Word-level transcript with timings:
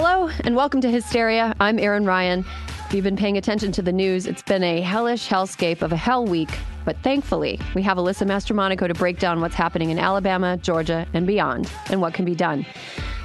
Hello, 0.00 0.30
and 0.44 0.54
welcome 0.54 0.80
to 0.82 0.90
Hysteria. 0.92 1.56
I'm 1.58 1.76
Erin 1.76 2.04
Ryan. 2.04 2.44
If 2.86 2.94
you've 2.94 3.02
been 3.02 3.16
paying 3.16 3.36
attention 3.36 3.72
to 3.72 3.82
the 3.82 3.90
news, 3.90 4.28
it's 4.28 4.42
been 4.42 4.62
a 4.62 4.80
hellish 4.80 5.26
hellscape 5.26 5.82
of 5.82 5.90
a 5.90 5.96
hell 5.96 6.24
week. 6.24 6.50
But 6.84 6.96
thankfully, 7.02 7.58
we 7.74 7.82
have 7.82 7.96
Alyssa 7.96 8.24
Mastromonaco 8.24 8.86
to 8.86 8.94
break 8.94 9.18
down 9.18 9.40
what's 9.40 9.56
happening 9.56 9.90
in 9.90 9.98
Alabama, 9.98 10.56
Georgia, 10.56 11.04
and 11.14 11.26
beyond, 11.26 11.68
and 11.90 12.00
what 12.00 12.14
can 12.14 12.24
be 12.24 12.36
done. 12.36 12.64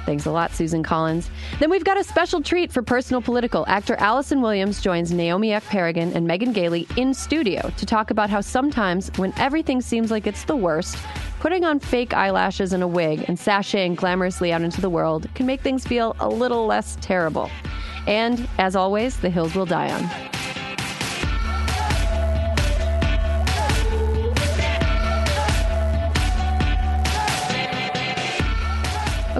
Thanks 0.04 0.26
a 0.26 0.32
lot, 0.32 0.50
Susan 0.50 0.82
Collins. 0.82 1.30
Then 1.60 1.70
we've 1.70 1.84
got 1.84 1.96
a 1.96 2.02
special 2.02 2.42
treat 2.42 2.72
for 2.72 2.82
Personal 2.82 3.22
Political. 3.22 3.66
Actor 3.68 3.94
Allison 4.00 4.42
Williams 4.42 4.82
joins 4.82 5.12
Naomi 5.12 5.50
Ekperigin 5.50 6.12
and 6.12 6.26
Megan 6.26 6.52
Gailey 6.52 6.88
in 6.96 7.14
studio 7.14 7.72
to 7.76 7.86
talk 7.86 8.10
about 8.10 8.30
how 8.30 8.40
sometimes, 8.40 9.12
when 9.14 9.32
everything 9.36 9.80
seems 9.80 10.10
like 10.10 10.26
it's 10.26 10.42
the 10.42 10.56
worst, 10.56 10.98
putting 11.44 11.62
on 11.62 11.78
fake 11.78 12.14
eyelashes 12.14 12.72
and 12.72 12.82
a 12.82 12.88
wig 12.88 13.22
and 13.28 13.36
sashaying 13.36 13.94
glamorously 13.94 14.50
out 14.50 14.62
into 14.62 14.80
the 14.80 14.88
world 14.88 15.28
can 15.34 15.44
make 15.44 15.60
things 15.60 15.86
feel 15.86 16.16
a 16.18 16.26
little 16.26 16.64
less 16.64 16.96
terrible. 17.02 17.50
And, 18.06 18.48
as 18.56 18.74
always, 18.74 19.20
the 19.20 19.28
hills 19.28 19.54
will 19.54 19.66
die 19.66 19.92
on. 19.92 20.43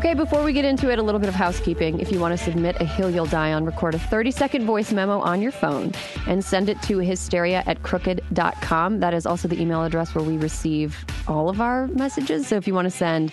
Okay, 0.04 0.12
before 0.12 0.42
we 0.42 0.53
get 0.53 0.66
into 0.66 0.91
it, 0.91 0.98
a 0.98 1.03
little 1.03 1.19
bit 1.19 1.31
of 1.31 1.34
housekeeping. 1.34 1.98
If 1.98 2.12
you 2.12 2.20
want 2.20 2.38
to 2.38 2.44
submit 2.44 2.76
a 2.78 2.84
hill 2.84 3.09
you'll 3.09 3.25
die 3.25 3.54
on, 3.54 3.65
record 3.65 3.94
a 3.94 3.98
30 3.98 4.32
second 4.32 4.66
voice 4.66 4.92
memo 4.92 5.19
on 5.20 5.41
your 5.41 5.50
phone 5.50 5.92
and 6.26 6.44
send 6.44 6.69
it 6.69 6.82
to 6.82 6.98
hysteria 6.98 7.62
at 7.65 7.82
crooked.com. 7.82 9.00
That 9.00 9.15
is 9.15 9.25
also 9.25 9.48
the 9.48 9.59
email 9.59 9.82
address 9.82 10.15
where 10.15 10.22
we 10.22 10.37
receive 10.37 11.06
all 11.26 11.48
of 11.48 11.62
our 11.62 11.87
messages. 11.87 12.47
So 12.47 12.56
if 12.56 12.66
you 12.66 12.75
want 12.75 12.84
to 12.84 12.91
send 12.91 13.32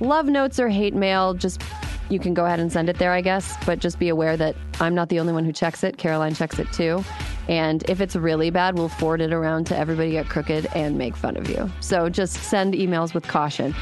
love 0.00 0.24
notes 0.24 0.58
or 0.58 0.70
hate 0.70 0.94
mail, 0.94 1.34
just 1.34 1.60
you 2.08 2.18
can 2.18 2.32
go 2.32 2.46
ahead 2.46 2.58
and 2.58 2.72
send 2.72 2.88
it 2.88 2.96
there, 2.96 3.12
I 3.12 3.20
guess. 3.20 3.54
But 3.66 3.78
just 3.78 3.98
be 3.98 4.08
aware 4.08 4.34
that 4.38 4.56
I'm 4.80 4.94
not 4.94 5.10
the 5.10 5.20
only 5.20 5.34
one 5.34 5.44
who 5.44 5.52
checks 5.52 5.84
it. 5.84 5.98
Caroline 5.98 6.32
checks 6.34 6.58
it 6.58 6.72
too. 6.72 7.04
And 7.48 7.82
if 7.86 8.00
it's 8.00 8.16
really 8.16 8.48
bad, 8.48 8.78
we'll 8.78 8.88
forward 8.88 9.20
it 9.20 9.34
around 9.34 9.66
to 9.66 9.76
everybody 9.76 10.16
at 10.16 10.30
Crooked 10.30 10.68
and 10.74 10.96
make 10.96 11.16
fun 11.16 11.36
of 11.36 11.50
you. 11.50 11.70
So 11.80 12.08
just 12.08 12.34
send 12.34 12.72
emails 12.72 13.12
with 13.12 13.28
caution. 13.28 13.74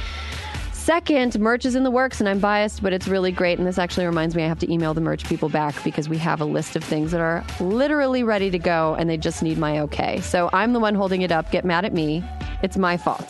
Second, 0.86 1.36
merch 1.40 1.64
is 1.64 1.74
in 1.74 1.82
the 1.82 1.90
works, 1.90 2.20
and 2.20 2.28
I'm 2.28 2.38
biased, 2.38 2.80
but 2.80 2.92
it's 2.92 3.08
really 3.08 3.32
great. 3.32 3.58
And 3.58 3.66
this 3.66 3.76
actually 3.76 4.06
reminds 4.06 4.36
me 4.36 4.44
I 4.44 4.46
have 4.46 4.60
to 4.60 4.72
email 4.72 4.94
the 4.94 5.00
merch 5.00 5.24
people 5.24 5.48
back 5.48 5.82
because 5.82 6.08
we 6.08 6.16
have 6.18 6.40
a 6.40 6.44
list 6.44 6.76
of 6.76 6.84
things 6.84 7.10
that 7.10 7.20
are 7.20 7.44
literally 7.58 8.22
ready 8.22 8.52
to 8.52 8.58
go 8.60 8.94
and 8.94 9.10
they 9.10 9.16
just 9.16 9.42
need 9.42 9.58
my 9.58 9.80
okay. 9.80 10.20
So 10.20 10.48
I'm 10.52 10.74
the 10.74 10.78
one 10.78 10.94
holding 10.94 11.22
it 11.22 11.32
up. 11.32 11.50
Get 11.50 11.64
mad 11.64 11.84
at 11.84 11.92
me. 11.92 12.22
It's 12.62 12.76
my 12.76 12.96
fault. 12.96 13.28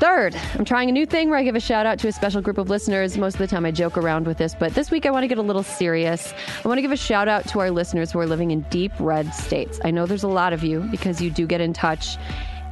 Third, 0.00 0.34
I'm 0.58 0.64
trying 0.64 0.88
a 0.88 0.92
new 0.92 1.06
thing 1.06 1.30
where 1.30 1.38
I 1.38 1.44
give 1.44 1.54
a 1.54 1.60
shout 1.60 1.86
out 1.86 2.00
to 2.00 2.08
a 2.08 2.12
special 2.12 2.42
group 2.42 2.58
of 2.58 2.68
listeners. 2.68 3.16
Most 3.16 3.34
of 3.34 3.38
the 3.38 3.46
time 3.46 3.64
I 3.64 3.70
joke 3.70 3.96
around 3.96 4.26
with 4.26 4.38
this, 4.38 4.56
but 4.56 4.74
this 4.74 4.90
week 4.90 5.06
I 5.06 5.12
want 5.12 5.22
to 5.22 5.28
get 5.28 5.38
a 5.38 5.42
little 5.42 5.62
serious. 5.62 6.34
I 6.64 6.66
want 6.66 6.78
to 6.78 6.82
give 6.82 6.90
a 6.90 6.96
shout 6.96 7.28
out 7.28 7.46
to 7.50 7.60
our 7.60 7.70
listeners 7.70 8.10
who 8.10 8.18
are 8.18 8.26
living 8.26 8.50
in 8.50 8.62
deep 8.62 8.90
red 8.98 9.32
states. 9.32 9.78
I 9.84 9.92
know 9.92 10.06
there's 10.06 10.24
a 10.24 10.28
lot 10.28 10.52
of 10.52 10.64
you 10.64 10.80
because 10.90 11.22
you 11.22 11.30
do 11.30 11.46
get 11.46 11.60
in 11.60 11.72
touch, 11.72 12.16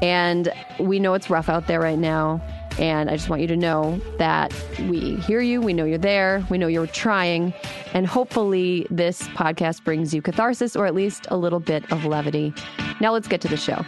and 0.03 0.53
we 0.81 0.99
know 0.99 1.15
it's 1.15 1.31
rough 1.31 1.49
out 1.49 1.69
there 1.69 1.79
right 1.79 2.01
now. 2.01 2.43
And 2.81 3.11
I 3.11 3.17
just 3.17 3.29
want 3.29 3.43
you 3.43 3.49
to 3.49 3.59
know 3.59 4.01
that 4.17 4.55
we 4.89 5.17
hear 5.17 5.43
you, 5.43 5.61
we 5.61 5.75
know 5.75 5.85
you're 5.85 5.99
there, 5.99 6.43
we 6.49 6.57
know 6.57 6.67
you're 6.67 6.87
trying, 6.87 7.53
and 7.93 8.07
hopefully 8.07 8.87
this 8.91 9.29
podcast 9.29 9.85
brings 9.85 10.15
you 10.15 10.23
catharsis 10.23 10.75
or 10.75 10.87
at 10.87 10.95
least 10.95 11.27
a 11.31 11.37
little 11.37 11.61
bit 11.61 11.93
of 11.93 12.07
levity. 12.07 12.55
Now 12.99 13.13
let's 13.13 13.29
get 13.29 13.43
to 13.43 13.49
the 13.49 13.59
show. 13.59 13.85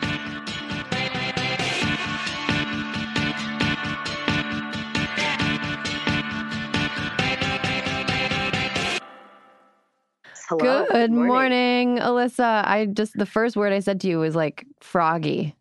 Hello. 10.51 10.85
Good, 10.85 10.93
Good 10.93 11.11
morning. 11.13 11.97
Alyssa. 11.97 12.67
I 12.67 12.85
just, 12.93 13.17
the 13.17 13.25
first 13.25 13.57
word 13.57 13.73
I 13.73 13.81
said 13.81 14.03
to 14.03 14.07
you 14.07 14.19
was 14.19 14.37
like 14.37 14.67
froggy. 14.83 15.57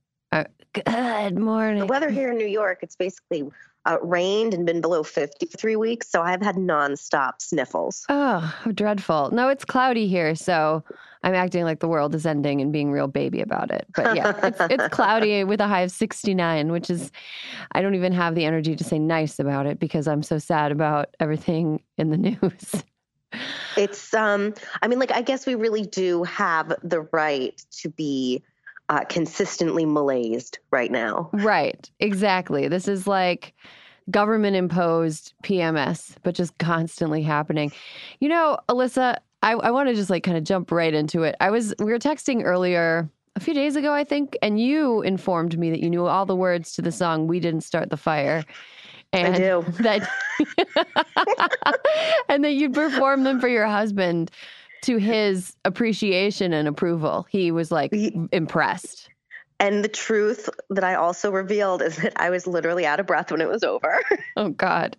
Good 0.73 1.37
morning. 1.37 1.79
The 1.79 1.85
weather 1.85 2.09
here 2.09 2.31
in 2.31 2.37
New 2.37 2.47
York, 2.47 2.79
it's 2.81 2.95
basically 2.95 3.43
uh, 3.85 3.97
rained 4.01 4.53
and 4.53 4.65
been 4.65 4.79
below 4.79 5.03
50 5.03 5.45
for 5.47 5.57
three 5.57 5.75
weeks. 5.75 6.09
So 6.09 6.21
I've 6.21 6.41
had 6.41 6.55
nonstop 6.55 7.41
sniffles. 7.41 8.05
Oh, 8.09 8.53
dreadful. 8.73 9.31
No, 9.31 9.49
it's 9.49 9.65
cloudy 9.65 10.07
here. 10.07 10.33
So 10.35 10.83
I'm 11.23 11.33
acting 11.33 11.63
like 11.63 11.79
the 11.79 11.87
world 11.87 12.15
is 12.15 12.25
ending 12.25 12.61
and 12.61 12.71
being 12.71 12.91
real 12.91 13.07
baby 13.07 13.41
about 13.41 13.69
it. 13.71 13.85
But 13.95 14.15
yeah, 14.15 14.33
it's, 14.43 14.59
it's 14.61 14.87
cloudy 14.91 15.43
with 15.43 15.59
a 15.59 15.67
high 15.67 15.81
of 15.81 15.91
69, 15.91 16.71
which 16.71 16.89
is, 16.89 17.11
I 17.73 17.81
don't 17.81 17.95
even 17.95 18.13
have 18.13 18.35
the 18.35 18.45
energy 18.45 18.75
to 18.75 18.83
say 18.83 18.97
nice 18.97 19.39
about 19.39 19.65
it 19.65 19.79
because 19.79 20.07
I'm 20.07 20.23
so 20.23 20.37
sad 20.37 20.71
about 20.71 21.15
everything 21.19 21.81
in 21.97 22.11
the 22.11 22.17
news. 22.41 22.83
It's, 23.77 24.13
um, 24.13 24.53
I 24.81 24.87
mean, 24.87 24.99
like, 24.99 25.11
I 25.11 25.21
guess 25.21 25.45
we 25.45 25.55
really 25.55 25.85
do 25.85 26.23
have 26.23 26.73
the 26.83 27.01
right 27.11 27.61
to 27.79 27.89
be 27.89 28.43
uh, 28.91 29.05
consistently 29.05 29.85
malazed 29.85 30.57
right 30.69 30.91
now. 30.91 31.29
Right, 31.31 31.89
exactly. 32.01 32.67
This 32.67 32.89
is 32.89 33.07
like 33.07 33.53
government 34.09 34.57
imposed 34.57 35.33
PMS, 35.43 36.15
but 36.23 36.35
just 36.35 36.57
constantly 36.57 37.23
happening. 37.23 37.71
You 38.19 38.27
know, 38.27 38.57
Alyssa, 38.67 39.17
I, 39.41 39.53
I 39.53 39.71
want 39.71 39.87
to 39.87 39.95
just 39.95 40.09
like 40.09 40.23
kind 40.23 40.37
of 40.37 40.43
jump 40.43 40.71
right 40.71 40.93
into 40.93 41.23
it. 41.23 41.37
I 41.39 41.51
was, 41.51 41.73
we 41.79 41.85
were 41.85 41.99
texting 41.99 42.43
earlier 42.43 43.09
a 43.37 43.39
few 43.39 43.53
days 43.53 43.77
ago, 43.77 43.93
I 43.93 44.03
think, 44.03 44.37
and 44.41 44.59
you 44.59 45.01
informed 45.03 45.57
me 45.57 45.69
that 45.69 45.79
you 45.79 45.89
knew 45.89 46.05
all 46.05 46.25
the 46.25 46.35
words 46.35 46.73
to 46.73 46.81
the 46.81 46.91
song 46.91 47.27
We 47.27 47.39
Didn't 47.39 47.61
Start 47.61 47.89
the 47.89 47.97
Fire. 47.97 48.43
And 49.13 49.35
I 49.35 49.37
do. 49.37 49.65
That, 49.79 50.09
and 52.29 52.43
that 52.43 52.51
you'd 52.51 52.73
perform 52.73 53.23
them 53.23 53.39
for 53.39 53.47
your 53.47 53.67
husband 53.67 54.31
to 54.81 54.97
his 54.97 55.55
appreciation 55.65 56.53
and 56.53 56.67
approval. 56.67 57.27
He 57.29 57.51
was 57.51 57.71
like 57.71 57.93
impressed. 58.31 59.09
And 59.61 59.83
the 59.83 59.89
truth 59.89 60.49
that 60.71 60.83
I 60.83 60.95
also 60.95 61.29
revealed 61.31 61.83
is 61.83 61.97
that 61.97 62.13
I 62.15 62.31
was 62.31 62.47
literally 62.47 62.83
out 62.83 62.99
of 62.99 63.05
breath 63.05 63.29
when 63.31 63.41
it 63.41 63.47
was 63.47 63.63
over. 63.63 64.01
oh 64.35 64.49
God. 64.49 64.97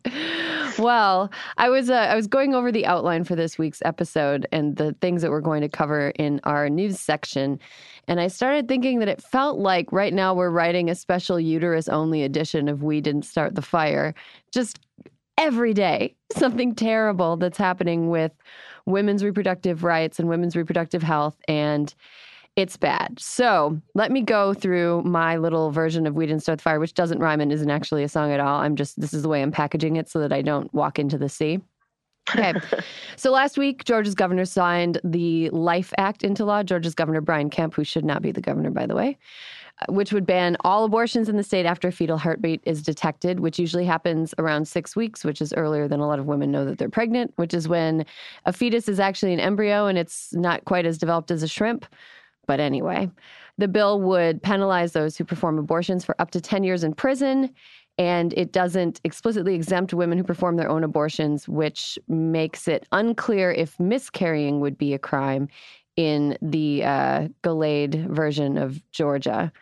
Well, 0.79 1.33
I 1.59 1.69
was 1.69 1.91
uh, 1.91 1.95
I 1.95 2.15
was 2.15 2.29
going 2.29 2.55
over 2.55 2.71
the 2.71 2.87
outline 2.87 3.25
for 3.25 3.35
this 3.35 3.59
week's 3.59 3.83
episode 3.85 4.47
and 4.53 4.77
the 4.77 4.95
things 5.01 5.21
that 5.23 5.33
we're 5.33 5.41
going 5.41 5.63
to 5.63 5.69
cover 5.69 6.11
in 6.11 6.41
our 6.45 6.71
news 6.71 7.01
section, 7.01 7.59
and 8.07 8.21
I 8.21 8.29
started 8.29 8.69
thinking 8.69 9.01
that 9.01 9.09
it 9.09 9.21
felt 9.21 9.59
like 9.59 9.91
right 9.91 10.15
now 10.15 10.33
we're 10.33 10.49
writing 10.49 10.89
a 10.89 10.95
special 10.95 11.41
uterus 11.41 11.89
only 11.89 12.23
edition 12.23 12.69
of 12.69 12.85
We 12.85 13.01
Didn't 13.01 13.25
Start 13.25 13.57
the 13.57 13.63
Fire. 13.63 14.15
Just 14.53 14.79
every 15.39 15.75
day, 15.75 16.15
something 16.37 16.77
terrible 16.77 17.37
that's 17.37 17.59
happening 17.59 18.11
with 18.11 18.31
women's 18.87 19.25
reproductive 19.25 19.85
rights 19.85 20.19
and 20.19 20.29
women's 20.29 20.57
reproductive 20.57 21.03
health. 21.03 21.37
And 21.49 21.95
it's 22.55 22.77
bad. 22.77 23.19
So 23.19 23.81
let 23.95 24.11
me 24.11 24.21
go 24.21 24.53
through 24.53 25.03
my 25.05 25.39
little 25.39 25.71
version 25.71 26.07
of 26.07 26.15
We 26.15 26.27
Didn't 26.27 26.43
Start 26.43 26.59
the 26.59 26.63
Fire, 26.63 26.81
which 26.81 26.95
doesn't 26.95 27.19
rhyme 27.19 27.41
and 27.41 27.51
isn't 27.51 27.71
actually 27.71 28.03
a 28.03 28.09
song 28.09 28.31
at 28.31 28.41
all. 28.41 28.61
I'm 28.61 28.77
just, 28.77 29.01
this 29.01 29.15
is 29.15 29.23
the 29.23 29.29
way 29.29 29.43
I'm 29.43 29.53
packaging 29.53 29.97
it 29.97 30.09
so 30.09 30.19
that 30.21 30.33
I 30.33 30.43
don't 30.43 30.73
walk 30.75 30.99
into 30.99 31.17
the 31.17 31.31
sea. 31.31 31.61
Okay. 32.31 32.53
so 33.17 33.31
last 33.31 33.57
week, 33.57 33.85
Georgia's 33.85 34.15
governor 34.15 34.45
signed 34.45 35.01
the 35.03 35.49
Life 35.51 35.93
Act 35.97 36.23
into 36.23 36.45
law. 36.45 36.63
Georgia's 36.63 36.95
governor, 36.95 37.23
Brian 37.23 37.49
Kemp, 37.49 37.75
who 37.75 37.85
should 37.85 38.05
not 38.05 38.21
be 38.21 38.33
the 38.33 38.43
governor, 38.43 38.71
by 38.71 38.87
the 38.87 38.95
way, 38.95 39.19
which 39.89 40.13
would 40.13 40.27
ban 40.27 40.57
all 40.61 40.85
abortions 40.85 41.29
in 41.29 41.37
the 41.37 41.43
state 41.43 41.67
after 41.67 41.89
a 41.89 41.93
fetal 41.93 42.19
heartbeat 42.19 42.61
is 42.65 42.83
detected, 42.83 43.41
which 43.41 43.59
usually 43.59 43.85
happens 43.85 44.35
around 44.39 44.67
six 44.67 44.95
weeks, 44.97 45.25
which 45.25 45.41
is 45.41 45.53
earlier 45.55 45.89
than 45.89 46.01
a 46.01 46.07
lot 46.07 46.19
of 46.19 46.27
women 46.27 46.51
know 46.51 46.65
that 46.65 46.79
they're 46.79 46.89
pregnant, 46.89 47.33
which 47.37 47.55
is 47.55 47.69
when 47.69 48.05
a 48.47 48.53
fetus 48.53 48.89
is 48.89 49.01
actually 49.01 49.33
an 49.33 49.41
embryo 49.41 49.87
and 49.87 49.99
it's 49.99 50.33
not 50.35 50.65
quite 50.65 50.87
as 50.87 50.99
developed 50.99 51.31
as 51.31 51.43
a 51.43 51.49
shrimp. 51.49 51.87
But 52.47 52.61
anyway, 52.61 53.11
the 53.59 53.69
bill 53.69 54.01
would 54.01 54.43
penalize 54.43 54.93
those 54.93 55.17
who 55.17 55.25
perform 55.25 55.59
abortions 55.59 56.05
for 56.05 56.21
up 56.21 56.31
to 56.33 56.41
10 56.41 56.65
years 56.65 56.85
in 56.85 56.95
prison. 56.95 57.55
And 57.99 58.33
it 58.35 58.53
doesn't 58.53 59.01
explicitly 59.05 59.55
exempt 59.55 59.93
women 59.93 60.17
who 60.17 60.25
perform 60.25 60.57
their 60.57 60.69
own 60.69 60.83
abortions, 60.83 61.47
which 61.47 61.99
makes 62.09 62.67
it 62.67 62.87
unclear 62.91 63.53
if 63.53 63.79
miscarrying 63.79 64.61
would 64.61 64.79
be 64.79 64.95
a 64.95 64.99
crime 64.99 65.49
in 65.97 66.39
the 66.41 66.85
uh, 66.85 67.29
Gilead 67.43 68.07
version 68.09 68.57
of 68.57 68.81
Georgia. 68.93 69.53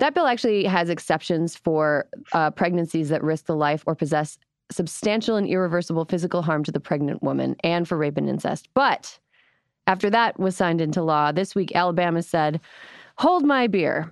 That 0.00 0.14
bill 0.14 0.26
actually 0.26 0.64
has 0.64 0.88
exceptions 0.88 1.56
for 1.56 2.06
uh, 2.32 2.50
pregnancies 2.50 3.10
that 3.10 3.22
risk 3.22 3.44
the 3.44 3.54
life 3.54 3.84
or 3.86 3.94
possess 3.94 4.38
substantial 4.72 5.36
and 5.36 5.46
irreversible 5.46 6.06
physical 6.06 6.40
harm 6.40 6.64
to 6.64 6.72
the 6.72 6.80
pregnant 6.80 7.22
woman 7.22 7.54
and 7.62 7.86
for 7.86 7.98
rape 7.98 8.16
and 8.16 8.28
incest. 8.28 8.70
But 8.72 9.18
after 9.86 10.08
that 10.08 10.40
was 10.40 10.56
signed 10.56 10.80
into 10.80 11.02
law, 11.02 11.32
this 11.32 11.54
week 11.54 11.76
Alabama 11.76 12.22
said, 12.22 12.60
Hold 13.18 13.44
my 13.44 13.66
beer. 13.66 14.10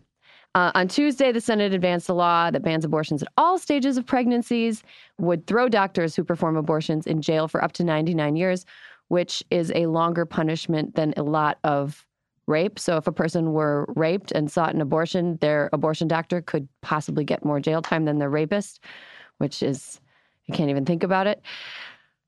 Uh, 0.54 0.72
on 0.74 0.88
Tuesday, 0.88 1.32
the 1.32 1.40
Senate 1.40 1.72
advanced 1.72 2.08
a 2.10 2.14
law 2.14 2.50
that 2.50 2.62
bans 2.62 2.84
abortions 2.84 3.22
at 3.22 3.32
all 3.38 3.58
stages 3.58 3.96
of 3.96 4.04
pregnancies, 4.04 4.82
would 5.18 5.46
throw 5.46 5.70
doctors 5.70 6.14
who 6.14 6.24
perform 6.24 6.56
abortions 6.56 7.06
in 7.06 7.22
jail 7.22 7.48
for 7.48 7.62
up 7.64 7.72
to 7.72 7.84
99 7.84 8.36
years, 8.36 8.66
which 9.08 9.42
is 9.50 9.72
a 9.74 9.86
longer 9.86 10.26
punishment 10.26 10.96
than 10.96 11.14
a 11.16 11.22
lot 11.22 11.58
of 11.64 12.04
rape. 12.48 12.78
So 12.78 12.96
if 12.96 13.06
a 13.06 13.12
person 13.12 13.52
were 13.52 13.86
raped 13.94 14.32
and 14.32 14.50
sought 14.50 14.74
an 14.74 14.80
abortion, 14.80 15.36
their 15.40 15.68
abortion 15.72 16.08
doctor 16.08 16.40
could 16.40 16.68
possibly 16.82 17.24
get 17.24 17.44
more 17.44 17.60
jail 17.60 17.82
time 17.82 18.04
than 18.04 18.18
their 18.18 18.30
rapist, 18.30 18.80
which 19.38 19.62
is, 19.62 20.00
you 20.46 20.54
can't 20.54 20.70
even 20.70 20.84
think 20.84 21.02
about 21.02 21.26
it. 21.26 21.42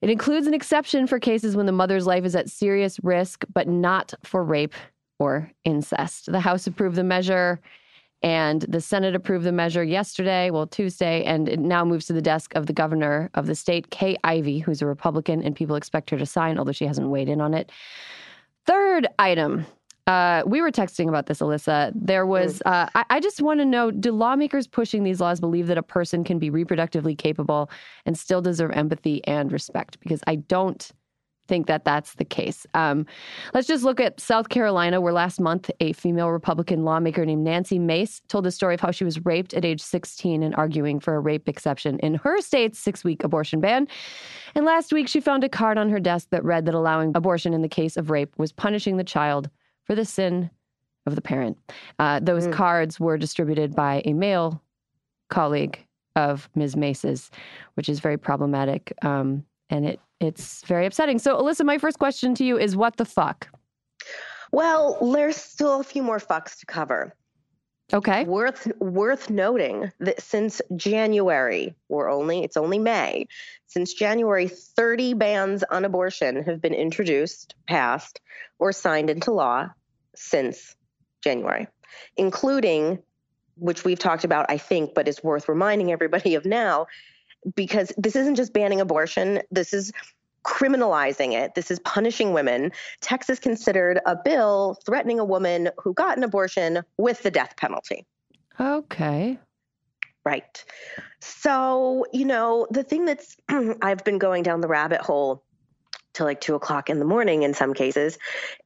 It 0.03 0.11
includes 0.11 0.47
an 0.47 0.55
exception 0.55 1.07
for 1.07 1.19
cases 1.19 1.57
when 1.57 1.67
the 1.67 1.73
mother's 1.73 2.07
life 2.07 2.25
is 2.25 2.35
at 2.35 2.49
serious 2.49 2.99
risk, 3.03 3.45
but 3.53 3.69
not 3.69 4.15
for 4.23 4.45
rape 4.45 4.75
or 5.19 5.51
incest. 5.65 6.31
The 6.31 6.41
House 6.41 6.67
approved 6.67 6.97
the 6.97 7.05
measure 7.05 7.61
and 8.23 8.63
the 8.63 8.81
Senate 8.81 9.15
approved 9.15 9.47
the 9.47 9.53
measure 9.53 9.83
yesterday, 9.83 10.51
well, 10.51 10.67
Tuesday, 10.67 11.25
and 11.25 11.49
it 11.49 11.59
now 11.59 11.85
moves 11.85 12.07
to 12.07 12.13
the 12.13 12.21
desk 12.21 12.55
of 12.55 12.67
the 12.67 12.73
governor 12.73 13.31
of 13.35 13.47
the 13.47 13.55
state, 13.55 13.91
Kay 13.91 14.17
Ivey, 14.25 14.59
who's 14.59 14.83
a 14.83 14.87
Republican, 14.87 15.43
and 15.43 15.57
people 15.57 15.77
expect 15.77 16.11
her 16.11 16.19
to 16.19 16.27
sign, 16.27 16.59
although 16.59 16.73
she 16.73 16.85
hasn't 16.85 17.09
weighed 17.09 17.31
in 17.31 17.41
on 17.41 17.55
it. 17.55 17.73
Third 18.67 19.07
item 19.19 19.65
uh, 20.11 20.43
we 20.45 20.61
were 20.61 20.73
texting 20.73 21.09
about 21.09 21.27
this, 21.27 21.39
Alyssa. 21.39 21.93
There 21.95 22.27
was, 22.27 22.61
uh, 22.67 22.89
I, 22.97 23.05
I, 23.11 23.21
just 23.21 23.41
want 23.41 23.61
to 23.61 23.65
know 23.65 23.93
do 23.93 24.11
lawmakers 24.11 24.67
pushing 24.67 25.05
these 25.05 25.21
laws 25.21 25.39
believe 25.39 25.69
that 25.69 25.79
a 25.79 25.85
person 25.85 26.25
can 26.25 26.41
be 26.41 26.51
reproductively 26.51 27.17
capable 27.17 27.71
and 28.07 28.19
still 28.19 28.43
deserve 28.43 28.73
empathy 28.73 29.25
and 29.29 29.53
respect? 29.53 30.01
Because 30.01 30.21
I 30.27 30.35
don't 30.35 30.91
think 31.47 31.69
that 31.69 31.85
that's 31.85 32.15
the 32.15 32.25
case. 32.25 32.67
Um, 32.75 33.07
let's 33.55 33.69
just 33.69 33.85
look 33.85 34.01
at 34.01 34.19
South 34.19 34.49
Carolina, 34.49 35.01
where 35.01 35.13
last 35.13 35.39
month 35.39 35.71
a 35.79 35.93
female 35.93 36.31
Republican 36.31 36.85
lawmaker 36.85 37.25
named 37.25 37.45
Nancy 37.45 37.79
Mace 37.79 38.21
told 38.27 38.45
the 38.45 38.51
story 38.51 38.75
of 38.75 38.81
how 38.81 38.91
she 38.91 39.05
was 39.05 39.25
raped 39.25 39.55
at 39.55 39.65
age 39.65 39.81
16 39.81 40.43
and 40.43 40.57
arguing 40.57 40.99
for 40.99 41.15
a 41.15 41.21
rape 41.21 41.49
exception 41.49 42.01
in 42.01 42.15
her 42.15 42.41
state's 42.41 42.81
six 42.81 43.05
week 43.05 43.23
abortion 43.23 43.61
ban. 43.61 43.87
And 44.57 44.65
last 44.65 44.93
week, 44.93 45.07
she 45.07 45.21
found 45.21 45.45
a 45.45 45.49
card 45.49 45.79
on 45.79 45.89
her 45.91 46.01
desk 46.01 46.29
that 46.31 46.45
read 46.45 46.67
that 46.67 46.75
allowing 46.75 47.13
abortion 47.15 47.55
in 47.55 47.63
the 47.63 47.69
case 47.69 47.97
of 47.97 48.11
rape 48.11 48.35
was 48.39 48.51
punishing 48.51 48.97
the 48.97 49.05
child 49.05 49.49
for 49.85 49.95
the 49.95 50.05
sin 50.05 50.51
of 51.07 51.15
the 51.15 51.23
parent. 51.23 51.59
Uh, 51.99 52.21
those 52.21 52.47
mm. 52.47 52.53
cards 52.53 53.01
were 53.01 53.17
distributed 53.17 53.75
by 53.75 54.03
a 54.05 54.13
male 54.13 54.63
colleague 55.29 55.85
of 56.17 56.49
Ms. 56.55 56.77
Mace's, 56.77 57.31
which 57.75 57.89
is 57.89 58.01
very 58.01 58.19
problematic. 58.19 58.93
Um, 59.03 59.45
and 59.71 59.87
it 59.87 60.01
it's 60.21 60.63
very 60.65 60.85
upsetting. 60.85 61.19
So, 61.19 61.41
Alyssa, 61.41 61.65
my 61.65 61.79
first 61.79 61.99
question 61.99 62.35
to 62.35 62.45
you 62.45 62.59
is 62.59 62.77
what 62.77 62.97
the 62.97 63.07
fuck? 63.07 63.49
Well, 64.53 64.99
there's 65.13 65.37
still 65.37 65.81
a 65.81 65.85
few 65.85 66.03
more 66.03 66.19
fucks 66.19 66.59
to 66.59 66.67
cover. 66.67 67.15
Okay. 67.93 68.25
Worth 68.25 68.67
worth 68.79 69.31
noting 69.31 69.91
that 69.99 70.21
since 70.23 70.63
January, 70.77 71.75
or 71.89 72.09
only 72.09 72.45
it's 72.45 72.57
only 72.57 72.79
May, 72.79 73.27
since 73.67 73.95
January, 73.95 74.49
30 74.49 75.15
bans 75.15 75.65
on 75.65 75.85
abortion 75.85 76.45
have 76.45 76.61
been 76.61 76.75
introduced, 76.75 77.55
passed, 77.67 78.21
or 78.59 78.73
signed 78.73 79.11
into 79.11 79.33
law 79.33 79.69
since 80.15 80.77
January, 81.23 81.67
including, 82.17 83.01
which 83.57 83.85
we've 83.85 83.99
talked 83.99 84.25
about, 84.25 84.47
I 84.49 84.59
think, 84.59 84.95
but 84.95 85.09
is 85.09 85.23
worth 85.23 85.49
reminding 85.49 85.91
everybody 85.91 86.35
of 86.35 86.45
now, 86.45 86.87
because 87.55 87.93
this 87.97 88.17
isn't 88.17 88.37
just 88.37 88.53
banning 88.53 88.81
abortion, 88.81 89.43
this 89.51 89.73
is 89.73 89.93
criminalizing 90.45 91.33
it. 91.33 91.55
This 91.55 91.71
is 91.71 91.79
punishing 91.81 92.33
women. 92.33 92.73
Texas 93.01 93.39
considered 93.39 94.01
a 94.07 94.17
bill 94.17 94.79
threatening 94.85 95.19
a 95.19 95.25
woman 95.25 95.71
who 95.79 95.93
got 95.95 96.17
an 96.17 96.25
abortion 96.25 96.83
with 96.97 97.23
the 97.23 97.31
death 97.31 97.55
penalty. 97.57 98.07
Okay. 98.59 99.39
Right. 100.25 100.65
So, 101.21 102.05
you 102.13 102.27
know, 102.27 102.67
the 102.71 102.83
thing 102.83 103.07
that's, 103.07 103.37
I've 103.83 104.05
been 104.05 104.19
going 104.19 104.43
down 104.43 104.61
the 104.61 104.69
rabbit 104.69 105.01
hole 105.01 105.43
till 106.13 106.27
like 106.27 106.41
two 106.41 106.55
o'clock 106.55 106.91
in 106.91 106.99
the 106.99 107.05
morning 107.05 107.43
in 107.43 107.55
some 107.55 107.73
cases 107.73 108.19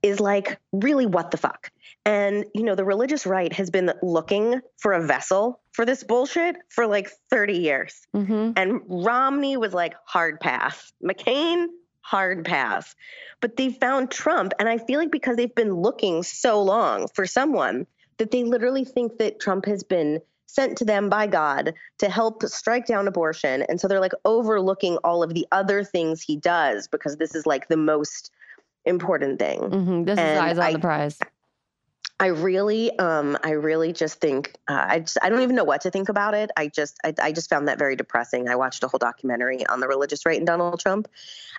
is 0.03 0.19
like 0.21 0.59
really 0.73 1.07
what 1.07 1.31
the 1.31 1.37
fuck 1.37 1.71
and 2.05 2.45
you 2.55 2.63
know 2.63 2.75
the 2.75 2.85
religious 2.85 3.27
right 3.27 3.53
has 3.53 3.71
been 3.71 3.93
looking 4.03 4.61
for 4.79 4.93
a 4.93 5.07
vessel 5.07 5.61
for 5.73 5.85
this 5.85 6.05
bullshit 6.05 6.57
for 6.69 6.87
like 6.87 7.11
30 7.31 7.55
years 7.55 8.07
mm-hmm. 8.15 8.53
and 8.57 8.81
romney 8.87 9.57
was 9.57 9.73
like 9.73 9.95
hard 10.07 10.41
pass 10.41 10.93
mccain 11.03 11.67
hard 12.01 12.45
pass 12.45 12.95
but 13.41 13.57
they 13.57 13.71
found 13.71 14.11
trump 14.11 14.53
and 14.59 14.69
i 14.69 14.79
feel 14.79 15.01
like 15.01 15.11
because 15.11 15.37
they've 15.37 15.55
been 15.55 15.75
looking 15.75 16.23
so 16.23 16.63
long 16.63 17.07
for 17.15 17.27
someone 17.27 17.87
that 18.19 18.31
they 18.31 18.45
literally 18.45 18.85
think 18.85 19.19
that 19.19 19.41
trump 19.41 19.65
has 19.65 19.83
been 19.83 20.21
sent 20.47 20.79
to 20.79 20.85
them 20.85 21.09
by 21.09 21.27
God 21.27 21.75
to 21.99 22.09
help 22.09 22.45
strike 22.45 22.87
down 22.87 23.09
abortion. 23.09 23.63
And 23.69 23.81
so 23.81 23.89
they're 23.89 23.99
like 23.99 24.13
overlooking 24.25 24.99
all 24.99 25.25
of 25.25 25.35
the 25.35 25.47
other 25.51 25.83
things 25.83 26.23
he 26.23 26.37
does 26.37 26.87
because 26.87 27.17
this 27.17 27.35
is 27.35 27.45
like 27.45 27.67
the 27.67 27.77
most 27.77 28.31
important 28.85 29.41
thing. 29.41 29.61
Mm-hmm. 29.61 30.05
This 30.05 30.19
and 30.19 30.37
is 30.37 30.39
eyes 30.39 30.59
on 30.59 30.65
I, 30.65 30.73
the 30.75 30.79
prize. 30.79 31.19
I 32.25 32.29
really, 32.29 32.99
um, 32.99 33.37
I 33.45 33.51
really 33.51 33.93
just 33.93 34.19
think 34.19 34.57
uh, 34.67 34.87
I 34.89 35.01
just 35.01 35.19
I 35.21 35.29
don't 35.29 35.43
even 35.43 35.55
know 35.55 35.65
what 35.65 35.83
to 35.83 35.91
think 35.91 36.09
about 36.09 36.33
it. 36.33 36.51
I 36.57 36.69
just 36.69 36.97
I, 37.05 37.13
I 37.21 37.33
just 37.33 37.51
found 37.51 37.69
that 37.69 37.79
very 37.79 37.97
depressing. 37.97 38.49
I 38.49 38.57
watched 38.57 38.83
a 38.83 38.89
whole 38.89 38.97
documentary 38.97 39.67
on 39.67 39.81
the 39.81 39.87
religious 39.87 40.25
right 40.25 40.39
in 40.39 40.47
Donald 40.47 40.81
Trump, 40.81 41.07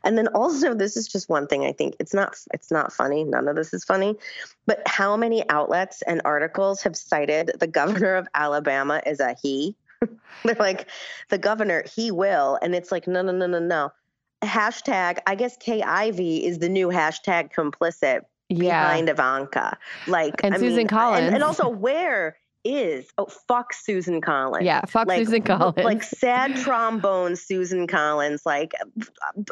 and 0.03 0.17
then 0.17 0.27
also 0.34 0.74
this 0.74 0.98
is 0.98 1.07
just 1.07 1.29
one 1.29 1.45
thing 1.45 1.65
I 1.65 1.72
think 1.72 1.98
it's 2.00 2.15
not 2.15 2.39
it's 2.51 2.72
not 2.72 2.91
funny. 2.91 3.24
None 3.24 3.48
of 3.48 3.55
this 3.55 3.75
is 3.75 3.84
funny, 3.84 4.17
but 4.65 4.81
how 4.88 5.15
many 5.15 5.48
outlets 5.51 6.01
and 6.01 6.19
articles 6.25 6.81
have 6.81 6.95
cited 6.95 7.51
the 7.60 7.67
governor 7.67 8.15
of 8.15 8.27
Alabama 8.34 9.03
as 9.05 9.19
a 9.19 9.36
he? 9.39 9.75
They're 10.43 10.55
like 10.55 10.89
the 11.29 11.38
governor 11.38 11.84
he 11.95 12.10
will, 12.10 12.57
and 12.60 12.74
it's 12.74 12.91
like 12.91 13.07
no 13.07 13.22
no 13.22 13.34
no 13.34 13.45
no 13.45 13.60
no. 13.60 13.93
Hashtag 14.41 15.19
I 15.27 15.36
guess 15.36 15.57
Ivey 15.67 16.43
is 16.43 16.57
the 16.57 16.69
new 16.69 16.88
hashtag 16.88 17.53
complicit 17.53 18.22
yeah. 18.49 18.87
behind 18.87 19.09
Ivanka. 19.09 19.77
Like 20.07 20.35
and 20.43 20.53
I 20.53 20.57
Susan 20.57 20.77
mean, 20.77 20.87
Collins, 20.87 21.25
and, 21.27 21.35
and, 21.35 21.43
also 21.43 21.67
where 21.69 22.37
is 22.65 23.11
oh 23.19 23.27
fuck 23.27 23.71
Susan 23.73 24.19
Collins. 24.19 24.65
Yeah, 24.65 24.81
fuck 24.85 25.07
like, 25.07 25.19
Susan 25.19 25.43
Collins. 25.43 25.85
Like 25.85 26.03
sad 26.03 26.55
trombone 26.63 27.35
Susan 27.35 27.85
Collins. 27.87 28.41
Like 28.45 28.73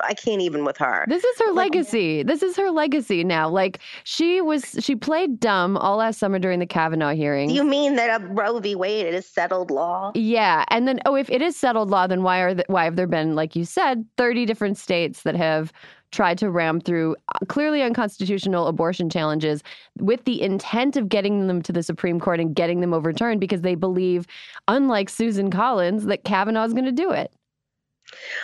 I 0.04 0.14
can't 0.16 0.42
even 0.42 0.66
with 0.66 0.78
her. 0.78 1.06
This 1.08 1.24
is 1.24 1.40
her 1.40 1.54
Like- 1.54 1.74
legacy. 1.74 2.24
This 2.24 2.42
is 2.42 2.58
her 2.58 2.72
legacy 2.72 3.24
now. 3.24 3.48
Like 3.48 3.80
she 4.04 4.42
was, 4.42 4.76
she 4.80 4.96
played 4.96 5.40
dumb 5.40 5.78
all 5.78 5.98
last 5.98 6.18
summer 6.18 6.40
during 6.40 6.60
the 6.60 6.66
Kavanaugh 6.66 7.14
hearing. 7.14 7.52
You 7.52 7.64
mean 7.64 7.96
that 7.96 8.20
a 8.22 8.26
Roe 8.26 8.60
v. 8.60 8.76
Wade 8.76 9.14
is 9.14 9.28
settled 9.28 9.70
law? 9.70 10.12
Yeah, 10.16 10.66
and 10.70 10.88
then 10.88 11.00
oh, 11.06 11.16
if 11.16 11.30
it 11.30 11.42
is 11.42 11.56
settled 11.56 11.92
law, 11.92 12.08
then 12.08 12.24
why 12.24 12.40
are 12.40 12.56
the, 12.56 12.66
why 12.68 12.86
have 12.86 12.96
there 12.96 13.08
been, 13.08 13.36
like 13.36 13.56
you 13.56 13.64
said, 13.64 14.06
thirty 14.18 14.46
different 14.46 14.78
states 14.78 15.22
that 15.22 15.36
have 15.36 15.72
tried 16.14 16.38
to 16.38 16.50
ram 16.50 16.80
through 16.80 17.16
uh, 17.34 17.46
clearly 17.48 17.82
unconstitutional 17.82 18.68
abortion 18.68 19.10
challenges 19.10 19.64
with 20.00 20.24
the 20.24 20.42
intent 20.42 20.96
of 20.96 21.10
getting 21.10 21.48
them 21.48 21.62
to 21.62 21.74
the 21.74 21.84
Supreme 21.84 22.20
Court 22.20 22.40
and 22.40 22.56
getting 22.56 22.80
them 22.80 22.94
overturned 22.94 23.42
because 23.42 23.62
they 23.62 23.76
believe, 23.76 24.26
unlike 24.70 25.10
Susan 25.10 25.52
Collins, 25.52 26.06
that 26.06 26.24
Kavanaugh 26.24 26.64
is 26.64 26.74
going 26.74 26.86
to 26.86 26.92
do 26.92 27.12
it. 27.12 27.34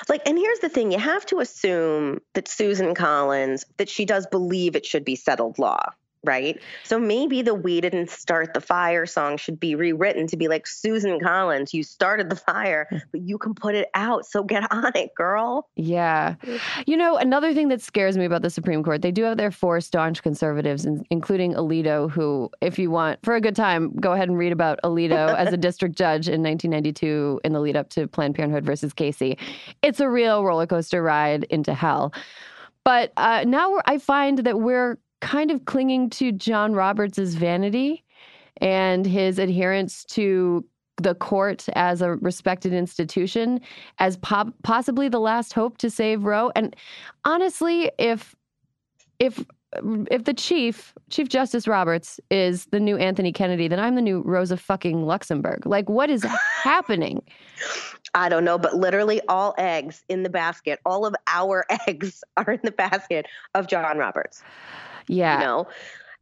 Like, 0.09 0.27
and 0.27 0.37
here's 0.37 0.59
the 0.59 0.69
thing: 0.69 0.91
you 0.91 0.99
have 0.99 1.25
to 1.27 1.39
assume 1.39 2.19
that 2.33 2.47
Susan 2.47 2.95
Collins 2.95 3.65
that 3.77 3.89
she 3.89 4.03
does 4.03 4.25
believe 4.27 4.75
it 4.75 4.85
should 4.85 5.05
be 5.05 5.15
settled 5.15 5.59
law, 5.59 5.91
right? 6.23 6.59
So 6.83 6.99
maybe 6.99 7.41
the 7.41 7.53
"We 7.53 7.81
Didn't 7.81 8.09
Start 8.09 8.53
the 8.53 8.61
Fire" 8.61 9.05
song 9.05 9.37
should 9.37 9.59
be 9.59 9.75
rewritten 9.75 10.27
to 10.27 10.37
be 10.37 10.47
like 10.47 10.67
Susan 10.67 11.19
Collins, 11.19 11.73
you 11.73 11.83
started 11.83 12.29
the 12.29 12.35
fire, 12.35 12.87
but 13.11 13.21
you 13.21 13.37
can 13.37 13.53
put 13.53 13.75
it 13.75 13.89
out. 13.93 14.25
So 14.25 14.43
get 14.43 14.63
on 14.71 14.91
it, 14.95 15.13
girl. 15.15 15.69
Yeah. 15.75 16.35
You 16.85 16.97
know, 16.97 17.17
another 17.17 17.53
thing 17.53 17.69
that 17.69 17.81
scares 17.81 18.17
me 18.17 18.25
about 18.25 18.41
the 18.41 18.49
Supreme 18.49 18.83
Court, 18.83 19.01
they 19.01 19.11
do 19.11 19.23
have 19.23 19.37
their 19.37 19.51
four 19.51 19.81
staunch 19.81 20.21
conservatives, 20.23 20.85
including 21.09 21.53
Alito, 21.53 22.09
who, 22.09 22.49
if 22.61 22.77
you 22.77 22.91
want, 22.91 23.19
for 23.23 23.35
a 23.35 23.41
good 23.41 23.55
time, 23.55 23.93
go 23.95 24.13
ahead 24.13 24.29
and 24.29 24.37
read 24.37 24.51
about 24.51 24.79
Alito 24.83 25.35
as 25.37 25.53
a 25.53 25.57
district 25.57 25.97
judge 25.97 26.27
in 26.27 26.43
1992 26.43 27.41
in 27.43 27.53
the 27.53 27.59
lead 27.59 27.75
up 27.75 27.89
to 27.89 28.07
Planned 28.07 28.35
Parenthood 28.35 28.65
versus 28.65 28.93
Casey. 28.93 29.37
It's 29.81 29.99
a 29.99 30.09
real 30.09 30.43
roller 30.43 30.67
coaster 30.67 31.01
ride 31.01 31.45
into 31.45 31.73
hell. 31.73 32.13
But 32.83 33.11
uh, 33.17 33.43
now 33.45 33.71
we're, 33.71 33.81
I 33.85 33.97
find 33.97 34.39
that 34.39 34.59
we're 34.59 34.97
kind 35.21 35.51
of 35.51 35.65
clinging 35.65 36.09
to 36.11 36.31
John 36.31 36.73
Roberts' 36.73 37.33
vanity 37.33 38.03
and 38.61 39.05
his 39.05 39.39
adherence 39.39 40.03
to 40.05 40.65
the 41.01 41.15
court 41.15 41.67
as 41.73 42.01
a 42.01 42.15
respected 42.15 42.73
institution 42.73 43.61
as 43.99 44.17
po- 44.17 44.53
possibly 44.63 45.07
the 45.07 45.19
last 45.19 45.53
hope 45.53 45.77
to 45.77 45.89
save 45.89 46.23
Roe. 46.23 46.51
And 46.55 46.75
honestly, 47.25 47.91
if 47.97 48.35
if 49.19 49.43
if 50.09 50.23
the 50.23 50.33
chief 50.33 50.93
Chief 51.09 51.29
Justice 51.29 51.67
Roberts 51.67 52.19
is 52.31 52.65
the 52.67 52.79
new 52.79 52.97
Anthony 52.97 53.31
Kennedy, 53.31 53.67
then 53.67 53.79
I'm 53.79 53.95
the 53.95 54.01
new 54.01 54.21
Rosa 54.21 54.57
fucking 54.57 55.05
Luxemburg. 55.05 55.65
Like, 55.65 55.87
what 55.89 56.09
is 56.09 56.23
happening? 56.63 57.21
I 58.15 58.29
don't 58.29 58.43
know, 58.43 58.57
but 58.57 58.75
literally 58.75 59.21
all 59.27 59.53
eggs 59.57 60.03
in 60.09 60.23
the 60.23 60.29
basket, 60.29 60.79
all 60.85 61.05
of 61.05 61.15
our 61.27 61.65
eggs 61.87 62.23
are 62.37 62.53
in 62.53 62.61
the 62.63 62.71
basket 62.71 63.27
of 63.53 63.67
John 63.67 63.97
Roberts. 63.97 64.41
Yeah, 65.09 65.33
you 65.39 65.45
know? 65.45 65.67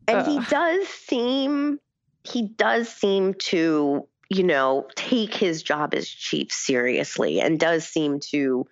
And 0.07 0.25
he 0.25 0.39
does 0.49 0.87
seem 0.87 1.79
he 2.23 2.43
does 2.43 2.89
seem 2.89 3.33
to 3.35 4.07
you 4.29 4.43
know 4.43 4.87
take 4.95 5.33
his 5.33 5.61
job 5.61 5.93
as 5.93 6.07
chief 6.07 6.51
seriously 6.51 7.39
and 7.39 7.59
does 7.59 7.87
seem 7.87 8.19
to 8.31 8.65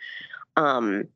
um 0.55 1.07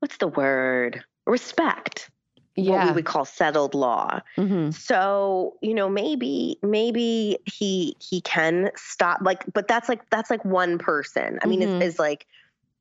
what's 0.00 0.18
the 0.18 0.28
word? 0.28 1.02
Respect 1.26 2.10
yeah. 2.56 2.72
what 2.72 2.86
we 2.86 2.92
would 2.92 3.06
call 3.06 3.24
settled 3.24 3.74
law. 3.74 4.20
Hmm 4.36 4.70
so 4.70 5.56
you 5.62 5.74
know 5.74 5.88
maybe 5.88 6.58
maybe 6.62 7.38
he 7.46 7.96
he 8.00 8.20
can 8.20 8.70
stop 8.76 9.20
like 9.22 9.44
but 9.52 9.68
that's 9.68 9.88
like 9.88 10.08
that's 10.10 10.30
like 10.30 10.44
one 10.44 10.78
person. 10.78 11.38
I 11.42 11.46
mean 11.46 11.60
Mhm. 11.60 11.76
it's, 11.76 11.84
it's 11.86 11.98
like 11.98 12.26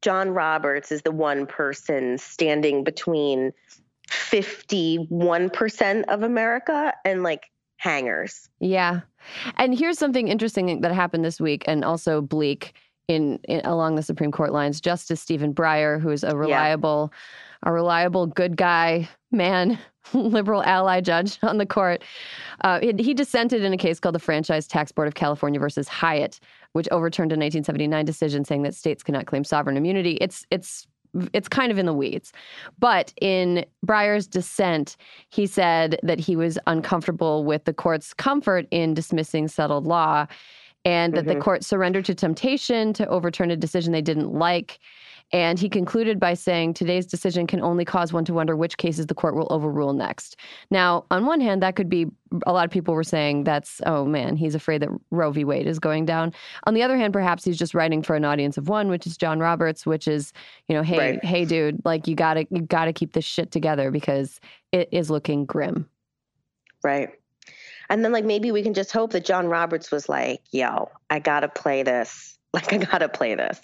john 0.02 0.32
roberts 0.32 0.92
is 0.92 1.02
the 1.04 1.12
one 1.12 1.46
person 1.46 2.18
standing 2.18 2.84
between 2.84 3.54
51% 4.10 6.04
of 6.08 6.24
america 6.24 6.94
and 7.06 7.24
like 7.24 7.50
hangers 7.78 8.50
Yeah. 8.60 9.02
And 9.58 9.78
here's 9.78 9.98
something 9.98 10.28
interesting 10.28 10.82
that 10.82 10.92
happened 10.92 11.26
this 11.26 11.40
week 11.40 11.64
and 11.68 11.84
also 11.84 12.22
bleak 12.22 12.74
in, 13.08 13.40
in 13.44 13.62
along 13.66 13.96
the 13.96 14.04
Supreme 14.04 14.32
Court 14.32 14.52
lines. 14.54 14.80
Justice 14.82 15.22
Stephen 15.22 15.54
Breyer, 15.54 16.00
who 16.00 16.10
is 16.10 16.24
a 16.24 16.36
reliable 16.36 17.12
a 17.66 17.72
reliable 17.72 18.28
good 18.28 18.58
guy, 18.58 19.08
man, 19.32 19.80
liberal 20.14 20.62
ally 20.64 21.00
judge 21.00 21.40
on 21.44 21.58
the 21.58 21.66
court. 21.66 22.04
Uh, 22.62 22.80
he, 22.82 22.94
he 23.00 23.14
dissented 23.14 23.64
in 23.64 23.72
a 23.72 23.78
case 23.78 24.02
called 24.02 24.16
the 24.16 24.20
Franchise 24.20 24.68
Tax 24.68 24.92
Board 24.92 25.08
of 25.08 25.14
California 25.14 25.62
versus 25.62 25.88
Hyatt, 25.88 26.42
which 26.74 26.90
overturned 26.92 27.32
a 27.32 27.36
1979 27.36 28.04
decision 28.04 28.44
saying 28.44 28.64
that 28.64 28.76
states 28.76 29.02
cannot 29.02 29.28
claim 29.28 29.46
sovereign 29.46 29.78
immunity. 29.78 30.18
It's 30.20 30.46
it's 30.52 30.88
it's 31.34 31.48
kind 31.48 31.72
of 31.72 31.78
in 31.78 31.86
the 31.86 31.94
weeds. 31.94 32.32
But 32.80 33.14
in 33.22 33.66
Breyer's 33.86 34.28
dissent, 34.28 34.98
he 35.30 35.46
said 35.48 36.00
that 36.04 36.20
he 36.20 36.36
was 36.36 36.58
uncomfortable 36.68 37.44
with 37.44 37.66
the 37.66 37.74
court's 37.74 38.14
comfort 38.14 38.68
in 38.72 38.94
dismissing 38.94 39.48
settled 39.48 39.86
law 39.86 40.26
and 40.86 41.14
that 41.14 41.26
the 41.26 41.36
Mhm. 41.36 41.42
court 41.42 41.64
surrendered 41.64 42.06
to 42.06 42.16
temptation 42.16 42.92
to 42.94 43.08
overturn 43.08 43.50
a 43.52 43.56
decision 43.56 43.94
they 43.94 44.02
didn't 44.02 44.34
like. 44.34 44.80
And 45.34 45.58
he 45.60 45.68
concluded 45.68 46.20
by 46.20 46.36
saying 46.36 46.76
today's 46.76 47.08
decision 47.08 47.48
can 47.48 47.60
only 47.60 47.84
cause 47.84 48.14
one 48.14 48.24
to 48.26 48.34
wonder 48.36 48.56
which 48.56 48.78
cases 48.78 49.08
the 49.08 49.16
court 49.16 49.36
will 49.36 49.48
overrule 49.50 49.92
next. 49.94 50.36
Now, 50.70 51.06
on 51.10 51.26
one 51.26 51.42
hand, 51.42 51.64
that 51.64 51.76
could 51.76 51.90
be 51.90 52.06
a 52.46 52.54
lot 52.54 52.66
of 52.66 52.72
people 52.72 52.94
were 52.94 53.04
saying 53.04 53.44
that's, 53.44 53.82
oh 53.88 54.06
man, 54.06 54.36
he's 54.36 54.54
afraid 54.54 54.82
that 54.84 54.90
Roe 55.10 55.32
v. 55.32 55.44
Wade 55.44 55.66
is 55.66 55.80
going 55.80 56.06
down. 56.06 56.34
On 56.66 56.76
the 56.76 56.84
other 56.84 56.98
hand, 56.98 57.14
perhaps 57.14 57.44
he's 57.44 57.58
just 57.58 57.74
writing 57.74 58.04
for 58.04 58.16
an 58.16 58.24
audience 58.26 58.58
of 58.60 58.70
one, 58.70 58.90
which 58.90 59.08
is 59.08 59.18
John 59.18 59.40
Roberts, 59.40 59.86
which 59.88 60.08
is, 60.08 60.34
you 60.68 60.76
know, 60.76 60.84
hey, 60.84 60.98
Right. 61.00 61.26
hey, 61.26 61.46
dude, 61.46 61.84
like 61.84 62.08
you 62.08 62.16
gotta, 62.16 62.46
you 62.52 62.62
gotta 62.62 62.94
keep 62.94 63.14
this 63.14 63.26
shit 63.26 63.52
together 63.52 63.90
because 63.90 64.40
it 64.72 64.88
is 64.92 65.10
looking 65.10 65.46
grim. 65.46 65.90
right 66.84 67.10
and 67.90 68.04
then 68.04 68.12
like 68.12 68.26
maybe 68.26 68.52
we 68.52 68.64
can 68.64 68.74
just 68.74 68.92
hope 68.92 69.12
that 69.12 69.26
john 69.26 69.48
roberts 69.48 69.92
was 69.92 70.08
like 70.10 70.42
yo 70.52 70.90
i 71.10 71.20
gotta 71.20 71.48
play 71.48 71.84
this 71.84 72.33
like 72.54 72.72
i 72.74 72.78
gotta 72.78 73.10
play 73.10 73.36
this 73.36 73.60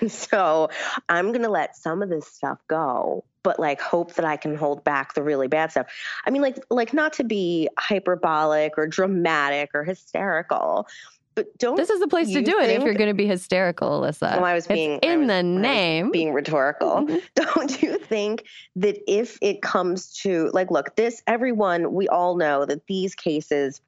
and 0.00 0.10
so 0.10 0.68
i'm 1.08 1.32
gonna 1.32 1.48
let 1.48 1.76
some 1.76 2.02
of 2.02 2.08
this 2.08 2.26
stuff 2.26 2.58
go 2.68 3.24
but 3.42 3.58
like 3.58 3.80
hope 3.80 4.14
that 4.14 4.24
i 4.24 4.36
can 4.36 4.54
hold 4.56 4.84
back 4.84 5.14
the 5.14 5.22
really 5.22 5.48
bad 5.48 5.70
stuff 5.70 5.86
i 6.26 6.30
mean 6.30 6.42
like 6.42 6.56
like 6.70 6.92
not 6.92 7.12
to 7.12 7.24
be 7.24 7.68
hyperbolic 7.78 8.72
or 8.76 8.86
dramatic 8.86 9.70
or 9.74 9.84
hysterical 9.84 10.86
but 11.34 11.46
don't 11.58 11.74
This 11.74 11.90
is 11.90 11.98
the 11.98 12.06
place 12.06 12.32
to 12.32 12.42
do 12.42 12.60
it 12.60 12.70
if 12.70 12.84
you're 12.84 12.94
going 12.94 13.10
to 13.10 13.12
be 13.14 13.26
hysterical, 13.26 14.00
Alyssa. 14.00 14.36
Well, 14.36 14.44
I 14.44 14.54
was 14.54 14.68
being 14.68 15.00
I 15.02 15.06
in 15.08 15.18
was- 15.20 15.28
the 15.28 15.42
name. 15.42 16.12
being 16.12 16.32
rhetorical. 16.32 16.90
Mm-hmm. 17.08 17.16
Don't 17.34 17.82
you 17.82 17.98
think 17.98 18.44
that 18.76 18.98
if 19.12 19.36
it 19.42 19.60
comes 19.60 20.12
to 20.18 20.48
like, 20.52 20.70
look, 20.70 20.94
this 20.94 21.22
everyone 21.26 21.92
we 21.92 22.06
all 22.06 22.36
know 22.36 22.64
that 22.66 22.86
these 22.86 23.16
cases 23.16 23.80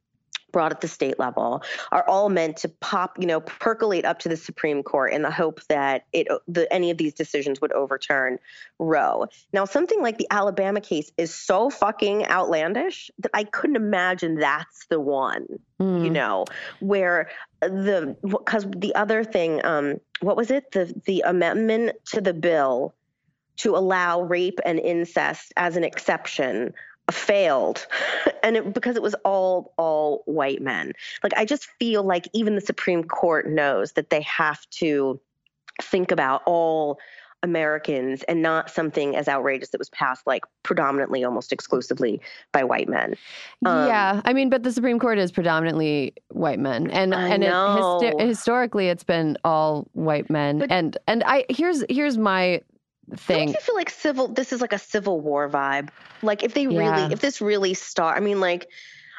brought 0.56 0.72
at 0.72 0.80
the 0.80 0.88
state 0.88 1.18
level 1.18 1.62
are 1.92 2.02
all 2.08 2.30
meant 2.30 2.56
to 2.56 2.66
pop, 2.80 3.18
you 3.20 3.26
know, 3.26 3.40
percolate 3.40 4.06
up 4.06 4.18
to 4.20 4.26
the 4.26 4.38
Supreme 4.38 4.82
Court 4.82 5.12
in 5.12 5.20
the 5.20 5.30
hope 5.30 5.60
that 5.68 6.06
it 6.14 6.28
the 6.48 6.72
any 6.72 6.90
of 6.90 6.96
these 6.96 7.12
decisions 7.12 7.60
would 7.60 7.72
overturn 7.72 8.38
Roe. 8.78 9.26
Now, 9.52 9.66
something 9.66 10.00
like 10.00 10.16
the 10.16 10.26
Alabama 10.30 10.80
case 10.80 11.12
is 11.18 11.34
so 11.34 11.68
fucking 11.68 12.24
outlandish 12.28 13.10
that 13.18 13.32
I 13.34 13.44
couldn't 13.44 13.76
imagine 13.76 14.36
that's 14.36 14.86
the 14.86 14.98
one 14.98 15.46
Mm. 15.78 16.04
you 16.04 16.10
know 16.10 16.46
where 16.80 17.28
the 17.60 18.16
because 18.22 18.66
the 18.78 18.94
other 18.94 19.22
thing 19.24 19.62
um 19.62 20.00
what 20.20 20.34
was 20.34 20.50
it 20.50 20.72
the 20.72 20.90
the 21.04 21.20
amendment 21.26 21.92
to 22.06 22.22
the 22.22 22.32
bill 22.32 22.94
to 23.58 23.76
allow 23.76 24.22
rape 24.22 24.58
and 24.64 24.78
incest 24.78 25.52
as 25.58 25.76
an 25.76 25.84
exception 25.84 26.72
failed 27.10 27.86
and 28.42 28.56
it, 28.56 28.74
because 28.74 28.96
it 28.96 29.02
was 29.02 29.14
all 29.24 29.72
all 29.78 30.22
white 30.26 30.60
men 30.60 30.92
like 31.22 31.32
i 31.36 31.44
just 31.44 31.68
feel 31.78 32.02
like 32.02 32.28
even 32.32 32.56
the 32.56 32.60
supreme 32.60 33.04
court 33.04 33.48
knows 33.48 33.92
that 33.92 34.10
they 34.10 34.22
have 34.22 34.68
to 34.70 35.20
think 35.80 36.10
about 36.10 36.42
all 36.46 36.98
Americans 37.42 38.22
and 38.24 38.42
not 38.42 38.70
something 38.70 39.14
as 39.14 39.28
outrageous 39.28 39.70
that 39.70 39.78
was 39.78 39.90
passed 39.90 40.26
like 40.26 40.42
predominantly 40.62 41.22
almost 41.22 41.52
exclusively 41.52 42.20
by 42.50 42.64
white 42.64 42.88
men. 42.88 43.14
Um, 43.64 43.86
yeah, 43.86 44.20
I 44.24 44.32
mean, 44.32 44.50
but 44.50 44.62
the 44.62 44.72
Supreme 44.72 44.98
Court 44.98 45.18
is 45.18 45.30
predominantly 45.30 46.14
white 46.28 46.58
men, 46.58 46.90
and 46.90 47.14
I 47.14 47.28
and 47.28 47.44
it, 47.44 48.20
historically 48.20 48.88
it's 48.88 49.04
been 49.04 49.38
all 49.44 49.86
white 49.92 50.28
men. 50.28 50.58
But- 50.58 50.72
and 50.72 50.98
and 51.06 51.22
I 51.24 51.44
here's 51.48 51.84
here's 51.88 52.18
my 52.18 52.62
thing. 53.14 53.46
Don't 53.46 53.54
you 53.54 53.60
feel 53.60 53.74
like 53.74 53.90
civil? 53.90 54.28
This 54.28 54.52
is 54.52 54.60
like 54.60 54.72
a 54.72 54.78
civil 54.78 55.20
war 55.20 55.48
vibe. 55.48 55.90
Like 56.22 56.42
if 56.42 56.54
they 56.54 56.66
Yeah. 56.66 56.78
really, 56.78 57.12
if 57.12 57.20
this 57.20 57.40
really 57.40 57.74
start, 57.74 58.16
I 58.16 58.20
mean, 58.20 58.40
like, 58.40 58.68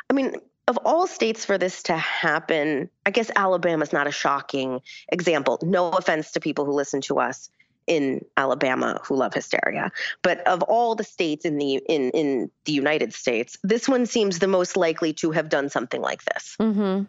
I 0.10 0.14
mean, 0.14 0.36
of 0.68 0.78
all 0.84 1.08
states 1.08 1.46
for 1.46 1.58
this 1.58 1.84
to 1.84 1.96
happen, 1.96 2.90
I 3.06 3.12
guess 3.12 3.32
Alabama's 3.36 3.94
not 3.94 4.08
a 4.08 4.12
shocking 4.12 4.82
example. 5.10 5.60
No 5.62 5.90
offense 5.90 6.32
to 6.34 6.40
people 6.40 6.66
who 6.66 6.74
listen 6.74 7.02
to 7.02 7.20
us 7.20 7.50
in 7.88 8.26
Alabama 8.36 9.00
who 9.06 9.16
love 9.16 9.34
hysteria, 9.34 9.92
but 10.22 10.46
of 10.46 10.62
all 10.64 10.96
the 10.96 11.06
states 11.06 11.46
in 11.46 11.58
the 11.58 11.76
in 11.76 12.12
in 12.12 12.52
the 12.66 12.74
United 12.74 13.14
States, 13.14 13.58
this 13.64 13.88
one 13.88 14.06
seems 14.06 14.40
the 14.40 14.48
most 14.48 14.76
likely 14.76 15.14
to 15.14 15.32
have 15.32 15.48
done 15.48 15.70
something 15.70 16.02
like 16.02 16.22
this. 16.26 16.56
hmm 16.60 17.04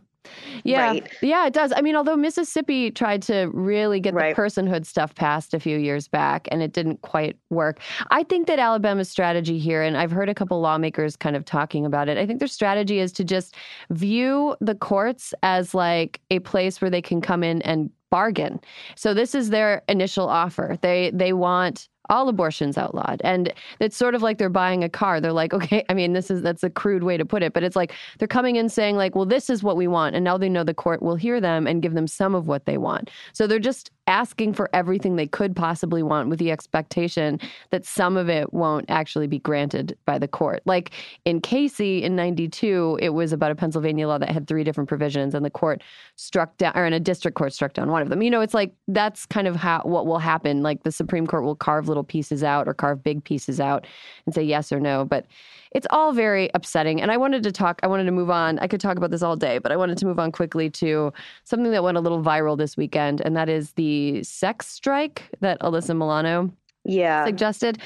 Yeah. 0.65 0.89
Right. 0.89 1.09
Yeah, 1.23 1.47
it 1.47 1.53
does. 1.53 1.73
I 1.75 1.81
mean, 1.81 1.97
although 1.97 2.17
Mississippi 2.17 2.91
tried 2.91 3.23
to 3.23 3.51
really 3.53 4.01
get 4.01 4.15
Right. 4.15 4.35
the 4.35 4.41
personhood 4.41 4.87
stuff 4.87 5.15
passed 5.15 5.55
a 5.55 5.61
few 5.61 5.79
years 5.79 6.09
back 6.09 6.49
and 6.51 6.63
it 6.63 6.73
didn't 6.73 7.03
quite 7.03 7.37
work. 7.51 7.81
I 8.11 8.23
think 8.23 8.47
that 8.47 8.59
Alabama's 8.59 9.09
strategy 9.09 9.59
here, 9.59 9.83
and 9.83 9.97
I've 9.97 10.11
heard 10.11 10.29
a 10.29 10.35
couple 10.35 10.61
lawmakers 10.61 11.17
kind 11.17 11.37
of 11.37 11.45
talking 11.45 11.87
about 11.87 12.09
it, 12.09 12.19
I 12.19 12.27
think 12.27 12.39
their 12.39 12.49
strategy 12.49 12.99
is 12.99 13.13
to 13.13 13.25
just 13.25 13.55
view 13.91 14.57
the 14.61 14.75
courts 14.75 15.35
as 15.43 15.75
like 15.75 16.21
a 16.31 16.39
place 16.41 16.81
where 16.81 16.91
they 16.91 17.03
can 17.03 17.21
come 17.21 17.43
in 17.43 17.63
and 17.63 17.91
bargain. 18.11 18.59
So 18.97 19.13
this 19.13 19.35
is 19.35 19.51
their 19.51 19.83
initial 19.89 20.29
offer. 20.29 20.79
They 20.81 21.11
they 21.13 21.33
want 21.35 21.89
all 22.09 22.29
abortions 22.29 22.79
outlawed. 22.79 23.21
And 23.25 23.53
it's 23.81 23.97
sort 23.97 24.15
of 24.15 24.23
like 24.23 24.39
they're 24.39 24.49
buying 24.49 24.85
a 24.85 24.89
car. 24.89 25.21
They're 25.21 25.33
like, 25.33 25.55
okay, 25.59 25.85
I 25.89 25.95
mean, 25.95 26.13
this 26.13 26.31
is 26.31 26.43
that's 26.43 26.65
a 26.65 26.71
crude 26.71 27.03
way 27.03 27.17
to 27.17 27.25
put 27.25 27.43
it, 27.43 27.53
but 27.53 27.63
it's 27.63 27.77
like 27.77 27.93
they're 28.19 28.29
coming 28.29 28.57
in 28.57 28.69
saying 28.69 28.97
like, 28.97 29.15
well, 29.15 29.27
this 29.27 29.51
is 29.51 29.63
what 29.63 29.77
we 29.77 29.87
want. 29.87 30.15
And 30.15 30.25
now 30.25 30.39
they 30.39 30.49
know 30.49 30.65
the 30.65 30.75
court 30.75 31.03
will 31.03 31.17
hear 31.17 31.41
them 31.41 31.67
and 31.67 31.83
give 31.83 31.95
them 31.95 32.07
some 32.07 32.35
of 32.35 32.47
what 32.47 32.67
they 32.67 32.79
want. 32.79 33.11
So 33.33 33.47
they're 33.47 33.59
just 33.59 33.91
asking 34.09 34.55
for 34.55 34.71
everything 34.73 35.15
they 35.15 35.27
could 35.27 35.55
possibly 35.55 36.03
want 36.03 36.29
with 36.31 36.39
the 36.39 36.51
expectation 36.51 37.39
that 37.71 37.85
some 37.85 38.17
of 38.17 38.29
it 38.29 38.53
won't 38.53 38.87
actually 38.89 39.27
be 39.27 39.39
granted 39.39 39.97
by 40.07 40.19
the 40.19 40.27
court. 40.27 40.63
Like 40.65 40.93
in 41.27 41.41
Casey 41.41 42.03
in 42.03 42.17
92, 42.17 42.99
it 43.01 43.11
was 43.11 43.33
about 43.33 43.51
a 43.51 43.55
Pennsylvania 43.55 44.09
law 44.09 44.19
that 44.19 44.31
had 44.31 44.49
three 44.49 44.65
different 44.65 44.89
provisions 44.89 45.35
and 45.35 45.45
the 45.45 45.51
court 45.51 45.83
struck 46.17 46.57
down 46.57 46.73
or 46.75 46.87
in 46.87 46.95
a 46.95 47.01
district 47.01 47.37
court 47.37 47.53
struck 47.53 47.75
down 47.75 47.91
one 47.91 48.01
of 48.03 48.09
them. 48.09 48.23
You 48.23 48.31
know, 48.31 48.41
it's 48.41 48.55
like 48.55 48.73
that's 48.89 49.27
kind 49.27 49.47
of 49.47 49.55
how 49.55 49.83
what 49.85 50.07
will 50.07 50.19
happen. 50.19 50.63
Like 50.63 50.83
the 50.83 50.93
Supreme 50.93 51.27
Court 51.27 51.45
will 51.45 51.57
carve 51.57 51.87
little 51.87 52.03
pieces 52.03 52.43
out 52.43 52.67
or 52.67 52.75
carve 52.75 53.03
big 53.05 53.23
pieces 53.23 53.61
out 53.61 53.87
and 54.25 54.35
say 54.35 54.43
yes 54.43 54.73
or 54.73 54.81
no, 54.81 55.05
but 55.05 55.27
it's 55.73 55.87
all 55.91 56.13
very 56.13 56.51
upsetting. 56.55 57.01
And 57.01 57.11
I 57.11 57.17
wanted 57.17 57.43
to 57.43 57.53
talk, 57.53 57.81
I 57.83 57.87
wanted 57.87 58.05
to 58.05 58.13
move 58.13 58.31
on. 58.31 58.59
I 58.59 58.67
could 58.67 58.81
talk 58.81 58.97
about 58.97 59.11
this 59.11 59.23
all 59.23 59.37
day, 59.37 59.59
but 59.59 59.71
I 59.71 59.77
wanted 59.77 59.99
to 59.99 60.07
move 60.07 60.19
on 60.19 60.33
quickly 60.33 60.71
to 60.71 61.13
something 61.45 61.71
that 61.73 61.83
went 61.83 61.99
a 61.99 62.01
little 62.01 62.23
viral 62.23 62.57
this 62.57 62.77
weekend, 62.77 63.21
and 63.21 63.37
that 63.37 63.49
is 63.49 63.73
the 63.73 63.98
sex 64.23 64.67
strike 64.69 65.29
that 65.41 65.61
Alyssa 65.61 65.97
Milano 65.97 66.51
Yeah. 66.85 67.25
suggested. 67.25 67.79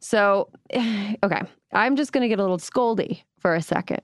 So, 0.00 0.48
okay, 0.74 1.42
I'm 1.72 1.96
just 1.96 2.12
going 2.12 2.22
to 2.22 2.28
get 2.28 2.38
a 2.38 2.42
little 2.42 2.58
scoldy 2.58 3.22
for 3.38 3.54
a 3.54 3.62
second. 3.62 4.00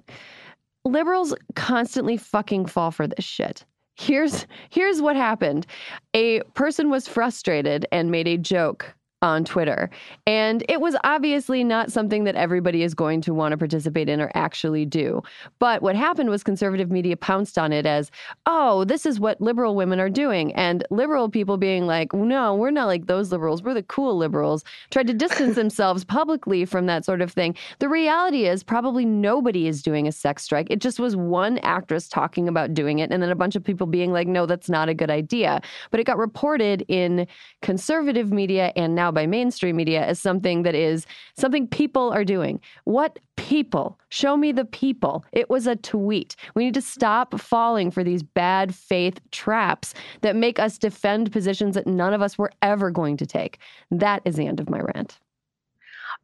Liberals 0.84 1.34
constantly 1.56 2.16
fucking 2.16 2.66
fall 2.66 2.90
for 2.90 3.06
this 3.06 3.24
shit. 3.24 3.64
Here's 3.96 4.46
here's 4.70 5.02
what 5.02 5.14
happened. 5.14 5.66
A 6.14 6.40
person 6.54 6.88
was 6.88 7.06
frustrated 7.06 7.84
and 7.92 8.10
made 8.10 8.26
a 8.26 8.38
joke 8.38 8.94
on 9.22 9.44
Twitter. 9.44 9.90
And 10.26 10.64
it 10.68 10.80
was 10.80 10.96
obviously 11.04 11.62
not 11.62 11.92
something 11.92 12.24
that 12.24 12.36
everybody 12.36 12.82
is 12.82 12.94
going 12.94 13.20
to 13.22 13.34
want 13.34 13.52
to 13.52 13.58
participate 13.58 14.08
in 14.08 14.20
or 14.20 14.30
actually 14.34 14.86
do. 14.86 15.22
But 15.58 15.82
what 15.82 15.94
happened 15.94 16.30
was 16.30 16.42
conservative 16.42 16.90
media 16.90 17.16
pounced 17.16 17.58
on 17.58 17.72
it 17.72 17.84
as, 17.84 18.10
oh, 18.46 18.84
this 18.84 19.04
is 19.04 19.20
what 19.20 19.40
liberal 19.40 19.76
women 19.76 20.00
are 20.00 20.08
doing. 20.08 20.54
And 20.54 20.84
liberal 20.90 21.28
people 21.28 21.58
being 21.58 21.86
like, 21.86 22.14
no, 22.14 22.54
we're 22.54 22.70
not 22.70 22.86
like 22.86 23.06
those 23.06 23.30
liberals. 23.30 23.62
We're 23.62 23.74
the 23.74 23.82
cool 23.82 24.16
liberals, 24.16 24.64
tried 24.90 25.06
to 25.08 25.14
distance 25.14 25.54
themselves 25.60 26.02
publicly 26.04 26.64
from 26.64 26.86
that 26.86 27.04
sort 27.04 27.20
of 27.20 27.30
thing. 27.30 27.54
The 27.78 27.88
reality 27.88 28.46
is, 28.46 28.62
probably 28.62 29.04
nobody 29.04 29.66
is 29.66 29.82
doing 29.82 30.08
a 30.08 30.12
sex 30.12 30.44
strike. 30.44 30.68
It 30.70 30.80
just 30.80 30.98
was 30.98 31.14
one 31.14 31.58
actress 31.58 32.08
talking 32.08 32.48
about 32.48 32.72
doing 32.72 33.00
it, 33.00 33.10
and 33.12 33.22
then 33.22 33.30
a 33.30 33.36
bunch 33.36 33.56
of 33.56 33.64
people 33.64 33.86
being 33.86 34.12
like, 34.12 34.26
no, 34.26 34.46
that's 34.46 34.70
not 34.70 34.88
a 34.88 34.94
good 34.94 35.10
idea. 35.10 35.60
But 35.90 36.00
it 36.00 36.04
got 36.04 36.18
reported 36.18 36.84
in 36.88 37.26
conservative 37.60 38.32
media 38.32 38.72
and 38.76 38.94
now 38.94 39.09
by 39.12 39.26
mainstream 39.26 39.76
media 39.76 40.04
as 40.04 40.18
something 40.18 40.62
that 40.62 40.74
is 40.74 41.06
something 41.36 41.66
people 41.66 42.10
are 42.10 42.24
doing. 42.24 42.60
What 42.84 43.18
people? 43.36 43.98
Show 44.10 44.36
me 44.36 44.52
the 44.52 44.64
people. 44.64 45.24
It 45.32 45.48
was 45.48 45.66
a 45.66 45.76
tweet. 45.76 46.36
We 46.54 46.64
need 46.64 46.74
to 46.74 46.82
stop 46.82 47.40
falling 47.40 47.90
for 47.90 48.04
these 48.04 48.22
bad 48.22 48.74
faith 48.74 49.20
traps 49.30 49.94
that 50.20 50.36
make 50.36 50.58
us 50.58 50.78
defend 50.78 51.32
positions 51.32 51.74
that 51.74 51.86
none 51.86 52.12
of 52.12 52.22
us 52.22 52.36
were 52.38 52.52
ever 52.62 52.90
going 52.90 53.16
to 53.18 53.26
take. 53.26 53.58
That 53.90 54.22
is 54.24 54.36
the 54.36 54.46
end 54.46 54.60
of 54.60 54.68
my 54.68 54.80
rant. 54.80 55.18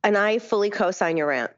And 0.05 0.17
I 0.17 0.39
fully 0.39 0.71
co-sign 0.71 1.17
your 1.17 1.29
rant. 1.29 1.51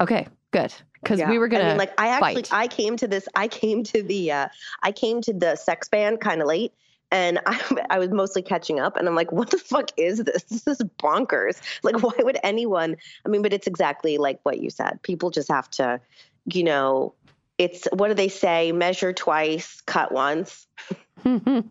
Okay, 0.00 0.26
good. 0.50 0.72
Because 1.02 1.20
Yeah. 1.20 1.30
we 1.30 1.38
were 1.38 1.48
gonna 1.48 1.64
I 1.64 1.68
mean, 1.68 1.76
like 1.76 1.92
I 2.00 2.08
actually 2.08 2.42
fight. 2.44 2.52
I 2.52 2.66
came 2.66 2.96
to 2.96 3.06
this. 3.06 3.28
I 3.36 3.46
came 3.46 3.84
to 3.84 4.02
the 4.02 4.32
uh, 4.32 4.48
I 4.82 4.90
came 4.90 5.20
to 5.22 5.32
the 5.32 5.54
sex 5.56 5.88
ban 5.88 6.16
kind 6.16 6.40
of 6.40 6.48
late, 6.48 6.72
and 7.14 7.38
I 7.46 7.60
I 7.88 7.98
was 7.98 8.10
mostly 8.10 8.42
catching 8.42 8.80
up, 8.80 8.96
and 8.98 9.08
I'm 9.08 9.14
like, 9.14 9.32
what 9.32 9.50
the 9.50 9.58
fuck 9.58 9.90
is 9.96 10.18
this? 10.18 10.42
This 10.64 10.66
is 10.66 10.82
bonkers. 10.98 11.60
Like, 11.82 12.02
why 12.02 12.12
would 12.18 12.38
anyone? 12.42 12.96
I 13.24 13.28
mean, 13.30 13.40
but 13.40 13.54
it's 13.54 13.66
exactly 13.66 14.18
like 14.18 14.40
what 14.42 14.60
you 14.60 14.68
said. 14.68 15.00
People 15.02 15.30
just 15.30 15.48
have 15.48 15.70
to, 15.72 16.00
you 16.46 16.64
know, 16.64 17.14
it's 17.56 17.86
what 17.92 18.08
do 18.08 18.14
they 18.14 18.28
say? 18.28 18.72
Measure 18.72 19.12
twice, 19.12 19.80
cut 19.82 20.12
once 20.12 20.66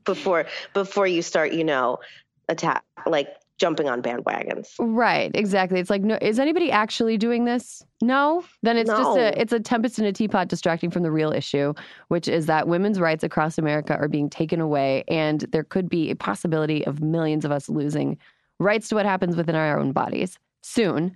before 0.06 0.46
before 0.74 1.06
you 1.06 1.22
start, 1.22 1.54
you 1.54 1.64
know, 1.64 2.00
attack 2.48 2.84
like 3.06 3.36
jumping 3.58 3.88
on 3.88 4.02
bandwagons. 4.02 4.74
Right, 4.80 5.32
exactly. 5.34 5.80
It's 5.80 5.90
like, 5.90 6.02
no, 6.02 6.18
is 6.22 6.40
anybody 6.40 6.72
actually 6.72 7.18
doing 7.18 7.46
this? 7.46 7.84
No. 8.02 8.44
Then 8.62 8.78
it's 8.78 8.90
just 8.90 9.18
a 9.18 9.40
it's 9.40 9.54
a 9.54 9.60
tempest 9.60 10.00
in 10.00 10.06
a 10.06 10.12
teapot 10.12 10.48
distracting 10.48 10.92
from 10.92 11.04
the 11.04 11.12
real 11.12 11.32
issue, 11.32 11.74
which 12.08 12.28
is 12.28 12.46
that 12.48 12.68
women's 12.68 13.00
rights 13.00 13.24
across 13.24 13.58
America 13.58 13.96
are 13.96 14.08
being 14.08 14.30
taken 14.30 14.60
away, 14.60 15.04
and 15.08 15.42
there 15.52 15.64
could 15.64 15.90
be 15.90 16.10
a 16.10 16.16
possibility 16.16 16.86
of 16.86 17.02
millions 17.02 17.46
of 17.46 17.52
us 17.52 17.70
losing 17.70 18.18
rights 18.60 18.90
to 18.90 18.96
what 18.96 19.06
happens 19.06 19.36
within 19.36 19.56
our 19.56 19.80
own 19.80 19.92
bodies 19.92 20.38
soon. 20.62 21.16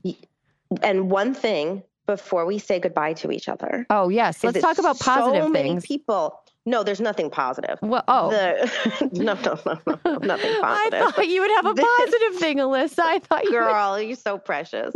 And 0.81 1.09
one 1.09 1.33
thing 1.33 1.83
before 2.05 2.45
we 2.45 2.57
say 2.57 2.79
goodbye 2.79 3.13
to 3.13 3.31
each 3.31 3.49
other. 3.49 3.85
Oh 3.89 4.09
yes, 4.09 4.43
let's 4.43 4.61
talk 4.61 4.79
about 4.79 4.99
positive 4.99 5.43
so 5.43 5.49
many 5.49 5.69
things. 5.69 5.85
people. 5.85 6.39
No, 6.67 6.83
there's 6.83 6.99
nothing 6.99 7.29
positive. 7.29 7.79
well, 7.81 8.03
oh, 8.09 8.29
The, 8.29 9.09
no, 9.13 9.35
no, 9.35 9.57
no, 9.65 9.99
no, 10.05 10.17
nothing 10.17 10.51
positive. 10.61 11.01
I 11.01 11.11
thought 11.11 11.27
you 11.29 11.39
would 11.41 11.51
have 11.51 11.65
a 11.65 11.73
This- 11.73 11.85
positive 11.97 12.39
thing, 12.39 12.57
Alyssa. 12.57 12.99
I 12.99 13.19
thought 13.19 13.45
you 13.45 13.51
would. 13.53 13.59
Girl, 13.59 14.01
you're 14.01 14.17
so 14.17 14.37
precious. 14.37 14.93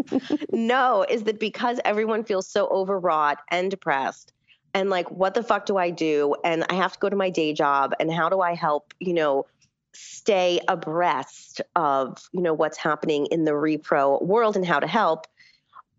no, 0.51 1.05
is 1.09 1.23
that 1.23 1.39
because 1.39 1.79
everyone 1.85 2.25
feels 2.25 2.45
so 2.45 2.67
overwrought 2.67 3.37
and 3.51 3.71
depressed 3.71 4.33
and 4.73 4.89
like, 4.89 5.09
what 5.11 5.33
the 5.33 5.43
fuck 5.43 5.65
do 5.65 5.77
I 5.77 5.91
do? 5.91 6.35
And 6.43 6.65
I 6.69 6.73
have 6.73 6.91
to 6.93 6.99
go 6.99 7.07
to 7.09 7.15
my 7.15 7.29
day 7.29 7.53
job. 7.53 7.93
And 8.01 8.11
how 8.11 8.27
do 8.27 8.41
I 8.41 8.53
help, 8.53 8.93
you 8.99 9.13
know, 9.13 9.45
stay 9.93 10.59
abreast 10.67 11.61
of, 11.77 12.17
you 12.33 12.41
know, 12.41 12.53
what's 12.53 12.77
happening 12.77 13.27
in 13.27 13.45
the 13.45 13.51
repro 13.51 14.21
world 14.21 14.57
and 14.57 14.65
how 14.65 14.79
to 14.81 14.87
help? 14.87 15.25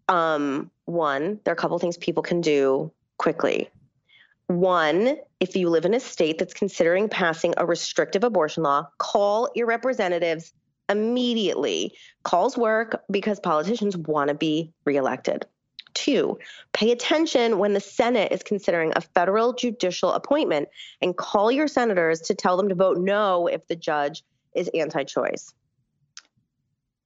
Um, 0.08 0.70
one, 0.84 1.40
there 1.44 1.52
are 1.52 1.56
a 1.56 1.58
couple 1.58 1.78
things 1.78 1.96
people 1.96 2.22
can 2.22 2.40
do 2.42 2.90
quickly. 3.18 3.70
One, 4.60 5.16
if 5.40 5.56
you 5.56 5.70
live 5.70 5.86
in 5.86 5.94
a 5.94 6.00
state 6.00 6.38
that's 6.38 6.52
considering 6.52 7.08
passing 7.08 7.54
a 7.56 7.64
restrictive 7.64 8.22
abortion 8.22 8.62
law, 8.62 8.86
call 8.98 9.48
your 9.54 9.66
representatives 9.66 10.52
immediately. 10.90 11.94
Calls 12.22 12.58
work 12.58 13.02
because 13.10 13.40
politicians 13.40 13.96
want 13.96 14.28
to 14.28 14.34
be 14.34 14.72
reelected. 14.84 15.46
Two, 15.94 16.38
pay 16.72 16.90
attention 16.90 17.58
when 17.58 17.72
the 17.72 17.80
Senate 17.80 18.30
is 18.30 18.42
considering 18.42 18.92
a 18.94 19.00
federal 19.00 19.54
judicial 19.54 20.12
appointment 20.12 20.68
and 21.00 21.16
call 21.16 21.50
your 21.50 21.68
senators 21.68 22.20
to 22.22 22.34
tell 22.34 22.56
them 22.58 22.68
to 22.68 22.74
vote 22.74 22.98
no 22.98 23.46
if 23.46 23.66
the 23.68 23.76
judge 23.76 24.22
is 24.54 24.70
anti 24.74 25.04
choice. 25.04 25.52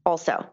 Also, 0.04 0.44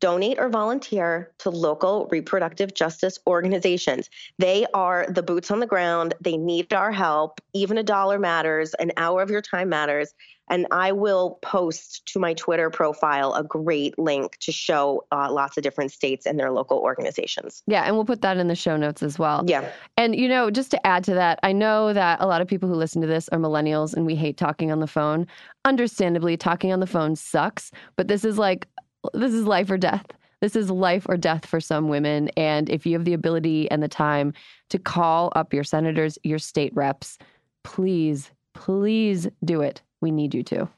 donate 0.00 0.38
or 0.38 0.48
volunteer 0.48 1.32
to 1.38 1.50
local 1.50 2.08
reproductive 2.10 2.74
justice 2.74 3.18
organizations. 3.26 4.10
They 4.38 4.66
are 4.74 5.06
the 5.08 5.22
boots 5.22 5.50
on 5.50 5.60
the 5.60 5.66
ground. 5.66 6.14
They 6.20 6.36
need 6.36 6.72
our 6.72 6.92
help. 6.92 7.40
Even 7.52 7.78
a 7.78 7.82
dollar 7.82 8.18
matters, 8.18 8.74
an 8.74 8.92
hour 8.96 9.22
of 9.22 9.30
your 9.30 9.42
time 9.42 9.68
matters. 9.68 10.12
And 10.48 10.68
I 10.70 10.92
will 10.92 11.40
post 11.42 12.06
to 12.12 12.20
my 12.20 12.32
Twitter 12.34 12.70
profile 12.70 13.34
a 13.34 13.42
great 13.42 13.98
link 13.98 14.36
to 14.38 14.52
show 14.52 15.04
uh, 15.10 15.32
lots 15.32 15.56
of 15.56 15.64
different 15.64 15.90
states 15.90 16.24
and 16.24 16.38
their 16.38 16.52
local 16.52 16.78
organizations. 16.78 17.64
Yeah, 17.66 17.82
and 17.82 17.96
we'll 17.96 18.04
put 18.04 18.22
that 18.22 18.36
in 18.36 18.46
the 18.46 18.54
show 18.54 18.76
notes 18.76 19.02
as 19.02 19.18
well. 19.18 19.42
Yeah. 19.44 19.68
And, 19.96 20.14
you 20.14 20.28
know, 20.28 20.52
just 20.52 20.70
to 20.70 20.86
add 20.86 21.02
to 21.04 21.14
that, 21.14 21.40
I 21.42 21.52
know 21.52 21.92
that 21.92 22.20
a 22.20 22.28
lot 22.28 22.42
of 22.42 22.46
people 22.46 22.68
who 22.68 22.76
listen 22.76 23.02
to 23.02 23.08
this 23.08 23.28
are 23.30 23.40
millennials 23.40 23.92
and 23.92 24.06
we 24.06 24.14
hate 24.14 24.36
talking 24.36 24.70
on 24.70 24.78
the 24.78 24.86
phone. 24.86 25.26
Understandably, 25.64 26.36
talking 26.36 26.72
on 26.72 26.78
the 26.78 26.86
phone 26.86 27.16
sucks, 27.16 27.72
but 27.96 28.06
this 28.06 28.24
is 28.24 28.38
like, 28.38 28.68
this 29.14 29.32
is 29.32 29.44
life 29.44 29.70
or 29.70 29.78
death. 29.78 30.06
This 30.40 30.54
is 30.54 30.70
life 30.70 31.06
or 31.08 31.16
death 31.16 31.46
for 31.46 31.60
some 31.60 31.88
women. 31.88 32.28
And 32.36 32.68
if 32.68 32.84
you 32.84 32.92
have 32.94 33.04
the 33.04 33.14
ability 33.14 33.70
and 33.70 33.82
the 33.82 33.88
time 33.88 34.34
to 34.68 34.78
call 34.78 35.32
up 35.34 35.54
your 35.54 35.64
senators, 35.64 36.18
your 36.24 36.38
state 36.38 36.72
reps, 36.74 37.18
please, 37.64 38.30
please 38.54 39.28
do 39.44 39.62
it. 39.62 39.80
We 40.00 40.10
need 40.10 40.34
you 40.34 40.42
to. 40.44 40.68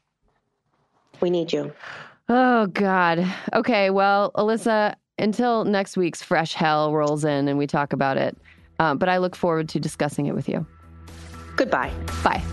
We 1.20 1.30
need 1.30 1.52
you. 1.52 1.72
Oh, 2.28 2.66
God. 2.68 3.26
Okay. 3.52 3.90
Well, 3.90 4.30
Alyssa, 4.36 4.94
until 5.18 5.64
next 5.64 5.96
week's 5.96 6.22
fresh 6.22 6.52
hell 6.52 6.92
rolls 6.92 7.24
in 7.24 7.48
and 7.48 7.58
we 7.58 7.66
talk 7.66 7.92
about 7.92 8.16
it. 8.16 8.38
Um, 8.78 8.98
but 8.98 9.08
I 9.08 9.18
look 9.18 9.34
forward 9.34 9.68
to 9.70 9.80
discussing 9.80 10.26
it 10.26 10.34
with 10.34 10.48
you. 10.48 10.64
Goodbye. 11.56 11.92
Bye. 12.22 12.44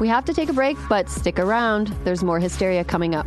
We 0.00 0.08
have 0.08 0.24
to 0.26 0.34
take 0.34 0.48
a 0.48 0.52
break, 0.52 0.76
but 0.88 1.08
stick 1.08 1.38
around. 1.38 1.86
There's 2.04 2.22
more 2.22 2.40
hysteria 2.40 2.84
coming 2.84 3.14
up. 3.14 3.26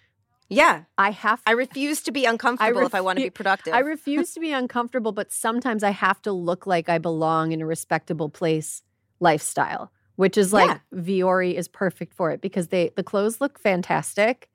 Yeah. 0.51 0.83
I 0.97 1.11
have 1.11 1.41
I 1.45 1.51
refuse 1.51 2.01
to 2.03 2.11
be 2.11 2.25
uncomfortable 2.25 2.85
if 2.85 2.93
I 2.93 2.99
want 2.99 3.17
to 3.17 3.23
be 3.23 3.29
productive. 3.29 3.73
I 3.73 3.79
refuse 3.79 4.33
to 4.33 4.41
be 4.41 4.51
uncomfortable, 4.51 5.13
but 5.13 5.31
sometimes 5.31 5.81
I 5.81 5.91
have 5.91 6.21
to 6.23 6.33
look 6.33 6.67
like 6.67 6.89
I 6.89 6.97
belong 6.97 7.53
in 7.53 7.61
a 7.61 7.65
respectable 7.65 8.27
place 8.27 8.83
lifestyle, 9.21 9.91
which 10.17 10.37
is 10.37 10.51
like 10.51 10.81
Vuori 10.93 11.53
is 11.53 11.69
perfect 11.69 12.13
for 12.13 12.31
it 12.31 12.41
because 12.41 12.67
they 12.67 12.91
the 12.97 13.03
clothes 13.03 13.39
look 13.39 13.57
fantastic. 13.59 14.49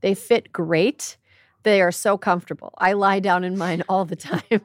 They 0.00 0.14
fit 0.14 0.52
great. 0.52 1.16
They 1.64 1.80
are 1.80 1.92
so 1.92 2.18
comfortable. 2.18 2.74
I 2.78 2.92
lie 2.94 3.20
down 3.20 3.44
in 3.44 3.56
mine 3.56 3.82
all 3.88 4.04
the 4.04 4.16
time. 4.16 4.42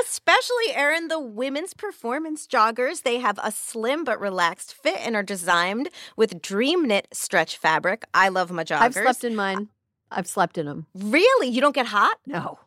Especially, 0.00 0.72
Erin, 0.74 1.08
the 1.08 1.18
women's 1.20 1.74
performance 1.74 2.46
joggers. 2.46 3.02
They 3.02 3.18
have 3.18 3.38
a 3.42 3.50
slim 3.52 4.04
but 4.04 4.20
relaxed 4.20 4.74
fit 4.74 4.98
and 5.00 5.16
are 5.16 5.22
designed 5.22 5.90
with 6.16 6.40
dream 6.40 6.86
knit 6.86 7.08
stretch 7.12 7.56
fabric. 7.58 8.04
I 8.14 8.28
love 8.28 8.50
my 8.50 8.64
joggers. 8.64 8.80
I've 8.80 8.94
slept 8.94 9.24
in 9.24 9.36
mine. 9.36 9.68
I've 10.10 10.26
slept 10.26 10.58
in 10.58 10.66
them. 10.66 10.86
Really? 10.94 11.48
You 11.48 11.60
don't 11.60 11.74
get 11.74 11.86
hot? 11.86 12.16
No. 12.26 12.58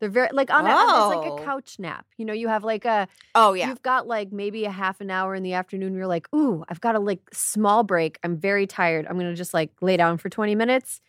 They're 0.00 0.08
very 0.08 0.28
like 0.32 0.50
on 0.50 0.64
a, 0.64 0.68
it's 0.70 1.16
like 1.16 1.28
Oh. 1.32 1.38
a 1.38 1.44
couch 1.44 1.76
nap. 1.80 2.06
You 2.16 2.24
know, 2.24 2.32
you 2.32 2.46
have 2.48 2.62
like 2.62 2.84
a 2.84 3.08
Oh, 3.34 3.52
yeah. 3.54 3.68
You've 3.68 3.82
got 3.82 4.06
like 4.06 4.30
maybe 4.32 4.64
a 4.64 4.70
half 4.70 5.00
an 5.00 5.10
hour 5.10 5.34
in 5.34 5.42
the 5.42 5.54
afternoon. 5.54 5.94
You're 5.94 6.06
like, 6.06 6.32
ooh, 6.34 6.64
I've 6.68 6.80
got 6.80 6.94
a 6.94 7.00
like 7.00 7.20
small 7.32 7.82
break. 7.82 8.18
I'm 8.22 8.36
very 8.36 8.66
tired. 8.66 9.06
I'm 9.08 9.16
gonna 9.18 9.34
just 9.34 9.52
like 9.54 9.70
lay 9.80 9.96
down 9.96 10.18
for 10.18 10.28
20 10.28 10.54
minutes. 10.54 11.00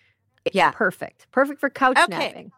Yeah. 0.54 0.72
perfect. 0.72 1.28
Perfect 1.32 1.60
for 1.60 1.70
couch 1.70 1.98
Okay. 1.98 2.18
napping. 2.18 2.52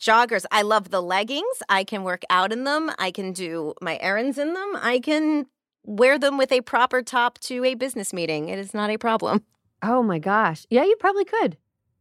Joggers. 0.00 0.44
I 0.50 0.62
love 0.62 0.90
the 0.90 1.02
leggings. 1.02 1.62
I 1.68 1.84
can 1.84 2.02
work 2.02 2.22
out 2.28 2.52
in 2.52 2.64
them. 2.64 2.90
I 2.98 3.10
can 3.10 3.32
do 3.32 3.74
my 3.80 3.98
errands 4.00 4.38
in 4.38 4.52
them. 4.54 4.72
I 4.76 4.98
can 5.00 5.46
wear 5.84 6.18
them 6.18 6.36
with 6.36 6.52
a 6.52 6.60
proper 6.62 7.02
top 7.02 7.38
to 7.40 7.64
a 7.64 7.74
business 7.74 8.12
meeting. 8.12 8.48
It 8.48 8.58
is 8.58 8.74
not 8.74 8.90
a 8.90 8.98
problem. 8.98 9.44
Oh 9.82 10.02
my 10.02 10.18
gosh. 10.18 10.66
Yeah, 10.70 10.84
you 10.84 10.96
probably 10.96 11.24
could. 11.24 11.56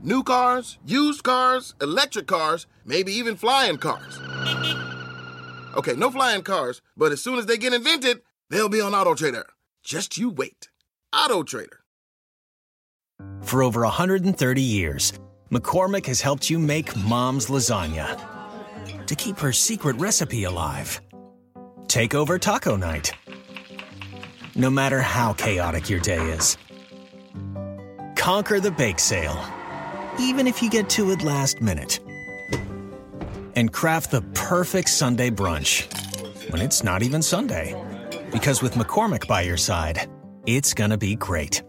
New 0.00 0.22
cars, 0.22 0.78
used 0.86 1.24
cars, 1.24 1.74
electric 1.80 2.28
cars, 2.28 2.66
maybe 2.84 3.12
even 3.12 3.34
flying 3.34 3.78
cars. 3.78 4.20
Okay, 5.76 5.94
no 5.94 6.08
flying 6.10 6.42
cars, 6.42 6.80
but 6.96 7.10
as 7.10 7.22
soon 7.22 7.38
as 7.38 7.46
they 7.46 7.56
get 7.56 7.72
invented, 7.72 8.22
they'll 8.48 8.68
be 8.68 8.80
on 8.80 8.92
AutoTrader. 8.92 9.44
Just 9.82 10.16
you 10.16 10.30
wait. 10.30 10.68
AutoTrader. 11.12 11.78
For 13.42 13.62
over 13.62 13.80
130 13.80 14.62
years, 14.62 15.12
McCormick 15.50 16.06
has 16.06 16.20
helped 16.20 16.48
you 16.48 16.58
make 16.58 16.94
mom's 16.96 17.46
lasagna 17.46 18.20
to 19.06 19.14
keep 19.16 19.38
her 19.38 19.52
secret 19.52 19.96
recipe 19.96 20.44
alive. 20.44 21.00
Take 21.88 22.14
over 22.14 22.38
taco 22.38 22.76
night. 22.76 23.12
No 24.54 24.70
matter 24.70 25.00
how 25.00 25.32
chaotic 25.32 25.88
your 25.88 26.00
day 26.00 26.20
is, 26.30 26.56
conquer 28.14 28.60
the 28.60 28.70
bake 28.70 28.98
sale, 28.98 29.42
even 30.20 30.46
if 30.46 30.62
you 30.62 30.70
get 30.70 30.88
to 30.90 31.10
it 31.10 31.22
last 31.22 31.60
minute. 31.60 32.00
And 33.56 33.72
craft 33.72 34.10
the 34.10 34.22
perfect 34.34 34.88
Sunday 34.88 35.30
brunch 35.30 35.86
when 36.50 36.62
it's 36.62 36.82
not 36.84 37.02
even 37.02 37.22
Sunday. 37.22 37.74
Because 38.32 38.62
with 38.62 38.74
McCormick 38.74 39.26
by 39.26 39.42
your 39.42 39.56
side, 39.56 40.08
it's 40.46 40.74
gonna 40.74 40.98
be 40.98 41.16
great. 41.16 41.62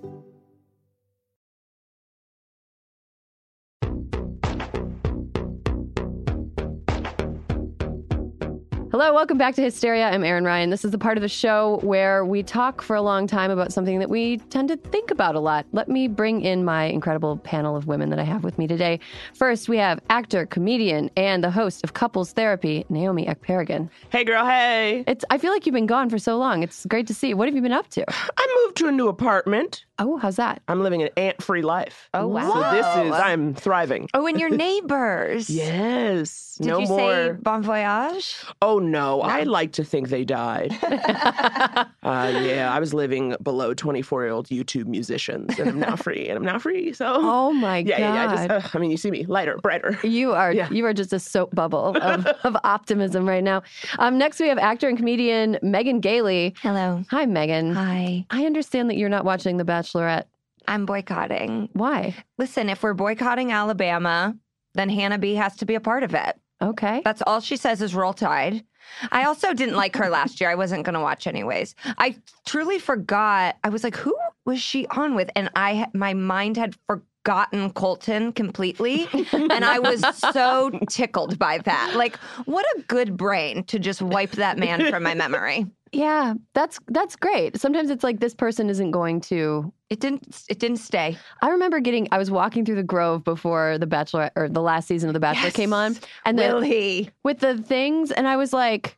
Hello, 9.00 9.14
welcome 9.14 9.38
back 9.38 9.56
to 9.56 9.62
Hysteria. 9.62 10.10
I'm 10.10 10.26
Erin 10.26 10.44
Ryan. 10.44 10.72
This 10.72 10.84
is 10.84 10.92
the 10.92 10.98
part 10.98 11.18
of 11.18 11.22
the 11.22 11.30
show 11.30 11.80
where 11.84 12.26
we 12.26 12.44
talk 12.44 12.82
for 12.82 12.98
a 12.98 13.02
long 13.02 13.28
time 13.28 13.50
about 13.50 13.72
something 13.72 13.98
that 14.00 14.10
we 14.10 14.40
tend 14.50 14.68
to 14.68 14.76
think 14.76 15.10
about 15.10 15.36
a 15.36 15.40
lot. 15.40 15.66
Let 15.72 15.88
me 15.88 16.10
bring 16.10 16.42
in 16.42 16.66
my 16.66 16.84
incredible 16.84 17.38
panel 17.38 17.78
of 17.78 17.88
women 17.88 18.10
that 18.10 18.20
I 18.20 18.24
have 18.24 18.44
with 18.44 18.58
me 18.58 18.68
today. 18.68 19.00
First, 19.34 19.70
we 19.70 19.78
have 19.78 20.02
actor, 20.10 20.46
comedian, 20.46 21.10
and 21.16 21.42
the 21.42 21.50
host 21.50 21.86
of 21.86 21.94
Couples 21.94 22.34
Therapy, 22.34 22.86
Naomi 22.90 23.26
Ekperigin. 23.26 23.90
Hey, 24.10 24.26
girl, 24.26 24.46
hey. 24.46 25.06
It's 25.08 25.24
I 25.30 25.38
feel 25.38 25.54
like 25.54 25.66
you've 25.66 25.72
been 25.72 25.86
gone 25.86 26.10
for 26.10 26.20
so 26.20 26.38
long. 26.38 26.62
It's 26.62 26.86
great 26.88 27.08
to 27.08 27.14
see. 27.14 27.30
you. 27.30 27.38
What 27.38 27.48
have 27.48 27.56
you 27.56 27.62
been 27.62 27.72
up 27.72 27.88
to? 27.92 28.04
I 28.10 28.64
moved 28.66 28.76
to 28.80 28.88
a 28.88 28.92
new 28.92 29.08
apartment. 29.08 29.86
Oh, 30.00 30.18
how's 30.18 30.38
that? 30.38 30.62
I'm 30.68 30.82
living 30.82 31.02
an 31.04 31.10
ant 31.18 31.42
free 31.44 31.62
life. 31.62 32.10
Oh, 32.14 32.28
wow. 32.28 32.54
So 32.54 32.72
this 32.76 32.86
is, 33.08 33.12
I'm 33.20 33.54
thriving. 33.54 34.08
Oh, 34.14 34.26
and 34.28 34.40
your 34.40 34.50
neighbors. 34.66 35.50
Yes. 35.50 36.56
Did 36.60 36.68
no 36.68 36.80
you 36.80 36.88
more. 36.88 37.00
say 37.00 37.32
bon 37.42 37.64
voyage? 37.64 38.36
oh, 38.62 38.80
no. 38.80 39.22
I 39.22 39.44
like 39.44 39.74
to 39.74 39.84
think 39.84 40.10
they 40.10 40.26
died. 40.26 40.78
uh, 40.84 41.86
yeah, 42.04 42.70
I 42.72 42.80
was 42.80 42.94
living 42.94 43.36
below 43.42 43.74
24 43.74 44.24
year 44.24 44.32
old 44.32 44.48
YouTube 44.50 44.86
musicians, 44.88 45.58
and 45.60 45.70
I'm 45.70 45.80
now 45.80 45.96
free. 46.06 46.28
And 46.28 46.38
I'm 46.38 46.44
now 46.46 46.60
free. 46.60 46.94
So. 46.94 47.06
Oh 47.18 47.52
my 47.52 47.80
yeah, 47.80 47.98
god. 47.98 48.00
yeah, 48.00 48.14
yeah. 48.14 48.48
Just, 48.48 48.74
uh, 48.76 48.78
I 48.78 48.82
mean, 48.82 48.92
you 48.92 48.98
see 48.98 49.12
me 49.12 49.26
lighter, 49.26 49.58
brighter. 49.58 49.98
You 50.04 50.34
are 50.34 50.52
Yeah. 50.52 50.70
you 50.70 50.86
are 50.86 50.94
just 50.94 51.14
a 51.14 51.20
soap 51.20 51.54
bubble 51.56 51.96
of, 52.02 52.26
of 52.44 52.58
optimism 52.64 53.28
right 53.28 53.44
now. 53.44 53.64
Um, 54.00 54.18
next, 54.18 54.40
we 54.40 54.48
have 54.48 54.58
actor 54.58 54.88
and 54.88 54.98
comedian 54.98 55.58
Megan 55.62 56.00
Gailey. 56.00 56.56
Hello. 56.62 57.04
Hi, 57.10 57.26
Megan. 57.26 57.74
Hi. 57.74 58.26
I 58.32 58.46
understand 58.46 58.90
that 58.90 58.98
you're 58.98 59.10
not 59.10 59.26
watching 59.26 59.58
The 59.58 59.66
Bachelorette. 59.94 60.26
I'm 60.68 60.86
boycotting. 60.86 61.70
Why? 61.74 62.16
Listen, 62.38 62.70
if 62.70 62.84
we're 62.84 62.94
boycotting 62.94 63.52
Alabama, 63.52 64.36
then 64.76 64.90
Hannah 64.90 65.18
B 65.18 65.36
has 65.36 65.56
to 65.58 65.66
be 65.66 65.76
a 65.76 65.80
part 65.80 66.04
of 66.04 66.14
it. 66.14 66.40
Okay. 66.62 67.02
That's 67.04 67.24
all 67.26 67.40
she 67.40 67.56
says 67.58 67.82
is 67.82 67.96
roll 67.96 68.14
tide. 68.14 68.64
I 69.12 69.24
also 69.24 69.54
didn't 69.54 69.76
like 69.76 69.96
her 69.96 70.10
last 70.10 70.42
year. 70.42 70.50
I 70.50 70.56
wasn't 70.56 70.84
going 70.84 70.94
to 70.96 71.00
watch 71.00 71.26
anyways. 71.28 71.76
I 71.98 72.18
truly 72.46 72.80
forgot. 72.80 73.58
I 73.64 73.70
was 73.70 73.84
like, 73.84 73.96
who 73.96 74.16
was 74.46 74.60
she 74.62 74.86
on 74.88 75.16
with? 75.16 75.30
And 75.36 75.50
I, 75.56 75.88
my 75.94 76.14
mind 76.14 76.58
had 76.58 76.76
forgotten 76.88 77.72
Colton 77.72 78.34
completely. 78.34 79.08
and 79.32 79.64
I 79.64 79.80
was 79.80 80.04
so 80.18 80.72
tickled 80.90 81.38
by 81.40 81.60
that. 81.60 81.94
Like, 81.96 82.18
what 82.46 82.66
a 82.78 82.82
good 82.84 83.16
brain 83.16 83.64
to 83.66 83.80
just 83.80 84.02
wipe 84.02 84.32
that 84.32 84.58
man 84.58 84.90
from 84.90 85.04
my 85.04 85.14
memory. 85.14 85.66
Yeah, 85.92 86.36
that's 86.54 86.80
that's 86.88 87.16
great. 87.16 87.60
Sometimes 87.60 87.90
it's 87.90 88.04
like 88.04 88.20
this 88.20 88.36
person 88.36 88.70
isn't 88.70 88.92
going 88.92 89.22
to. 89.22 89.72
It 89.90 90.00
didn't 90.00 90.44
it 90.50 90.60
didn't 90.60 90.78
stay. 90.78 91.18
I 91.42 91.50
remember 91.50 91.80
getting. 91.80 92.08
I 92.12 92.18
was 92.18 92.30
walking 92.30 92.66
through 92.66 92.76
the 92.76 92.84
Grove 92.84 93.24
before 93.24 93.78
the 93.78 93.88
Bachelor 93.88 94.30
or 94.36 94.48
the 94.50 94.62
last 94.62 94.88
season 94.88 95.10
of 95.10 95.14
the 95.14 95.20
Bachelor 95.20 95.52
came 95.52 95.74
on, 95.74 95.98
and 96.26 96.38
Will 96.38 96.60
the, 96.62 96.68
he? 96.68 97.10
with 97.24 97.40
the 97.40 97.58
things, 97.58 98.12
and 98.12 98.28
I 98.28 98.38
was 98.38 98.54
like, 98.54 98.98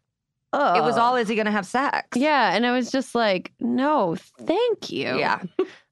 oh, 0.53 0.77
It 0.77 0.81
was 0.83 0.97
all 0.97 1.15
is 1.15 1.27
he 1.29 1.35
gonna 1.35 1.51
have 1.51 1.65
sex? 1.65 2.17
Yeah, 2.17 2.53
and 2.53 2.65
I 2.65 2.71
was 2.73 2.91
just 2.91 3.15
like, 3.15 3.53
no, 3.59 4.17
thank 4.39 4.91
you. 4.91 5.17
Yeah. 5.17 5.41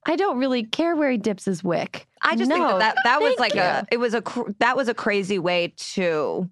I 0.05 0.15
don't 0.15 0.38
really 0.38 0.63
care 0.63 0.95
where 0.95 1.12
he 1.12 1.17
dips 1.17 1.45
his 1.45 1.63
wick. 1.63 2.07
I 2.23 2.35
just 2.35 2.49
think 2.49 2.62
No, 2.63 2.79
that 2.79 2.95
that, 2.95 3.03
that 3.03 3.21
was 3.21 3.38
like 3.38 3.53
you. 3.53 3.62
a 3.62 3.85
it 3.91 3.97
was 3.97 4.13
a 4.13 4.21
cr- 4.21 4.51
that 4.59 4.75
was 4.75 4.88
a 4.88 4.93
crazy 4.93 5.39
way 5.39 5.73
to 5.93 6.49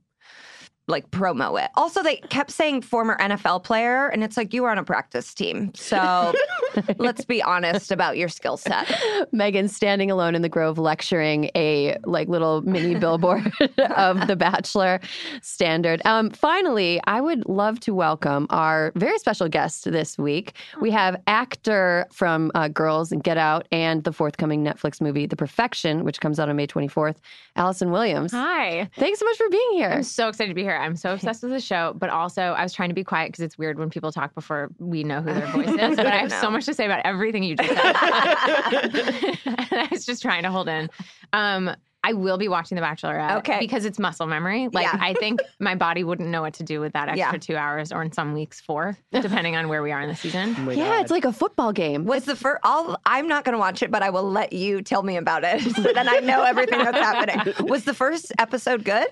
like 0.87 1.11
promo 1.11 1.61
it. 1.61 1.69
Also, 1.75 2.01
they 2.01 2.15
kept 2.15 2.49
saying 2.49 2.81
former 2.81 3.17
NFL 3.17 3.63
player, 3.63 4.07
and 4.07 4.23
it's 4.23 4.37
like 4.37 4.53
you 4.53 4.63
were 4.63 4.69
on 4.69 4.77
a 4.77 4.83
practice 4.83 5.33
team. 5.33 5.73
So 5.75 6.33
let's 6.97 7.25
be 7.25 7.41
honest 7.43 7.91
about 7.91 8.17
your 8.17 8.29
skill 8.29 8.55
set. 8.55 8.89
Megan 9.33 9.67
standing 9.67 10.09
alone 10.09 10.33
in 10.33 10.41
the 10.41 10.49
Grove 10.49 10.77
lecturing 10.77 11.49
a 11.55 11.97
like 12.05 12.29
little 12.29 12.61
mini 12.61 12.95
billboard 12.95 13.51
of 13.95 14.27
The 14.27 14.35
Bachelor 14.35 15.01
standard. 15.41 16.01
Um, 16.05 16.29
finally, 16.29 17.01
I 17.05 17.19
would 17.19 17.47
love 17.47 17.79
to 17.81 17.93
welcome 17.93 18.47
our 18.49 18.93
very 18.95 19.19
special 19.19 19.49
guest 19.49 19.91
this 19.91 20.17
week. 20.17 20.53
We 20.79 20.91
have 20.91 21.21
actor 21.27 22.07
from 22.13 22.51
uh, 22.55 22.69
Girls 22.69 23.11
and 23.11 23.21
Get 23.23 23.37
Out 23.37 23.67
and 23.71 24.05
the 24.05 24.13
forthcoming 24.13 24.63
Netflix 24.63 25.01
movie 25.01 25.25
The 25.25 25.35
Perfection, 25.35 26.05
which 26.05 26.21
comes 26.21 26.39
out 26.39 26.47
on 26.47 26.55
May 26.55 26.67
24th. 26.67 27.17
Allison 27.57 27.91
Williams. 27.91 28.31
Hi. 28.31 28.89
Thanks 28.95 29.19
so 29.19 29.25
much 29.25 29.37
for 29.37 29.49
being 29.49 29.71
here. 29.73 29.89
I'm 29.89 30.03
so 30.03 30.29
excited 30.29 30.49
to 30.49 30.55
be 30.55 30.63
here. 30.63 30.76
I'm 30.81 30.95
so 30.95 31.13
obsessed 31.15 31.43
with 31.43 31.51
the 31.51 31.59
show, 31.59 31.93
but 31.97 32.09
also 32.09 32.41
I 32.41 32.63
was 32.63 32.73
trying 32.73 32.89
to 32.89 32.95
be 32.95 33.03
quiet 33.03 33.29
because 33.31 33.43
it's 33.43 33.57
weird 33.57 33.77
when 33.79 33.89
people 33.89 34.11
talk 34.11 34.33
before 34.35 34.69
we 34.79 35.03
know 35.03 35.21
who 35.21 35.33
their 35.33 35.47
voice 35.47 35.69
is. 35.69 35.95
But 35.97 36.07
I 36.07 36.17
have 36.17 36.31
so 36.31 36.49
much 36.49 36.65
to 36.65 36.73
say 36.73 36.85
about 36.85 37.01
everything 37.05 37.43
you 37.43 37.55
just 37.55 37.69
said. 37.69 37.95
and 39.45 39.67
I 39.71 39.87
was 39.91 40.05
just 40.05 40.21
trying 40.21 40.43
to 40.43 40.51
hold 40.51 40.67
in. 40.69 40.89
Um, 41.33 41.75
I 42.03 42.13
will 42.13 42.37
be 42.37 42.47
watching 42.47 42.75
The 42.77 42.81
Bachelorette. 42.81 43.37
Okay. 43.39 43.57
Because 43.59 43.83
it's 43.83 43.99
muscle 43.99 44.27
memory. 44.27 44.69
Like 44.71 44.85
Yeah. 44.85 44.97
I 45.01 45.13
think 45.15 45.41
my 45.59 45.75
body 45.75 46.05
wouldn't 46.05 46.29
know 46.29 46.41
what 46.41 46.53
to 46.53 46.63
do 46.63 46.79
with 46.79 46.93
that 46.93 47.09
extra 47.09 47.33
Yeah. 47.33 47.37
two 47.39 47.57
hours, 47.57 47.91
or 47.91 48.01
in 48.01 48.13
some 48.13 48.33
weeks 48.33 48.61
four, 48.61 48.95
depending 49.11 49.57
on 49.57 49.67
where 49.67 49.83
we 49.83 49.91
are 49.91 49.99
in 50.01 50.07
the 50.07 50.15
season. 50.15 50.55
Oh 50.59 50.69
yeah, 50.69 50.85
God. 50.85 51.01
it's 51.01 51.11
like 51.11 51.25
a 51.25 51.33
football 51.33 51.73
game. 51.73 52.05
Was 52.05 52.23
the 52.23 52.35
first? 52.35 52.61
I'll. 52.63 52.97
I'm 53.05 53.27
not 53.27 53.43
going 53.43 53.53
to 53.53 53.59
watch 53.59 53.81
it, 53.83 53.91
but 53.91 54.03
I 54.03 54.09
will 54.11 54.29
let 54.29 54.53
you 54.53 54.81
tell 54.81 55.03
me 55.03 55.17
about 55.17 55.43
it. 55.43 55.59
So 55.75 55.81
then 55.93 56.07
I 56.07 56.19
know 56.19 56.43
everything 56.43 56.79
that's 56.79 56.97
happening. 56.97 57.67
Was 57.67 57.83
the 57.83 57.93
first 57.95 58.31
episode 58.39 58.85
good? 58.85 59.07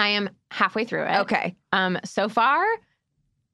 I 0.00 0.08
am 0.08 0.30
halfway 0.50 0.84
through 0.84 1.04
it. 1.04 1.16
Okay. 1.20 1.54
Um, 1.72 1.98
so 2.04 2.28
far, 2.28 2.64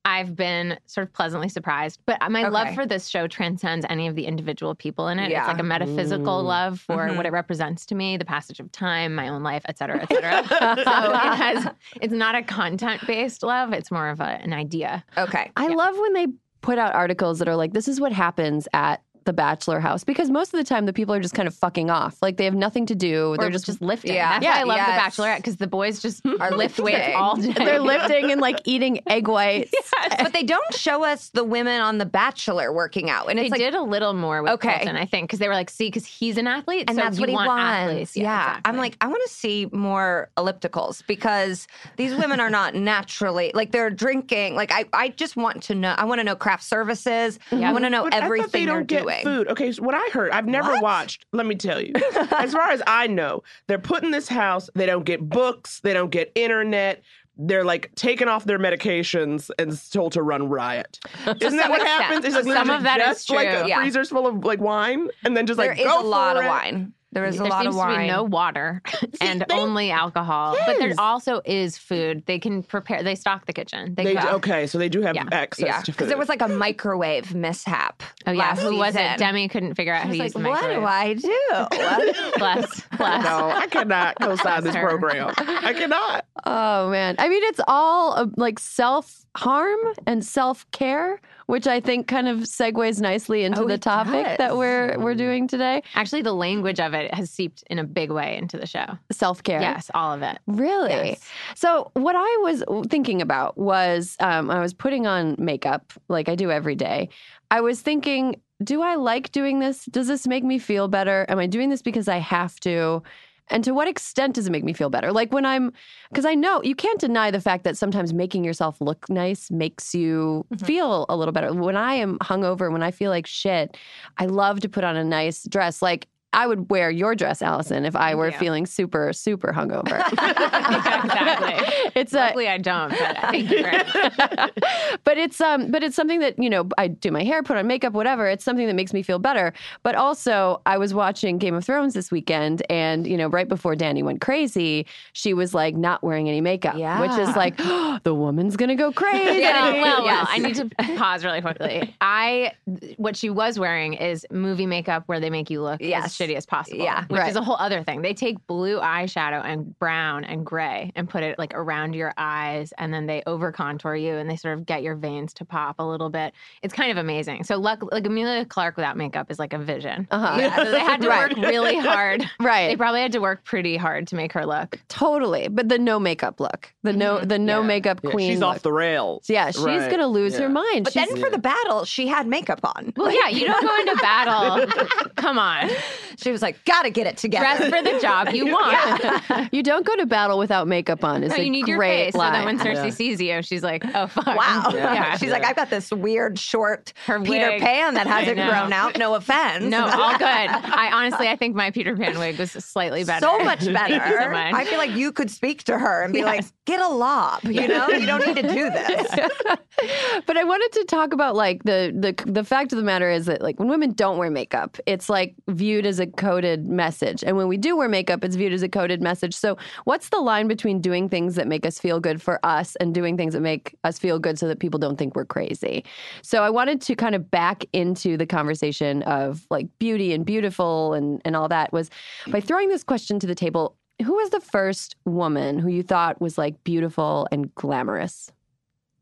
I've 0.04 0.36
been 0.36 0.78
sort 0.86 1.08
of 1.08 1.12
pleasantly 1.12 1.48
surprised, 1.48 1.98
but 2.06 2.18
my 2.30 2.46
love 2.46 2.72
for 2.76 2.86
this 2.86 3.08
show 3.08 3.26
transcends 3.26 3.84
any 3.90 4.06
of 4.06 4.14
the 4.14 4.24
individual 4.24 4.72
people 4.76 5.08
in 5.08 5.18
it. 5.18 5.30
Yeah. 5.32 5.40
It's 5.40 5.48
like 5.48 5.58
a 5.58 5.64
metaphysical 5.64 6.42
Mm. 6.42 6.46
love 6.46 6.80
for 6.80 7.08
Mhm. 7.08 7.16
what 7.16 7.26
it 7.26 7.32
represents 7.32 7.84
to 7.86 7.96
me, 7.96 8.16
the 8.16 8.24
passage 8.24 8.60
of 8.60 8.70
time, 8.70 9.16
my 9.16 9.26
own 9.28 9.42
life, 9.42 9.62
et 9.68 9.76
cetera, 9.76 10.00
et 10.00 10.08
cetera. 10.08 10.44
so 10.48 11.10
it 11.12 11.34
has, 11.34 11.66
it's 12.00 12.14
not 12.14 12.36
a 12.36 12.42
content 12.44 13.04
based 13.06 13.42
love. 13.42 13.72
It's 13.72 13.90
more 13.90 14.08
of 14.08 14.20
a, 14.20 14.24
an 14.40 14.52
idea. 14.52 15.04
Okay. 15.18 15.50
I 15.56 15.66
love 15.66 15.98
when 15.98 16.12
they 16.12 16.28
put 16.60 16.78
out 16.78 16.94
articles 16.94 17.40
that 17.40 17.48
are 17.48 17.56
like, 17.56 17.72
this 17.72 17.88
is 17.88 18.00
what 18.00 18.12
happens 18.12 18.68
at 18.72 19.02
the 19.26 19.32
bachelor 19.34 19.78
house 19.80 20.02
because 20.04 20.30
most 20.30 20.54
of 20.54 20.58
the 20.58 20.64
time 20.64 20.86
the 20.86 20.92
people 20.94 21.14
are 21.14 21.20
just 21.20 21.34
kind 21.34 21.46
of 21.46 21.54
fucking 21.54 21.90
off. 21.90 22.16
Like 22.22 22.38
they 22.38 22.46
have 22.46 22.54
nothing 22.54 22.86
to 22.86 22.94
do. 22.94 23.32
Or 23.34 23.36
They're 23.36 23.50
just, 23.50 23.66
just 23.66 23.82
lifting. 23.82 24.14
Yeah. 24.14 24.30
That's 24.40 24.44
Yeah, 24.44 24.50
why 24.54 24.60
I 24.60 24.64
love 24.64 24.76
yes. 24.78 25.16
The 25.16 25.22
Bachelorette 25.22 25.36
because 25.36 25.56
the 25.56 25.66
boys 25.66 26.00
just 26.00 26.24
Are 26.40 26.50
lift 26.52 26.78
weights 26.80 26.96
lifting. 26.98 27.14
all 27.14 27.36
day. 27.36 27.52
they're 27.52 27.80
lifting 27.80 28.32
and 28.32 28.40
like 28.40 28.60
eating 28.64 29.00
egg 29.06 29.28
whites. 29.28 29.72
but 30.18 30.32
they 30.32 30.42
don't 30.42 30.72
show 30.74 31.04
us 31.04 31.28
the 31.30 31.44
women 31.44 31.80
on 31.82 31.98
The 31.98 32.06
Bachelor 32.06 32.72
working 32.72 33.10
out, 33.10 33.28
and 33.28 33.38
They 33.38 33.50
like, 33.50 33.60
did 33.60 33.74
a 33.74 33.82
little 33.82 34.14
more 34.14 34.42
with 34.42 34.52
Okay. 34.52 34.76
Colton, 34.76 34.96
I 34.96 35.04
think, 35.04 35.28
because 35.28 35.38
they 35.38 35.48
were 35.48 35.54
like, 35.54 35.68
see, 35.68 35.88
because 35.88 36.06
he's 36.06 36.38
an 36.38 36.46
athlete, 36.46 36.84
and 36.88 36.96
so 36.96 37.02
that's 37.02 37.16
you 37.16 37.22
what 37.22 37.28
he 37.28 37.34
want 37.34 37.48
wants. 37.48 37.64
athletes. 37.90 38.16
Yeah, 38.16 38.60
I'm 38.64 38.76
like, 38.76 38.96
I 39.00 39.08
want 39.08 39.22
to 39.26 39.32
see 39.32 39.68
more 39.72 40.30
ellipticals 40.36 41.06
because 41.06 41.66
these 41.96 42.14
women 42.14 42.40
are 42.40 42.50
not 42.50 42.74
naturally 42.74 43.50
like 43.54 43.72
they're 43.72 43.90
drinking. 43.90 44.54
Like 44.54 44.70
I, 44.72 44.84
I 44.92 45.08
just 45.10 45.36
want 45.36 45.64
to 45.64 45.74
know. 45.74 45.94
I 45.96 46.04
want 46.04 46.20
to 46.20 46.24
know 46.24 46.36
craft 46.36 46.62
services. 46.64 47.38
I 47.50 47.72
want 47.72 47.84
to 47.84 47.90
know 47.90 48.04
But 48.04 48.14
I 48.14 48.18
everything 48.18 48.50
they 48.52 48.66
don't 48.66 48.76
they're 48.88 49.00
get 49.00 49.06
doing. 49.22 49.36
food. 49.36 49.48
Okay, 49.48 49.72
so 49.72 49.82
what 49.82 49.94
I 49.94 50.08
heard, 50.12 50.30
I've 50.32 50.46
never 50.46 50.72
What? 50.72 50.82
watched. 50.82 51.26
Let 51.32 51.46
me 51.46 51.54
tell 51.54 51.80
you. 51.80 51.92
as 52.38 52.52
far 52.52 52.70
as 52.70 52.82
I 52.86 53.06
know, 53.06 53.42
they're 53.68 53.78
put 53.78 54.02
in 54.04 54.10
this 54.10 54.28
house. 54.28 54.68
They 54.74 54.86
don't 54.86 55.04
get 55.04 55.26
books. 55.28 55.80
They 55.80 55.92
don't 55.92 56.10
get 56.10 56.32
internet. 56.34 57.02
They're 57.38 57.64
like 57.64 57.94
taken 57.96 58.28
off 58.28 58.46
their 58.46 58.58
medications 58.58 59.50
and 59.58 59.78
told 59.92 60.12
to 60.12 60.22
run 60.22 60.48
riot. 60.48 60.98
Isn't 61.40 61.58
that 61.58 61.68
what 61.68 61.82
happens? 61.82 62.24
Is 62.24 62.34
like 62.34 62.44
Some 62.46 62.70
of 62.70 62.82
that 62.84 62.98
is 63.00 63.06
just 63.18 63.30
like 63.30 63.48
true. 63.50 63.58
a 63.58 63.68
Yeah. 63.68 63.80
freezers 63.80 64.08
full 64.08 64.26
of 64.26 64.42
like 64.44 64.58
wine, 64.60 65.08
and 65.22 65.36
then 65.36 65.46
just 65.46 65.58
There 65.58 65.68
like 65.68 65.78
is 65.78 65.84
go 65.84 66.00
a 66.00 66.02
lot 66.02 66.38
of 66.38 66.46
wine. 66.46 66.94
There 67.12 67.24
is 67.24 67.36
a 67.36 67.38
there 67.44 67.48
lot 67.50 67.62
seems 67.62 67.76
of 67.76 67.80
to 67.80 67.86
wine. 67.86 68.00
be 68.00 68.06
no 68.08 68.24
water 68.24 68.82
and 69.22 69.40
they- 69.48 69.54
only 69.54 69.90
alcohol. 69.90 70.56
But 70.66 70.78
there 70.78 70.92
also 70.98 71.40
is 71.44 71.78
food. 71.78 72.24
They 72.26 72.38
can 72.38 72.62
prepare. 72.62 73.02
They 73.02 73.14
stock 73.14 73.46
the 73.46 73.52
kitchen. 73.54 73.94
They, 73.94 74.04
They 74.04 74.14
cook. 74.16 74.32
okay, 74.34 74.66
so 74.66 74.76
they 74.78 74.88
do 74.90 75.00
have 75.02 75.14
Yeah. 75.14 75.24
access 75.32 75.66
yeah, 75.66 75.80
to 75.80 75.92
because 75.92 76.04
food. 76.06 76.10
there 76.10 76.18
was 76.18 76.28
like 76.28 76.42
a 76.42 76.48
microwave 76.66 77.34
mishap. 77.34 78.02
Oh 78.26 78.32
yeah, 78.32 78.38
last 78.38 78.60
who 78.62 78.76
was 78.76 78.94
it? 78.96 78.98
season. 78.98 79.18
Demi 79.18 79.48
couldn't 79.48 79.74
figure 79.76 79.94
out 79.94 80.02
how 80.02 80.10
I 80.10 80.12
to 80.16 80.18
was 80.22 80.34
use 80.34 80.34
like, 80.34 80.44
the 80.44 80.50
what 80.50 80.62
do. 80.62 80.84
I 80.84 81.14
do? 81.14 82.38
Bless, 82.38 82.82
bless. 82.98 83.24
no, 83.24 83.50
I 83.50 83.66
cannot 83.68 84.16
co-sign 84.20 84.64
this 84.64 84.74
Her. 84.74 84.86
program. 84.88 85.32
I 85.38 85.72
cannot. 85.72 86.26
Oh 86.44 86.90
man. 86.90 87.14
I 87.18 87.28
mean 87.28 87.42
it's 87.44 87.60
all 87.66 88.14
uh, 88.16 88.26
like 88.36 88.58
self-harm 88.58 89.78
and 90.06 90.24
self-care, 90.24 91.20
which 91.46 91.66
I 91.66 91.80
think 91.80 92.08
kind 92.08 92.28
of 92.28 92.40
segues 92.40 93.00
nicely 93.00 93.44
into 93.44 93.62
Oh, 93.62 93.66
the 93.66 93.78
topic 93.78 94.24
does. 94.24 94.38
that 94.38 94.56
we're 94.56 94.98
we're 94.98 95.14
doing 95.14 95.48
today. 95.48 95.82
Actually, 95.94 96.22
the 96.22 96.34
language 96.34 96.80
of 96.80 96.92
it 96.94 97.12
has 97.14 97.30
seeped 97.30 97.64
in 97.70 97.78
a 97.78 97.84
big 97.84 98.10
way 98.10 98.36
into 98.36 98.58
the 98.58 98.66
show. 98.66 98.86
Self-care. 99.12 99.60
Yes, 99.60 99.90
all 99.94 100.12
of 100.12 100.22
it. 100.22 100.38
Really? 100.46 100.90
Yes. 100.90 101.20
So, 101.54 101.90
what 101.94 102.16
I 102.16 102.38
was 102.42 102.62
thinking 102.88 103.22
about 103.22 103.56
was 103.56 104.16
um, 104.20 104.50
I 104.50 104.60
was 104.60 104.74
putting 104.74 105.06
on 105.06 105.36
makeup 105.38 105.92
like 106.08 106.28
I 106.28 106.34
do 106.34 106.50
every 106.50 106.74
day. 106.74 107.08
I 107.50 107.60
was 107.60 107.80
thinking, 107.80 108.40
do 108.64 108.82
I 108.82 108.96
like 108.96 109.30
doing 109.32 109.60
this? 109.60 109.84
Does 109.86 110.08
this 110.08 110.26
make 110.26 110.42
me 110.44 110.58
feel 110.58 110.88
better? 110.88 111.26
Am 111.28 111.38
I 111.38 111.46
doing 111.46 111.70
this 111.70 111.82
because 111.82 112.08
I 112.08 112.18
have 112.18 112.58
to? 112.60 113.02
And 113.48 113.62
to 113.64 113.72
what 113.72 113.88
extent 113.88 114.34
does 114.34 114.46
it 114.46 114.50
make 114.50 114.64
me 114.64 114.72
feel 114.72 114.90
better? 114.90 115.12
Like 115.12 115.32
when 115.32 115.44
I'm, 115.44 115.72
because 116.10 116.24
I 116.24 116.34
know 116.34 116.62
you 116.62 116.74
can't 116.74 117.00
deny 117.00 117.30
the 117.30 117.40
fact 117.40 117.64
that 117.64 117.76
sometimes 117.76 118.12
making 118.12 118.44
yourself 118.44 118.80
look 118.80 119.08
nice 119.08 119.50
makes 119.50 119.94
you 119.94 120.44
mm-hmm. 120.52 120.64
feel 120.64 121.06
a 121.08 121.16
little 121.16 121.32
better. 121.32 121.52
When 121.52 121.76
I 121.76 121.94
am 121.94 122.18
hungover, 122.18 122.72
when 122.72 122.82
I 122.82 122.90
feel 122.90 123.10
like 123.10 123.26
shit, 123.26 123.76
I 124.18 124.26
love 124.26 124.60
to 124.60 124.68
put 124.68 124.84
on 124.84 124.96
a 124.96 125.04
nice 125.04 125.44
dress. 125.44 125.80
Like 125.80 126.08
I 126.32 126.46
would 126.46 126.70
wear 126.70 126.90
your 126.90 127.14
dress, 127.14 127.40
Allison, 127.40 127.86
if 127.86 127.96
I 127.96 128.14
were 128.14 128.30
you. 128.30 128.36
feeling 128.38 128.66
super, 128.66 129.12
super 129.14 129.52
hungover. 129.54 130.00
exactly. 130.12 131.90
It's 131.94 132.12
Luckily, 132.12 132.48
I 132.48 132.58
don't. 132.58 132.90
But 132.90 133.16
thank 133.18 133.50
you. 133.50 133.64
But 135.04 135.18
it's 135.18 135.40
um, 135.40 135.70
but 135.70 135.82
it's 135.84 135.94
something 135.94 136.18
that 136.20 136.36
you 136.42 136.50
know 136.50 136.68
I 136.78 136.88
do 136.88 137.10
my 137.12 137.22
hair, 137.22 137.42
put 137.42 137.56
on 137.56 137.66
makeup, 137.66 137.92
whatever. 137.92 138.26
It's 138.28 138.44
something 138.44 138.66
that 138.66 138.74
makes 138.74 138.92
me 138.92 139.02
feel 139.02 139.18
better. 139.18 139.52
But 139.82 139.94
also, 139.94 140.60
I 140.66 140.78
was 140.78 140.92
watching 140.94 141.38
Game 141.38 141.54
of 141.54 141.64
Thrones 141.64 141.94
this 141.94 142.10
weekend, 142.10 142.62
and 142.70 143.06
you 143.06 143.16
know, 143.16 143.28
right 143.28 143.48
before 143.48 143.74
Dany 143.76 144.02
went 144.02 144.20
crazy, 144.20 144.86
she 145.12 145.32
was 145.32 145.54
like 145.54 145.76
not 145.76 146.02
wearing 146.02 146.28
any 146.28 146.40
makeup, 146.40 146.74
which 146.74 146.80
is 147.12 147.28
Yeah. 147.28 147.34
like 147.36 147.56
the 148.02 148.14
woman's 148.14 148.56
gonna 148.56 148.74
go 148.74 148.90
crazy. 148.92 149.40
Yeah, 149.40 149.72
well, 149.74 150.02
well, 150.02 150.04
Yes. 150.06 150.26
I 150.28 150.38
need 150.38 150.54
to 150.56 150.68
pause 150.96 151.24
really 151.24 151.40
quickly. 151.40 151.94
I, 152.00 152.52
what 152.96 153.16
she 153.16 153.30
was 153.30 153.58
wearing 153.58 153.94
is 153.94 154.26
movie 154.32 154.66
makeup 154.66 155.04
where 155.06 155.20
they 155.20 155.30
make 155.30 155.50
you 155.50 155.62
look 155.62 155.80
Yes. 155.80 156.15
As 156.20 156.28
shitty 156.28 156.34
as 156.36 156.46
possible. 156.46 156.78
Yeah. 156.78 157.04
which 157.08 157.20
Right. 157.20 157.30
is 157.30 157.36
a 157.36 157.42
whole 157.42 157.56
other 157.58 157.82
thing. 157.82 158.02
They 158.02 158.14
take 158.14 158.44
blue 158.46 158.78
eyeshadow 158.80 159.42
and 159.44 159.78
brown 159.78 160.24
and 160.24 160.44
gray 160.44 160.92
and 160.96 161.08
put 161.08 161.22
it 161.22 161.38
like 161.38 161.52
around 161.54 161.94
your 161.94 162.12
eyes, 162.16 162.72
and 162.78 162.92
then 162.92 163.06
they 163.06 163.22
over 163.26 163.52
contour 163.52 163.94
you 163.94 164.14
and 164.14 164.28
they 164.30 164.36
sort 164.36 164.58
of 164.58 164.66
get 164.66 164.82
your 164.82 164.94
veins 164.96 165.32
to 165.34 165.44
pop 165.44 165.76
a 165.78 165.82
little 165.82 166.10
bit. 166.10 166.32
It's 166.62 166.74
kind 166.74 166.90
of 166.90 166.96
amazing. 166.96 167.44
So, 167.44 167.56
luck, 167.56 167.80
like 167.92 168.06
Emilia 168.06 168.44
Clarke 168.44 168.76
without 168.76 168.96
makeup 168.96 169.30
is 169.30 169.38
like 169.38 169.52
a 169.52 169.58
vision. 169.58 170.06
Uh-huh. 170.10 170.36
Yeah, 170.38 170.56
so 170.56 170.70
they 170.70 170.80
had 170.80 171.00
to 171.02 171.08
Right. 171.16 171.36
work 171.36 171.46
really 171.46 171.76
hard. 171.78 172.24
Right. 172.40 172.68
They 172.68 172.76
probably 172.76 173.00
had 173.00 173.12
to 173.12 173.18
work 173.20 173.44
pretty 173.44 173.76
hard 173.76 174.06
to 174.08 174.16
make 174.16 174.32
her 174.32 174.44
look. 174.46 174.78
totally. 174.88 175.48
But 175.48 175.68
the 175.68 175.78
no 175.78 175.98
makeup 175.98 176.40
look, 176.40 176.72
the 176.82 176.92
no, 176.92 177.20
the 177.20 177.38
no 177.38 177.60
Yeah. 177.60 177.66
makeup 177.66 178.00
Yeah, 178.02 178.10
queen. 178.10 178.30
she's 178.32 178.40
look. 178.40 178.56
off 178.56 178.62
the 178.62 178.72
rails. 178.72 179.28
Yeah, 179.28 179.50
she's 179.50 179.58
Right. 179.64 179.90
gonna 179.90 180.06
lose 180.06 180.36
her 180.38 180.48
mind. 180.48 180.84
But 180.84 180.92
She's- 180.92 181.08
then 181.08 181.18
for 181.18 181.30
the 181.30 181.38
battle, 181.38 181.84
she 181.84 182.06
had 182.06 182.26
makeup 182.26 182.60
on. 182.64 182.92
Well, 182.96 183.12
yeah, 183.12 183.28
you 183.28 183.46
don't 183.46 183.62
go 183.62 183.76
into 183.92 183.96
battle. 184.02 184.66
Come 185.16 185.38
on. 185.38 185.70
She 186.16 186.30
was 186.30 186.42
like, 186.42 186.64
gotta 186.64 186.90
get 186.90 187.06
it 187.06 187.16
together. 187.16 187.44
Dress 187.44 187.70
for 187.70 187.82
the 187.82 187.98
job 188.00 188.28
you 188.34 188.46
want. 188.52 189.48
You 189.52 189.62
don't 189.62 189.86
go 189.86 189.94
to 189.96 190.06
battle 190.06 190.38
without 190.38 190.66
makeup 190.68 191.04
on. 191.04 191.22
Is 191.22 191.30
No, 191.30 191.36
a 191.36 191.42
you 191.42 191.50
need 191.50 191.68
your 191.68 191.78
great 191.78 192.06
face 192.06 192.12
so 192.14 192.18
that 192.20 192.44
when 192.44 192.58
Cersei 192.58 192.74
Yeah. 192.86 192.90
sees 192.90 193.20
you, 193.20 193.42
she's 193.42 193.62
like, 193.62 193.84
"Oh 193.94 194.06
fuck!" 194.06 194.26
Wow. 194.26 194.70
Yeah. 194.74 195.16
She's 195.16 195.30
like, 195.30 195.44
I've 195.44 195.56
got 195.56 195.70
this 195.70 195.90
weird 195.92 196.38
short 196.38 196.92
Her 197.06 197.20
Peter 197.20 197.50
wig. 197.50 197.60
Pan 197.60 197.94
that 197.94 198.06
hasn't 198.06 198.36
grown 198.36 198.72
out. 198.72 198.98
No 198.98 199.14
offense. 199.14 199.64
No, 199.64 199.86
all 199.86 200.12
good. 200.18 200.26
I 200.26 200.90
honestly, 200.92 201.28
I 201.28 201.36
think 201.36 201.54
my 201.54 201.70
Peter 201.70 201.96
Pan 201.96 202.18
wig 202.18 202.38
was 202.38 202.50
slightly 202.52 203.04
better. 203.04 203.24
So 203.24 203.38
much 203.40 203.60
better. 203.64 203.98
Thank 203.98 204.06
you 204.06 204.18
so 204.20 204.30
much. 204.30 204.54
I 204.54 204.64
feel 204.64 204.78
like 204.78 204.90
you 204.96 205.12
could 205.12 205.30
speak 205.30 205.64
to 205.64 205.78
her 205.78 206.02
and 206.02 206.12
be 206.12 206.24
like, 206.24 206.44
get 206.66 206.80
a 206.80 206.88
lob. 206.88 207.44
You 207.44 207.66
know, 207.66 207.88
you 207.88 208.04
don't 208.04 208.26
need 208.26 208.36
to 208.36 208.42
do 208.42 208.70
this. 208.70 209.08
but 210.26 210.36
I 210.36 210.44
wanted 210.44 210.72
to 210.72 210.84
talk 210.84 211.14
about 211.14 211.34
like 211.34 211.62
the 211.62 211.92
the 211.96 212.30
the 212.30 212.44
fact 212.44 212.72
of 212.72 212.76
the 212.76 212.84
matter 212.84 213.10
is 213.10 213.26
that 213.26 213.40
like 213.40 213.58
when 213.58 213.68
women 213.68 213.92
don't 213.92 214.18
wear 214.18 214.30
makeup, 214.30 214.76
it's 214.84 215.08
like 215.08 215.34
viewed 215.48 215.86
as 215.86 215.98
a 215.98 216.06
coded 216.06 216.66
message, 216.66 217.24
and 217.24 217.36
when 217.36 217.48
we 217.48 217.56
do 217.56 217.76
wear 217.76 217.88
makeup, 217.88 218.24
it's 218.24 218.36
viewed 218.36 218.52
as 218.52 218.62
a 218.62 218.68
coded 218.68 219.00
message. 219.00 219.34
So, 219.34 219.56
what's 219.84 220.10
the 220.10 220.18
line 220.18 220.48
between 220.48 220.80
doing 220.80 221.08
things 221.08 221.36
that 221.36 221.46
make 221.46 221.64
us 221.64 221.78
feel 221.78 222.00
good 222.00 222.20
for 222.20 222.44
us 222.44 222.76
and 222.76 222.92
doing 222.92 223.16
things 223.16 223.32
that 223.32 223.40
make 223.40 223.74
us 223.84 223.98
feel 223.98 224.18
good 224.18 224.38
so 224.38 224.46
that 224.48 224.58
people 224.58 224.78
don't 224.78 224.96
think 224.96 225.16
we're 225.16 225.24
crazy? 225.24 225.84
So, 226.22 226.42
I 226.42 226.50
wanted 226.50 226.80
to 226.82 226.96
kind 226.96 227.14
of 227.14 227.30
back 227.30 227.64
into 227.72 228.16
the 228.16 228.26
conversation 228.26 229.02
of 229.04 229.46
like 229.50 229.66
beauty 229.78 230.12
and 230.12 230.26
beautiful 230.26 230.94
and 230.94 231.22
and 231.24 231.36
all 231.36 231.48
that 231.48 231.72
was 231.72 231.90
by 232.26 232.40
throwing 232.40 232.68
this 232.68 232.84
question 232.84 233.18
to 233.20 233.26
the 233.26 233.34
table. 233.34 233.76
Who 234.04 234.14
was 234.14 234.30
the 234.30 234.40
first 234.40 234.96
woman 235.04 235.58
who 235.58 235.68
you 235.68 235.82
thought 235.82 236.20
was 236.20 236.36
like 236.36 236.62
beautiful 236.64 237.26
and 237.32 237.54
glamorous? 237.54 238.30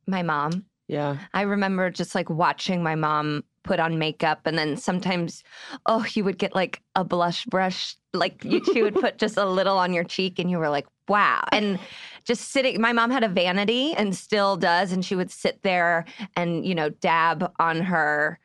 My 0.06 0.22
mom. 0.22 0.64
Yeah. 0.86 1.18
I 1.32 1.42
remember 1.42 1.90
just 1.90 2.14
like 2.14 2.28
watching 2.28 2.82
my 2.82 2.94
mom 2.94 3.44
put 3.64 3.80
on 3.80 3.98
makeup 3.98 4.40
and 4.44 4.58
then 4.58 4.76
sometimes 4.76 5.42
oh 5.86 6.04
you 6.12 6.22
would 6.22 6.38
get 6.38 6.54
like 6.54 6.82
a 6.94 7.02
blush 7.02 7.46
brush 7.46 7.96
like 8.12 8.44
you, 8.44 8.62
she 8.72 8.82
would 8.82 8.94
put 8.94 9.18
just 9.18 9.38
a 9.38 9.46
little 9.46 9.78
on 9.78 9.94
your 9.94 10.04
cheek 10.04 10.38
and 10.38 10.50
you 10.50 10.58
were 10.58 10.68
like 10.68 10.86
wow 11.08 11.42
and 11.50 11.78
just 12.24 12.50
sitting 12.52 12.78
my 12.78 12.92
mom 12.92 13.10
had 13.10 13.24
a 13.24 13.28
vanity 13.28 13.94
and 13.94 14.14
still 14.14 14.56
does 14.56 14.92
and 14.92 15.02
she 15.02 15.16
would 15.16 15.30
sit 15.30 15.62
there 15.62 16.04
and 16.36 16.66
you 16.66 16.74
know 16.74 16.90
dab 16.90 17.50
on 17.58 17.80
her 17.80 18.38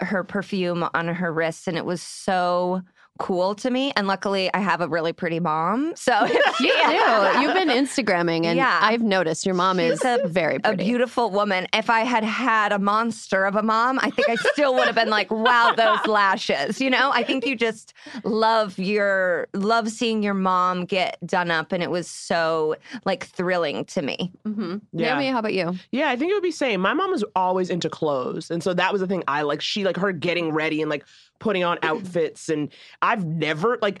her 0.00 0.22
perfume 0.22 0.86
on 0.92 1.08
her 1.08 1.32
wrists 1.32 1.66
and 1.66 1.78
it 1.78 1.86
was 1.86 2.02
so 2.02 2.82
cool 3.22 3.54
to 3.54 3.70
me 3.70 3.92
and 3.96 4.06
luckily 4.08 4.52
I 4.52 4.58
have 4.58 4.80
a 4.80 4.88
really 4.88 5.12
pretty 5.12 5.38
mom 5.40 5.92
so 5.94 6.12
You 6.60 6.72
do. 6.72 7.40
You've 7.40 7.54
been 7.54 7.68
Instagramming, 7.68 8.44
and 8.46 8.56
Yeah. 8.56 8.78
I've 8.82 9.02
noticed 9.02 9.46
your 9.46 9.54
mom 9.54 9.78
is 9.80 10.04
a- 10.04 10.26
very 10.26 10.58
a 10.64 10.74
beautiful 10.76 11.30
woman. 11.30 11.66
If 11.72 11.88
I 11.88 12.00
had 12.00 12.24
had 12.24 12.72
a 12.72 12.78
monster 12.78 13.44
of 13.44 13.54
a 13.56 13.62
mom, 13.62 13.98
I 14.02 14.10
think 14.10 14.28
I 14.28 14.34
still 14.52 14.74
would 14.74 14.86
have 14.86 14.94
been 14.94 15.08
like, 15.10 15.30
"Wow, 15.30 15.72
those 15.76 16.04
lashes!" 16.06 16.80
You 16.80 16.90
know, 16.90 17.10
I 17.12 17.22
think 17.22 17.46
you 17.46 17.54
just 17.56 17.94
love 18.24 18.78
your 18.78 19.48
love 19.54 19.88
seeing 19.88 20.22
your 20.22 20.34
mom 20.34 20.84
get 20.84 21.16
done 21.26 21.50
up, 21.50 21.72
and 21.72 21.82
it 21.82 21.90
was 21.90 22.08
so 22.08 22.76
like 23.04 23.26
thrilling 23.26 23.84
to 23.86 24.02
me. 24.02 24.32
mm-hmm. 24.46 24.76
Yeah. 24.92 25.14
Naomi, 25.14 25.28
how 25.28 25.38
about 25.38 25.54
you? 25.54 25.74
Yeah, 25.90 26.10
I 26.10 26.16
think 26.16 26.30
it 26.30 26.34
would 26.34 26.42
be 26.42 26.50
same. 26.50 26.80
My 26.80 26.94
mom 26.94 27.10
was 27.10 27.24
always 27.36 27.70
into 27.70 27.88
clothes, 27.88 28.50
and 28.50 28.62
so 28.62 28.74
that 28.74 28.92
was 28.92 29.00
the 29.00 29.06
thing 29.06 29.22
I 29.28 29.42
like. 29.42 29.60
She 29.60 29.84
like 29.84 29.96
her 29.96 30.12
getting 30.12 30.52
ready 30.52 30.80
and 30.82 30.90
like 30.90 31.04
putting 31.42 31.64
on 31.64 31.78
outfits, 31.82 32.48
and 32.48 32.72
I've 33.02 33.24
never 33.26 33.78
like. 33.82 34.00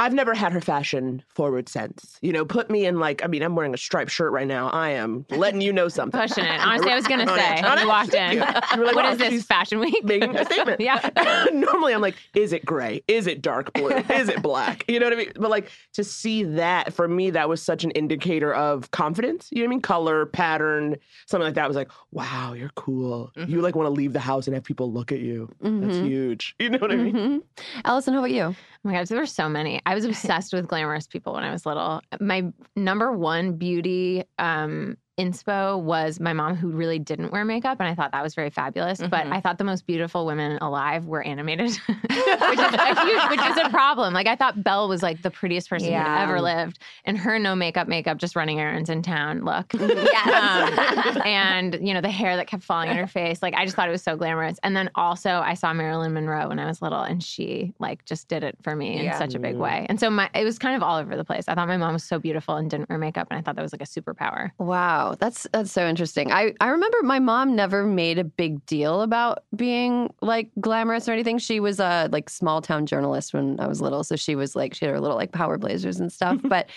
I've 0.00 0.14
never 0.14 0.32
had 0.34 0.52
her 0.52 0.60
fashion 0.62 1.22
forward 1.28 1.68
sense. 1.68 2.18
You 2.22 2.32
know, 2.32 2.44
put 2.46 2.70
me 2.70 2.86
in 2.86 2.98
like, 2.98 3.22
I 3.22 3.26
mean, 3.28 3.42
I'm 3.42 3.54
wearing 3.54 3.74
a 3.74 3.76
striped 3.76 4.10
shirt 4.10 4.32
right 4.32 4.46
now. 4.46 4.68
I 4.70 4.90
am 4.90 5.26
letting 5.30 5.60
you 5.60 5.72
know 5.74 5.88
something. 5.88 6.18
pushing 6.18 6.44
it. 6.44 6.58
Honestly, 6.66 6.90
I 6.90 6.96
was 6.96 7.06
gonna 7.06 7.26
say 7.26 7.60
on 7.60 7.64
when 7.70 7.78
you 7.80 7.88
walked 7.88 8.14
in. 8.14 8.32
You 8.80 8.84
like, 8.86 8.94
what 8.94 9.04
wow, 9.04 9.12
is 9.12 9.18
this 9.18 9.44
fashion 9.44 9.78
week? 9.78 10.02
Making 10.04 10.34
a 10.36 10.44
statement. 10.46 10.80
Yeah. 10.80 11.06
Normally 11.52 11.92
I'm 11.92 12.00
like, 12.00 12.14
is 12.34 12.52
it 12.54 12.64
gray? 12.64 13.02
Is 13.08 13.26
it 13.26 13.42
dark 13.42 13.72
blue? 13.74 13.90
Is 13.90 14.28
it 14.30 14.42
black? 14.42 14.84
You 14.88 14.98
know 15.00 15.06
what 15.06 15.12
I 15.12 15.16
mean? 15.16 15.32
But 15.36 15.50
like 15.50 15.70
to 15.94 16.02
see 16.04 16.44
that 16.44 16.94
for 16.94 17.06
me, 17.06 17.30
that 17.30 17.48
was 17.48 17.62
such 17.62 17.84
an 17.84 17.90
indicator 17.92 18.54
of 18.54 18.90
confidence. 18.92 19.48
You 19.50 19.58
know 19.58 19.64
what 19.64 19.68
I 19.68 19.74
mean? 19.74 19.82
Color, 19.82 20.26
pattern, 20.26 20.96
something 21.26 21.44
like 21.44 21.54
that 21.54 21.68
was 21.68 21.76
like, 21.76 21.90
wow, 22.10 22.54
you're 22.54 22.70
cool. 22.74 23.30
You 23.36 23.60
like 23.60 23.76
want 23.76 23.86
to 23.86 23.90
leave 23.90 24.12
the 24.14 24.20
house 24.20 24.46
and 24.46 24.54
have 24.54 24.64
people 24.64 24.90
look 24.92 25.12
at 25.12 25.20
you. 25.20 25.48
That's 25.60 25.96
Mhm. 25.98 26.06
huge. 26.06 26.54
You 26.58 26.70
know 26.70 26.78
what 26.78 26.90
I 26.92 26.96
mean? 26.96 27.14
Mhm. 27.14 27.42
Allison, 27.84 28.14
how 28.14 28.20
about 28.20 28.30
you? 28.30 28.54
Oh 28.84 28.88
my 28.88 28.94
gosh, 28.94 29.08
there 29.08 29.18
were 29.18 29.26
so 29.26 29.48
many. 29.48 29.80
I 29.84 29.94
was 29.94 30.04
obsessed 30.06 30.52
with 30.52 30.68
glamorous 30.68 31.06
people 31.06 31.34
when 31.34 31.44
I 31.44 31.50
was 31.50 31.66
little. 31.66 32.00
My 32.20 32.52
number 32.76 33.12
one 33.12 33.56
beauty 33.56 34.24
um, 34.38 34.96
inspo 35.18 35.80
was 35.80 36.18
my 36.20 36.32
mom, 36.32 36.54
who 36.56 36.68
really 36.70 36.98
didn't 36.98 37.30
wear 37.32 37.44
makeup, 37.44 37.78
and 37.80 37.88
I 37.88 37.94
thought 37.94 38.12
that 38.12 38.22
was 38.22 38.34
very 38.34 38.48
fabulous. 38.50 38.98
But 39.00 39.26
Mhm. 39.26 39.32
I 39.34 39.40
thought 39.40 39.58
the 39.58 39.64
most 39.64 39.86
beautiful 39.86 40.24
women 40.24 40.58
alive 40.62 41.06
were 41.06 41.22
animated, 41.22 41.70
which, 41.86 42.58
is 42.58 42.74
a 42.74 43.04
huge, 43.04 43.30
which 43.30 43.40
is 43.50 43.56
a 43.58 43.68
problem. 43.70 44.14
Like 44.14 44.26
I 44.26 44.36
thought 44.36 44.62
Belle 44.62 44.88
was 44.88 45.02
like 45.02 45.20
the 45.22 45.30
prettiest 45.30 45.68
person 45.68 45.90
Yeah. 45.90 46.04
who'd 46.04 46.22
ever 46.22 46.40
lived, 46.40 46.78
and 47.04 47.18
her 47.18 47.38
no 47.38 47.54
makeup, 47.54 47.86
makeup, 47.88 48.18
just 48.18 48.34
running 48.36 48.60
errands 48.60 48.88
in 48.88 49.02
town 49.02 49.44
look. 49.44 49.72
Yes. 49.74 51.16
Um, 51.16 51.22
and 51.24 51.78
you 51.86 51.92
know 51.94 52.00
the 52.00 52.10
hair 52.10 52.36
that 52.36 52.46
kept 52.46 52.62
falling 52.62 52.88
on 52.90 52.96
her 52.96 53.06
face 53.06 53.42
like 53.42 53.54
i 53.54 53.64
just 53.64 53.76
thought 53.76 53.88
it 53.88 53.92
was 53.92 54.02
so 54.02 54.16
glamorous 54.16 54.58
and 54.62 54.76
then 54.76 54.90
also 54.94 55.30
i 55.44 55.54
saw 55.54 55.72
marilyn 55.72 56.12
monroe 56.12 56.48
when 56.48 56.58
i 56.58 56.66
was 56.66 56.80
little 56.82 57.00
and 57.00 57.22
she 57.22 57.72
like 57.78 58.04
just 58.04 58.28
did 58.28 58.42
it 58.44 58.56
for 58.62 58.74
me 58.76 58.98
in 58.98 59.12
such 59.14 59.34
a 59.34 59.38
big 59.38 59.56
way 59.56 59.86
and 59.88 59.98
so 60.00 60.08
my 60.10 60.28
it 60.34 60.44
was 60.44 60.58
kind 60.58 60.76
of 60.76 60.82
all 60.82 60.98
over 60.98 61.16
the 61.16 61.24
place 61.24 61.44
i 61.48 61.54
thought 61.54 61.68
my 61.68 61.76
mom 61.76 61.92
was 61.92 62.04
so 62.04 62.18
beautiful 62.18 62.56
and 62.56 62.70
didn't 62.70 62.88
wear 62.88 62.98
makeup 62.98 63.26
and 63.30 63.38
i 63.38 63.42
thought 63.42 63.56
that 63.56 63.62
was 63.62 63.72
like 63.72 63.82
a 63.82 63.84
superpower 63.84 64.50
Wow, 64.58 64.99
that's 65.18 65.46
that's 65.52 65.72
so 65.72 65.86
interesting. 65.86 66.32
I 66.32 66.54
I 66.60 66.68
remember 66.68 66.98
my 67.02 67.18
mom 67.18 67.54
never 67.54 67.84
made 67.84 68.18
a 68.18 68.24
big 68.24 68.64
deal 68.66 69.02
about 69.02 69.44
being 69.54 70.12
like 70.20 70.50
glamorous 70.60 71.08
or 71.08 71.12
anything. 71.12 71.38
She 71.38 71.60
was 71.60 71.80
a 71.80 72.08
like 72.12 72.28
small 72.28 72.62
town 72.62 72.86
journalist 72.86 73.34
when 73.34 73.58
I 73.60 73.66
was 73.66 73.80
little, 73.80 74.04
so 74.04 74.16
she 74.16 74.34
was 74.34 74.56
like 74.56 74.74
she 74.74 74.84
had 74.84 74.92
her 74.92 75.00
little 75.00 75.16
like 75.16 75.32
power 75.32 75.58
blazers 75.58 76.00
and 76.00 76.12
stuff. 76.12 76.38
but 76.44 76.68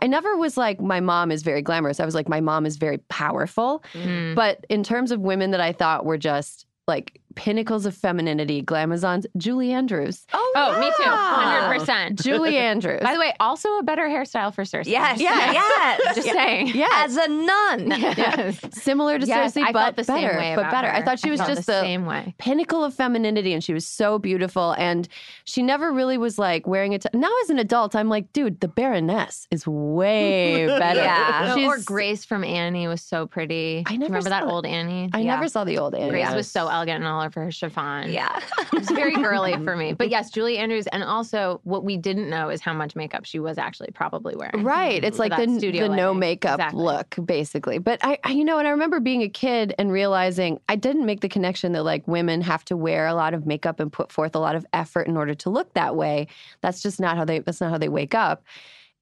I 0.00 0.06
never 0.06 0.36
was 0.36 0.56
like 0.56 0.80
my 0.80 1.00
mom 1.00 1.30
is 1.30 1.42
very 1.42 1.62
glamorous. 1.62 2.00
I 2.00 2.04
was 2.04 2.14
like 2.14 2.28
my 2.28 2.40
mom 2.40 2.66
is 2.66 2.76
very 2.76 2.98
powerful. 3.08 3.84
Mm. 3.94 4.34
But 4.34 4.64
in 4.68 4.82
terms 4.82 5.10
of 5.10 5.20
women 5.20 5.50
that 5.52 5.60
I 5.60 5.72
thought 5.72 6.04
were 6.04 6.18
just 6.18 6.66
like 6.88 7.20
pinnacles 7.34 7.86
of 7.86 7.96
femininity, 7.96 8.62
glamazons, 8.62 9.26
Julie 9.36 9.72
Andrews. 9.72 10.24
oh 10.32 10.52
oh, 10.54 10.80
me 10.80 10.90
too 10.96 11.10
100% 11.10 12.22
Julie 12.22 12.56
Andrews. 12.56 13.00
by 13.02 13.14
the 13.14 13.20
way 13.20 13.32
also 13.40 13.68
a 13.78 13.82
better 13.82 14.02
hairstyle 14.08 14.54
for 14.54 14.64
cersei 14.64 14.86
Yes, 14.86 15.20
Yes. 15.20 15.54
yes. 16.04 16.14
just 16.16 16.28
saying 16.28 16.68
yeah, 16.68 16.86
As 16.94 17.16
a 17.16 17.28
nun. 17.28 17.86
yes. 17.88 18.60
similar 18.72 19.18
to 19.18 19.26
Yes, 19.26 19.54
Cersei, 19.54 19.62
I 19.64 19.72
but 19.72 19.96
the 19.96 20.04
better. 20.04 20.28
same 20.28 20.36
way 20.38 20.54
but 20.54 20.62
about 20.62 20.70
better. 20.82 20.88
I 20.88 21.02
thought 21.02 21.18
she 21.18 21.30
was 21.30 21.40
felt 21.40 21.50
just 21.54 21.66
the 21.66 21.72
the 21.72 21.80
same 21.80 22.06
way 22.06 22.34
pinnacle 22.38 22.84
of 22.84 22.94
femininity 22.94 23.52
and 23.54 23.62
she 23.64 23.72
was 23.74 23.86
so 23.86 24.18
beautiful 24.18 24.72
and 24.78 25.08
she 25.44 25.62
never 25.62 25.92
really 25.92 26.18
was 26.18 26.38
like 26.38 26.66
wearing 26.66 26.92
it 26.92 27.04
now 27.14 27.30
as 27.44 27.50
an 27.50 27.58
adult 27.58 27.94
i'm 27.96 28.08
like 28.08 28.32
dude 28.32 28.60
the 28.60 28.68
baroness 28.68 29.46
is 29.50 29.66
way 29.66 30.66
better 30.78 31.00
Yeah. 31.00 31.54
She's- 31.54 31.66
or 31.68 31.78
grace 31.84 32.24
from 32.24 32.44
annie 32.44 32.88
was 32.88 33.02
so 33.02 33.26
pretty 33.26 33.84
I 33.86 33.96
never 33.96 34.12
remember 34.14 34.30
that 34.30 34.42
saw 34.42 34.48
it. 34.48 34.52
old 34.52 34.66
annie 34.66 35.10
i 35.12 35.20
Yeah. 35.20 35.34
never 35.34 35.48
saw 35.48 35.64
the 35.64 35.78
old 35.78 35.94
Annie. 35.94 36.10
Grace 36.10 36.22
Yes. 36.22 36.34
was 36.34 36.50
so 36.50 36.68
elegant 36.68 37.00
in 37.02 37.06
all 37.06 37.21
of 37.22 37.34
her 37.34 37.50
chiffon. 37.50 38.12
Yeah. 38.12 38.40
It 38.58 38.72
was 38.72 38.90
very 38.90 39.14
girly 39.14 39.52
for 39.64 39.76
me. 39.76 39.92
But 39.92 40.08
yes, 40.10 40.30
Julie 40.30 40.58
Andrews. 40.58 40.86
And 40.88 41.02
also, 41.02 41.60
what 41.64 41.84
we 41.84 41.96
didn't 41.96 42.28
know 42.28 42.48
is 42.48 42.60
how 42.60 42.72
much 42.72 42.96
makeup 42.96 43.24
she 43.24 43.38
was 43.38 43.58
actually 43.58 43.90
probably 43.92 44.34
wearing. 44.36 44.64
Right. 44.64 45.02
It's 45.02 45.18
like 45.18 45.36
the, 45.36 45.58
studio 45.58 45.88
the 45.88 45.96
no 45.96 46.14
makeup 46.14 46.58
Exactly. 46.58 46.82
look, 46.82 47.16
basically. 47.24 47.78
But 47.78 48.00
I, 48.02 48.18
I, 48.24 48.30
you 48.32 48.44
know, 48.44 48.58
and 48.58 48.66
I 48.66 48.70
remember 48.70 49.00
being 49.00 49.22
a 49.22 49.28
kid 49.28 49.74
and 49.78 49.92
realizing 49.92 50.58
I 50.68 50.76
didn't 50.76 51.06
make 51.06 51.20
the 51.20 51.28
connection 51.28 51.72
that 51.72 51.82
like 51.82 52.06
women 52.08 52.40
have 52.42 52.64
to 52.66 52.76
wear 52.76 53.06
a 53.06 53.14
lot 53.14 53.34
of 53.34 53.46
makeup 53.46 53.80
and 53.80 53.92
put 53.92 54.10
forth 54.12 54.34
a 54.34 54.38
lot 54.38 54.56
of 54.56 54.66
effort 54.72 55.06
in 55.06 55.16
order 55.16 55.34
to 55.34 55.50
look 55.50 55.72
that 55.74 55.96
way. 55.96 56.28
That's 56.60 56.82
just 56.82 57.00
not 57.00 57.16
how 57.16 57.24
they, 57.24 57.40
that's 57.40 57.60
not 57.60 57.70
how 57.70 57.78
they 57.78 57.88
wake 57.88 58.14
up. 58.14 58.44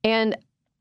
And 0.05 0.37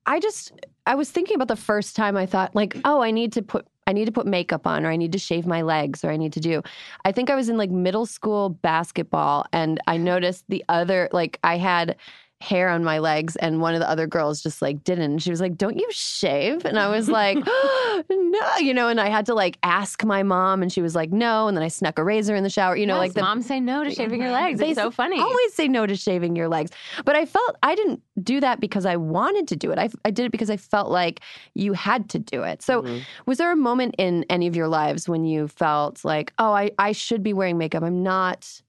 I 0.06 0.20
just, 0.20 0.54
I 0.86 0.96
was 0.96 1.12
thinking 1.12 1.36
about 1.36 1.50
the 1.50 1.56
first 1.56 1.96
time 1.96 2.18
I 2.18 2.26
thought, 2.26 2.56
like, 2.56 2.76
oh, 2.84 3.02
I 3.02 3.12
need 3.12 3.34
to 3.34 3.42
put, 3.42 3.68
I 3.90 3.94
need 3.94 4.06
to 4.06 4.12
put 4.12 4.28
makeup 4.28 4.68
on, 4.68 4.86
or 4.86 4.92
I 4.92 4.96
need 4.98 5.12
to 5.14 5.18
shave 5.18 5.48
my 5.48 5.64
legs, 5.64 6.04
or 6.04 6.12
I 6.12 6.18
need 6.18 6.34
to 6.34 6.40
do. 6.40 6.62
I 7.06 7.12
think 7.12 7.32
I 7.32 7.36
was 7.36 7.50
in 7.50 7.58
like 7.58 7.72
middle 7.72 8.06
school 8.06 8.50
basketball, 8.50 9.46
and 9.52 9.82
I 9.88 9.98
noticed 9.98 10.46
the 10.48 10.64
other, 10.70 11.10
like, 11.12 11.40
I 11.44 11.58
had 11.58 11.96
hair 12.42 12.70
on 12.70 12.84
my 12.86 13.00
legs, 13.00 13.36
and 13.36 13.60
one 13.60 13.74
of 13.74 13.82
the 13.82 13.90
other 13.90 14.08
girls 14.08 14.42
just 14.42 14.62
like 14.62 14.84
didn't. 14.84 15.12
And 15.12 15.22
she 15.22 15.30
was 15.30 15.42
like, 15.42 15.58
"Don't 15.58 15.78
you 15.78 15.88
shave?" 15.92 16.64
And 16.66 16.80
I 16.80 16.88
was 16.90 17.10
like, 17.22 17.38
"No," 18.10 18.58
you 18.60 18.74
know. 18.74 18.88
And 18.88 19.00
I 19.00 19.10
had 19.10 19.26
to 19.28 19.34
like 19.34 19.58
ask 19.64 20.04
my 20.06 20.24
mom, 20.24 20.62
and 20.62 20.72
she 20.72 20.82
was 20.82 20.96
like, 20.96 21.12
"No." 21.12 21.48
And 21.48 21.58
then 21.58 21.64
I 21.64 21.68
snuck 21.68 22.00
a 22.00 22.04
razor 22.04 22.36
in 22.36 22.44
the 22.44 22.50
shower, 22.50 22.76
you 22.76 22.86
know, 22.88 22.96
Yes, 22.96 23.00
like 23.00 23.14
the 23.14 23.22
moms 23.22 23.46
say 23.46 23.60
no 23.60 23.84
to 23.84 23.92
shaving 23.92 24.22
your 24.22 24.32
legs. 24.42 24.60
they 24.60 24.70
It's 24.70 24.80
so 24.80 24.90
funny. 24.92 25.20
Always 25.20 25.54
say 25.54 25.68
no 25.68 25.86
to 25.86 25.96
shaving 25.96 26.36
your 26.36 26.48
legs. 26.48 26.72
But 27.06 27.16
I 27.16 27.26
felt 27.26 27.58
I 27.64 27.76
didn't 27.76 28.02
do 28.24 28.40
that 28.40 28.60
because 28.60 28.86
I 28.86 28.96
wanted 28.96 29.48
to 29.50 29.56
do 29.56 29.72
it. 29.72 29.78
I, 29.80 29.90
I 30.06 30.12
did 30.12 30.26
it 30.26 30.32
because 30.32 30.50
I 30.50 30.58
felt 30.58 30.90
like 30.90 31.20
you 31.56 31.74
had 31.74 32.10
to 32.12 32.20
do 32.20 32.44
it. 32.44 32.62
So, 32.62 32.82
Mhm. 32.84 33.02
was 33.26 33.38
there 33.38 33.52
a 33.52 33.56
moment 33.56 33.96
in 33.98 34.26
any 34.30 34.48
of 34.48 34.56
your 34.56 34.68
lives 34.68 35.10
when 35.10 35.26
you 35.26 35.48
felt 35.48 36.06
like, 36.06 36.32
oh, 36.40 36.54
I, 36.54 36.72
I 36.80 36.94
should 36.94 37.22
be 37.24 37.34
wearing 37.34 37.58
makeup? 37.58 37.84
I'm 37.84 38.02
not 38.04 38.62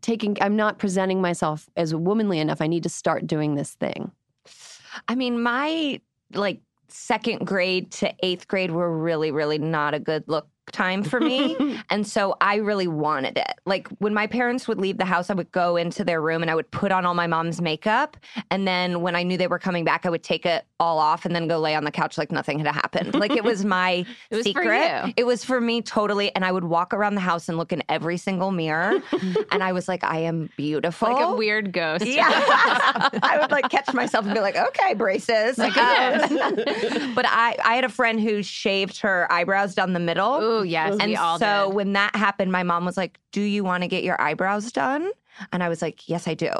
taking, 0.00 0.36
I'm 0.40 0.56
not 0.56 0.78
presenting 0.78 1.20
myself 1.20 1.68
as 1.76 1.94
womanly 1.94 2.38
enough. 2.38 2.60
I 2.60 2.66
need 2.66 2.82
to 2.84 2.88
start 2.88 3.26
doing 3.26 3.54
this 3.54 3.74
thing. 3.74 4.12
I 5.06 5.14
mean, 5.14 5.42
my 5.42 6.00
like 6.32 6.60
second 6.88 7.46
grade 7.46 7.90
to 7.92 8.12
eighth 8.22 8.48
grade 8.48 8.70
were 8.70 8.96
really, 8.96 9.30
really 9.30 9.58
not 9.58 9.94
a 9.94 10.00
good 10.00 10.24
look 10.26 10.48
time 10.72 11.02
for 11.02 11.20
me. 11.20 11.56
and 11.90 12.06
so 12.06 12.36
I 12.40 12.56
really 12.56 12.88
wanted 12.88 13.36
it. 13.38 13.54
Like 13.66 13.88
when 13.98 14.14
my 14.14 14.26
parents 14.26 14.68
would 14.68 14.78
leave 14.78 14.98
the 14.98 15.04
house, 15.04 15.30
I 15.30 15.34
would 15.34 15.50
go 15.52 15.76
into 15.76 16.04
their 16.04 16.20
room 16.20 16.42
and 16.42 16.50
I 16.50 16.54
would 16.54 16.70
put 16.70 16.92
on 16.92 17.04
all 17.04 17.14
my 17.14 17.26
mom's 17.26 17.60
makeup. 17.60 18.16
And 18.50 18.66
then 18.66 19.00
when 19.00 19.16
I 19.16 19.22
knew 19.22 19.36
they 19.36 19.46
were 19.46 19.58
coming 19.58 19.84
back, 19.84 20.06
I 20.06 20.10
would 20.10 20.22
take 20.22 20.46
it 20.46 20.64
all 20.80 20.98
off 20.98 21.24
and 21.24 21.34
then 21.34 21.48
go 21.48 21.58
lay 21.58 21.74
on 21.74 21.84
the 21.84 21.90
couch 21.90 22.18
like 22.18 22.30
nothing 22.30 22.58
had 22.58 22.68
happened. 22.68 23.14
Like 23.14 23.32
it 23.32 23.44
was 23.44 23.64
my 23.64 23.88
It 24.30 24.36
was 24.36 24.44
secret. 24.44 25.14
It 25.16 25.26
was 25.26 25.44
for 25.44 25.60
me 25.60 25.82
totally. 25.82 26.34
And 26.34 26.44
I 26.44 26.52
would 26.52 26.64
walk 26.64 26.92
around 26.92 27.14
the 27.14 27.20
house 27.20 27.48
and 27.48 27.58
look 27.58 27.72
in 27.72 27.82
every 27.88 28.16
single 28.16 28.50
mirror. 28.50 29.00
and 29.52 29.62
I 29.62 29.72
was 29.72 29.88
like, 29.88 30.04
I 30.04 30.18
am 30.20 30.50
beautiful. 30.56 31.12
Like 31.12 31.24
a 31.24 31.34
weird 31.34 31.72
ghost. 31.72 32.06
Yeah. 32.06 32.28
I 32.28 33.38
would 33.40 33.50
like 33.50 33.68
catch 33.70 33.92
myself 33.92 34.24
and 34.24 34.34
be 34.34 34.40
like, 34.40 34.56
okay, 34.56 34.94
braces. 34.94 35.58
Um, 35.58 35.74
but 37.14 37.26
I, 37.26 37.56
I 37.64 37.74
had 37.74 37.84
a 37.84 37.88
friend 37.88 38.20
who 38.20 38.42
shaved 38.42 39.00
her 39.00 39.30
eyebrows 39.30 39.74
down 39.74 39.92
the 39.92 40.00
middle. 40.00 40.40
Ooh, 40.40 40.57
yes, 40.62 40.96
and 41.00 41.16
so 41.40 41.68
did. 41.68 41.74
when 41.74 41.92
that 41.94 42.14
happened, 42.14 42.52
my 42.52 42.62
mom 42.62 42.84
was 42.84 42.96
like, 42.96 43.18
Do 43.32 43.40
you 43.40 43.64
want 43.64 43.82
to 43.82 43.88
get 43.88 44.04
your 44.04 44.20
eyebrows 44.20 44.72
done? 44.72 45.10
And 45.52 45.62
I 45.62 45.68
was 45.68 45.82
like, 45.82 46.08
Yes, 46.08 46.26
I 46.28 46.34
do. 46.34 46.50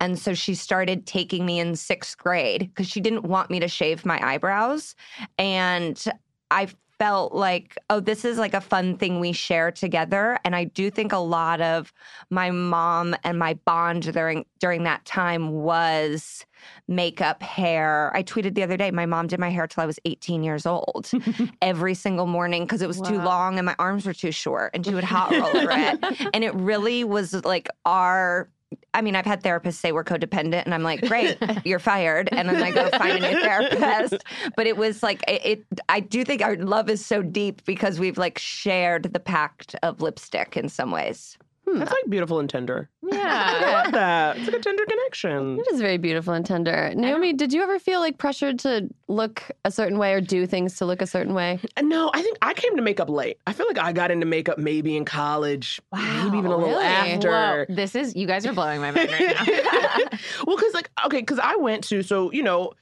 And 0.00 0.18
so 0.18 0.34
she 0.34 0.54
started 0.54 1.06
taking 1.06 1.46
me 1.46 1.58
in 1.58 1.76
sixth 1.76 2.18
grade 2.18 2.60
because 2.60 2.88
she 2.88 3.00
didn't 3.00 3.24
want 3.24 3.50
me 3.50 3.60
to 3.60 3.68
shave 3.68 4.04
my 4.04 4.20
eyebrows. 4.26 4.94
And 5.38 6.02
I 6.50 6.68
felt 6.98 7.34
like, 7.34 7.76
oh, 7.90 8.00
this 8.00 8.24
is 8.24 8.38
like 8.38 8.54
a 8.54 8.60
fun 8.60 8.96
thing 8.96 9.20
we 9.20 9.32
share 9.32 9.70
together. 9.70 10.38
And 10.44 10.54
I 10.54 10.64
do 10.64 10.90
think 10.90 11.12
a 11.12 11.18
lot 11.18 11.60
of 11.60 11.92
my 12.30 12.50
mom 12.50 13.14
and 13.24 13.38
my 13.38 13.54
bond 13.54 14.12
during 14.12 14.44
during 14.58 14.84
that 14.84 15.04
time 15.04 15.50
was 15.50 16.46
makeup, 16.88 17.42
hair. 17.42 18.10
I 18.14 18.22
tweeted 18.22 18.54
the 18.54 18.62
other 18.62 18.76
day, 18.76 18.90
my 18.90 19.06
mom 19.06 19.26
did 19.26 19.38
my 19.38 19.50
hair 19.50 19.66
till 19.66 19.82
I 19.82 19.86
was 19.86 19.98
18 20.04 20.42
years 20.42 20.66
old 20.66 21.10
every 21.62 21.94
single 21.94 22.26
morning 22.26 22.64
because 22.64 22.80
it 22.80 22.88
was 22.88 23.00
too 23.00 23.20
long 23.20 23.58
and 23.58 23.66
my 23.66 23.76
arms 23.78 24.06
were 24.06 24.14
too 24.14 24.32
short 24.32 24.70
and 24.74 24.84
she 24.84 24.94
would 24.94 25.04
hot 25.14 25.30
roll 25.30 25.56
over 25.56 25.70
it. 25.72 26.28
And 26.32 26.42
it 26.44 26.54
really 26.54 27.04
was 27.04 27.34
like 27.44 27.68
our 27.84 28.48
I 28.92 29.02
mean, 29.02 29.16
I've 29.16 29.26
had 29.26 29.42
therapists 29.42 29.74
say 29.74 29.92
we're 29.92 30.04
codependent, 30.04 30.64
and 30.64 30.74
I'm 30.74 30.82
like, 30.82 31.02
great, 31.02 31.38
you're 31.64 31.78
fired. 31.78 32.28
And 32.32 32.48
then 32.48 32.62
I 32.62 32.70
go 32.70 32.88
find 32.90 33.24
a 33.24 33.32
new 33.32 33.40
therapist. 33.40 34.24
But 34.56 34.66
it 34.66 34.76
was 34.76 35.02
like, 35.02 35.22
it, 35.28 35.44
it, 35.44 35.80
I 35.88 36.00
do 36.00 36.24
think 36.24 36.42
our 36.42 36.56
love 36.56 36.88
is 36.88 37.04
so 37.04 37.22
deep 37.22 37.64
because 37.64 37.98
we've 37.98 38.18
like 38.18 38.38
shared 38.38 39.12
the 39.12 39.20
pact 39.20 39.74
of 39.82 40.00
lipstick 40.00 40.56
in 40.56 40.68
some 40.68 40.90
ways. 40.90 41.38
Hmm. 41.66 41.78
That's 41.78 41.90
like 41.90 42.08
beautiful 42.08 42.38
and 42.40 42.48
tender. 42.48 42.90
Yeah. 43.14 43.44
I 43.46 43.82
love 43.82 43.92
that. 43.92 44.36
It's 44.36 44.46
like 44.46 44.56
a 44.56 44.60
tender 44.60 44.84
connection. 44.84 45.58
It 45.58 45.72
is 45.72 45.80
very 45.80 45.98
beautiful 45.98 46.34
and 46.34 46.44
tender. 46.44 46.92
Naomi, 46.94 47.32
did 47.32 47.52
you 47.52 47.62
ever 47.62 47.78
feel 47.78 48.00
like 48.00 48.18
pressured 48.18 48.58
to 48.60 48.88
look 49.08 49.42
a 49.64 49.70
certain 49.70 49.98
way 49.98 50.14
or 50.14 50.20
do 50.20 50.46
things 50.46 50.76
to 50.78 50.84
look 50.86 51.00
a 51.00 51.06
certain 51.06 51.32
way? 51.32 51.60
Uh, 51.76 51.82
no, 51.82 52.10
I 52.12 52.22
think 52.22 52.38
I 52.42 52.54
came 52.54 52.74
to 52.76 52.82
makeup 52.82 53.08
late. 53.08 53.38
I 53.46 53.52
feel 53.52 53.66
like 53.66 53.78
I 53.78 53.92
got 53.92 54.10
into 54.10 54.26
makeup 54.26 54.58
maybe 54.58 54.96
in 54.96 55.04
college, 55.04 55.80
maybe 55.92 56.38
even 56.38 56.46
a 56.46 56.56
little 56.56 56.68
really? 56.70 56.84
after. 56.84 57.66
Whoa, 57.68 57.74
this 57.74 57.94
is 57.94 58.16
you 58.16 58.26
guys 58.26 58.44
are 58.46 58.52
blowing 58.52 58.80
my 58.80 58.90
mind 58.90 59.10
right 59.10 59.34
now. 59.34 59.44
well, 60.46 60.56
because 60.56 60.74
like 60.74 60.90
okay, 61.06 61.20
because 61.20 61.38
I 61.38 61.56
went 61.56 61.84
to 61.84 62.02
so 62.02 62.32
you 62.32 62.42
know. 62.42 62.72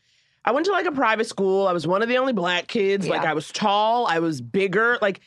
I 0.45 0.51
went 0.51 0.67
to 0.67 0.73
like 0.73 0.87
a 0.87 0.93
private 0.93 1.29
school. 1.29 1.69
I 1.69 1.73
was 1.73 1.87
one 1.87 2.03
of 2.03 2.09
the 2.09 2.19
only 2.19 2.33
black 2.33 2.67
kids. 2.67 3.07
Like 3.07 3.23
I 3.23 3.33
was 3.33 3.53
tall, 3.53 4.09
I 4.09 4.19
was 4.19 4.41
bigger. 4.41 4.99
Like 5.01 5.21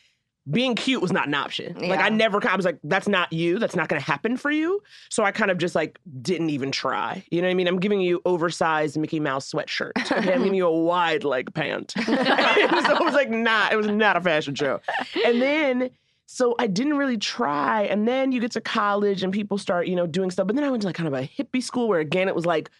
being 0.50 0.74
cute 0.76 1.02
was 1.02 1.12
not 1.12 1.26
an 1.26 1.34
option. 1.34 1.74
Like 1.74 1.98
I 2.00 2.08
Yeah. 2.08 2.16
never 2.16 2.46
I 2.48 2.54
was 2.54 2.64
like 2.64 2.78
that's 2.84 3.08
not 3.08 3.32
you. 3.32 3.58
That's 3.58 3.74
not 3.74 3.88
going 3.88 4.00
to 4.00 4.06
happen 4.06 4.36
for 4.36 4.50
you. 4.50 4.80
So 5.10 5.24
I 5.24 5.32
kind 5.32 5.50
of 5.50 5.58
just 5.58 5.74
like 5.74 5.98
didn't 6.22 6.50
even 6.50 6.70
try. 6.70 7.24
You 7.30 7.42
know 7.42 7.48
what 7.48 7.52
I 7.52 7.54
mean? 7.54 7.66
I'm 7.66 7.80
giving 7.80 8.00
you 8.00 8.20
oversized 8.24 8.96
Mickey 8.96 9.18
Mouse 9.20 9.50
sweatshirt. 9.50 9.92
Okay, 9.98 10.16
I'm 10.32 10.38
giving 10.42 10.54
you 10.54 10.66
a 10.66 10.72
wide 10.80 11.24
leg 11.24 11.52
pant. 11.52 11.90
so 12.06 12.12
it 12.12 13.00
was 13.04 13.14
like 13.14 13.30
not 13.30 13.72
it 13.72 13.76
was 13.76 13.88
not 13.88 14.16
a 14.16 14.20
fashion 14.20 14.54
show. 14.54 14.80
And 15.24 15.42
then 15.42 15.90
so 16.26 16.54
I 16.58 16.66
didn't 16.66 16.96
really 16.96 17.18
try. 17.18 17.82
And 17.82 18.06
then 18.06 18.32
you 18.32 18.40
get 18.40 18.50
to 18.52 18.60
college 18.60 19.22
and 19.22 19.32
people 19.32 19.58
start, 19.58 19.86
you 19.86 19.94
know, 19.96 20.06
doing 20.06 20.30
stuff. 20.30 20.46
But 20.48 20.56
then 20.56 20.64
I 20.64 20.70
went 20.70 20.82
to 20.82 20.88
like 20.88 20.96
kind 20.96 21.06
of 21.06 21.14
a 21.14 21.22
hippie 21.22 21.62
school 21.62 21.88
where 21.88 22.00
again 22.00 22.28
it 22.28 22.34
was 22.34 22.46
like 22.46 22.70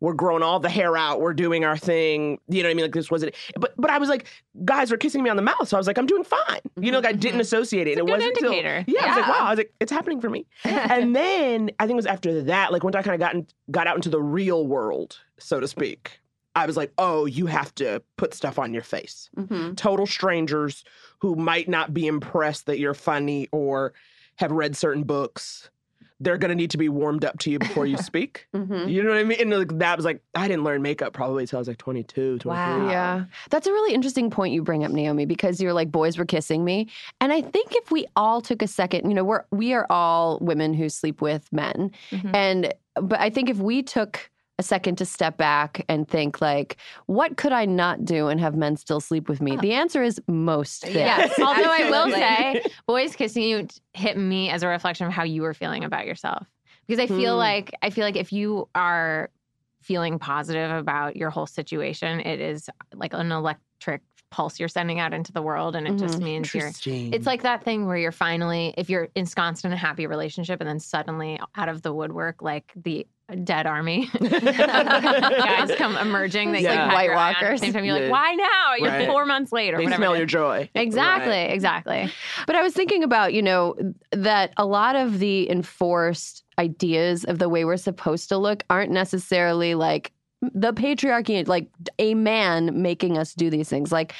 we're 0.00 0.14
growing 0.14 0.42
all 0.42 0.58
the 0.60 0.68
hair 0.70 0.96
out, 0.96 1.20
we're 1.20 1.34
doing 1.34 1.64
our 1.64 1.76
thing. 1.76 2.38
You 2.48 2.62
know 2.62 2.68
what 2.68 2.72
I 2.72 2.74
mean? 2.74 2.84
Like 2.86 2.94
this 2.94 3.10
wasn't 3.10 3.34
but 3.58 3.74
but 3.76 3.90
I 3.90 3.98
was 3.98 4.08
like, 4.08 4.26
guys 4.64 4.90
were 4.90 4.96
kissing 4.96 5.22
me 5.22 5.30
on 5.30 5.36
the 5.36 5.42
mouth. 5.42 5.68
So 5.68 5.76
I 5.76 5.80
was 5.80 5.86
like, 5.86 5.98
I'm 5.98 6.06
doing 6.06 6.24
fine. 6.24 6.60
You 6.80 6.90
know, 6.92 6.98
like 6.98 7.08
I 7.08 7.12
didn't 7.12 7.40
associate 7.40 7.86
it. 7.86 7.92
It's 7.92 8.00
a 8.00 8.02
it 8.02 8.06
good 8.06 8.12
wasn't 8.12 8.34
till- 8.36 8.52
indicator. 8.52 8.84
yeah, 8.88 9.04
I 9.04 9.06
was 9.08 9.16
like, 9.16 9.28
wow, 9.28 9.46
I 9.46 9.50
was 9.50 9.58
like, 9.58 9.72
it's 9.80 9.92
happening 9.92 10.20
for 10.20 10.30
me. 10.30 10.46
and 10.64 11.14
then 11.14 11.70
I 11.78 11.84
think 11.84 11.92
it 11.92 11.96
was 11.96 12.06
after 12.06 12.42
that, 12.44 12.72
like 12.72 12.82
once 12.82 12.96
I 12.96 13.02
kind 13.02 13.14
of 13.14 13.20
got 13.20 13.34
in, 13.34 13.46
got 13.70 13.86
out 13.86 13.96
into 13.96 14.08
the 14.08 14.22
real 14.22 14.66
world, 14.66 15.18
so 15.38 15.60
to 15.60 15.68
speak. 15.68 16.20
I 16.56 16.66
was 16.66 16.76
like, 16.76 16.92
oh, 16.98 17.26
you 17.26 17.46
have 17.46 17.72
to 17.76 18.02
put 18.16 18.34
stuff 18.34 18.58
on 18.58 18.74
your 18.74 18.82
face 18.82 19.30
Mm-hmm. 19.36 19.74
total 19.74 20.04
strangers 20.06 20.82
who 21.20 21.36
might 21.36 21.68
not 21.68 21.94
be 21.94 22.06
impressed 22.08 22.66
that 22.66 22.78
you're 22.80 22.92
funny 22.94 23.46
or 23.52 23.92
have 24.36 24.50
read 24.50 24.74
certain 24.76 25.04
books. 25.04 25.70
They're 26.20 26.38
gonna 26.38 26.54
need 26.54 26.70
to 26.72 26.78
be 26.78 26.88
warmed 26.88 27.24
up 27.24 27.38
to 27.40 27.50
you 27.50 27.58
before 27.58 27.86
you 27.86 27.96
speak. 28.10 28.46
Mm-hmm. 28.54 28.88
You 28.88 29.02
know 29.02 29.10
what 29.10 29.18
I 29.18 29.24
mean? 29.24 29.40
And 29.40 29.50
like, 29.50 29.78
that 29.78 29.96
was 29.96 30.04
like, 30.04 30.22
I 30.34 30.46
didn't 30.48 30.64
learn 30.64 30.82
makeup 30.82 31.12
probably 31.12 31.44
until 31.44 31.58
I 31.58 31.60
was 31.60 31.68
like 31.68 31.78
22, 31.78 32.38
23. 32.38 32.44
Wow. 32.44 32.90
Yeah. 32.90 33.24
That's 33.50 33.66
a 33.66 33.72
really 33.72 33.94
interesting 33.94 34.30
point 34.30 34.52
you 34.54 34.62
bring 34.62 34.84
up, 34.84 34.90
Naomi, 34.92 35.24
because 35.24 35.60
you're 35.60 35.72
like, 35.72 35.90
boys 35.90 36.18
were 36.18 36.24
kissing 36.24 36.64
me. 36.64 36.88
And 37.20 37.32
I 37.32 37.40
think 37.40 37.74
if 37.74 37.90
we 37.90 38.06
all 38.16 38.40
took 38.40 38.62
a 38.62 38.68
second, 38.68 39.08
you 39.08 39.14
know, 39.14 39.24
we're 39.24 39.44
we 39.50 39.72
are 39.72 39.86
all 39.90 40.38
women 40.40 40.74
who 40.74 40.88
sleep 40.88 41.20
with 41.20 41.50
men. 41.52 41.90
Mhm. 42.10 42.34
And 42.34 42.74
but 42.94 43.20
I 43.20 43.30
think 43.30 43.48
if 43.48 43.58
we 43.58 43.82
took 43.82 44.29
a 44.60 44.62
second 44.62 44.96
to 44.96 45.06
step 45.06 45.38
back 45.38 45.84
and 45.88 46.06
think 46.06 46.40
like, 46.42 46.76
what 47.06 47.38
could 47.38 47.50
I 47.50 47.64
not 47.64 48.04
do 48.04 48.28
and 48.28 48.38
have 48.38 48.54
men 48.54 48.76
still 48.76 49.00
sleep 49.00 49.26
with 49.26 49.40
me? 49.40 49.56
The 49.56 49.72
answer 49.72 50.02
is 50.02 50.20
most 50.28 50.82
things. 50.82 50.96
Yes. 50.96 51.32
Although 51.40 51.72
I 51.72 51.88
will 51.90 52.10
say, 52.10 52.62
boys 52.86 53.16
kissing 53.16 53.42
you 53.42 53.66
hit 53.94 54.18
me 54.18 54.50
as 54.50 54.62
a 54.62 54.68
reflection 54.68 55.06
of 55.06 55.12
how 55.14 55.24
you 55.24 55.40
were 55.42 55.54
feeling 55.54 55.82
about 55.82 56.06
yourself. 56.06 56.46
Because 56.86 57.02
I 57.02 57.06
feel 57.06 57.34
Hmm. 57.34 57.38
like 57.38 57.72
I 57.80 57.88
feel 57.90 58.04
like 58.04 58.16
if 58.16 58.32
you 58.32 58.68
are 58.74 59.30
feeling 59.80 60.18
positive 60.18 60.70
about 60.70 61.16
your 61.16 61.30
whole 61.30 61.46
situation, 61.46 62.20
it 62.20 62.38
is 62.40 62.68
like 62.94 63.14
an 63.14 63.32
electric 63.32 64.02
pulse 64.30 64.60
you're 64.60 64.68
sending 64.68 65.00
out 65.00 65.12
into 65.14 65.32
the 65.32 65.42
world, 65.42 65.74
and 65.74 65.88
it 65.88 65.96
just 65.98 66.18
means 66.20 66.54
you're. 66.54 66.70
It's 67.12 67.26
like 67.26 67.42
that 67.42 67.64
thing 67.64 67.86
where 67.86 67.96
you're 67.96 68.12
finally, 68.12 68.74
if 68.76 68.90
you're 68.90 69.08
ensconced 69.16 69.64
in 69.64 69.72
a 69.72 69.76
happy 69.76 70.06
relationship, 70.06 70.60
and 70.60 70.68
then 70.68 70.78
suddenly 70.78 71.40
out 71.56 71.68
of 71.70 71.80
the 71.82 71.92
woodwork, 71.94 72.42
like 72.42 72.70
the 72.76 73.06
dead 73.34 73.66
army 73.66 74.08
guys 74.20 75.70
come 75.76 75.96
emerging 75.96 76.52
They 76.52 76.60
yeah. 76.62 76.72
you 76.72 76.78
had 76.78 76.92
White 76.92 77.04
your 77.04 77.14
eye 77.16 77.28
on 77.30 77.34
at 77.34 77.38
the 77.40 77.44
Walkers. 77.46 77.60
same 77.60 77.72
time. 77.72 77.84
You're 77.84 77.96
Yeah. 77.96 78.02
like, 78.04 78.12
why 78.12 78.34
now? 78.34 78.74
You're 78.78 78.88
Right. 78.88 79.08
four 79.08 79.26
months 79.26 79.52
late 79.52 79.74
or 79.74 79.78
they 79.78 79.84
whatever. 79.84 80.00
smell 80.00 80.16
your 80.16 80.26
joy. 80.26 80.68
Exactly, 80.74 81.30
Right. 81.30 81.50
exactly. 81.50 82.12
But 82.46 82.56
I 82.56 82.62
was 82.62 82.72
thinking 82.74 83.02
about, 83.04 83.32
you 83.34 83.42
know, 83.42 83.76
that 84.12 84.52
a 84.56 84.64
lot 84.66 84.96
of 84.96 85.18
the 85.18 85.50
enforced 85.50 86.44
ideas 86.58 87.24
of 87.24 87.38
the 87.38 87.48
way 87.48 87.64
we're 87.64 87.76
supposed 87.76 88.28
to 88.30 88.36
look 88.38 88.62
aren't 88.70 88.90
necessarily 88.92 89.74
like 89.74 90.12
the 90.40 90.72
patriarchy, 90.72 91.46
like 91.46 91.68
a 91.98 92.14
man 92.14 92.80
making 92.80 93.18
us 93.18 93.34
do 93.34 93.50
these 93.50 93.68
things. 93.68 93.92
Like, 93.92 94.14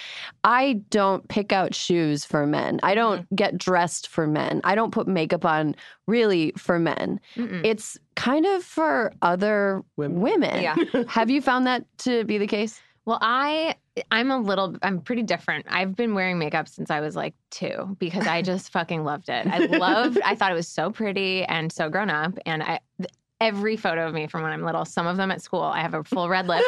I 0.44 0.82
don't 0.90 1.26
pick 1.28 1.52
out 1.52 1.74
shoes 1.74 2.24
for 2.24 2.46
men. 2.46 2.78
I 2.82 2.94
don't 2.94 3.22
mm-hmm. 3.22 3.34
get 3.34 3.56
dressed 3.56 4.08
for 4.08 4.26
men. 4.26 4.60
I 4.64 4.74
don't 4.74 4.90
put 4.90 5.08
makeup 5.08 5.44
on 5.44 5.74
really 6.06 6.52
for 6.56 6.78
men. 6.78 7.20
Mm-mm. 7.36 7.64
It's 7.64 7.98
kind 8.16 8.44
of 8.44 8.62
for 8.62 9.12
other 9.22 9.82
Women. 9.96 10.20
women. 10.20 10.62
Yeah. 10.62 10.76
Have 11.08 11.30
you 11.30 11.40
found 11.40 11.66
that 11.66 11.84
to 11.98 12.24
be 12.24 12.36
the 12.36 12.46
case? 12.46 12.80
Well, 13.06 13.18
I 13.22 13.76
I'm 14.10 14.30
a 14.30 14.38
little 14.38 14.76
I'm 14.82 15.00
pretty 15.00 15.22
different. 15.22 15.66
I've 15.68 15.96
been 15.96 16.14
wearing 16.14 16.38
makeup 16.38 16.68
since 16.68 16.90
I 16.90 17.00
was 17.00 17.16
like 17.16 17.34
2 17.50 17.96
because 17.98 18.26
I 18.26 18.42
just 18.42 18.70
fucking 18.72 19.04
loved 19.04 19.28
it. 19.28 19.46
I 19.46 19.58
loved 19.78 20.20
I 20.24 20.34
thought 20.34 20.52
it 20.52 20.54
was 20.54 20.68
so 20.68 20.90
pretty 20.90 21.44
and 21.44 21.72
so 21.72 21.88
grown 21.88 22.10
up 22.10 22.38
and 22.44 22.62
I 22.62 22.80
th- 22.98 23.10
every 23.40 23.76
photo 23.76 24.06
of 24.06 24.12
me 24.14 24.26
from 24.26 24.42
when 24.42 24.52
I'm 24.52 24.62
little, 24.62 24.84
some 24.84 25.06
of 25.06 25.16
them 25.16 25.30
at 25.30 25.40
school, 25.42 25.62
I 25.62 25.80
have 25.80 25.94
a 25.94 26.04
full 26.04 26.28
red 26.28 26.46
lip. 26.46 26.62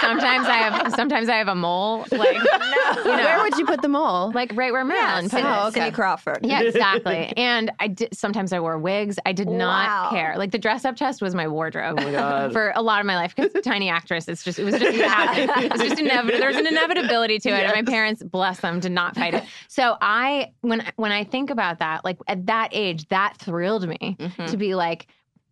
Sometimes 0.00 0.46
I 0.46 0.56
have 0.58 0.94
sometimes 0.94 1.28
I 1.28 1.36
have 1.36 1.48
a 1.48 1.54
mole 1.54 2.04
like 2.12 2.34
you 2.36 3.04
know, 3.04 3.16
Where 3.16 3.40
would 3.42 3.56
you 3.58 3.66
put 3.66 3.82
the 3.82 3.88
mole? 3.88 4.30
like 4.32 4.52
right 4.54 4.72
where 4.72 4.84
Marilyn 4.84 5.24
put 5.24 5.30
Cindy, 5.32 5.48
it. 5.48 5.52
Oh, 5.52 5.68
okay. 5.68 5.80
Cindy 5.80 5.94
Crawford. 5.94 6.38
Yeah, 6.42 6.60
exactly. 6.62 7.32
and 7.36 7.72
I 7.80 7.88
did 7.88 8.14
sometimes 8.14 8.52
I 8.52 8.60
wore 8.60 8.78
wigs. 8.78 9.18
I 9.26 9.32
did 9.32 9.48
not 9.48 10.10
care. 10.10 10.34
Like 10.36 10.50
the 10.50 10.58
dress 10.58 10.84
up 10.84 10.96
chest 10.96 11.22
was 11.22 11.34
my 11.34 11.48
wardrobe 11.48 11.96
Oh 11.98 12.04
my 12.04 12.12
God. 12.12 12.52
for 12.52 12.72
a 12.76 12.82
lot 12.82 13.00
of 13.00 13.06
my 13.06 13.16
life 13.16 13.34
because 13.34 13.50
tiny 13.64 13.88
actress. 13.88 14.28
It's 14.28 14.44
just 14.44 14.58
it 14.58 14.64
was 14.64 14.74
just 14.78 14.96
it 14.96 15.72
was 15.72 15.80
just 15.80 15.98
inevitable. 16.00 16.38
There 16.38 16.48
was 16.48 16.56
an 16.56 16.66
inevitability 16.66 17.38
to 17.40 17.48
it, 17.50 17.64
and 17.64 17.72
my 17.74 17.82
parents, 17.90 18.22
bless 18.22 18.60
them, 18.60 18.80
did 18.80 18.92
not 18.92 19.16
fight 19.16 19.34
it. 19.34 19.44
So 19.68 19.96
I 20.00 20.52
when 20.60 20.84
when 20.96 21.12
I 21.12 21.24
think 21.24 21.50
about 21.50 21.78
that, 21.78 22.04
like 22.04 22.18
at 22.28 22.46
that 22.46 22.68
age, 22.72 23.08
that 23.08 23.36
thrilled 23.38 23.88
me 23.88 24.16
Mhm. 24.20 24.50
to 24.50 24.56
be 24.56 24.74
like 24.74 25.06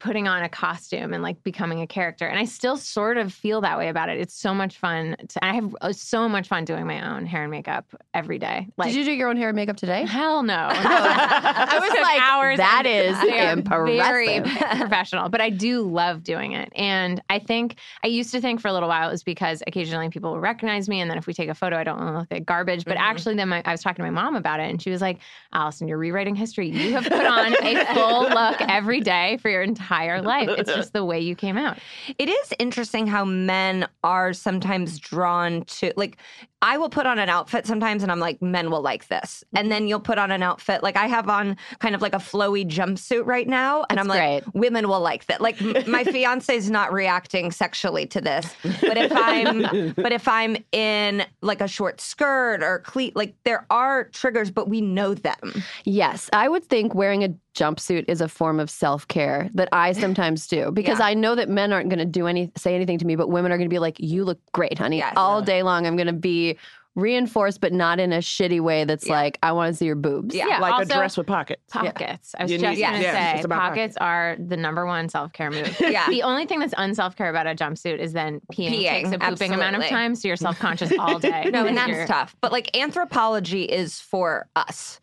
putting 0.04 0.28
on 0.28 0.42
a 0.42 0.48
costume 0.50 1.14
and 1.14 1.22
like 1.22 1.42
becoming 1.42 1.80
a 1.80 1.86
character. 1.86 2.26
And 2.26 2.38
I 2.38 2.44
still 2.44 2.76
sort 2.76 3.16
of 3.16 3.32
feel 3.32 3.62
that 3.62 3.78
way 3.78 3.88
about 3.88 4.10
it. 4.10 4.20
It's 4.20 4.34
so 4.34 4.52
much 4.52 4.76
fun. 4.76 5.16
To, 5.30 5.42
I 5.42 5.54
have 5.54 5.74
uh, 5.80 5.92
so 5.94 6.28
much 6.28 6.46
fun 6.46 6.66
doing 6.66 6.86
my 6.86 7.10
own 7.10 7.24
hair 7.24 7.40
and 7.40 7.50
makeup 7.50 7.86
every 8.12 8.38
day. 8.38 8.68
Like, 8.76 8.88
Did 8.92 8.98
you 8.98 9.04
do 9.06 9.12
your 9.12 9.30
own 9.30 9.38
hair 9.38 9.48
and 9.48 9.56
makeup 9.56 9.78
today? 9.78 10.04
Hell 10.04 10.42
no. 10.42 10.52
I 10.70 11.78
was 11.80 11.90
like, 12.02 12.20
hours 12.20 12.58
that 12.58 12.84
is 12.84 13.16
are 13.16 13.86
Very 13.96 14.40
professional, 14.76 15.30
but 15.30 15.40
I 15.40 15.48
do 15.48 15.80
love 15.80 16.22
doing 16.22 16.52
it. 16.52 16.70
And 16.76 17.22
I 17.30 17.38
think 17.38 17.76
I 18.04 18.08
used 18.08 18.30
to 18.32 18.42
think 18.42 18.60
for 18.60 18.68
a 18.68 18.74
little 18.74 18.90
while 18.90 19.08
it 19.08 19.12
was 19.12 19.22
because 19.22 19.62
occasionally 19.66 20.10
people 20.10 20.32
will 20.32 20.40
recognize 20.40 20.86
me, 20.86 21.00
and 21.00 21.10
then 21.10 21.16
if 21.16 21.26
we 21.26 21.32
take 21.32 21.48
a 21.48 21.54
photo, 21.54 21.78
I 21.78 21.84
don't 21.84 22.14
look 22.14 22.30
like 22.30 22.44
garbage. 22.44 22.84
But 22.84 22.98
actually, 22.98 23.36
then 23.36 23.48
my, 23.48 23.62
I 23.64 23.72
was 23.72 23.80
talking 23.80 24.04
to 24.04 24.10
my 24.10 24.22
mom 24.22 24.36
about 24.36 24.60
it, 24.60 24.68
and 24.68 24.82
she 24.82 24.90
was 24.90 25.00
like, 25.00 25.20
"Allison, 25.54 25.88
you're 25.88 25.96
rewriting 25.96 26.34
history. 26.34 26.68
You 26.68 26.92
have 26.92 27.04
put 27.04 27.24
on 27.24 27.54
a 27.64 27.94
full 27.94 28.28
look 28.28 28.60
every 28.60 29.00
day 29.00 29.38
for 29.38 29.48
your 29.48 29.62
entire 29.62 29.93
life. 30.22 30.48
It's 30.58 30.74
just 30.74 30.92
the 30.92 31.04
way 31.04 31.20
you 31.20 31.34
came 31.34 31.56
out." 31.56 31.78
It 32.18 32.28
is 32.28 32.52
interesting 32.58 33.06
how 33.06 33.24
men 33.24 33.86
are 34.02 34.32
sometimes 34.32 34.98
drawn 34.98 35.64
to 35.64 35.92
like 35.96 36.16
I 36.64 36.78
will 36.78 36.88
put 36.88 37.04
on 37.06 37.18
an 37.18 37.28
outfit 37.28 37.66
sometimes 37.66 38.02
and 38.02 38.10
I'm 38.10 38.20
like 38.20 38.40
men 38.40 38.70
will 38.70 38.80
like 38.80 39.08
this. 39.08 39.44
And 39.54 39.70
then 39.70 39.86
you'll 39.86 40.00
put 40.00 40.16
on 40.18 40.30
an 40.30 40.42
outfit 40.42 40.82
like 40.82 40.96
I 40.96 41.06
have 41.06 41.28
on 41.28 41.56
kind 41.78 41.94
of 41.94 42.00
like 42.00 42.14
a 42.14 42.18
flowy 42.18 42.66
jumpsuit 42.66 43.26
right 43.26 43.46
now 43.46 43.84
and 43.90 44.00
I'm 44.00 44.06
like 44.08 44.42
great. 44.44 44.54
women 44.54 44.88
will 44.88 45.00
like 45.00 45.26
that. 45.26 45.42
Like 45.42 45.60
my 45.86 46.04
fiance 46.14 46.56
is 46.56 46.70
not 46.70 46.90
reacting 46.92 47.50
sexually 47.50 48.06
to 48.06 48.20
this. 48.22 48.46
But 48.80 48.96
if 48.96 49.12
I'm 49.14 49.92
but 49.96 50.12
if 50.12 50.26
I'm 50.26 50.56
in 50.72 51.24
like 51.42 51.60
a 51.60 51.68
short 51.68 52.00
skirt 52.00 52.62
or 52.62 52.78
cleat 52.78 53.14
like 53.14 53.34
there 53.44 53.66
are 53.70 54.04
triggers 54.04 54.50
but 54.50 54.68
we 54.68 54.80
know 54.80 55.12
them. 55.12 55.62
Yes, 55.84 56.30
I 56.32 56.48
would 56.48 56.64
think 56.64 56.94
wearing 56.94 57.24
a 57.24 57.34
jumpsuit 57.54 58.04
is 58.08 58.20
a 58.20 58.28
form 58.28 58.58
of 58.58 58.68
self 58.68 59.06
care 59.06 59.48
that 59.54 59.68
I 59.70 59.92
sometimes 59.92 60.46
do 60.48 60.70
because 60.78 60.98
Yeah. 60.98 61.06
I 61.06 61.14
know 61.14 61.34
that 61.36 61.48
men 61.48 61.72
aren't 61.72 61.88
going 61.88 62.00
to 62.00 62.04
do 62.04 62.26
any 62.26 62.50
say 62.56 62.74
anything 62.74 62.98
to 62.98 63.06
me, 63.06 63.14
but 63.16 63.28
women 63.28 63.52
are 63.52 63.58
going 63.58 63.68
to 63.68 63.74
be 63.74 63.78
like, 63.78 63.96
"You 64.00 64.24
look 64.24 64.40
great, 64.52 64.78
honey." 64.78 64.98
Yes. 64.98 65.12
All 65.16 65.40
day 65.42 65.62
long, 65.62 65.86
I'm 65.86 65.96
going 65.96 66.08
to 66.08 66.12
be 66.12 66.53
reinforced, 66.96 67.60
but 67.60 67.72
not 67.72 67.98
in 67.98 68.12
a 68.12 68.18
shitty 68.18 68.60
way. 68.60 68.84
That's 68.84 69.08
like, 69.08 69.36
"I 69.42 69.50
want 69.52 69.72
to 69.72 69.76
see 69.76 69.86
your 69.86 69.96
boobs." 69.96 70.32
Yeah. 70.34 70.58
like 70.60 70.72
also- 70.74 70.94
a 70.94 70.96
dress 70.96 71.16
with 71.16 71.26
pockets. 71.26 71.60
Pockets. 71.72 72.34
I 72.38 72.44
was 72.44 72.52
You 72.52 72.58
just 72.58 72.76
need- 72.76 72.82
going 72.82 72.94
to 72.94 73.00
yeah, 73.02 73.32
say 73.32 73.36
it's 73.38 73.44
about 73.44 73.60
pockets 73.60 73.96
are 73.96 74.36
the 74.38 74.56
number 74.56 74.86
one 74.86 75.08
self 75.08 75.32
care 75.32 75.50
move. 75.50 75.76
Yeah. 75.80 76.06
The 76.08 76.22
only 76.22 76.46
thing 76.46 76.60
that's 76.60 76.74
unself 76.78 77.16
care 77.16 77.30
about 77.30 77.46
a 77.48 77.54
jumpsuit 77.54 77.98
is 77.98 78.12
then 78.12 78.40
peeing, 78.52 78.70
Peeing, 78.70 78.88
takes 78.88 79.08
a 79.12 79.18
pooping 79.18 79.52
amount 79.52 79.74
of 79.76 79.82
absolutely. 79.82 79.88
time, 79.88 80.14
so 80.14 80.28
you're 80.28 80.36
self 80.36 80.58
conscious 80.60 80.92
all 80.98 81.18
day. 81.20 81.50
No, 81.52 81.66
and 81.66 81.76
that's 81.76 82.08
tough. 82.08 82.36
But 82.40 82.52
like 82.52 82.70
Anthropologie 82.74 83.66
is 83.66 84.00
for 84.00 84.46
us. 84.54 85.00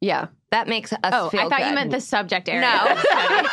yeah. 0.00 0.26
That 0.50 0.66
makes 0.66 0.92
us 0.92 0.98
Oh, 1.04 1.28
feel 1.30 1.42
I 1.42 1.48
thought 1.48 1.66
you 1.68 1.74
meant 1.76 1.92
the 1.92 2.00
subject 2.00 2.48
area. 2.48 2.62
No. 2.62 2.90
of 2.90 2.96
the 2.96 3.02
study. 3.02 3.48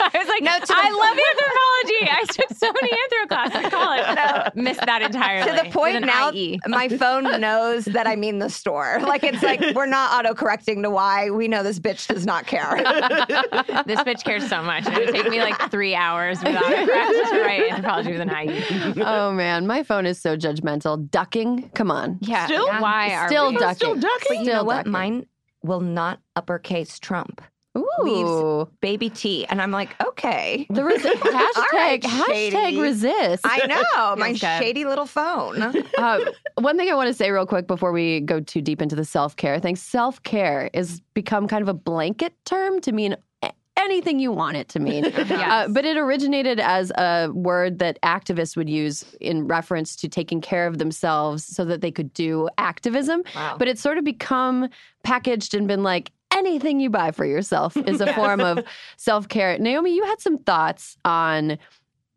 I 0.00 0.10
was 0.14 0.26
like, 0.28 0.42
No, 0.42 0.58
to 0.58 0.66
the- 0.66 0.74
I 0.76 0.90
love 0.90 1.18
anthropology. 1.30 2.10
I 2.10 2.24
took 2.28 2.58
so 2.58 2.72
many 2.72 2.90
anthro 2.92 3.28
classes 3.28 3.64
in 3.64 3.70
college. 3.70 4.52
Missed 4.56 4.84
that 4.84 5.02
entirely. 5.02 5.48
to 5.56 5.64
the 5.64 5.70
point 5.70 6.04
now 6.04 6.32
IE. 6.32 6.58
my 6.66 6.88
phone 6.88 7.40
knows 7.40 7.84
that 7.84 8.08
I 8.08 8.16
mean 8.16 8.38
the 8.40 8.50
store. 8.50 8.98
Like 9.08 9.22
it's 9.24 9.42
like 9.42 9.62
we're 9.74 9.86
not 9.86 10.18
auto-correcting 10.18 10.82
to 10.82 10.90
why 10.90 11.30
we 11.30 11.46
know 11.48 11.62
this 11.62 11.78
bitch 11.80 12.08
does 12.08 12.26
not 12.26 12.46
care. 12.46 12.76
this 13.86 14.00
bitch 14.00 14.22
cares 14.24 14.46
so 14.48 14.60
much. 14.62 14.86
It 14.86 14.94
would 15.06 15.14
take 15.14 15.30
me 15.30 15.40
like 15.40 15.70
three 15.70 15.94
hours 15.94 16.38
without 16.42 16.64
a 16.70 16.84
practice 16.84 17.30
to 17.30 17.40
write 17.40 17.70
anthropology 17.72 18.12
with 18.12 18.20
an 18.22 18.30
IE. 18.30 19.02
oh 19.02 19.32
man, 19.32 19.66
my 19.66 19.82
phone 19.84 20.04
is 20.04 20.20
so 20.20 20.36
judgmental. 20.36 21.08
Ducking, 21.10 21.70
come 21.70 21.90
on. 21.90 22.18
Yeah. 22.20 22.46
Still? 22.46 22.66
Why 22.66 23.14
are 23.14 23.28
Still 23.28 23.50
we? 23.52 23.56
ducking. 23.58 23.74
Still 23.76 23.94
ducking? 23.94 24.18
but 24.28 24.36
you 24.38 24.44
know 24.44 24.52
Still 24.52 24.64
what? 24.66 24.76
ducking. 24.78 24.92
Mine 24.92 25.26
will 25.62 25.80
not 25.80 26.20
uppercase 26.36 26.98
Trump. 26.98 27.40
Ooh. 27.76 28.68
Baby 28.80 29.10
T. 29.10 29.46
And 29.46 29.60
I'm 29.62 29.70
like, 29.70 29.94
okay. 30.02 30.66
The 30.70 30.82
hashtag 30.82 31.72
right, 31.72 32.02
hashtag 32.02 32.80
resist. 32.80 33.44
I 33.46 33.66
know. 33.66 34.16
my 34.18 34.32
good. 34.32 34.38
shady 34.38 34.84
little 34.84 35.06
phone. 35.06 35.62
uh, 35.98 36.20
one 36.56 36.76
thing 36.76 36.90
I 36.90 36.94
want 36.94 37.08
to 37.08 37.14
say 37.14 37.30
real 37.30 37.46
quick 37.46 37.66
before 37.66 37.92
we 37.92 38.20
go 38.20 38.40
too 38.40 38.60
deep 38.60 38.82
into 38.82 38.96
the 38.96 39.04
self 39.04 39.36
care 39.36 39.60
thing 39.60 39.76
self 39.76 40.22
care 40.22 40.70
is 40.72 41.00
become 41.14 41.46
kind 41.46 41.62
of 41.62 41.68
a 41.68 41.74
blanket 41.74 42.34
term 42.44 42.80
to 42.80 42.92
mean 42.92 43.16
anything 43.78 44.18
you 44.18 44.32
want 44.32 44.56
it 44.56 44.68
to 44.68 44.80
mean. 44.80 45.04
uh, 45.16 45.68
but 45.68 45.84
it 45.84 45.96
originated 45.96 46.60
as 46.60 46.90
a 46.92 47.28
word 47.32 47.78
that 47.78 47.98
activists 48.02 48.56
would 48.56 48.68
use 48.68 49.04
in 49.20 49.46
reference 49.46 49.96
to 49.96 50.08
taking 50.08 50.40
care 50.40 50.66
of 50.66 50.78
themselves 50.78 51.44
so 51.44 51.64
that 51.64 51.80
they 51.80 51.90
could 51.90 52.12
do 52.12 52.48
activism. 52.58 53.22
Wow. 53.34 53.56
But 53.58 53.68
it's 53.68 53.80
sort 53.80 53.98
of 53.98 54.04
become 54.04 54.68
packaged 55.04 55.54
and 55.54 55.66
been 55.66 55.82
like, 55.82 56.10
anything 56.34 56.78
you 56.80 56.90
buy 56.90 57.10
for 57.10 57.24
yourself 57.24 57.76
is 57.86 58.00
a 58.00 58.12
form 58.12 58.40
of 58.40 58.64
self 58.96 59.28
care. 59.28 59.58
Naomi, 59.58 59.94
you 59.94 60.04
had 60.04 60.20
some 60.20 60.38
thoughts 60.38 60.96
on 61.04 61.58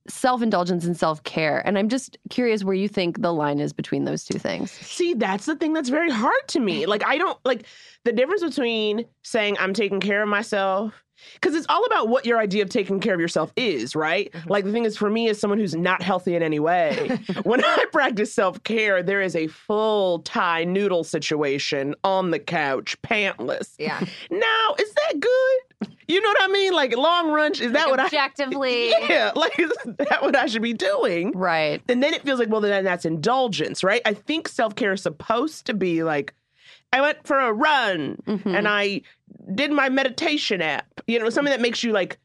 self 0.08 0.42
indulgence 0.42 0.86
and 0.86 0.98
self 0.98 1.24
care. 1.24 1.66
And 1.66 1.78
I'm 1.78 1.90
just 1.90 2.18
curious 2.30 2.64
where 2.64 2.76
you 2.76 2.88
think 2.88 3.22
the 3.22 3.34
line 3.34 3.60
is 3.60 3.74
between 3.74 4.06
those 4.06 4.26
two 4.26 4.40
things. 4.40 4.72
See, 4.72 5.14
that's 5.14 5.46
the 5.46 5.56
thing 5.56 5.74
that's 5.74 5.90
very 5.90 6.12
hard 6.12 6.48
to 6.50 6.60
me. 6.60 6.86
Like, 6.86 7.06
I 7.06 7.18
don't 7.18 7.38
like 7.46 7.66
the 8.04 8.12
difference 8.12 8.44
between 8.44 9.06
saying 9.24 9.58
I'm 9.60 9.74
taking 9.74 10.00
care 10.00 10.24
of 10.24 10.30
myself. 10.30 11.04
Because 11.36 11.56
it's 11.56 11.66
all 11.70 11.84
about 11.86 12.10
what 12.10 12.26
your 12.26 12.38
idea 12.40 12.64
of 12.64 12.70
taking 12.70 13.00
care 13.00 13.14
of 13.14 13.20
yourself 13.20 13.52
is, 13.56 13.96
right? 13.96 14.34
Like, 14.48 14.66
the 14.66 14.72
thing 14.72 14.86
is, 14.86 14.98
for 14.98 15.10
me, 15.10 15.30
as 15.30 15.40
someone 15.40 15.60
who's 15.60 15.76
not 15.76 16.02
healthy 16.02 16.36
in 16.36 16.44
any 16.44 16.60
way, 16.60 17.20
when 17.44 17.64
I 17.64 17.86
practice 17.92 18.34
self 18.34 18.62
care, 18.64 19.02
there 19.04 19.22
is 19.22 19.36
a 19.36 19.48
full 19.48 20.20
Thai 20.20 20.64
noodle 20.66 21.04
situation 21.04 21.96
on 22.04 22.32
the 22.32 22.40
couch, 22.40 23.02
pantless. 23.02 23.76
Yeah. 23.80 24.00
Now, 24.30 24.76
is 24.80 24.94
that 24.94 25.20
good? 25.20 25.90
You 26.08 26.22
know 26.22 26.30
what 26.30 26.42
I 26.44 26.48
mean? 26.50 26.74
Like, 26.74 26.96
long 26.96 27.32
run, 27.32 27.54
is 27.54 27.72
that 27.72 27.90
what 27.90 28.00
I. 28.00 28.06
Objectively. 28.06 28.90
Yeah, 29.10 29.32
like, 29.36 29.58
is 29.60 29.72
that 29.98 30.22
what 30.22 30.36
I 30.36 30.46
should 30.46 30.62
be 30.62 30.74
doing? 30.74 31.32
Right. 31.32 31.82
And 31.90 32.02
then 32.04 32.14
it 32.14 32.22
feels 32.24 32.40
like, 32.40 32.50
well, 32.50 32.62
then 32.62 32.84
that's 32.84 33.06
indulgence, 33.06 33.84
right? 33.84 34.02
I 34.06 34.14
think 34.14 34.48
self 34.48 34.76
care 34.76 34.94
is 34.94 35.02
supposed 35.02 35.66
to 35.68 35.74
be 35.74 36.04
like, 36.04 36.34
I 36.94 37.02
went 37.02 37.26
for 37.26 37.40
a 37.40 37.52
run 37.54 38.18
Mhm. 38.28 38.54
and 38.58 38.68
I 38.68 39.02
did 39.56 39.72
my 39.72 39.90
meditation 39.90 40.62
app. 40.62 40.88
You 41.08 41.20
know, 41.20 41.30
something 41.30 41.52
that 41.52 41.62
makes 41.62 41.84
you 41.84 41.92
like 41.92 42.18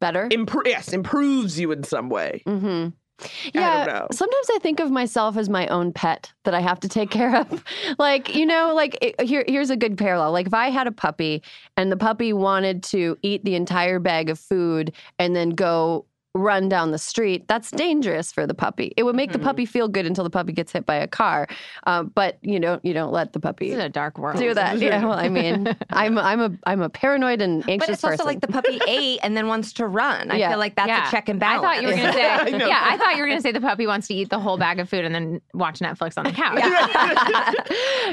Better? 0.00 0.28
improve. 0.30 0.66
Yes, 0.66 0.92
improves 0.92 1.58
you 1.58 1.70
in 1.72 1.84
some 1.84 2.08
way. 2.08 2.42
Mm-hmm. 2.46 2.88
I 3.24 3.50
Yeah, 3.54 3.84
don't 3.84 3.94
know. 3.94 4.06
sometimes 4.10 4.48
I 4.52 4.58
think 4.58 4.80
of 4.80 4.90
myself 4.90 5.36
as 5.36 5.48
my 5.48 5.68
own 5.68 5.92
pet 5.92 6.32
that 6.42 6.54
I 6.54 6.60
have 6.60 6.80
to 6.80 6.88
take 6.88 7.10
care 7.10 7.36
of. 7.36 7.62
like, 7.98 8.34
you 8.34 8.44
know, 8.44 8.74
like 8.74 8.98
it, 9.00 9.20
here, 9.20 9.44
here's 9.46 9.70
a 9.70 9.76
good 9.76 9.96
parallel. 9.96 10.32
Like, 10.32 10.48
if 10.48 10.54
I 10.54 10.70
had 10.70 10.88
a 10.88 10.92
puppy 10.92 11.42
and 11.76 11.92
the 11.92 11.96
puppy 11.96 12.32
wanted 12.32 12.82
to 12.84 13.16
eat 13.22 13.44
the 13.44 13.54
entire 13.54 14.00
bag 14.00 14.28
of 14.28 14.40
food 14.40 14.92
and 15.20 15.36
then 15.36 15.50
go 15.50 16.04
run 16.34 16.66
down 16.68 16.90
the 16.92 16.98
street, 16.98 17.46
that's 17.46 17.70
dangerous 17.70 18.32
for 18.32 18.46
the 18.46 18.54
puppy. 18.54 18.92
It 18.96 19.02
would 19.02 19.14
make 19.14 19.32
the 19.32 19.38
Mm-hmm. 19.38 19.46
puppy 19.48 19.66
feel 19.66 19.86
good 19.88 20.06
until 20.06 20.24
the 20.24 20.30
puppy 20.30 20.52
gets 20.52 20.72
hit 20.72 20.86
by 20.86 20.94
a 20.94 21.06
car. 21.06 21.46
Um, 21.86 22.10
but 22.14 22.38
you 22.42 22.58
know, 22.58 22.80
you 22.82 22.94
don't 22.94 23.12
let 23.12 23.32
the 23.34 23.40
puppy 23.40 23.68
This 23.68 23.78
is 23.78 23.84
a 23.84 23.88
dark 23.90 24.16
world. 24.18 24.38
do 24.38 24.54
that. 24.54 24.78
Yeah, 24.78 25.04
well, 25.04 25.18
I 25.18 25.28
mean, 25.28 25.76
I'm 25.90 26.16
I'm 26.18 26.40
a 26.40 26.50
I'm 26.64 26.80
a 26.80 26.88
paranoid 26.88 27.42
and 27.42 27.62
anxious 27.68 27.86
But 27.86 27.92
it's 27.92 28.04
also 28.04 28.12
person. 28.12 28.26
like 28.26 28.40
the 28.40 28.46
puppy 28.48 28.80
ate 28.88 29.20
and 29.22 29.36
then 29.36 29.46
wants 29.46 29.72
to 29.74 29.86
run. 29.86 30.30
I 30.30 30.36
Yeah. 30.36 30.50
feel 30.50 30.58
like 30.58 30.74
that's 30.76 30.88
Yeah. 30.88 31.08
a 31.08 31.10
check 31.10 31.28
and 31.28 31.38
balance. 31.38 31.64
I 31.64 31.66
thought 31.66 31.82
you 31.82 31.88
were 31.88 31.94
going 31.96 32.06
to 32.12 32.12
say, 32.14 32.24
I 32.24 32.46
yeah, 32.66 32.80
I 32.82 32.96
thought 32.96 33.14
you 33.14 33.20
were 33.20 33.26
going 33.26 33.38
to 33.38 33.42
say 33.42 33.52
the 33.52 33.60
puppy 33.60 33.86
wants 33.86 34.08
to 34.08 34.14
eat 34.14 34.30
the 34.30 34.38
whole 34.38 34.56
bag 34.56 34.78
of 34.80 34.88
food 34.88 35.04
and 35.04 35.14
then 35.14 35.40
watch 35.54 35.80
Netflix 35.80 36.16
on 36.16 36.24
the 36.24 36.32
couch. 36.32 36.58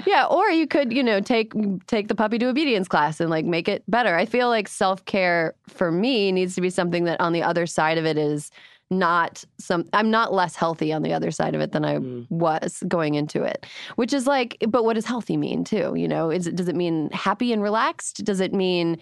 yeah, 0.05 0.26
or 0.26 0.49
you 0.49 0.67
could, 0.67 0.91
you 0.91 1.03
know, 1.03 1.20
take 1.22 1.53
take 1.88 2.07
the 2.07 2.15
puppy 2.15 2.38
to 2.39 2.47
obedience 2.47 2.88
class 2.88 3.20
and 3.20 3.30
like 3.30 3.45
make 3.45 3.67
it 3.67 3.84
better. 3.88 4.15
I 4.15 4.26
feel 4.26 4.49
like 4.49 4.67
self 4.67 5.05
care 5.05 5.55
for 5.67 5.91
me 5.91 6.32
needs 6.32 6.55
to 6.55 6.61
be 6.61 6.70
something 6.70 7.03
that 7.05 7.20
on 7.22 7.34
the 7.34 7.43
other 7.43 7.65
side 7.65 7.97
of 7.97 8.05
it 8.05 8.09
is 8.18 8.51
not 8.91 9.43
some. 9.60 9.86
I'm 9.93 10.10
not 10.10 10.34
less 10.34 10.55
healthy 10.55 10.91
on 10.91 11.03
the 11.03 11.14
other 11.14 11.32
side 11.32 11.55
of 11.55 11.62
it 11.62 11.72
than 11.72 11.86
I 11.86 11.99
was 12.30 12.84
going 12.88 13.16
into 13.16 13.43
it. 13.43 13.66
Which 13.95 14.14
is 14.14 14.26
like, 14.26 14.57
but 14.68 14.84
what 14.84 14.95
does 14.95 15.05
healthy 15.05 15.38
mean 15.38 15.64
too? 15.64 15.93
You 15.95 16.07
know, 16.07 16.32
is 16.32 16.47
it 16.47 16.55
does 16.55 16.68
it 16.68 16.76
mean 16.76 17.10
happy 17.12 17.53
and 17.53 17.62
relaxed? 17.62 18.24
Does 18.26 18.39
it 18.39 18.53
mean 18.53 18.97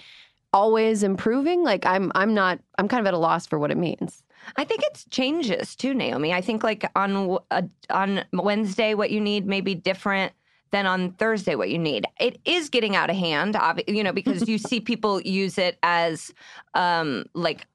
always 0.53 1.03
improving? 1.03 1.64
Like 1.64 1.86
I'm 1.86 2.12
I'm 2.16 2.34
not. 2.34 2.60
I'm 2.78 2.88
kind 2.88 2.99
of 2.99 3.08
at 3.08 3.14
a 3.14 3.18
loss 3.18 3.47
for 3.47 3.60
what 3.60 3.72
it 3.72 3.78
means. 3.78 4.24
I 4.55 4.64
think 4.64 4.82
it 4.84 5.05
changes 5.10 5.76
too, 5.76 5.93
Naomi. 5.93 6.34
I 6.34 6.41
think 6.41 6.64
like 6.64 6.89
on 6.95 7.38
uh, 7.51 7.62
on 7.89 8.24
Wednesday, 8.34 8.93
what 8.93 9.12
you 9.12 9.22
need 9.22 9.45
may 9.45 9.62
be 9.62 9.76
different 9.76 10.34
than 10.72 10.86
on 10.86 11.12
Thursday 11.14 11.55
what 11.55 11.70
you 11.70 11.80
need. 11.80 12.05
It 12.20 12.39
is 12.45 12.70
getting 12.70 12.95
out 12.95 13.10
of 13.10 13.16
hand, 13.16 13.55
obvi- 13.55 13.88
you 13.88 14.03
know, 14.03 14.12
because 14.12 14.47
you 14.47 14.58
see 14.70 14.80
people 14.80 15.22
use 15.22 15.58
it 15.58 15.78
as 15.84 16.34
um, 16.74 17.26
like. 17.34 17.66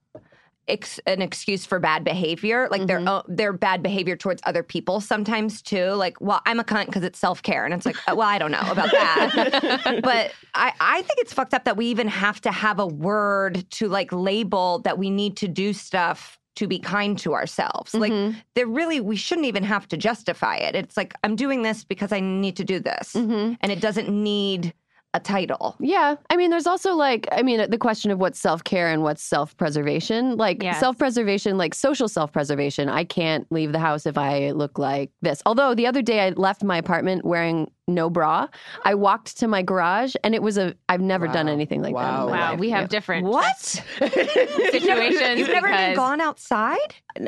Ex- 0.69 1.01
an 1.07 1.21
excuse 1.21 1.67
for 1.67 1.81
bad 1.81 2.05
behavior, 2.05 2.69
like 2.71 2.87
their 2.87 3.01
own, 3.01 3.23
their 3.27 3.53
bad 3.53 3.83
behavior 3.83 4.17
towards 4.17 4.41
other 4.47 4.63
people 4.63 5.01
sometimes 5.01 5.61
too. 5.61 5.87
Like, 5.91 6.21
well, 6.21 6.41
I'm 6.47 6.61
a 6.61 6.65
cunt 6.65 6.87
because 6.87 7.03
it's 7.03 7.19
self 7.19 7.43
care, 7.43 7.65
and 7.65 7.75
it's 7.75 7.85
like, 7.85 7.97
uh, 8.09 8.15
well, 8.15 8.29
I 8.29 8.39
don't 8.39 8.53
know 8.53 8.63
about 8.71 8.91
that, 8.93 10.01
but 10.05 10.31
I 10.55 10.73
I 10.81 11.03
think 11.03 11.19
it's 11.19 11.33
fucked 11.33 11.53
up 11.53 11.65
that 11.65 11.77
we 11.77 11.87
even 11.87 12.07
have 12.07 12.41
to 12.43 12.53
have 12.53 12.79
a 12.79 12.87
word 12.87 13.69
to 13.73 13.89
like 13.89 14.13
label 14.13 14.79
that 14.85 14.99
we 14.99 15.11
need 15.11 15.37
to 15.39 15.49
do 15.49 15.73
stuff 15.73 16.39
to 16.55 16.69
be 16.69 16.79
kind 16.79 17.19
to 17.19 17.33
ourselves. 17.35 17.93
Like, 17.95 18.13
there 18.55 18.67
really 18.67 19.01
we 19.01 19.17
shouldn't 19.17 19.47
even 19.47 19.65
have 19.65 19.89
to 19.89 19.97
justify 19.97 20.57
it. 20.57 20.77
It's 20.77 20.97
like 20.97 21.13
I'm 21.25 21.35
doing 21.35 21.63
this 21.63 21.83
because 21.83 22.13
I 22.13 22.21
need 22.21 22.57
to 22.59 22.65
do 22.65 22.79
this, 22.79 23.15
Mm-hmm. 23.15 23.55
and 23.61 23.73
it 23.73 23.81
doesn't 23.81 24.09
need 24.09 24.75
a 25.15 25.21
title. 25.21 25.77
Yeah. 25.79 26.17
I 26.31 26.37
mean, 26.37 26.51
there's 26.51 26.67
also 26.67 26.95
like, 26.95 27.29
I 27.33 27.43
mean, 27.43 27.69
the 27.71 27.79
question 27.79 28.11
of 28.11 28.19
what's 28.19 28.39
self 28.39 28.65
care 28.65 28.89
and 28.89 29.03
what's 29.03 29.23
self 29.23 29.57
preservation. 29.57 30.37
Like, 30.37 30.63
Yes. 30.63 30.81
self 30.81 30.97
preservation, 30.97 31.59
like 31.59 31.75
social 31.75 32.09
self 32.09 32.33
preservation. 32.33 32.89
I 32.89 33.05
can't 33.05 33.47
leave 33.51 33.73
the 33.73 33.79
house 33.79 34.07
if 34.07 34.17
I 34.17 34.53
look 34.53 34.79
like 34.79 35.11
this. 35.21 35.43
Although 35.45 35.75
the 35.75 35.87
other 35.87 36.03
day 36.03 36.21
I 36.21 36.31
left 36.31 36.65
my 36.65 36.79
apartment 36.79 37.25
wearing 37.25 37.71
no 37.89 38.09
bra. 38.09 38.47
I 38.85 38.95
walked 38.95 39.39
to 39.39 39.49
my 39.49 39.63
garage 39.63 40.15
and 40.23 40.35
it 40.35 40.43
was 40.43 40.57
a, 40.57 40.75
I've 40.89 41.01
never 41.01 41.27
done 41.27 41.49
anything 41.49 41.83
like 41.83 41.93
that. 41.95 42.01
Wow. 42.01 42.25
in 42.27 42.31
my 42.33 42.39
Wow, 42.41 42.51
life. 42.53 42.61
we 42.61 42.71
have 42.71 42.83
Yeah. 42.83 42.87
different 42.89 43.27
What? 43.27 43.57
situations. 44.01 45.39
You've 45.39 45.49
never 45.49 45.69
even 45.69 45.95
gone 45.95 46.21
outside? 46.21 46.79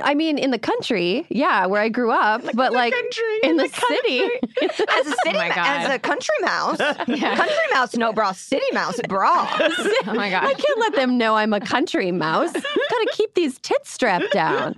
I 0.03 0.15
mean, 0.15 0.39
in 0.39 0.51
the 0.51 0.59
country, 0.59 1.27
yeah, 1.29 1.67
where 1.67 1.83
I 1.83 1.89
grew 1.91 2.11
up, 2.11 2.43
but 2.55 2.73
like 2.73 2.95
country, 2.95 3.39
in 3.43 3.51
in 3.51 3.57
the, 3.59 3.65
the 3.65 3.69
city. 3.89 4.21
As 4.63 5.07
a 5.07 5.15
city, 5.25 5.37
my 5.39 5.49
ma- 5.49 5.55
as 5.57 5.91
a 5.91 5.99
country 5.99 6.35
mouse, 6.41 6.79
Yeah. 7.09 7.37
country 7.37 7.57
mouse 7.73 7.95
no 7.97 8.13
bra, 8.13 8.33
city 8.33 8.65
mouse 8.73 8.99
bra. 9.09 9.47
Oh 10.07 10.15
my 10.15 10.31
god, 10.31 10.45
I 10.45 10.55
can't 10.55 10.79
let 10.81 10.95
them 10.95 11.19
know 11.19 11.35
I'm 11.37 11.53
a 11.53 11.61
country 11.61 12.13
mouse. 12.13 12.53
Got 12.53 12.63
to 12.63 13.11
keep 13.13 13.35
these 13.35 13.59
tits 13.59 13.91
strapped 13.91 14.33
down. 14.33 14.75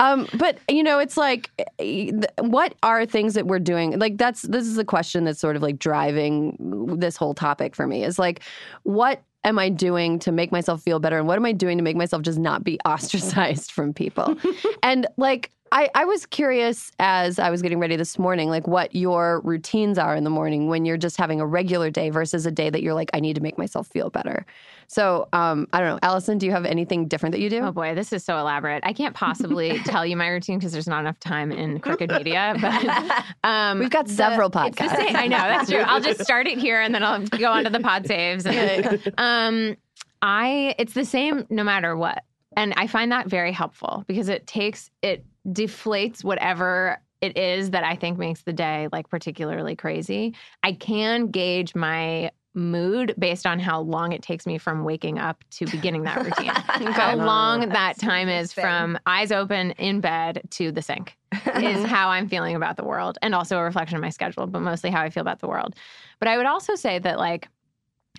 Um, 0.00 0.26
but 0.34 0.58
you 0.68 0.82
know, 0.82 0.98
it's 0.98 1.16
like, 1.16 1.50
eh, 1.78 2.10
what 2.40 2.74
are 2.82 3.06
things 3.06 3.34
that 3.34 3.46
we're 3.46 3.58
doing? 3.60 3.96
Like 3.98 4.16
that's 4.18 4.42
this 4.42 4.66
is 4.66 4.74
the 4.74 4.84
question 4.84 5.17
that's 5.24 5.40
sort 5.40 5.56
of 5.56 5.62
like 5.62 5.78
driving 5.78 6.56
this 6.98 7.16
whole 7.16 7.34
topic 7.34 7.74
for 7.74 7.86
me. 7.86 8.04
Is 8.04 8.18
like, 8.18 8.40
what 8.82 9.22
am 9.44 9.58
I 9.58 9.68
doing 9.68 10.18
to 10.20 10.32
make 10.32 10.52
myself 10.52 10.82
feel 10.82 11.00
better, 11.00 11.18
and 11.18 11.26
what 11.26 11.36
am 11.36 11.44
I 11.44 11.52
doing 11.52 11.78
to 11.78 11.84
make 11.84 11.96
myself 11.96 12.22
just 12.22 12.38
not 12.38 12.64
be 12.64 12.78
ostracized 12.84 13.72
from 13.72 13.92
people? 13.92 14.36
and 14.82 15.06
like. 15.16 15.50
I, 15.72 15.88
I 15.94 16.04
was 16.04 16.26
curious 16.26 16.90
as 16.98 17.38
I 17.38 17.50
was 17.50 17.62
getting 17.62 17.78
ready 17.78 17.96
this 17.96 18.18
morning, 18.18 18.48
like 18.48 18.66
what 18.66 18.94
your 18.94 19.40
routines 19.40 19.98
are 19.98 20.14
in 20.14 20.24
the 20.24 20.30
morning 20.30 20.68
when 20.68 20.84
you're 20.84 20.96
just 20.96 21.16
having 21.16 21.40
a 21.40 21.46
regular 21.46 21.90
day 21.90 22.10
versus 22.10 22.46
a 22.46 22.50
day 22.50 22.70
that 22.70 22.82
you're 22.82 22.94
like, 22.94 23.10
I 23.12 23.20
need 23.20 23.34
to 23.34 23.40
make 23.40 23.58
myself 23.58 23.86
feel 23.88 24.10
better. 24.10 24.46
So 24.86 25.28
um, 25.32 25.68
I 25.72 25.80
don't 25.80 25.88
know, 25.88 25.98
Allison, 26.02 26.38
do 26.38 26.46
you 26.46 26.52
have 26.52 26.64
anything 26.64 27.08
different 27.08 27.32
that 27.32 27.40
you 27.40 27.50
do? 27.50 27.60
Oh 27.60 27.72
boy, 27.72 27.94
this 27.94 28.12
is 28.12 28.24
so 28.24 28.38
elaborate. 28.38 28.82
I 28.86 28.92
can't 28.92 29.14
possibly 29.14 29.78
tell 29.84 30.06
you 30.06 30.16
my 30.16 30.28
routine 30.28 30.58
because 30.58 30.72
there's 30.72 30.88
not 30.88 31.00
enough 31.00 31.20
time 31.20 31.52
in 31.52 31.78
crooked 31.80 32.10
media. 32.10 32.56
But 32.60 33.24
um, 33.48 33.78
We've 33.78 33.90
got 33.90 34.08
several 34.08 34.48
the 34.48 34.58
podcasts. 34.58 35.14
I 35.14 35.26
know 35.26 35.36
that's 35.36 35.70
true. 35.70 35.80
I'll 35.80 36.00
just 36.00 36.22
start 36.22 36.46
it 36.46 36.58
here 36.58 36.80
and 36.80 36.94
then 36.94 37.02
I'll 37.02 37.24
go 37.26 37.50
on 37.50 37.64
to 37.64 37.70
the 37.70 37.80
pod 37.80 38.06
saves. 38.06 38.46
And, 38.46 39.12
um, 39.18 39.76
I 40.22 40.74
it's 40.78 40.94
the 40.94 41.04
same 41.04 41.46
no 41.48 41.62
matter 41.62 41.96
what, 41.96 42.24
and 42.56 42.74
I 42.76 42.86
find 42.86 43.12
that 43.12 43.28
very 43.28 43.52
helpful 43.52 44.04
because 44.06 44.28
it 44.28 44.46
takes 44.46 44.90
it 45.02 45.24
deflates 45.52 46.24
whatever 46.24 47.00
it 47.20 47.36
is 47.36 47.70
that 47.70 47.84
I 47.84 47.96
think 47.96 48.18
makes 48.18 48.42
the 48.42 48.52
day 48.52 48.88
like 48.92 49.08
particularly 49.08 49.74
crazy. 49.74 50.34
I 50.62 50.72
can 50.72 51.28
gauge 51.28 51.74
my 51.74 52.30
mood 52.54 53.14
based 53.18 53.46
on 53.46 53.58
how 53.58 53.80
long 53.80 54.12
it 54.12 54.22
takes 54.22 54.46
me 54.46 54.58
from 54.58 54.84
waking 54.84 55.18
up 55.18 55.44
to 55.50 55.66
beginning 55.66 56.02
that 56.04 56.24
routine. 56.24 56.48
How 56.92 57.14
long 57.14 57.68
that 57.68 57.98
time 57.98 58.28
is 58.28 58.52
from 58.52 58.98
eyes 59.06 59.30
open 59.30 59.72
in 59.72 60.00
bed 60.00 60.42
to 60.50 60.72
the 60.72 60.82
sink 60.82 61.16
is 61.56 61.84
how 61.86 62.08
I'm 62.08 62.28
feeling 62.28 62.56
about 62.56 62.76
the 62.76 62.84
world 62.84 63.18
and 63.22 63.34
also 63.34 63.58
a 63.58 63.62
reflection 63.62 63.96
of 63.96 64.02
my 64.02 64.10
schedule, 64.10 64.46
but 64.46 64.60
mostly 64.60 64.90
how 64.90 65.02
I 65.02 65.10
feel 65.10 65.20
about 65.20 65.40
the 65.40 65.46
world. 65.46 65.76
But 66.18 66.28
I 66.28 66.36
would 66.36 66.46
also 66.46 66.74
say 66.74 66.98
that 66.98 67.18
like 67.18 67.48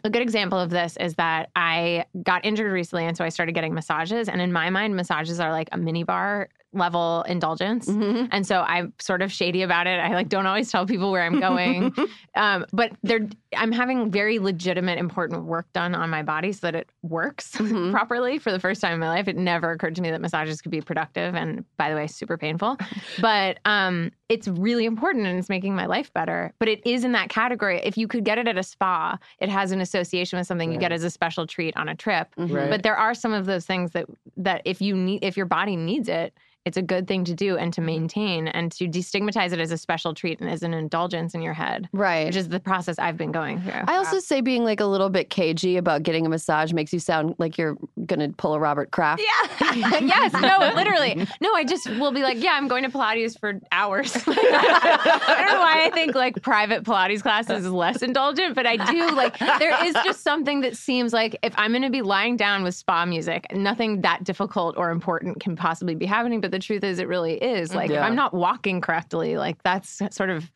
a 0.04 0.10
good 0.10 0.22
example 0.22 0.58
of 0.58 0.70
this 0.70 0.96
is 0.98 1.16
that 1.16 1.50
I 1.56 2.06
got 2.24 2.46
injured 2.46 2.72
recently 2.72 3.06
and 3.06 3.18
so 3.18 3.26
I 3.26 3.30
started 3.30 3.54
getting 3.54 3.74
massages 3.74 4.30
and 4.30 4.42
in 4.42 4.54
my 4.54 4.70
mind 4.70 4.96
massages 4.96 5.40
are 5.40 5.52
like 5.52 5.70
a 5.72 5.78
mini 5.78 6.04
bar 6.04 6.50
level 6.72 7.24
indulgence. 7.28 7.88
Mhm. 7.88 8.28
And 8.32 8.46
so 8.46 8.62
I'm 8.62 8.94
sort 9.00 9.22
of 9.22 9.32
shady 9.32 9.64
about 9.64 9.88
it. 9.88 10.00
I 10.00 10.14
like 10.14 10.30
don't 10.30 10.46
always 10.46 10.72
tell 10.72 10.86
people 10.86 11.12
where 11.12 11.24
I'm 11.24 11.40
going. 11.40 11.94
um, 12.36 12.66
but 12.72 12.92
they're 13.02 13.28
I'm 13.58 13.72
having 13.72 14.12
very 14.12 14.38
legitimate, 14.40 15.00
important 15.00 15.46
work 15.46 15.66
done 15.74 15.96
on 15.96 16.10
my 16.12 16.22
body 16.22 16.52
so 16.52 16.68
that 16.68 16.76
it 16.76 16.90
works 17.02 17.52
Mhm. 17.58 17.92
properly 17.92 18.38
for 18.38 18.52
the 18.52 18.60
first 18.60 18.82
time 18.82 18.94
in 18.94 19.00
my 19.00 19.10
life. 19.10 19.28
It 19.28 19.36
never 19.36 19.72
occurred 19.72 19.96
to 19.96 20.02
me 20.02 20.12
that 20.12 20.22
massages 20.22 20.62
could 20.62 20.72
be 20.72 20.82
productive 20.82 21.34
and 21.36 21.66
by 21.78 21.90
the 21.90 21.96
way, 21.96 22.06
super 22.08 22.38
painful. 22.38 22.78
But 23.20 23.58
um, 23.66 24.12
it's 24.30 24.48
really 24.48 24.86
important 24.86 25.26
and 25.26 25.38
it's 25.40 25.50
making 25.50 25.76
my 25.76 25.88
life 25.88 26.14
better. 26.14 26.54
But 26.60 26.68
it 26.68 26.86
is 26.86 27.04
in 27.04 27.12
that 27.14 27.30
category. 27.30 27.82
If 27.84 27.98
you 27.98 28.08
could 28.08 28.24
get 28.24 28.38
it 28.38 28.48
at 28.48 28.58
a 28.58 28.64
spa, 28.64 29.18
it 29.40 29.50
has 29.50 29.72
an 29.72 29.82
association 29.82 30.38
with 30.38 30.48
something 30.48 30.72
you 30.72 30.78
get 30.78 30.92
as 30.92 31.04
a 31.04 31.10
special 31.10 31.48
treat 31.48 31.76
on 31.76 31.90
a 31.90 31.96
trip. 31.96 32.34
Mm-hmm. 32.38 32.56
Right. 32.56 32.70
But 32.70 32.84
there 32.84 32.96
are 32.96 33.16
some 33.16 33.34
of 33.34 33.48
those 33.48 33.66
things 33.66 33.92
that 33.92 34.06
that 34.38 34.62
if 34.66 34.82
you 34.82 34.96
need 34.96 35.24
if 35.24 35.36
your 35.36 35.48
body 35.48 35.76
needs 35.76 36.08
it, 36.08 36.34
it's 36.66 36.78
a 36.78 36.82
good 36.82 37.08
thing 37.08 37.24
to 37.24 37.34
do 37.34 37.58
and 37.58 37.74
to 37.74 37.82
mm-hmm. 37.82 37.86
maintain 37.88 38.48
and 38.48 38.72
to 38.74 38.88
destigmatize 38.88 39.54
it 39.54 39.60
as 39.60 39.72
a 39.72 39.78
special 39.78 40.14
treat 40.14 40.40
and 40.40 40.50
as 40.50 40.62
an 40.62 40.74
indulgence 40.74 41.34
in 41.34 41.42
your 41.42 41.54
head, 41.54 41.90
Right. 41.94 42.28
which 42.28 42.36
is 42.36 42.50
the 42.50 42.60
process 42.60 43.00
I've 43.00 43.18
been 43.18 43.32
going 43.32 43.62
through. 43.62 43.82
I 43.88 43.96
also 43.96 44.20
say 44.20 44.42
being 44.42 44.64
like 44.64 44.80
a 44.80 44.86
little 44.86 45.10
bit 45.10 45.30
cagey 45.30 45.78
about 45.78 46.04
getting 46.04 46.26
a 46.26 46.30
massage 46.30 46.74
makes 46.74 46.92
you 46.92 47.00
sound 47.00 47.36
like 47.38 47.58
you're 47.58 47.76
going 48.06 48.20
to 48.20 48.30
pull 48.38 48.54
a 48.54 48.60
Robert 48.60 48.92
Kraft. 48.92 49.22
Yeah. 49.22 50.00
yes, 50.00 50.34
no, 50.34 50.74
literally. 50.76 51.26
No, 51.42 51.54
I 51.56 51.64
just 51.64 51.90
will 51.90 52.12
be 52.12 52.22
like, 52.22 52.42
yeah, 52.42 52.52
I'm 52.54 52.68
going 52.68 52.84
to 52.84 52.90
Pilates 52.90 53.40
for 53.40 53.60
hours. 53.72 54.16
I 54.28 55.36
don't 55.38 55.54
know 55.54 55.60
why 55.60 55.86
I 55.86 55.92
think 55.94 56.16
like 56.16 56.42
private 56.42 56.84
Pilates 56.84 57.22
classes 57.22 57.66
is 57.66 57.72
less 57.72 58.02
indulgent, 58.02 58.56
but 58.56 58.66
I 58.66 58.78
do 58.92 59.12
like 59.12 59.38
there 59.60 59.86
is 59.86 59.94
just 60.04 60.22
something 60.22 60.62
that 60.62 60.76
seems 60.76 61.14
like 61.14 61.38
if 61.44 61.54
I'm 61.58 61.72
going 61.72 61.84
to 61.84 61.90
be 61.90 62.02
lying 62.02 62.38
down 62.38 62.64
with 62.64 62.76
spa 62.76 63.06
music, 63.06 63.46
nothing 63.54 64.02
that 64.02 64.24
difficult 64.24 64.78
or 64.78 64.92
important 64.92 65.40
can 65.40 65.56
possibly 65.56 65.96
be 65.96 66.06
happening. 66.06 66.42
But 66.42 66.52
the 66.52 66.60
truth 66.60 66.84
is, 66.84 67.00
it 67.00 67.08
really 67.08 67.36
is. 67.36 67.74
Like 67.74 67.92
if 67.92 68.02
I'm 68.02 68.16
not 68.16 68.34
walking 68.34 68.82
correctly, 68.82 69.38
like 69.38 69.62
that's 69.64 70.02
sort 70.12 70.30
of 70.30 70.52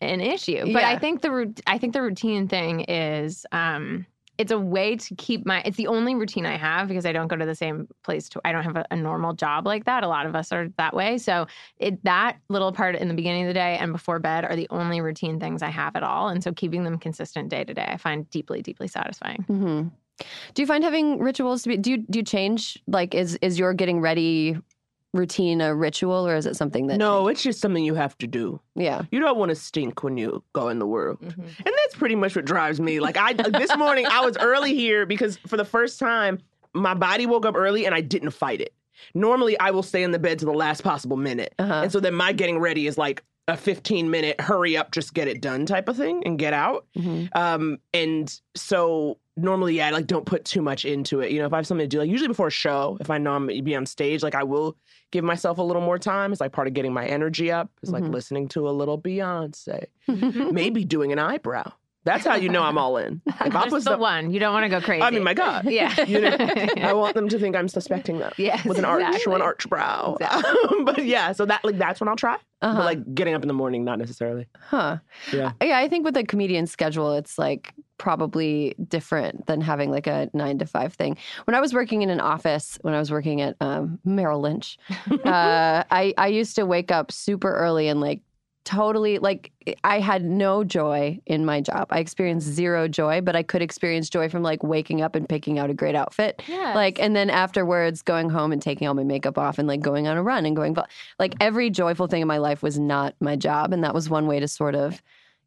an 0.00 0.20
issue. 0.20 0.72
But 0.72 0.84
I 0.84 0.98
think 0.98 1.22
the 1.22 1.54
I 1.66 1.78
think 1.78 1.92
the 1.92 2.02
routine 2.02 2.48
thing 2.48 2.80
is 2.80 3.46
um 3.52 4.06
it's 4.38 4.52
a 4.52 4.58
way 4.58 4.96
to 4.96 5.14
keep 5.16 5.46
my 5.46 5.62
it's 5.64 5.76
the 5.76 5.86
only 5.86 6.14
routine 6.14 6.46
I 6.46 6.56
have 6.56 6.88
because 6.88 7.06
I 7.06 7.12
don't 7.12 7.28
go 7.28 7.36
to 7.36 7.46
the 7.46 7.54
same 7.54 7.88
place 8.02 8.28
to 8.30 8.40
I 8.44 8.52
don't 8.52 8.64
have 8.64 8.76
a, 8.76 8.86
a 8.90 8.96
normal 8.96 9.32
job 9.32 9.66
like 9.66 9.84
that. 9.84 10.02
A 10.02 10.08
lot 10.08 10.26
of 10.26 10.34
us 10.34 10.52
are 10.52 10.68
that 10.76 10.94
way. 10.94 11.18
So 11.18 11.46
it 11.78 12.02
that 12.04 12.38
little 12.48 12.72
part 12.72 12.96
in 12.96 13.08
the 13.08 13.14
beginning 13.14 13.44
of 13.44 13.48
the 13.48 13.54
day 13.54 13.76
and 13.78 13.92
before 13.92 14.18
bed 14.18 14.44
are 14.44 14.56
the 14.56 14.66
only 14.70 15.00
routine 15.00 15.38
things 15.38 15.62
I 15.62 15.70
have 15.70 15.96
at 15.96 16.02
all. 16.02 16.28
And 16.28 16.42
so 16.42 16.52
keeping 16.52 16.84
them 16.84 16.98
consistent 16.98 17.48
day 17.48 17.64
to 17.64 17.74
day 17.74 17.86
I 17.86 17.96
find 17.96 18.28
deeply, 18.30 18.62
deeply 18.62 18.88
satisfying. 18.88 19.42
hmm 19.42 19.88
Do 20.54 20.62
you 20.62 20.66
find 20.66 20.82
having 20.82 21.18
rituals 21.18 21.62
to 21.62 21.70
be? 21.70 21.76
Do 21.76 21.90
you 21.92 21.98
do 21.98 22.18
you 22.18 22.24
change? 22.24 22.78
Like, 22.86 23.14
is 23.14 23.36
is 23.40 23.58
your 23.58 23.74
getting 23.74 24.00
ready 24.00 24.58
routine 25.14 25.60
a 25.60 25.74
ritual, 25.74 26.26
or 26.26 26.36
is 26.36 26.44
it 26.44 26.56
something 26.56 26.88
that? 26.88 26.98
no, 26.98 27.28
it's 27.28 27.42
just 27.42 27.60
something 27.60 27.84
you 27.84 27.94
have 27.94 28.18
to 28.18 28.26
do. 28.26 28.60
Yeah. 28.74 29.02
You 29.10 29.20
don't 29.20 29.38
want 29.38 29.50
to 29.50 29.54
stink 29.54 30.02
when 30.02 30.18
you 30.18 30.42
go 30.52 30.68
in 30.68 30.78
the 30.78 30.86
world. 30.86 31.20
Mm-hmm. 31.20 31.40
And 31.40 31.74
that's 31.78 31.94
pretty 31.94 32.16
much 32.16 32.36
what 32.36 32.44
drives 32.44 32.80
me. 32.80 33.00
Like 33.00 33.16
I 33.16 33.32
this 33.32 33.74
morning 33.76 34.06
I 34.06 34.20
was 34.20 34.36
early 34.36 34.74
here 34.74 35.06
because 35.06 35.38
for 35.46 35.56
the 35.56 35.64
first 35.64 35.98
time 35.98 36.40
my 36.74 36.92
body 36.94 37.24
woke 37.24 37.46
up 37.46 37.54
early 37.54 37.86
and 37.86 37.94
I 37.94 38.00
didn't 38.00 38.30
fight 38.30 38.60
it. 38.60 38.74
Normally 39.14 39.58
I 39.60 39.70
will 39.70 39.82
stay 39.82 40.02
in 40.02 40.10
the 40.10 40.18
bed 40.18 40.40
to 40.40 40.44
the 40.44 40.52
last 40.52 40.82
possible 40.82 41.16
minute. 41.16 41.54
Uh-huh. 41.58 41.82
And 41.84 41.92
so 41.92 42.00
then 42.00 42.14
my 42.14 42.32
getting 42.32 42.58
ready 42.58 42.86
is 42.86 42.98
like 42.98 43.22
a 43.48 43.56
15 43.56 44.10
minute 44.10 44.40
hurry 44.40 44.76
up 44.76 44.90
just 44.90 45.12
get 45.12 45.28
it 45.28 45.40
done 45.42 45.66
type 45.66 45.88
of 45.88 45.96
thing 45.96 46.22
and 46.24 46.38
get 46.38 46.52
out. 46.54 46.86
Mhm. 46.96 47.28
Um 47.36 47.78
and 47.92 48.40
so 48.56 49.18
normally 49.36 49.76
yeah, 49.76 49.88
I 49.88 49.90
like 49.90 50.06
don't 50.06 50.24
put 50.24 50.44
too 50.46 50.62
much 50.62 50.84
into 50.86 51.20
it. 51.20 51.30
You 51.30 51.40
know, 51.40 51.46
if 51.46 51.52
I 51.52 51.56
have 51.56 51.66
something 51.66 51.84
to 51.84 51.88
do, 51.88 51.98
like 51.98 52.08
usually 52.08 52.28
before 52.28 52.46
a 52.46 52.50
show, 52.50 52.96
if 53.00 53.10
I 53.10 53.18
know 53.18 53.32
I'm 53.32 53.46
gonna 53.48 53.62
be 53.62 53.74
on 53.76 53.84
stage, 53.84 54.22
like 54.22 54.34
I 54.34 54.44
will 54.44 54.76
give 55.10 55.24
myself 55.24 55.58
a 55.58 55.62
little 55.62 55.82
more 55.82 55.98
time. 55.98 56.32
It's 56.32 56.40
like 56.40 56.52
part 56.52 56.68
of 56.68 56.74
getting 56.74 56.92
my 56.94 57.04
energy 57.06 57.52
up. 57.52 57.68
It's 57.82 57.92
like 57.92 58.04
Mhm. 58.04 58.12
listening 58.14 58.48
to 58.48 58.66
a 58.68 58.72
little 58.72 58.98
Beyonce. 59.00 59.86
Maybe 60.08 60.84
doing 60.84 61.12
an 61.12 61.18
eyebrow. 61.18 61.70
That's 62.04 62.26
how 62.26 62.34
you 62.34 62.50
know 62.50 62.62
I'm 62.62 62.76
all 62.76 62.98
in. 62.98 63.22
If 63.26 63.40
I 63.40 63.48
Just 63.48 63.70
put 63.70 63.84
the 63.84 63.96
one. 63.96 64.30
You 64.30 64.38
don't 64.38 64.52
want 64.52 64.64
to 64.64 64.68
go 64.68 64.80
crazy. 64.82 65.00
I 65.02 65.10
mean, 65.10 65.22
my 65.24 65.32
God. 65.32 65.64
Yeah. 65.70 65.98
You 66.04 66.20
know, 66.20 66.36
I 66.82 66.92
want 66.92 67.14
them 67.14 67.30
to 67.30 67.38
think 67.38 67.56
I'm 67.56 67.66
suspecting 67.68 68.18
them 68.18 68.30
Yes, 68.36 68.62
with 68.66 68.78
an 68.78 68.84
arch 68.84 69.02
or 69.02 69.08
exactly. 69.08 69.34
an 69.36 69.40
arch 69.42 69.68
brow. 69.70 70.16
but 70.84 71.04
yeah, 71.06 71.32
so 71.32 71.46
that 71.46 71.64
like 71.64 71.78
that's 71.78 72.00
when 72.00 72.08
I'll 72.08 72.16
try. 72.16 72.36
Uh-huh. 72.64 72.78
But 72.78 72.84
like 72.86 73.14
getting 73.14 73.34
up 73.34 73.42
in 73.42 73.48
the 73.48 73.54
morning, 73.54 73.84
not 73.84 73.98
necessarily. 73.98 74.46
Huh. 74.58 74.96
Yeah. 75.32 75.52
Yeah. 75.62 75.78
I 75.78 75.86
think 75.86 76.04
with 76.04 76.16
a 76.16 76.24
comedian 76.24 76.66
schedule, 76.66 77.12
it's 77.12 77.38
like 77.38 77.74
probably 77.98 78.74
different 78.88 79.46
than 79.46 79.60
having 79.60 79.90
like 79.90 80.06
a 80.06 80.30
nine 80.32 80.58
to 80.58 80.66
five 80.66 80.94
thing. 80.94 81.18
When 81.44 81.54
I 81.54 81.60
was 81.60 81.74
working 81.74 82.00
in 82.00 82.08
an 82.08 82.20
office, 82.20 82.78
when 82.80 82.94
I 82.94 82.98
was 82.98 83.10
working 83.10 83.42
at 83.42 83.54
um, 83.60 83.98
Merrill 84.04 84.40
Lynch, 84.40 84.78
uh, 85.10 85.84
I, 85.90 86.14
I 86.16 86.28
used 86.28 86.56
to 86.56 86.64
wake 86.64 86.90
up 86.90 87.12
super 87.12 87.54
early 87.54 87.86
and 87.88 88.00
like 88.00 88.22
totally 88.64 89.18
like 89.18 89.52
I 89.82 90.00
had 90.00 90.24
no 90.24 90.64
joy 90.64 91.20
in 91.26 91.44
my 91.44 91.60
job. 91.60 91.86
I 91.90 91.98
experienced 91.98 92.46
zero 92.46 92.88
joy, 92.88 93.20
but 93.20 93.36
I 93.36 93.42
could 93.42 93.62
experience 93.62 94.08
joy 94.10 94.28
from 94.28 94.42
like 94.42 94.62
waking 94.62 95.02
up 95.02 95.14
and 95.14 95.28
picking 95.28 95.58
out 95.58 95.70
a 95.70 95.74
great 95.74 95.94
outfit. 95.94 96.42
Yes. 96.48 96.74
Like, 96.74 96.98
and 97.00 97.14
then 97.14 97.30
afterwards 97.30 98.02
going 98.02 98.30
home 98.30 98.52
and 98.52 98.60
taking 98.60 98.88
all 98.88 98.94
my 98.94 99.04
makeup 99.04 99.38
off 99.38 99.58
and 99.58 99.68
like 99.68 99.80
going 99.80 100.06
on 100.06 100.16
a 100.16 100.22
run 100.22 100.46
and 100.46 100.56
going, 100.56 100.76
like 101.18 101.34
every 101.40 101.70
joyful 101.70 102.06
thing 102.06 102.22
in 102.22 102.28
my 102.28 102.38
life 102.38 102.62
was 102.62 102.78
not 102.78 103.14
my 103.20 103.36
job. 103.36 103.72
And 103.72 103.84
that 103.84 103.94
was 103.94 104.10
one 104.10 104.26
way 104.26 104.40
to 104.40 104.48
sort 104.48 104.74
of 104.74 105.02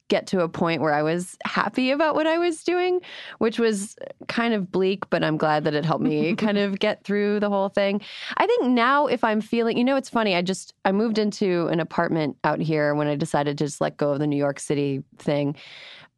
get 0.10 0.28
to 0.28 0.42
a 0.42 0.50
point 0.50 0.82
where 0.82 0.94
I 0.94 1.04
was 1.04 1.38
happy 1.46 1.92
about 1.92 2.16
what 2.16 2.28
I 2.28 2.38
was 2.38 2.64
doing, 2.64 3.02
which 3.40 3.60
was 3.60 3.96
kind 4.28 4.54
of 4.54 4.72
bleak, 4.72 5.10
but 5.10 5.24
I'm 5.24 5.38
glad 5.38 5.64
that 5.66 5.74
it 5.74 5.84
helped 5.86 6.04
me 6.04 6.36
kind 6.46 6.58
of 6.58 6.80
get 6.80 7.04
through 7.04 7.40
the 7.40 7.50
whole 7.50 7.70
thing. 7.70 8.02
I 8.38 8.48
think 8.48 8.66
now 8.66 9.08
if 9.08 9.24
I'm 9.24 9.42
feeling, 9.42 9.78
you 9.78 9.84
know, 9.84 9.98
it's 9.98 10.10
funny. 10.10 10.36
I 10.36 10.42
just, 10.42 10.74
I 10.86 10.92
moved 10.92 11.18
into 11.18 11.68
an 11.68 11.80
apartment 11.80 12.38
out 12.44 12.60
here 12.60 12.96
when 12.96 13.08
I 13.08 13.16
decided 13.16 13.58
to 13.58 13.66
just 13.66 13.82
let 13.82 13.98
go 13.98 14.12
of 14.12 14.20
the 14.20 14.28
New 14.28 14.38
York 14.38 14.60
City 14.60 15.04
thing. 15.18 15.56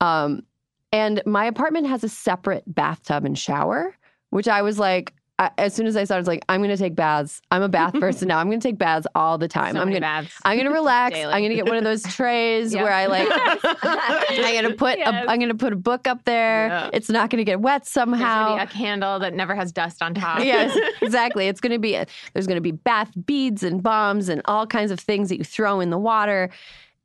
Um, 0.01 0.43
And 0.91 1.21
my 1.25 1.45
apartment 1.45 1.87
has 1.87 2.03
a 2.03 2.09
separate 2.09 2.63
bathtub 2.67 3.25
and 3.25 3.37
shower, 3.37 3.95
which 4.31 4.47
I 4.47 4.61
was 4.61 4.79
like, 4.79 5.13
I, 5.39 5.49
as 5.57 5.73
soon 5.73 5.87
as 5.87 5.95
I 5.95 6.03
saw 6.03 6.15
it, 6.15 6.17
I 6.17 6.19
was 6.19 6.27
like, 6.27 6.43
I'm 6.49 6.59
going 6.59 6.69
to 6.69 6.75
take 6.77 6.95
baths. 6.95 7.41
I'm 7.49 7.61
a 7.61 7.69
bath 7.69 7.93
person 7.99 8.27
now. 8.27 8.39
I'm 8.39 8.47
going 8.49 8.59
to 8.59 8.67
take 8.67 8.77
baths 8.77 9.07
all 9.15 9.37
the 9.37 9.47
time. 9.47 9.73
So 9.73 9.81
I'm 9.81 9.87
gonna, 9.87 10.01
baths. 10.01 10.35
I'm 10.43 10.57
gonna 10.57 10.69
relax. 10.73 11.15
Daily. 11.15 11.33
I'm 11.33 11.41
gonna 11.41 11.55
get 11.55 11.65
one 11.65 11.77
of 11.77 11.83
those 11.85 12.03
trays 12.03 12.73
Yep. 12.73 12.83
where 12.83 12.91
I 12.93 13.05
like. 13.05 13.27
I'm 13.83 14.53
gonna 14.63 14.75
put. 14.75 14.97
Yes. 14.99 15.25
A, 15.25 15.31
I'm 15.31 15.39
gonna 15.39 15.55
put 15.55 15.71
a 15.73 15.77
book 15.77 16.07
up 16.07 16.25
there. 16.25 16.89
It's 16.93 17.09
not 17.09 17.29
gonna 17.29 17.43
get 17.45 17.61
wet 17.61 17.85
somehow. 17.87 18.57
be 18.57 18.61
a 18.61 18.67
candle 18.67 19.17
that 19.19 19.33
never 19.33 19.55
has 19.55 19.71
dust 19.71 20.01
on 20.03 20.13
top. 20.13 20.39
yes, 20.43 20.77
exactly. 21.01 21.47
It's 21.47 21.61
going 21.61 21.71
to 21.71 21.79
be, 21.79 21.93
there's 22.33 22.45
going 22.47 22.57
to 22.57 22.61
be 22.61 22.71
bath 22.71 23.11
beads 23.25 23.63
and 23.63 23.81
bombs 23.81 24.29
and 24.29 24.41
all 24.45 24.67
kinds 24.67 24.91
of 24.91 24.99
things 24.99 25.29
that 25.29 25.37
you 25.37 25.43
throw 25.43 25.79
in 25.79 25.89
the 25.89 25.97
water. 25.97 26.49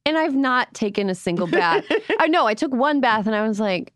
And 0.07 0.19
I've 0.19 0.35
not 0.35 0.75
taken 0.75 1.09
a 1.09 1.15
single 1.15 1.47
bath. 1.47 1.85
I 2.19 2.27
know 2.27 2.47
I 2.47 2.55
took 2.55 2.73
one 2.75 3.01
bath 3.01 3.27
and 3.27 3.35
I 3.35 3.47
was 3.47 3.59
like, 3.61 3.93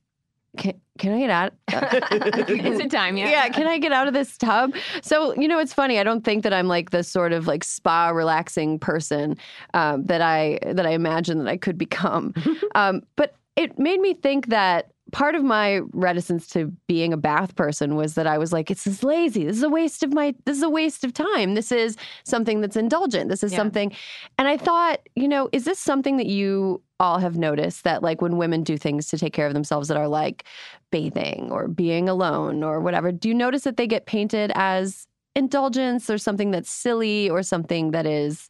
can, 0.57 0.81
can 0.99 1.13
I 1.13 1.19
get 1.21 1.31
out? 1.31 1.53
Is 2.51 2.81
it 2.81 2.91
time 2.91 3.17
yet? 3.17 3.31
yeah, 3.31 3.49
can 3.49 3.67
I 3.67 3.79
get 3.79 3.93
out 3.93 4.09
of 4.09 4.15
this 4.15 4.37
tub? 4.37 4.75
So, 5.03 5.35
you 5.35 5.49
know, 5.49 5.59
it's 5.59 5.73
funny. 5.73 5.99
I 5.99 6.03
don't 6.05 6.25
think 6.25 6.43
that 6.43 6.53
I'm 6.53 6.69
like 6.69 6.91
the 6.91 7.03
sort 7.03 7.33
of 7.33 7.47
like 7.47 7.65
spa 7.65 8.09
relaxing 8.09 8.79
person 8.79 9.37
um, 9.75 10.05
that 10.07 10.21
I 10.21 10.59
that 10.67 10.87
I 10.87 10.91
imagine 10.91 11.39
that 11.39 11.49
I 11.49 11.57
could 11.57 11.79
become. 11.79 12.35
um, 12.75 13.03
but 13.17 13.35
it 13.57 13.79
made 13.79 14.01
me 14.01 14.15
think 14.15 14.49
that 14.49 14.91
part 15.11 15.35
of 15.35 15.43
my 15.43 15.81
reticence 15.93 16.47
to 16.49 16.67
being 16.87 17.15
a 17.15 17.17
bath 17.17 17.57
person 17.57 17.97
was 17.97 18.15
that 18.15 18.27
I 18.27 18.37
was 18.37 18.53
like, 18.53 18.71
it's 18.71 18.85
just 18.85 19.03
lazy. 19.03 19.45
This 19.45 19.57
is 19.57 19.63
a 19.63 19.69
waste 19.71 20.03
of 20.03 20.13
my. 20.13 20.35
This 20.45 20.57
is 20.57 20.63
a 20.63 20.69
waste 20.71 21.03
of 21.05 21.13
time. 21.15 21.55
This 21.55 21.73
is 21.73 21.97
something 22.25 22.61
that's 22.61 22.77
indulgent. 22.77 23.31
This 23.31 23.43
is 23.43 23.53
Yeah. 23.53 23.59
something. 23.59 23.93
And 24.37 24.47
I 24.47 24.57
thought, 24.59 25.01
you 25.15 25.27
know, 25.29 25.49
is 25.53 25.65
this 25.65 25.79
something 25.79 26.19
that 26.19 26.27
you 26.27 26.83
all 27.01 27.19
have 27.19 27.37
noticed 27.37 27.85
that 27.85 28.03
like 28.03 28.21
when 28.21 28.37
women 28.37 28.63
do 28.63 28.77
things 28.77 29.09
to 29.09 29.19
take 29.19 29.33
care 29.33 29.47
of 29.47 29.55
themselves 29.55 29.89
that 29.89 29.97
are 29.97 30.09
like 30.09 30.45
bathing 30.91 31.49
or 31.51 31.69
being 31.69 32.09
alone 32.09 32.63
or 32.63 32.81
whatever, 32.81 33.13
do 33.13 33.29
you 33.29 33.35
notice 33.35 33.63
that 33.63 33.77
they 33.77 33.87
get 33.87 34.07
painted 34.07 34.51
as 34.55 35.07
indulgence 35.35 36.11
or 36.11 36.19
something 36.19 36.51
that's 36.51 36.71
silly 36.71 37.31
or 37.31 37.43
something 37.43 37.93
that 37.93 38.07
is 38.07 38.49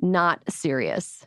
not 0.00 0.40
serious? 0.50 1.26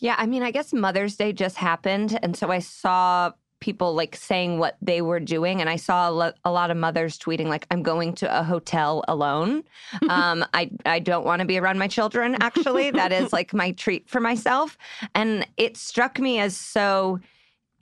Yeah, 0.00 0.16
I 0.18 0.26
mean, 0.26 0.42
I 0.42 0.50
guess 0.50 0.72
Mother's 0.72 1.16
Day 1.16 1.32
just 1.32 1.56
happened. 1.56 2.18
And 2.22 2.36
so 2.36 2.50
I 2.50 2.58
saw 2.58 3.32
people 3.60 3.94
like 3.94 4.16
saying 4.16 4.58
what 4.58 4.76
they 4.82 5.00
were 5.00 5.20
doing. 5.20 5.60
And 5.60 5.70
I 5.70 5.76
saw 5.76 6.08
a, 6.08 6.12
lo- 6.12 6.32
a 6.44 6.50
lot 6.50 6.70
of 6.70 6.76
mothers 6.76 7.18
tweeting, 7.18 7.46
like, 7.46 7.66
I'm 7.70 7.82
going 7.82 8.14
to 8.16 8.40
a 8.40 8.42
hotel 8.42 9.04
alone. 9.08 9.64
um, 10.08 10.44
I, 10.54 10.70
I 10.84 10.98
don't 10.98 11.24
want 11.24 11.40
to 11.40 11.46
be 11.46 11.58
around 11.58 11.78
my 11.78 11.88
children, 11.88 12.36
actually. 12.40 12.90
that 12.90 13.12
is 13.12 13.32
like 13.32 13.54
my 13.54 13.72
treat 13.72 14.08
for 14.08 14.20
myself. 14.20 14.76
And 15.14 15.46
it 15.56 15.76
struck 15.76 16.18
me 16.18 16.38
as 16.38 16.56
so 16.56 17.20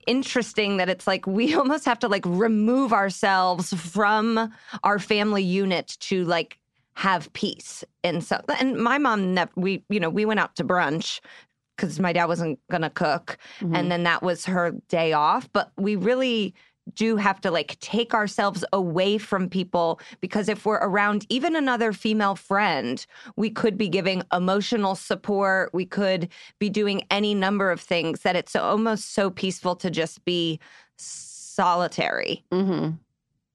interesting 0.07 0.77
that 0.77 0.89
it's 0.89 1.07
like 1.07 1.27
we 1.27 1.55
almost 1.57 1.85
have 1.85 1.99
to 2.01 2.09
like 2.09 2.25
remove 2.27 2.93
ourselves 2.93 3.73
from 3.73 4.53
our 4.83 4.99
family 4.99 5.43
unit 5.43 5.97
to 6.01 6.25
like 6.25 6.59
have 6.97 7.33
peace 7.33 7.83
and 8.05 8.23
so 8.23 8.41
and 8.61 8.77
my 8.77 8.99
mom 8.99 9.37
we 9.57 9.83
you 9.89 9.99
know 9.99 10.09
we 10.09 10.25
went 10.25 10.39
out 10.39 10.55
to 10.55 10.63
brunch 10.63 11.19
because 11.77 11.99
my 12.01 12.13
dad 12.13 12.27
wasn't 12.27 12.59
gonna 12.71 12.91
cook 12.91 13.37
and 13.61 13.91
then 13.91 14.03
that 14.05 14.23
was 14.23 14.45
her 14.47 14.73
day 14.89 15.13
off 15.13 15.49
but 15.53 15.71
we 15.77 15.97
really 15.97 16.55
do 16.95 17.17
have 17.17 17.41
to 17.41 17.51
like 17.51 17.79
take 17.81 18.13
ourselves 18.13 18.63
away 18.73 19.17
from 19.17 19.49
people 19.49 19.99
because 20.21 20.51
if 20.51 20.67
we're 20.67 20.77
around 20.77 21.25
even 21.31 21.57
another 21.57 21.93
female 21.95 22.35
friend 22.37 23.07
we 23.37 23.49
could 23.49 23.79
be 23.79 23.89
giving 23.89 24.23
emotional 24.35 24.95
support 24.95 25.71
we 25.73 25.87
could 25.87 26.29
be 26.59 26.69
doing 26.69 27.03
any 27.11 27.35
number 27.35 27.71
of 27.71 27.81
things 27.81 28.21
that 28.21 28.37
it's 28.37 28.55
almost 28.55 29.15
so 29.15 29.31
peaceful 29.31 29.75
to 29.77 29.91
just 29.91 30.23
be 30.27 30.61
solitary 30.99 32.45
Mm-hmm. 32.53 32.91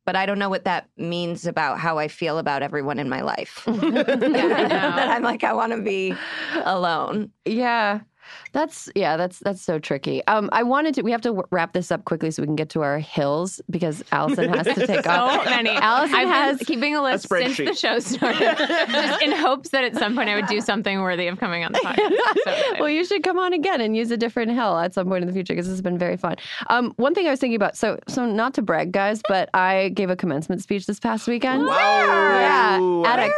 but 0.05 0.15
i 0.15 0.25
don't 0.25 0.39
know 0.39 0.49
what 0.49 0.63
that 0.65 0.87
means 0.97 1.45
about 1.45 1.77
how 1.79 1.97
i 1.99 2.07
feel 2.07 2.37
about 2.39 2.63
everyone 2.63 2.97
in 2.97 3.09
my 3.09 3.21
life 3.21 3.63
know. 3.67 3.89
that 3.91 5.09
i'm 5.09 5.21
like 5.23 5.43
i 5.43 5.53
want 5.53 5.71
to 5.73 5.81
be 5.81 6.15
alone 6.65 7.31
Yeah. 7.45 7.99
That's 8.51 8.89
yeah, 8.95 9.17
that's 9.17 9.39
that's 9.39 9.61
so 9.61 9.79
tricky. 9.79 10.25
Um, 10.27 10.49
I 10.51 10.63
wanted 10.63 10.95
to. 10.95 11.01
We 11.01 11.11
have 11.11 11.21
to 11.21 11.29
w- 11.29 11.47
wrap 11.51 11.73
this 11.73 11.91
up 11.91 12.05
quickly 12.05 12.31
so 12.31 12.41
we 12.41 12.47
can 12.47 12.55
get 12.55 12.69
to 12.69 12.81
our 12.81 12.99
hills 12.99 13.61
because 13.69 14.03
Allison 14.11 14.53
has 14.53 14.65
to 14.65 14.87
take 14.87 15.07
off. 15.07 15.31
So 15.33 15.39
off. 15.39 15.45
many. 15.45 15.69
Allison 15.71 16.15
I've 16.15 16.27
has 16.27 16.57
been 16.57 16.65
keeping 16.65 16.95
a 16.95 17.03
list 17.03 17.27
since 17.29 17.57
the 17.57 17.73
show 17.73 17.99
started, 17.99 18.57
just 18.57 19.21
in 19.21 19.31
hopes 19.31 19.69
that 19.69 19.83
at 19.83 19.95
some 19.95 20.15
point 20.15 20.29
I 20.29 20.35
would 20.35 20.47
do 20.47 20.61
something 20.61 21.01
worthy 21.01 21.27
of 21.27 21.39
coming 21.39 21.63
on 21.63 21.71
the 21.71 21.79
podcast. 21.79 22.09
So 22.45 22.79
well, 22.79 22.89
you 22.89 23.03
should 23.05 23.23
come 23.23 23.37
on 23.37 23.53
again 23.53 23.81
and 23.81 23.95
use 23.95 24.11
a 24.11 24.17
different 24.17 24.51
hill 24.51 24.77
at 24.77 24.93
some 24.93 25.07
point 25.07 25.23
in 25.23 25.27
the 25.27 25.33
future 25.33 25.53
because 25.53 25.65
this 25.65 25.73
has 25.73 25.81
been 25.81 25.97
very 25.97 26.15
fun. 26.17 26.35
Um, 26.69 26.93
one 26.95 27.13
thing 27.13 27.27
I 27.27 27.31
was 27.31 27.39
thinking 27.39 27.55
about, 27.55 27.75
so 27.75 27.99
so 28.07 28.25
not 28.25 28.53
to 28.55 28.61
brag, 28.61 28.91
guys, 28.91 29.21
but 29.27 29.49
I 29.53 29.89
gave 29.89 30.09
a 30.09 30.15
commencement 30.15 30.61
speech 30.61 30.85
this 30.85 30.99
past 30.99 31.27
weekend. 31.27 31.65
Wow. 31.65 33.01
Yeah, 33.03 33.11
at 33.11 33.19
a 33.19 33.31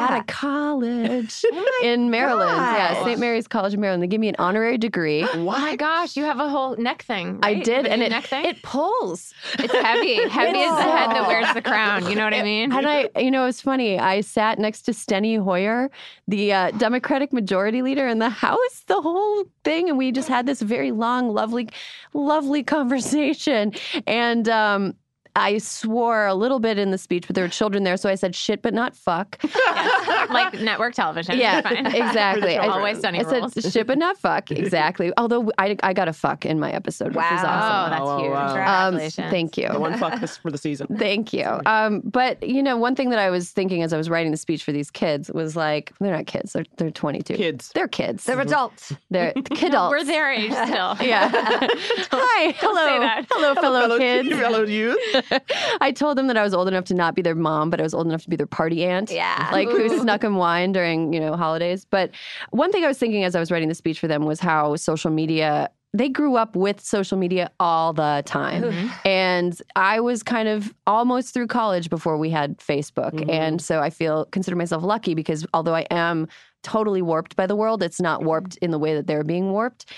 at 0.00 0.20
a 0.20 0.24
college 0.24 1.44
in 1.82 2.10
Maryland. 2.10 2.56
Yeah. 2.58 3.04
St. 3.04 3.18
Mary's 3.18 3.48
College 3.48 3.74
in 3.74 3.80
Maryland. 3.80 4.02
They 4.02 4.06
gave 4.06 4.20
me 4.20 4.27
an 4.28 4.36
honorary 4.38 4.78
degree. 4.78 5.22
oh 5.34 5.44
my 5.44 5.76
gosh, 5.76 6.16
you 6.16 6.24
have 6.24 6.38
a 6.40 6.48
whole 6.48 6.76
neck 6.76 7.02
thing. 7.02 7.38
I 7.42 7.54
did, 7.54 7.86
You 7.86 7.92
and 7.92 8.02
it 8.02 8.10
neck 8.10 8.24
thing. 8.26 8.44
it 8.44 8.62
pulls. 8.62 9.32
it's 9.58 9.72
heavy, 9.72 10.28
heavy 10.28 10.58
as 10.58 10.76
the 10.76 10.82
head 10.82 11.10
that 11.10 11.26
wears 11.26 11.52
the 11.54 11.62
crown. 11.62 12.08
You 12.08 12.16
know 12.16 12.24
what 12.24 12.34
I 12.34 12.42
mean? 12.52 12.72
And 12.72 12.86
I, 12.86 13.08
you 13.18 13.30
know, 13.30 13.46
it's 13.46 13.60
funny. 13.60 13.98
I 13.98 14.20
sat 14.20 14.58
next 14.58 14.82
to 14.82 14.92
Steny 14.92 15.42
Hoyer, 15.42 15.90
the 16.26 16.52
uh, 16.52 16.70
Democratic 16.72 17.32
Majority 17.32 17.82
Leader 17.82 18.06
in 18.06 18.18
the 18.18 18.28
House, 18.30 18.84
the 18.86 19.00
whole 19.00 19.44
thing, 19.64 19.88
and 19.88 19.98
we 19.98 20.12
just 20.12 20.28
had 20.28 20.46
this 20.46 20.62
very 20.62 20.90
long, 20.90 21.30
lovely, 21.32 21.68
lovely 22.14 22.62
conversation. 22.62 23.72
And 24.06 24.48
um, 24.48 24.94
I 25.36 25.58
swore 25.58 26.26
a 26.26 26.34
little 26.34 26.58
bit 26.58 26.78
in 26.78 26.90
the 26.90 26.98
speech, 26.98 27.26
but 27.26 27.34
there 27.34 27.44
were 27.44 27.48
children 27.48 27.84
there, 27.84 27.96
so 27.96 28.08
I 28.08 28.14
said 28.16 28.34
shit, 28.34 28.62
but 28.62 28.74
not 28.74 28.96
fuck. 28.96 29.38
like 30.30 30.54
network 30.60 30.94
television. 30.94 31.38
yeah, 31.38 31.58
exactly. 31.94 32.56
I- 32.56 32.66
Always 32.78 33.00
sunny 33.00 33.20
I 33.20 33.22
rules. 33.22 33.52
said 33.54 33.72
shit, 33.72 33.86
but 33.86 33.98
not 33.98 34.18
fuck. 34.20 34.50
Exactly. 34.50 35.12
Although 35.16 35.50
I, 35.58 35.76
I 35.82 35.92
got 35.92 36.08
a 36.08 36.12
fuck 36.12 36.44
in 36.46 36.58
my 36.60 36.70
episode, 36.72 37.08
which 37.08 37.16
was 37.16 37.44
awesome. 37.44 37.46
Oh, 37.48 37.90
that's 37.90 38.22
huge. 38.22 38.30
wow, 38.32 38.54
wow. 38.54 38.86
Um, 38.88 38.92
Congratulations. 38.94 39.30
thank 39.30 39.56
you. 39.56 39.68
The 39.68 39.80
one 39.80 39.98
fuck 39.98 40.20
this 40.20 40.36
for 40.36 40.50
the 40.50 40.58
season. 40.58 40.86
Thank 40.98 41.32
you. 41.32 41.60
Um, 41.66 42.00
but 42.04 42.42
you 42.42 42.62
know, 42.62 42.76
one 42.76 42.94
thing 42.94 43.10
that 43.10 43.18
I 43.18 43.30
was 43.30 43.50
thinking 43.50 43.82
as 43.82 43.92
I 43.92 43.96
was 43.96 44.08
writing 44.10 44.30
the 44.32 44.36
speech 44.38 44.64
for 44.64 44.72
these 44.72 44.90
kids 44.90 45.30
was 45.32 45.56
like, 45.56 45.92
they're 46.00 46.12
not 46.12 46.26
kids. 46.26 46.52
They're 46.52 46.64
they're 46.76 46.90
22. 46.90 47.34
Kids. 47.34 47.70
They're 47.74 47.88
kids. 47.88 48.24
they're 48.24 48.40
adults 48.40 48.92
They're 49.10 49.32
kidults. 49.32 49.90
We're 49.90 50.04
their 50.04 50.30
age 50.32 50.52
still. 50.52 50.96
Yeah. 51.00 51.30
Hi. 51.32 52.52
Hello. 52.58 52.86
say 52.86 52.98
that. 52.98 53.26
Hello, 53.30 53.54
fellow, 53.54 53.98
kids. 53.98 54.28
Fellow 54.28 54.64
youth. 54.64 54.98
I 55.80 55.92
told 55.92 56.18
them 56.18 56.26
that 56.28 56.36
I 56.36 56.42
was 56.42 56.54
old 56.54 56.68
enough 56.68 56.84
to 56.86 56.94
not 56.94 57.14
be 57.14 57.22
their 57.22 57.34
mom, 57.34 57.70
but 57.70 57.80
I 57.80 57.82
was 57.82 57.94
old 57.94 58.06
enough 58.06 58.22
to 58.22 58.30
be 58.30 58.36
their 58.36 58.46
party 58.46 58.84
aunt. 58.84 59.10
Yeah. 59.10 59.48
Like 59.52 59.68
who 59.68 60.00
snuck 60.00 60.22
them 60.22 60.36
wine 60.36 60.72
during, 60.72 61.12
you 61.12 61.20
know, 61.20 61.36
holidays. 61.36 61.84
But 61.84 62.10
one 62.50 62.72
thing 62.72 62.84
I 62.84 62.88
was 62.88 62.98
thinking 62.98 63.24
as 63.24 63.34
I 63.34 63.40
was 63.40 63.50
writing 63.50 63.68
the 63.68 63.74
speech 63.74 64.00
for 64.00 64.08
them 64.08 64.24
was 64.24 64.40
how 64.40 64.76
social 64.76 65.10
media 65.10 65.70
they 65.94 66.08
grew 66.08 66.36
up 66.36 66.54
with 66.54 66.80
social 66.80 67.16
media 67.16 67.50
all 67.58 67.92
the 67.92 68.22
time. 68.26 68.62
Mm-hmm. 68.62 69.08
And 69.08 69.62
I 69.74 70.00
was 70.00 70.22
kind 70.22 70.48
of 70.48 70.74
almost 70.86 71.32
through 71.32 71.46
college 71.46 71.88
before 71.88 72.18
we 72.18 72.28
had 72.30 72.58
Facebook. 72.58 73.12
Mm-hmm. 73.12 73.30
And 73.30 73.62
so 73.62 73.80
I 73.80 73.90
feel 73.90 74.26
consider 74.26 74.56
myself 74.56 74.82
lucky 74.82 75.14
because 75.14 75.46
although 75.54 75.74
I 75.74 75.86
am 75.90 76.28
totally 76.62 77.00
warped 77.00 77.36
by 77.36 77.46
the 77.46 77.56
world, 77.56 77.82
it's 77.82 78.00
not 78.00 78.18
mm-hmm. 78.18 78.28
warped 78.28 78.56
in 78.58 78.70
the 78.70 78.78
way 78.78 78.94
that 78.94 79.06
they're 79.06 79.24
being 79.24 79.50
warped. 79.50 79.90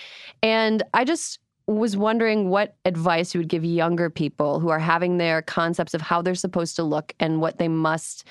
And 0.43 0.83
I 0.95 1.05
just 1.05 1.41
was 1.79 1.97
wondering 1.97 2.49
what 2.51 2.75
advice 2.85 3.35
you 3.35 3.41
would 3.41 3.49
give 3.49 3.65
younger 3.65 4.11
people 4.11 4.61
who 4.61 4.69
are 4.69 4.79
having 4.79 5.19
their 5.19 5.43
concepts 5.43 5.95
of 5.95 6.01
how 6.01 6.21
they're 6.23 6.35
supposed 6.35 6.77
to 6.77 6.83
look 6.83 7.15
and 7.21 7.41
what 7.41 7.59
they 7.59 7.69
must 7.69 8.25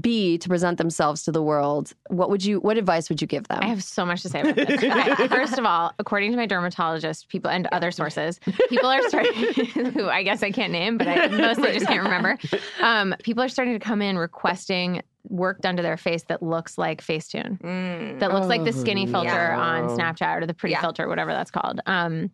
be 0.00 0.38
to 0.38 0.48
present 0.48 0.78
themselves 0.78 1.22
to 1.24 1.30
the 1.32 1.42
world. 1.42 1.92
What 2.08 2.30
would 2.30 2.42
you 2.42 2.60
what 2.60 2.78
advice 2.78 3.10
would 3.10 3.20
you 3.20 3.26
give 3.26 3.46
them? 3.48 3.58
I 3.60 3.66
have 3.66 3.82
so 3.84 4.06
much 4.06 4.22
to 4.22 4.30
say 4.30 4.40
about 4.40 4.54
this. 4.54 4.82
Okay, 4.82 5.28
first 5.28 5.58
of 5.58 5.66
all, 5.66 5.92
according 5.98 6.30
to 6.30 6.36
my 6.38 6.46
dermatologist, 6.46 7.28
people 7.28 7.50
and 7.50 7.66
other 7.72 7.90
sources, 7.90 8.40
people 8.70 8.88
are 8.88 9.02
starting 9.08 9.34
who 9.92 10.08
I 10.08 10.22
guess 10.22 10.42
I 10.42 10.50
can't 10.50 10.72
name, 10.72 10.96
but 10.96 11.08
I 11.08 11.26
mostly 11.28 11.72
just 11.72 11.86
can't 11.86 12.02
remember. 12.02 12.38
Um, 12.80 13.14
people 13.22 13.42
are 13.44 13.48
starting 13.48 13.74
to 13.74 13.80
come 13.80 14.00
in 14.02 14.16
requesting 14.18 15.02
work 15.28 15.60
done 15.60 15.76
to 15.76 15.82
their 15.82 15.96
face 15.96 16.24
that 16.24 16.42
looks 16.42 16.76
like 16.78 17.00
Facetune, 17.02 17.60
that 18.18 18.32
looks 18.32 18.48
like 18.48 18.64
the 18.64 18.72
skinny 18.72 19.06
filter 19.06 19.52
on 19.52 19.88
Snapchat 19.88 20.42
or 20.42 20.46
the 20.46 20.54
pretty 20.54 20.72
Yeah. 20.72 20.80
filter, 20.80 21.06
whatever 21.06 21.32
that's 21.32 21.50
called. 21.50 21.80
Um, 21.86 22.30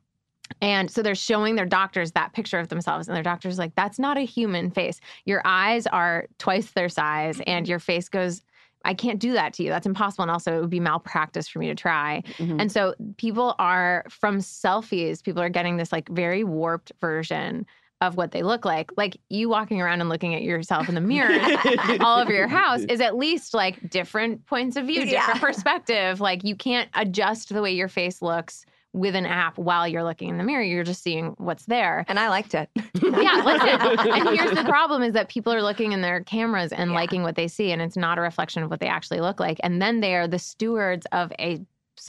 and 0.60 0.90
so 0.90 1.02
they're 1.02 1.14
showing 1.14 1.54
their 1.54 1.66
doctors 1.66 2.12
that 2.12 2.32
picture 2.32 2.58
of 2.58 2.68
themselves, 2.68 3.08
and 3.08 3.16
their 3.16 3.22
doctor's 3.22 3.58
like, 3.58 3.74
"That's 3.74 3.98
not 3.98 4.16
a 4.16 4.22
human 4.22 4.70
face. 4.70 5.00
Your 5.24 5.42
eyes 5.44 5.86
are 5.86 6.26
twice 6.38 6.70
their 6.72 6.88
size, 6.88 7.40
and 7.46 7.68
your 7.68 7.78
face 7.78 8.08
goes." 8.08 8.42
I 8.84 8.94
can't 8.94 9.18
do 9.18 9.32
that 9.32 9.52
to 9.54 9.64
you. 9.64 9.70
That's 9.70 9.86
impossible. 9.86 10.22
And 10.22 10.30
also, 10.30 10.56
it 10.56 10.60
would 10.60 10.70
be 10.70 10.78
malpractice 10.78 11.48
for 11.48 11.58
me 11.58 11.66
to 11.66 11.74
try. 11.74 12.22
Mhm. 12.38 12.60
And 12.60 12.70
so, 12.70 12.94
people 13.16 13.56
are 13.58 14.04
from 14.08 14.38
selfies, 14.38 15.22
people 15.22 15.42
are 15.42 15.48
getting 15.48 15.76
this 15.78 15.90
like 15.90 16.08
very 16.08 16.44
warped 16.44 16.92
version 17.00 17.66
of 18.00 18.16
what 18.16 18.30
they 18.30 18.44
look 18.44 18.64
like. 18.64 18.92
Like 18.96 19.16
you 19.28 19.48
walking 19.48 19.82
around 19.82 20.00
and 20.00 20.08
looking 20.08 20.32
at 20.36 20.42
yourself 20.42 20.88
in 20.88 20.94
the 20.94 21.00
mirror 21.00 21.36
all 22.00 22.20
over 22.20 22.32
your 22.32 22.46
house 22.46 22.82
is 22.82 23.00
at 23.00 23.16
least 23.16 23.52
like 23.52 23.90
different 23.90 24.46
points 24.46 24.76
of 24.76 24.86
view, 24.86 25.02
Yeah. 25.02 25.26
different 25.26 25.40
perspective. 25.40 26.20
Like 26.20 26.44
you 26.44 26.54
can't 26.54 26.88
adjust 26.94 27.48
the 27.52 27.60
way 27.60 27.72
your 27.72 27.88
face 27.88 28.22
looks 28.22 28.64
with 28.98 29.14
an 29.14 29.26
app 29.26 29.56
while 29.58 29.86
you're 29.86 30.04
looking 30.04 30.28
in 30.28 30.38
the 30.38 30.44
mirror. 30.44 30.62
You're 30.62 30.84
just 30.84 31.02
seeing 31.02 31.34
what's 31.38 31.66
there. 31.66 32.04
And 32.08 32.18
I 32.18 32.28
liked 32.28 32.54
it. 32.54 32.68
yeah, 32.76 33.42
listen. 33.44 34.12
and 34.12 34.28
here's 34.30 34.56
the 34.56 34.64
problem 34.68 35.02
is 35.02 35.12
that 35.14 35.28
people 35.28 35.52
are 35.52 35.62
looking 35.62 35.92
in 35.92 36.00
their 36.00 36.22
cameras 36.24 36.72
and 36.72 36.92
liking 36.92 37.22
what 37.22 37.36
they 37.36 37.48
see 37.48 37.72
and 37.72 37.80
it's 37.80 37.96
not 37.96 38.18
a 38.18 38.20
reflection 38.20 38.62
of 38.62 38.70
what 38.70 38.80
they 38.80 38.88
actually 38.88 39.20
look 39.20 39.40
like. 39.40 39.58
And 39.62 39.80
then 39.80 40.00
they 40.00 40.14
are 40.14 40.28
the 40.28 40.38
stewards 40.38 41.06
of 41.12 41.32
a 41.38 41.60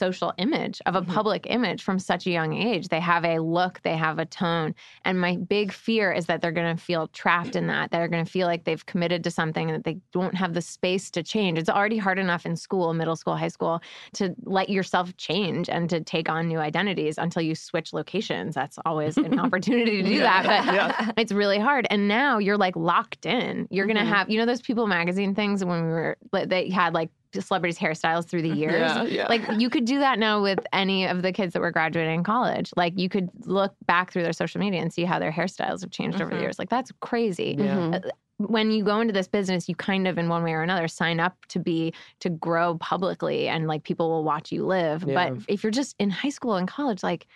social 0.04 0.32
image, 0.38 0.80
of 0.86 0.94
a 0.96 1.00
Mm-hmm. 1.00 1.12
public 1.18 1.42
image 1.48 1.82
from 1.82 1.98
such 1.98 2.26
a 2.26 2.30
young 2.30 2.52
age. 2.54 2.88
They 2.88 3.00
have 3.00 3.24
a 3.24 3.38
look, 3.58 3.74
they 3.82 3.96
have 3.96 4.18
a 4.18 4.26
tone. 4.42 4.74
And 5.04 5.20
my 5.26 5.36
big 5.36 5.72
fear 5.72 6.12
is 6.12 6.26
that 6.26 6.40
they're 6.40 6.58
going 6.60 6.76
to 6.76 6.82
feel 6.82 7.08
trapped 7.08 7.54
in 7.56 7.66
that. 7.68 7.90
They're 7.90 8.08
going 8.08 8.24
to 8.24 8.30
feel 8.30 8.46
like 8.46 8.64
they've 8.64 8.86
committed 8.92 9.22
to 9.24 9.30
something 9.30 9.68
and 9.70 9.76
that 9.78 9.84
they 9.84 9.98
don't 10.12 10.34
have 10.42 10.52
the 10.54 10.62
space 10.62 11.10
to 11.12 11.22
change. 11.22 11.58
It's 11.58 11.68
already 11.78 11.98
hard 11.98 12.18
enough 12.18 12.44
in 12.46 12.54
school, 12.56 12.94
middle 12.94 13.16
school, 13.16 13.36
high 13.36 13.48
school, 13.58 13.80
to 14.14 14.34
let 14.44 14.68
yourself 14.70 15.16
change 15.16 15.68
and 15.68 15.88
to 15.90 16.00
take 16.00 16.28
on 16.28 16.48
new 16.48 16.58
identities 16.58 17.16
until 17.18 17.42
you 17.42 17.54
switch 17.54 17.92
locations. 17.92 18.54
That's 18.54 18.78
always 18.86 19.16
an 19.16 19.38
opportunity 19.44 20.02
to 20.02 20.08
do 20.08 20.18
that. 20.20 20.42
But 21.06 21.14
it's 21.22 21.32
really 21.32 21.58
hard. 21.58 21.86
And 21.90 22.08
now 22.08 22.38
you're 22.38 22.58
like 22.66 22.76
locked 22.76 23.26
in. 23.26 23.66
You're 23.70 23.86
going 23.86 23.98
to 23.98 24.10
have, 24.14 24.30
you 24.30 24.38
know, 24.38 24.46
those 24.46 24.62
People 24.62 24.86
magazine 24.86 25.34
things 25.34 25.64
when 25.64 25.82
we 25.86 25.88
were, 25.88 26.16
they 26.46 26.70
had 26.70 26.94
like, 26.94 27.10
celebrities 27.38 27.78
hairstyles 27.78 28.26
through 28.26 28.42
the 28.42 28.48
years. 28.56 28.80
Yeah, 28.80 29.02
yeah. 29.04 29.26
like 29.28 29.42
you 29.58 29.70
could 29.70 29.84
do 29.84 29.98
that 30.00 30.18
now 30.18 30.42
with 30.42 30.60
any 30.72 31.06
of 31.06 31.22
the 31.22 31.32
kids 31.32 31.52
that 31.52 31.60
were 31.60 31.70
graduating 31.70 32.22
college. 32.24 32.70
Like 32.76 32.98
you 32.98 33.08
could 33.08 33.30
look 33.44 33.74
back 33.86 34.12
through 34.12 34.22
their 34.22 34.32
social 34.32 34.60
media 34.60 34.80
and 34.80 34.92
see 34.92 35.04
how 35.04 35.18
their 35.18 35.32
hairstyles 35.32 35.80
have 35.82 35.90
changed 35.90 36.20
over 36.20 36.34
the 36.34 36.40
years. 36.40 36.58
Like 36.58 36.68
that's 36.68 36.92
crazy. 37.00 37.56
Yeah. 37.58 37.90
Uh, 37.94 38.00
when 38.38 38.70
you 38.70 38.82
go 38.82 39.00
into 39.00 39.12
this 39.12 39.28
business 39.28 39.68
you 39.68 39.74
kind 39.74 40.08
of 40.08 40.16
in 40.16 40.30
one 40.30 40.42
way 40.42 40.52
or 40.52 40.62
another 40.62 40.88
sign 40.88 41.20
up 41.20 41.36
to 41.48 41.58
be 41.58 41.92
to 42.20 42.30
grow 42.30 42.78
publicly 42.78 43.48
and 43.48 43.66
like 43.66 43.82
people 43.84 44.08
will 44.08 44.24
watch 44.24 44.50
you 44.50 44.64
live. 44.64 45.04
Yeah. 45.06 45.14
but 45.30 45.44
if 45.46 45.62
you're 45.62 45.70
just 45.70 45.94
in 45.98 46.08
high 46.08 46.30
school 46.30 46.54
and 46.54 46.66
college 46.66 47.02
like 47.02 47.26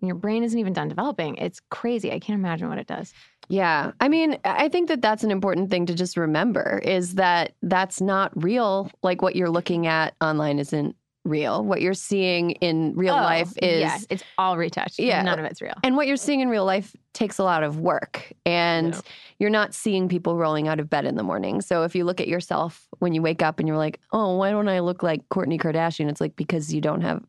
your 0.00 0.14
brain 0.14 0.42
isn't 0.42 0.58
even 0.58 0.72
done 0.72 0.88
developing. 0.88 1.36
It's 1.36 1.60
crazy. 1.70 2.12
I 2.12 2.18
can't 2.18 2.38
imagine 2.38 2.68
what 2.68 2.78
it 2.78 2.86
does 2.86 3.12
Yeah. 3.48 3.92
I 4.00 4.08
mean, 4.08 4.38
I 4.44 4.68
think 4.68 4.88
that 4.88 5.02
that's 5.02 5.24
an 5.24 5.30
important 5.30 5.70
thing 5.70 5.86
to 5.86 5.94
just 5.94 6.16
remember 6.16 6.80
is 6.84 7.14
that 7.16 7.52
that's 7.62 8.00
not 8.00 8.32
real. 8.42 8.90
Like 9.02 9.22
what 9.22 9.36
you're 9.36 9.50
looking 9.50 9.86
at 9.86 10.14
online 10.20 10.58
isn't 10.58 10.96
real. 11.26 11.64
What 11.64 11.80
you're 11.80 11.94
seeing 11.94 12.50
in 12.52 12.94
real 12.94 13.14
Oh, 13.14 13.18
life 13.18 13.52
is 13.62 13.80
yeah, 13.80 13.98
it's 14.10 14.22
all 14.36 14.58
retouched 14.58 14.98
Yeah. 14.98 15.22
none 15.22 15.38
of 15.38 15.46
it's 15.46 15.62
real 15.62 15.72
and 15.82 15.96
what 15.96 16.06
you're 16.06 16.18
seeing 16.18 16.40
in 16.40 16.50
real 16.50 16.66
life 16.66 16.94
takes 17.14 17.38
a 17.38 17.44
lot 17.44 17.62
of 17.62 17.80
work 17.80 18.30
and 18.44 18.92
Yeah. 18.92 19.00
you're 19.38 19.48
not 19.50 19.72
seeing 19.72 20.06
people 20.06 20.36
rolling 20.36 20.68
out 20.68 20.80
of 20.80 20.90
bed 20.90 21.06
in 21.06 21.14
the 21.16 21.22
morning. 21.22 21.62
So 21.62 21.84
if 21.84 21.94
you 21.94 22.04
look 22.04 22.20
at 22.20 22.28
yourself 22.28 22.86
when 22.98 23.14
you 23.14 23.22
wake 23.22 23.40
up 23.40 23.58
and 23.58 23.66
you're 23.66 23.78
like, 23.78 24.00
"Oh, 24.12 24.36
why 24.36 24.50
don't 24.50 24.68
I 24.68 24.80
look 24.80 25.02
like 25.02 25.26
Kourtney 25.30 25.58
Kardashian?" 25.58 26.10
It's 26.10 26.20
like 26.20 26.36
because 26.36 26.74
you 26.74 26.82
don't 26.82 27.00
have 27.00 27.22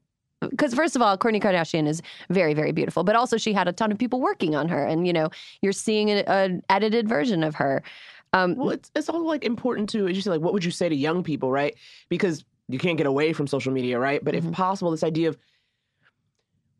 because 0.49 0.73
first 0.73 0.95
of 0.95 1.01
all, 1.01 1.17
Kourtney 1.17 1.41
Kardashian 1.41 1.87
is 1.87 2.01
very, 2.29 2.53
very 2.53 2.71
beautiful, 2.71 3.03
but 3.03 3.15
also 3.15 3.37
she 3.37 3.53
had 3.53 3.67
a 3.67 3.73
ton 3.73 3.91
of 3.91 3.97
people 3.97 4.21
working 4.21 4.55
on 4.55 4.67
her, 4.69 4.85
and 4.85 5.05
you 5.07 5.13
know 5.13 5.29
you're 5.61 5.73
seeing 5.73 6.09
an, 6.09 6.19
an 6.27 6.61
edited 6.69 7.07
version 7.07 7.43
of 7.43 7.55
her. 7.55 7.83
Um, 8.33 8.55
Well, 8.55 8.71
it's 8.71 8.91
it's 8.95 9.09
all 9.09 9.25
like 9.25 9.43
important 9.43 9.89
to 9.91 10.07
as 10.07 10.15
you 10.15 10.21
say, 10.21 10.29
like 10.31 10.41
what 10.41 10.53
would 10.53 10.63
you 10.65 10.71
say 10.71 10.89
to 10.89 10.95
young 10.95 11.23
people, 11.23 11.51
right? 11.51 11.75
Because 12.09 12.43
you 12.67 12.79
can't 12.79 12.97
get 12.97 13.07
away 13.07 13.31
from 13.33 13.47
social 13.47 13.71
media, 13.71 13.99
right? 13.99 14.23
But 14.23 14.33
Mhm. 14.33 14.37
if 14.39 14.51
possible, 14.51 14.91
this 14.91 15.03
idea 15.03 15.29
of 15.29 15.37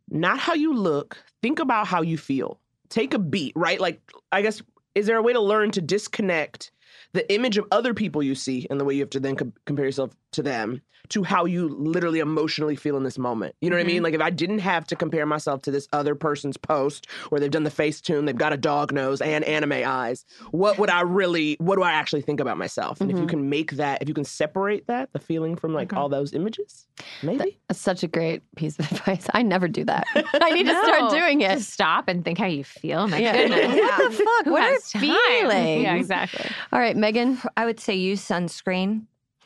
not 0.10 0.40
how 0.40 0.54
you 0.54 0.74
look, 0.74 1.18
think 1.42 1.60
about 1.60 1.88
how 1.88 2.02
you 2.02 2.18
feel. 2.18 2.60
Take 2.90 3.14
a 3.14 3.20
beat, 3.20 3.54
right? 3.56 3.80
Like 3.80 4.02
I 4.32 4.42
guess 4.42 4.62
is 4.94 5.06
there 5.08 5.18
a 5.18 5.22
way 5.22 5.34
to 5.34 5.42
learn 5.42 5.72
to 5.72 5.82
disconnect 5.82 6.72
the 7.16 7.34
image 7.34 7.58
of 7.58 7.66
other 7.72 7.94
people 7.94 8.22
you 8.22 8.36
see 8.36 8.68
and 8.70 8.80
the 8.80 8.86
way 8.86 8.94
you 8.94 9.00
have 9.02 9.10
to 9.12 9.20
then 9.20 9.36
com- 9.36 9.54
compare 9.66 9.86
yourself 9.86 10.12
to 10.34 10.44
them 10.44 10.82
to 11.10 11.22
how 11.24 11.46
you 11.46 11.68
literally 11.70 12.18
emotionally 12.20 12.76
feel 12.76 12.98
in 12.98 13.04
this 13.04 13.20
moment. 13.20 13.54
You 13.62 13.70
know 13.70 13.76
what 13.76 13.84
I 13.84 13.86
mean? 13.86 14.02
Like 14.02 14.16
if 14.16 14.22
I 14.22 14.32
didn't 14.32 14.58
have 14.60 14.88
to 14.88 14.96
compare 14.96 15.28
myself 15.28 15.62
to 15.64 15.72
this 15.72 15.88
other 15.94 16.16
person's 16.16 16.58
post 16.58 17.06
where 17.30 17.40
they've 17.40 17.52
done 17.52 17.64
the 17.64 17.70
face 17.70 18.02
tune, 18.02 18.26
they've 18.26 18.36
got 18.36 18.54
a 18.54 18.58
dog 18.58 18.92
nose 18.92 19.22
and 19.22 19.44
anime 19.44 19.84
eyes, 19.86 20.26
what 20.50 20.80
would 20.80 20.90
I 20.90 21.02
really 21.02 21.58
what 21.60 21.76
do 21.76 21.84
I 21.84 21.92
actually 21.92 22.22
think 22.24 22.40
about 22.40 22.58
myself? 22.58 23.02
And 23.02 23.12
if 23.12 23.18
you 23.20 23.26
Mhm. 23.26 23.30
can 23.30 23.50
make 23.50 23.74
that, 23.74 24.02
if 24.02 24.08
you 24.08 24.16
can 24.16 24.24
separate 24.24 24.88
that, 24.88 25.14
the 25.14 25.20
feeling 25.20 25.56
from 25.56 25.74
like 25.76 25.94
all 25.94 26.10
those 26.10 26.34
images, 26.34 26.88
maybe. 27.22 27.60
that's 27.68 27.80
such 27.80 28.02
a 28.02 28.08
great 28.08 28.42
piece 28.56 28.80
of 28.80 28.92
advice. 28.92 29.28
I 29.32 29.44
never 29.44 29.68
do 29.68 29.84
that. 29.86 30.08
I 30.42 30.52
need 30.54 30.66
to 30.66 30.74
start 30.86 31.12
doing 31.12 31.42
it. 31.42 31.52
Just 31.60 31.70
stop 31.70 32.08
and 32.08 32.26
think 32.26 32.40
how 32.40 32.48
you 32.48 32.64
feel. 32.64 33.08
My 33.08 33.20
Yeah. 33.20 33.34
goodness. 33.48 33.80
What 33.96 34.12
the 34.12 34.18
fuck? 34.18 34.46
Who 34.46 34.52
What 34.54 34.64
are 34.64 34.74
has 34.74 34.92
time? 34.92 35.02
feelings? 35.02 35.84
Yeah, 35.84 35.96
exactly. 35.98 36.50
All 36.74 36.80
right, 36.80 36.98
Megan. 37.06 37.40
I 37.56 37.66
would 37.66 37.80
say 37.80 37.94
use 37.94 38.28
sunscreen. 38.28 39.06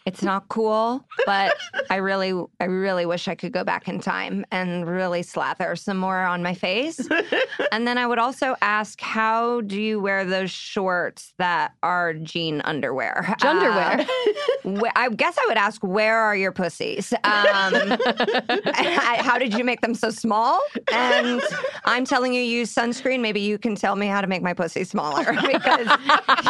It's 0.09 0.23
not 0.23 0.47
cool, 0.47 1.05
but 1.27 1.55
I 1.91 1.97
really, 1.97 2.33
I 2.59 2.63
really 2.63 3.05
wish 3.05 3.27
I 3.27 3.35
could 3.35 3.51
go 3.51 3.63
back 3.63 3.87
in 3.87 3.99
time 3.99 4.43
and 4.51 4.87
really 4.87 5.21
slather 5.21 5.75
some 5.75 5.97
more 5.97 6.17
on 6.23 6.41
my 6.41 6.55
face. 6.55 7.07
and 7.71 7.85
then 7.87 7.99
I 7.99 8.07
would 8.07 8.17
also 8.17 8.55
ask, 8.63 8.99
how 9.01 9.61
do 9.61 9.79
you 9.79 9.99
wear 9.99 10.25
those 10.25 10.49
shorts 10.49 11.35
that 11.37 11.73
are 11.83 12.15
jean 12.15 12.61
underwear? 12.61 13.35
Underwear. 13.43 14.03
Uh, 14.65 14.89
I 14.95 15.09
guess 15.09 15.37
I 15.37 15.45
would 15.47 15.57
ask, 15.57 15.83
where 15.83 16.17
are 16.17 16.35
your 16.35 16.51
pussies? 16.51 17.13
Um, 17.13 17.19
I- 17.23 19.19
how 19.23 19.37
did 19.37 19.53
you 19.53 19.63
make 19.63 19.81
them 19.81 19.93
so 19.93 20.09
small? 20.09 20.59
And 20.91 21.39
I'm 21.85 22.03
telling 22.03 22.33
you, 22.33 22.41
use 22.41 22.73
sunscreen. 22.73 23.19
Maybe 23.19 23.41
you 23.41 23.59
can 23.59 23.75
tell 23.75 23.95
me 23.95 24.07
how 24.07 24.21
to 24.21 24.27
make 24.27 24.41
my 24.41 24.55
pussy 24.55 24.85
smaller 24.85 25.23
because 25.45 25.87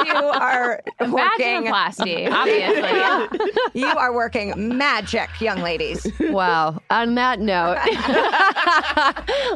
you 0.06 0.14
are 0.16 0.82
working. 1.02 1.66
Vaginoplasty, 1.66 2.32
obviously. 2.32 3.49
You 3.74 3.88
are 3.88 4.14
working 4.14 4.78
magic, 4.78 5.30
young 5.40 5.60
ladies. 5.60 6.06
Wow. 6.20 6.82
On 6.90 7.16
that 7.16 7.40
note, 7.40 7.78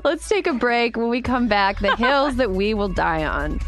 let's 0.04 0.28
take 0.28 0.48
a 0.48 0.54
break. 0.54 0.98
When 0.98 1.10
we 1.10 1.22
come 1.22 1.48
back, 1.48 1.80
the 1.80 1.96
hills 1.96 2.36
that 2.38 2.52
we 2.52 2.74
will 2.74 2.90
die 2.90 3.26
on. 3.26 3.60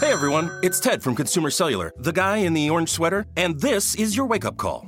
Hey 0.00 0.12
everyone, 0.14 0.50
it's 0.62 0.80
Ted 0.80 1.02
from 1.02 1.14
Consumer 1.14 1.50
Cellular, 1.50 1.92
the 1.98 2.12
guy 2.12 2.38
in 2.38 2.54
the 2.54 2.70
orange 2.70 2.88
sweater, 2.88 3.26
and 3.36 3.60
this 3.60 3.94
is 3.94 4.16
your 4.16 4.26
wake 4.26 4.44
up 4.44 4.56
call. 4.56 4.87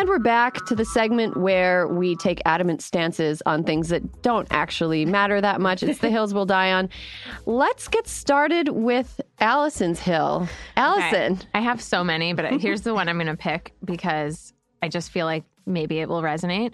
And 0.00 0.08
we're 0.08 0.18
back 0.18 0.64
to 0.64 0.74
the 0.74 0.86
segment 0.86 1.36
where 1.36 1.86
we 1.86 2.16
take 2.16 2.40
adamant 2.46 2.80
stances 2.80 3.42
on 3.44 3.64
things 3.64 3.90
that 3.90 4.22
don't 4.22 4.48
actually 4.50 5.04
matter 5.04 5.42
that 5.42 5.60
much. 5.60 5.82
It's 5.82 5.98
the 5.98 6.08
hills 6.10 6.32
we'll 6.32 6.46
die 6.46 6.72
on. 6.72 6.88
Let's 7.44 7.86
get 7.86 8.08
started 8.08 8.70
with 8.70 9.20
Allison's 9.40 10.00
hill. 10.00 10.48
Allison. 10.78 11.34
Okay. 11.34 11.46
I 11.52 11.60
have 11.60 11.82
so 11.82 12.02
many, 12.02 12.32
but 12.32 12.50
here's 12.62 12.80
the 12.80 12.94
one 12.94 13.10
I'm 13.10 13.18
going 13.18 13.26
to 13.26 13.36
pick 13.36 13.74
because 13.84 14.54
I 14.80 14.88
just 14.88 15.10
feel 15.10 15.26
like 15.26 15.44
maybe 15.66 15.98
it 15.98 16.08
will 16.08 16.22
resonate. 16.22 16.72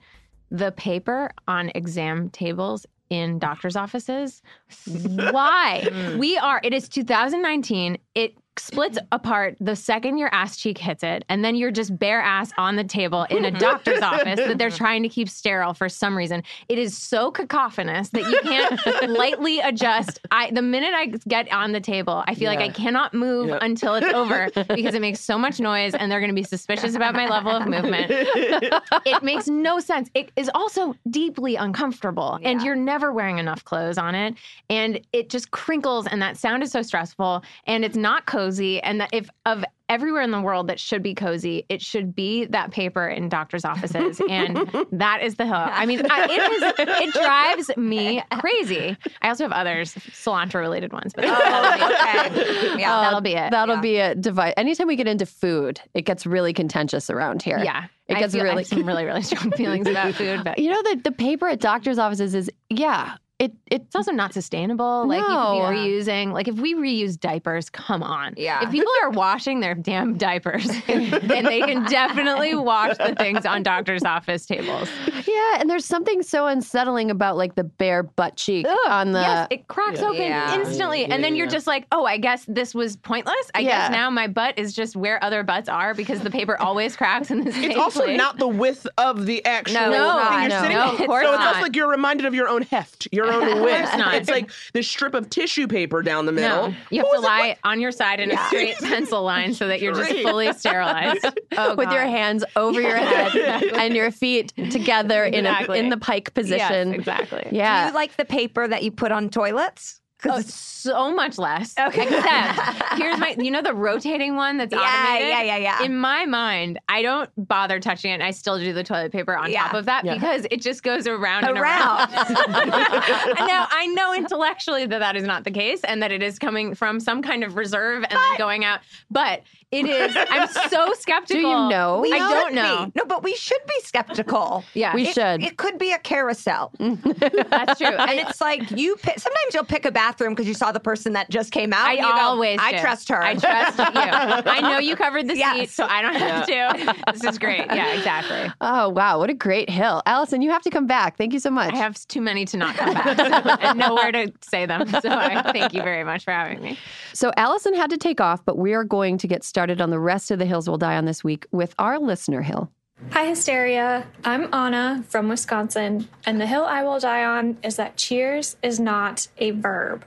The 0.52 0.70
paper 0.70 1.32
on 1.48 1.72
exam 1.74 2.30
tables 2.30 2.86
in 3.10 3.40
doctor's 3.40 3.74
offices. 3.74 4.40
Why? 4.86 5.84
Hmm. 5.92 6.18
we 6.18 6.38
are, 6.38 6.60
it 6.62 6.72
is 6.72 6.88
2019. 6.88 7.98
It 8.14 8.36
splits 8.58 8.98
apart 9.12 9.56
the 9.60 9.76
second 9.76 10.18
your 10.18 10.32
ass 10.34 10.56
cheek 10.56 10.78
hits 10.78 11.02
it, 11.02 11.24
and 11.28 11.44
then 11.44 11.54
you're 11.54 11.70
just 11.70 11.98
bare 11.98 12.20
ass 12.20 12.52
on 12.56 12.76
the 12.76 12.84
table 12.84 13.24
in 13.24 13.44
a 13.44 13.50
doctor's 13.50 14.00
office 14.02 14.38
that 14.38 14.56
they're 14.58 14.70
trying 14.70 15.02
to 15.02 15.08
keep 15.08 15.28
sterile 15.28 15.74
for 15.74 15.88
some 15.88 16.16
reason. 16.16 16.42
It 16.68 16.78
is 16.78 16.96
so 16.96 17.30
cacophonous 17.30 18.08
that 18.10 18.30
you 18.30 18.40
can't 18.42 19.08
lightly 19.10 19.60
adjust. 19.60 20.20
I 20.30 20.50
the 20.50 20.62
minute 20.62 20.94
I 20.94 21.06
get 21.28 21.52
on 21.52 21.72
the 21.72 21.80
table, 21.80 22.24
I 22.26 22.34
feel 22.34 22.48
like 22.50 22.60
I 22.60 22.70
cannot 22.70 23.12
move 23.12 23.48
Yep. 23.48 23.58
until 23.62 23.94
it's 23.96 24.12
over 24.14 24.48
because 24.74 24.94
it 24.94 25.00
makes 25.02 25.20
so 25.20 25.36
much 25.36 25.60
noise, 25.60 25.94
and 25.94 26.10
they're 26.10 26.20
going 26.20 26.30
to 26.30 26.34
be 26.34 26.42
suspicious 26.42 26.94
about 26.94 27.14
my 27.14 27.26
level 27.26 27.50
of 27.52 27.66
movement. 27.68 28.06
it 28.10 29.22
makes 29.22 29.48
no 29.48 29.80
sense. 29.80 30.08
It 30.14 30.32
is 30.36 30.50
also 30.54 30.94
deeply 31.10 31.56
uncomfortable, 31.56 32.38
and 32.42 32.62
you're 32.62 32.74
never 32.74 33.12
wearing 33.12 33.38
enough 33.38 33.64
clothes 33.64 33.98
on 33.98 34.14
it, 34.14 34.34
and 34.70 35.00
it 35.12 35.28
just 35.28 35.50
crinkles, 35.50 36.06
and 36.06 36.22
that 36.22 36.36
sound 36.38 36.62
is 36.62 36.72
so 36.72 36.80
stressful, 36.82 37.42
and 37.66 37.84
it's 37.84 37.96
not 37.96 38.24
cozy. 38.26 38.45
And 38.82 39.00
that 39.00 39.10
if 39.12 39.28
of 39.44 39.64
everywhere 39.88 40.22
in 40.22 40.30
the 40.32 40.40
world 40.40 40.66
that 40.68 40.80
should 40.80 41.02
be 41.02 41.14
cozy, 41.14 41.64
it 41.68 41.80
should 41.80 42.14
be 42.14 42.44
that 42.46 42.70
paper 42.72 43.06
in 43.06 43.28
doctors' 43.28 43.64
offices, 43.64 44.20
and 44.28 44.56
that 44.92 45.22
is 45.22 45.36
the 45.36 45.44
hill. 45.46 45.54
I 45.54 45.86
mean, 45.86 46.02
I, 46.10 46.24
it 46.24 46.52
is. 46.52 46.74
It 47.08 47.14
drives 47.14 47.70
me 47.76 48.22
crazy. 48.40 48.96
I 49.22 49.28
also 49.28 49.44
have 49.44 49.52
others, 49.52 49.94
cilantro 49.94 50.60
related 50.60 50.92
ones, 50.92 51.12
but 51.14 51.24
okay. 51.24 52.78
yeah, 52.78 52.96
um, 52.96 53.04
that'll 53.04 53.20
be 53.20 53.34
it. 53.34 53.50
That'll 53.50 53.76
be 53.78 53.98
a 53.98 54.14
divide. 54.14 54.54
Anytime 54.56 54.86
we 54.86 54.96
get 54.96 55.08
into 55.08 55.26
food, 55.26 55.80
it 55.94 56.02
gets 56.02 56.26
really 56.26 56.52
contentious 56.52 57.10
around 57.10 57.42
here. 57.42 57.58
Yeah. 57.62 57.86
It 58.08 58.16
I 58.16 58.20
gets 58.20 58.34
feel- 58.34 58.42
I 58.42 58.44
really 58.44 58.62
have 58.62 58.68
some 58.68 58.86
really, 58.86 59.04
really 59.04 59.22
strong 59.22 59.50
feelings 59.56 59.88
about 59.88 60.14
food, 60.14 60.44
but 60.44 60.58
You 60.58 60.70
know 60.70 60.82
the 60.82 61.00
the 61.04 61.12
paper 61.12 61.48
at 61.48 61.60
doctors' 61.60 61.98
offices 61.98 62.34
is 62.34 62.50
yeah. 62.70 63.16
It 63.38 63.52
it 63.66 63.82
it's 63.82 63.94
also 63.94 64.12
not 64.12 64.32
sustainable. 64.32 65.06
Like 65.06 65.18
you 65.20 65.26
could 65.26 65.30
be 65.60 65.90
reusing. 65.90 66.32
Like 66.32 66.48
if 66.48 66.54
we 66.56 66.74
reuse 66.74 67.20
diapers, 67.20 67.68
come 67.68 68.02
on. 68.02 68.32
Yeah. 68.38 68.62
If 68.64 68.70
people 68.70 68.90
are 69.02 69.10
washing 69.10 69.60
their 69.60 69.74
damn 69.74 70.16
diapers, 70.16 70.66
then 70.86 71.44
they 71.44 71.60
can 71.60 71.84
definitely 71.84 72.54
wash 72.54 72.96
the 72.96 73.14
things 73.14 73.44
on 73.44 73.62
doctors' 73.62 74.04
office 74.04 74.46
tables. 74.46 74.88
yeah, 75.26 75.58
and 75.60 75.68
there's 75.68 75.84
something 75.84 76.22
so 76.22 76.46
unsettling 76.46 77.10
about 77.10 77.36
like 77.36 77.56
the 77.56 77.64
bare 77.64 78.04
butt 78.04 78.36
cheek 78.36 78.66
on 78.88 79.12
the 79.12 79.20
yes, 79.20 79.48
it 79.50 79.68
cracks 79.68 80.00
open 80.00 80.22
Yeah. 80.22 80.54
instantly, 80.54 81.04
and 81.04 81.22
then 81.22 81.36
you're 81.36 81.46
just 81.46 81.66
like, 81.66 81.86
oh, 81.92 82.06
I 82.06 82.16
guess 82.16 82.46
this 82.48 82.74
was 82.74 82.96
pointless. 82.96 83.36
I 83.54 83.60
Yeah. 83.60 83.68
guess 83.88 83.90
now 83.90 84.08
my 84.08 84.28
butt 84.28 84.58
is 84.58 84.72
just 84.72 84.96
where 84.96 85.22
other 85.22 85.42
butts 85.42 85.68
are 85.68 85.92
because 85.92 86.20
the 86.20 86.30
paper 86.30 86.56
always 86.58 86.96
cracks 86.96 87.30
in 87.30 87.44
the 87.44 87.52
same 87.52 87.72
It's 87.72 87.78
also 87.78 88.04
place. 88.04 88.16
not 88.16 88.38
the 88.38 88.48
width 88.48 88.86
of 88.96 89.26
the 89.26 89.44
actual 89.44 89.74
No, 89.74 89.90
it's 89.90 89.92
thing 89.92 90.00
not. 90.00 90.40
you're 90.40 90.48
No. 90.48 90.60
sitting 90.62 90.76
No, 90.78 90.82
on. 90.84 90.88
of 91.02 91.06
course 91.06 91.24
so 91.26 91.32
it's 91.34 91.38
not. 91.40 91.48
also 91.48 91.60
like 91.60 91.76
you're 91.76 91.90
reminded 91.90 92.24
of 92.24 92.32
your 92.34 92.48
own 92.48 92.62
heft, 92.62 93.08
your 93.12 93.25
own 93.32 93.62
width. 93.62 93.96
not. 93.96 94.14
It's 94.14 94.28
like 94.36 94.50
this 94.72 94.88
strip 94.88 95.14
of 95.14 95.30
tissue 95.30 95.66
paper 95.66 96.02
down 96.02 96.26
the 96.26 96.32
middle. 96.32 96.70
No, 96.70 96.76
you 96.90 97.02
have 97.02 97.12
to 97.12 97.20
lie 97.20 97.56
on 97.64 97.80
your 97.80 97.92
side 97.92 98.20
in 98.20 98.30
a 98.30 98.46
straight 98.46 98.76
pencil 98.80 99.22
line 99.22 99.54
so 99.54 99.68
that 99.68 99.80
you're 99.80 99.94
just 99.94 100.12
fully 100.22 100.52
sterilized. 100.52 101.26
Oh, 101.56 101.74
with 101.74 101.90
your 101.90 102.02
hands 102.02 102.44
over 102.56 102.80
your 102.80 102.96
head 102.96 103.62
and 103.74 103.94
your 103.94 104.10
feet 104.10 104.52
together 104.70 105.24
in 105.24 105.46
a, 105.46 105.72
in 105.72 105.88
the 105.88 105.96
pike 105.96 106.34
position. 106.34 106.90
Yes, 106.90 106.98
exactly. 106.98 107.48
Yeah. 107.52 107.84
Do 107.84 107.88
you 107.88 107.94
like 107.94 108.16
the 108.16 108.24
paper 108.24 108.66
that 108.66 108.82
you 108.82 108.90
put 108.90 109.12
on 109.12 109.28
toilets? 109.30 110.00
Oh, 110.28 110.40
so 110.40 111.12
much 111.14 111.36
less. 111.38 111.74
Okay. 111.78 112.02
Except 112.06 112.94
here's 112.98 113.18
my 113.18 113.34
you 113.38 113.50
know 113.50 113.60
the 113.62 113.74
rotating 113.74 114.36
one 114.36 114.56
that's 114.56 114.72
Yeah, 114.72 114.78
automated? 114.80 115.28
yeah, 115.28 115.42
yeah, 115.42 115.56
yeah. 115.56 115.82
In 115.82 115.96
my 115.96 116.26
mind, 116.26 116.78
I 116.88 117.02
don't 117.02 117.28
bother 117.36 117.80
touching 117.80 118.12
it 118.12 118.20
I 118.20 118.30
still 118.30 118.58
do 118.58 118.72
the 118.72 118.84
toilet 118.84 119.10
paper 119.12 119.36
on 119.36 119.50
Yeah. 119.50 119.64
top 119.64 119.74
of 119.74 119.86
that 119.86 120.04
Yeah. 120.04 120.14
because 120.14 120.46
it 120.50 120.60
just 120.62 120.82
goes 120.82 121.06
around, 121.06 121.44
and 121.44 121.58
Around. 121.58 122.10
around. 122.12 122.28
and 122.30 122.36
now 123.48 123.66
I 123.70 123.86
know 123.94 124.14
intellectually 124.14 124.86
that 124.86 124.98
that 125.00 125.16
is 125.16 125.24
not 125.24 125.44
the 125.44 125.50
case 125.50 125.82
and 125.84 126.02
that 126.02 126.12
it 126.12 126.22
is 126.22 126.38
coming 126.38 126.74
from 126.74 127.00
some 127.00 127.22
kind 127.22 127.42
of 127.44 127.56
reserve 127.56 128.04
and 128.04 128.12
then 128.12 128.36
going 128.38 128.64
out. 128.64 128.80
But 129.10 129.42
it 129.72 129.86
is 129.86 130.16
I'm 130.30 130.48
so 130.70 130.92
skeptical. 130.94 131.42
Do 131.42 131.48
you 131.48 131.68
know? 131.68 131.98
We 132.00 132.12
I 132.12 132.18
don't 132.18 132.50
be. 132.50 132.54
know. 132.54 132.92
No, 132.94 133.04
but 133.04 133.22
we 133.22 133.34
should 133.34 133.60
be 133.66 133.74
skeptical. 133.82 134.64
Yeah. 134.74 134.94
We 134.94 135.08
It- 135.08 135.14
should. 135.14 135.42
It 135.42 135.56
could 135.56 135.76
be 135.78 135.92
a 135.92 135.98
carousel. 135.98 136.72
That's 136.78 137.78
true. 137.78 137.88
And 137.88 138.18
it's 138.20 138.40
like 138.40 138.70
you 138.70 138.96
pick, 138.96 139.18
sometimes 139.18 139.54
you'll 139.54 139.64
pick 139.64 139.84
a 139.84 139.90
bathroom 139.90 140.34
because 140.34 140.46
you 140.46 140.54
saw 140.54 140.70
the 140.72 140.80
person 140.80 141.12
that 141.14 141.30
just 141.30 141.50
came 141.52 141.72
out. 141.72 141.86
I 141.86 141.90
and 141.94 141.98
you 142.00 142.04
go, 142.06 142.12
always 142.20 142.58
I 142.62 142.72
do. 142.72 142.78
trust 142.78 143.08
her. 143.08 143.20
I 143.22 143.34
trust 143.34 143.78
you. 143.78 143.84
I 143.94 144.60
know 144.60 144.78
you 144.78 144.94
covered 144.96 145.28
the 145.28 145.36
Yes. 145.36 145.56
seat, 145.56 145.70
so 145.70 145.84
I 145.84 146.00
don't 146.02 146.14
have 146.14 146.46
to. 146.46 147.12
This 147.12 147.24
is 147.24 147.38
great. 147.38 147.66
Yeah, 147.66 147.92
exactly. 147.94 148.52
Oh 148.60 148.88
wow, 148.90 149.18
what 149.18 149.30
a 149.30 149.34
great 149.34 149.68
hill. 149.68 150.02
Allison, 150.06 150.42
you 150.42 150.50
have 150.50 150.62
to 150.62 150.70
come 150.70 150.86
back. 150.86 151.16
Thank 151.18 151.32
you 151.32 151.40
so 151.40 151.50
much. 151.50 151.74
I 151.74 151.76
have 151.76 151.96
too 152.08 152.20
many 152.20 152.44
to 152.46 152.56
not 152.56 152.76
come 152.76 152.94
back 152.94 153.16
so, 153.16 153.50
and 153.60 153.78
nowhere 153.78 154.12
to 154.12 154.32
say 154.48 154.64
them. 154.66 154.88
So 154.88 155.08
I 155.10 155.42
thank 155.52 155.74
you 155.74 155.82
very 155.82 156.04
much 156.04 156.24
for 156.24 156.30
having 156.30 156.60
me. 156.62 156.78
So 157.12 157.32
Allison 157.36 157.74
had 157.74 157.90
to 157.90 157.96
take 157.98 158.20
off, 158.20 158.44
but 158.44 158.56
we 158.58 158.72
are 158.72 158.84
going 158.84 159.18
to 159.18 159.26
get 159.26 159.42
started 159.44 159.65
on 159.70 159.90
the 159.90 159.98
rest 159.98 160.30
of 160.30 160.38
the 160.38 160.46
hills 160.46 160.68
we'll 160.68 160.78
die 160.78 160.96
on 160.96 161.04
this 161.04 161.22
week 161.24 161.46
with 161.50 161.74
our 161.78 161.98
listener 161.98 162.42
hill. 162.42 162.70
Hi, 163.10 163.26
Hysteria. 163.26 164.06
I'm 164.24 164.52
Anna 164.54 165.04
from 165.08 165.28
Wisconsin, 165.28 166.08
and 166.24 166.40
the 166.40 166.46
hill 166.46 166.64
I 166.64 166.82
will 166.82 166.98
die 166.98 167.24
on 167.24 167.58
is 167.62 167.76
that 167.76 167.96
cheers 167.96 168.56
is 168.62 168.80
not 168.80 169.28
a 169.38 169.50
verb. 169.50 170.04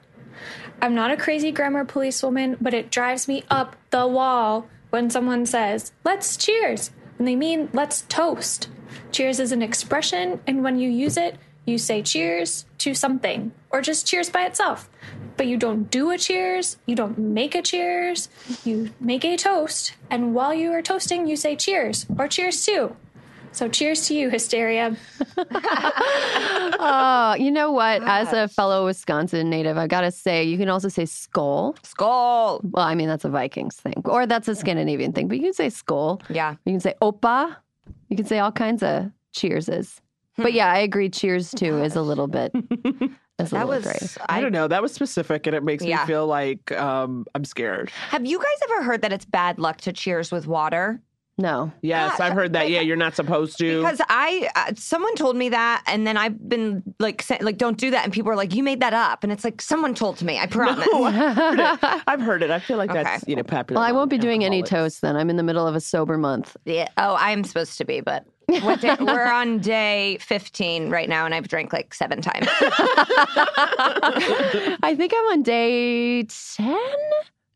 I'm 0.82 0.95
not 0.95 1.12
a 1.12 1.18
crazy 1.18 1.51
grammar 1.51 1.86
policewoman, 1.86 2.57
but 2.60 2.74
it 2.74 2.89
drives 2.89 3.28
me 3.28 3.43
up 3.49 3.76
the 3.91 4.07
wall 4.07 4.68
when 4.89 5.10
someone 5.10 5.45
says, 5.45 5.91
let's 6.03 6.36
cheers, 6.36 6.91
when 7.18 7.26
they 7.26 7.36
mean 7.36 7.70
let's 7.74 8.01
toast. 8.10 8.70
Cheers 9.12 9.39
is 9.39 9.51
an 9.51 9.62
expression, 9.62 10.39
and 10.47 10.64
when 10.64 10.80
you 10.80 10.89
use 10.89 11.18
it, 11.18 11.38
you 11.66 11.78
say 11.78 12.01
cheers 12.01 12.66
to 12.80 12.93
something, 12.93 13.51
or 13.70 13.82
just 13.82 14.07
cheers 14.07 14.30
by 14.30 14.45
itself. 14.45 14.89
But 15.38 15.47
you 15.47 15.57
don't 15.57 15.89
do 15.89 16.12
a 16.12 16.18
cheers, 16.18 16.78
you 16.86 16.95
don't 16.95 17.18
make 17.18 17.55
a 17.55 17.62
cheers, 17.62 18.30
you 18.66 18.91
make 18.99 19.24
a 19.24 19.38
toast, 19.38 19.93
and 20.10 20.34
while 20.34 20.53
you 20.53 20.72
are 20.72 20.82
toasting, 20.82 21.28
you 21.28 21.36
say 21.36 21.55
cheers, 21.55 22.05
or 22.18 22.28
cheers 22.28 22.66
to. 22.66 22.95
So 23.51 23.68
cheers 23.68 24.07
to 24.07 24.14
you, 24.14 24.30
Hysteria. 24.30 24.95
Oh, 26.80 27.36
you 27.39 27.51
know 27.51 27.72
what? 27.72 28.03
As 28.03 28.32
a 28.32 28.47
fellow 28.47 28.86
Wisconsin 28.86 29.49
native, 29.49 29.78
I 29.78 29.88
gotta 29.88 30.12
say, 30.12 30.43
you 30.43 30.57
can 30.57 30.70
also 30.70 30.88
say 30.88 31.05
skull. 31.05 31.76
Skull. 31.84 32.62
Well, 32.64 32.86
I 32.86 32.95
mean, 32.95 33.07
that's 33.07 33.26
a 33.26 33.30
Vikings 33.30 33.76
thing, 33.76 34.01
or 34.05 34.26
that's 34.28 34.47
a 34.47 34.55
Scandinavian 34.55 35.14
thing, 35.14 35.28
but 35.28 35.38
you 35.38 35.43
can 35.43 35.53
say 35.53 35.70
skull. 35.70 36.22
Yeah. 36.30 36.55
You 36.66 36.74
can 36.74 36.80
say 36.80 36.93
opa. 37.01 37.55
You 38.10 38.16
can 38.16 38.26
say 38.26 38.39
all 38.39 38.51
kinds 38.51 38.84
of 38.84 39.12
cheerses. 39.34 39.99
But 40.42 40.54
yeah, 40.54 40.72
I 40.72 40.80
agree. 40.80 41.10
Cheers 41.10 41.52
too 41.52 41.82
is 41.84 41.96
a 41.96 42.02
little 42.02 42.28
bit. 42.28 42.52
Is 43.40 43.52
That 43.52 43.70
was. 43.70 43.84
great. 43.84 44.18
I 44.28 44.42
don't 44.42 44.52
know. 44.52 44.68
That 44.68 44.82
was 44.82 44.94
specific, 44.94 45.48
and 45.48 45.56
it 45.56 45.64
makes 45.64 45.82
Yeah. 45.84 46.02
me 46.02 46.08
feel 46.08 46.28
like 46.28 46.74
um, 46.74 47.26
I'm 47.34 47.46
scared. 47.46 47.90
Have 48.10 48.26
you 48.26 48.38
guys 48.38 48.48
ever 48.70 48.84
heard 48.84 49.02
that 49.04 49.14
it's 49.14 49.24
bad 49.24 49.60
luck 49.60 49.78
to 49.82 49.94
cheers 49.94 50.30
with 50.30 50.46
water? 50.46 51.02
No. 51.38 51.72
Yes, 51.82 52.18
Gosh, 52.18 52.20
I've 52.20 52.34
heard 52.34 52.52
that. 52.52 52.70
Yeah, 52.70 52.82
you're 52.82 52.98
not 52.98 53.16
supposed 53.16 53.58
to. 53.60 53.78
Because 53.82 54.02
I, 54.10 54.50
uh, 54.58 54.74
someone 54.76 55.16
told 55.16 55.38
me 55.38 55.48
that, 55.48 55.84
and 55.88 56.06
then 56.06 56.18
I've 56.18 56.50
been 56.50 56.84
like, 57.00 57.22
say, 57.22 57.38
like, 57.40 57.58
don't 57.58 57.78
do 57.78 57.92
that, 57.92 58.04
and 58.04 58.12
people 58.12 58.30
are 58.30 58.36
like, 58.36 58.54
you 58.54 58.62
made 58.62 58.82
that 58.82 58.94
up, 58.94 59.24
and 59.24 59.32
it's 59.32 59.46
like 59.46 59.62
someone 59.62 59.96
told 59.96 60.18
to 60.18 60.26
me. 60.26 60.38
I 60.38 60.46
promise. 60.48 60.86
No, 60.92 61.06
I've 61.06 61.16
heard 61.16 61.60
it. 61.62 62.04
I've 62.08 62.20
heard 62.22 62.44
it. 62.44 62.52
I 62.52 62.60
feel 62.60 62.76
like 62.76 62.92
that's 62.92 63.26
you 63.26 63.38
know 63.38 63.44
popular. 63.44 63.80
Well, 63.80 63.88
I 63.88 63.94
won't 63.94 64.10
be 64.10 64.18
doing 64.18 64.44
any 64.44 64.58
alcoholics. 64.58 64.96
toast 64.96 65.02
then. 65.02 65.16
I'm 65.16 65.30
in 65.30 65.38
the 65.38 65.44
middle 65.44 65.66
of 65.66 65.76
a 65.76 65.80
sober 65.80 66.18
month. 66.18 66.58
Yeah. 66.66 66.90
Oh, 66.98 67.16
I'm 67.18 67.46
supposed 67.46 67.78
to 67.78 67.86
be, 67.86 68.02
but 68.02 68.26
what 68.26 68.29
day, 68.52 68.95
we're 69.00 69.32
on 69.32 69.60
day 69.60 70.18
15 70.22 70.89
right 70.89 71.10
now, 71.10 71.26
and 71.26 71.34
I've 71.34 71.47
drank 71.47 71.74
like 71.74 71.93
seven 71.93 72.22
times. 72.22 72.47
I 74.84 74.95
think 74.97 75.14
I'm 75.16 75.26
on 75.26 75.43
day 75.43 76.24
10, 76.24 76.78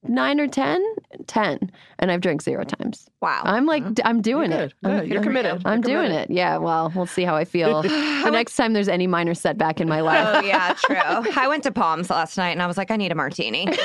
9 0.04 0.40
or 0.40 0.48
10, 0.48 0.96
10. 1.28 1.72
And 2.04 2.12
and 2.12 2.12
I've 2.12 2.20
drank 2.20 2.42
zero 2.42 2.66
times. 2.66 3.10
Wow. 3.22 3.44
I'm 3.46 3.66
like, 3.66 3.82
mm-hmm. 3.82 4.06
I'm 4.06 4.22
doing 4.22 4.52
You're 4.52 4.64
it. 4.64 4.74
good. 4.84 4.92
I'm, 4.92 5.08
You're 5.08 5.24
committed. 5.24 5.62
I'm 5.64 5.76
You're 5.76 6.00
doing 6.00 6.08
committed. 6.08 6.32
it. 6.32 6.34
Yeah. 6.36 6.58
Well, 6.58 6.92
we'll 6.94 7.06
see 7.06 7.24
how 7.24 7.34
I 7.34 7.46
feel 7.46 7.82
the 7.82 8.30
next 8.30 8.58
time 8.58 8.74
there's 8.74 8.90
any 8.90 9.08
minor 9.08 9.34
setback 9.34 9.80
in 9.80 9.88
my 9.88 10.02
oh, 10.02 10.04
life. 10.04 10.28
Oh 10.28 10.42
yeah, 10.42 10.74
true. 10.74 10.98
I 10.98 11.48
went 11.48 11.64
to 11.64 11.72
Palms 11.72 12.10
last 12.10 12.38
night 12.38 12.50
and 12.50 12.62
I 12.62 12.68
was 12.68 12.76
like, 12.76 12.92
I 12.92 12.98
need 12.98 13.14
a 13.14 13.16
martini. 13.16 13.68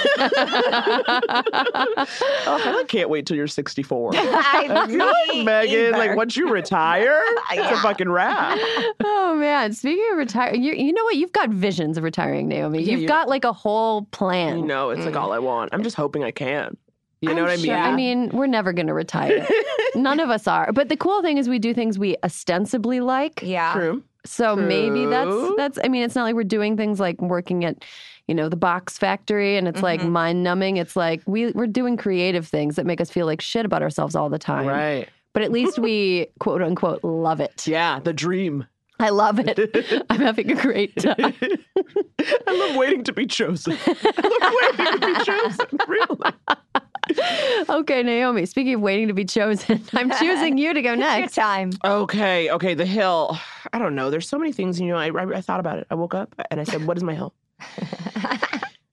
Oh, 2.51 2.81
I 2.81 2.85
can't 2.89 3.11
wait 3.11 3.27
till 3.27 3.37
you're 3.37 3.47
64. 3.47 4.13
I 4.17 4.87
You 4.89 4.97
know 4.97 5.07
what, 5.07 5.29
me 5.29 5.45
Megan, 5.45 5.93
like 5.93 6.17
once 6.17 6.37
you 6.37 6.49
retire, 6.49 7.23
it's 7.53 7.71
a 7.71 7.81
fucking 7.83 8.09
wrap. 8.09 8.59
Oh 9.05 9.37
man! 9.39 9.73
Speaking 9.73 10.05
of 10.13 10.19
retire, 10.19 10.55
you, 10.55 10.73
you 10.73 10.93
know 10.93 11.05
what? 11.05 11.17
You've 11.17 11.33
got 11.33 11.51
visions 11.51 11.99
of 11.99 12.05
retiring, 12.05 12.49
Naomi. 12.49 12.83
Yeah, 12.83 12.93
You've 12.93 13.03
you- 13.03 13.09
got 13.09 13.29
like 13.29 13.45
a 13.45 13.53
whole 13.53 14.03
plan. 14.07 14.61
You 14.61 14.67
know, 14.67 14.91
it's 14.91 15.05
like 15.05 15.15
mm. 15.15 15.21
all 15.21 15.33
I 15.33 15.39
want. 15.39 15.71
I'm 15.73 15.83
just 15.83 15.97
hoping 15.97 16.25
I 16.25 16.31
can. 16.31 16.77
You 17.21 17.35
know 17.35 17.43
I'm 17.43 17.49
what 17.49 17.53
I 17.53 17.57
mean? 17.57 17.65
sure- 17.65 17.77
I 17.77 17.97
mean, 17.97 18.29
we're 18.31 18.47
never 18.47 18.73
going 18.73 18.87
to 18.87 18.95
retire. 18.95 19.47
None 19.95 20.21
of 20.21 20.31
us 20.31 20.47
are. 20.47 20.73
But 20.73 20.89
the 20.89 20.97
cool 20.97 21.21
thing 21.23 21.39
is, 21.39 21.49
we 21.49 21.59
do 21.59 21.75
things 21.75 21.99
we 21.99 22.17
ostensibly 22.23 23.01
like. 23.01 23.41
Yeah. 23.43 23.73
True. 23.73 24.03
So 24.25 24.55
maybe 24.55 25.07
that's 25.07 25.57
that's. 25.57 25.79
I 25.83 25.89
mean, 25.89 26.03
it's 26.03 26.15
not 26.15 26.25
like 26.25 26.35
we're 26.35 26.45
doing 26.45 26.77
things 26.77 27.01
like 27.01 27.21
working 27.21 27.65
at, 27.65 27.85
you 28.27 28.35
know, 28.35 28.49
the 28.49 28.57
box 28.57 28.99
factory, 28.99 29.57
and 29.57 29.67
it's 29.67 29.81
like 29.81 30.01
mm-hmm. 30.01 30.11
mind 30.11 30.43
numbing. 30.45 30.77
It's 30.77 30.97
like 30.97 31.23
we 31.27 31.53
we're 31.53 31.67
doing 31.67 31.97
creative 31.97 32.47
things 32.47 32.77
that 32.77 32.85
make 32.85 33.01
us 33.01 33.11
feel 33.11 33.27
like 33.27 33.41
shit 33.41 33.65
about 33.65 33.83
ourselves 33.83 34.15
all 34.15 34.29
the 34.29 34.39
time. 34.39 34.67
Right. 34.67 35.09
But 35.33 35.43
at 35.43 35.53
least 35.53 35.79
we 35.79 36.27
quote 36.41 36.63
unquote 36.63 37.03
love 37.05 37.41
it. 37.41 37.67
Yeah, 37.67 38.01
the 38.01 38.13
dream. 38.13 38.67
I 39.01 39.11
love 39.11 39.39
it. 39.39 40.05
I'm 40.11 40.21
having 40.21 40.51
a 40.51 40.61
great 40.61 40.97
time. 40.97 41.33
I 42.47 42.51
love 42.53 42.77
waiting 42.77 43.05
to 43.05 43.13
be 43.13 43.27
chosen. 43.27 43.79
I 43.87 43.97
love 44.41 44.79
waiting 44.79 45.01
to 45.01 45.07
be 45.07 45.25
chosen. 45.25 45.79
Really. 45.87 46.33
okay, 47.69 48.03
Naomi. 48.03 48.47
Speaking 48.47 48.75
of 48.75 48.81
waiting 48.81 49.09
to 49.09 49.15
be 49.15 49.25
chosen, 49.25 49.83
I'm 49.93 50.11
choosing 50.19 50.59
you 50.59 50.75
to 50.75 50.83
go 50.83 50.89
Your 50.91 50.97
next. 50.99 51.35
time. 51.35 51.71
Okay, 51.85 52.51
okay, 52.51 52.75
the 52.75 52.87
hill. 52.87 53.39
I 53.73 53.79
don't 53.79 53.95
know. 53.95 54.11
There's 54.11 54.29
so 54.29 54.39
many 54.39 54.53
things, 54.53 54.81
you 54.81 54.89
know. 54.89 54.97
I, 54.97 55.09
I, 55.09 55.37
I 55.37 55.41
thought 55.41 55.61
about 55.61 55.79
it. 55.79 55.87
I 55.91 55.95
woke 55.95 56.15
up 56.15 56.35
and 56.51 56.61
I 56.61 56.65
said, 56.65 56.87
What 56.87 56.97
is 56.97 57.03
my 57.05 57.15
hill? 57.15 57.35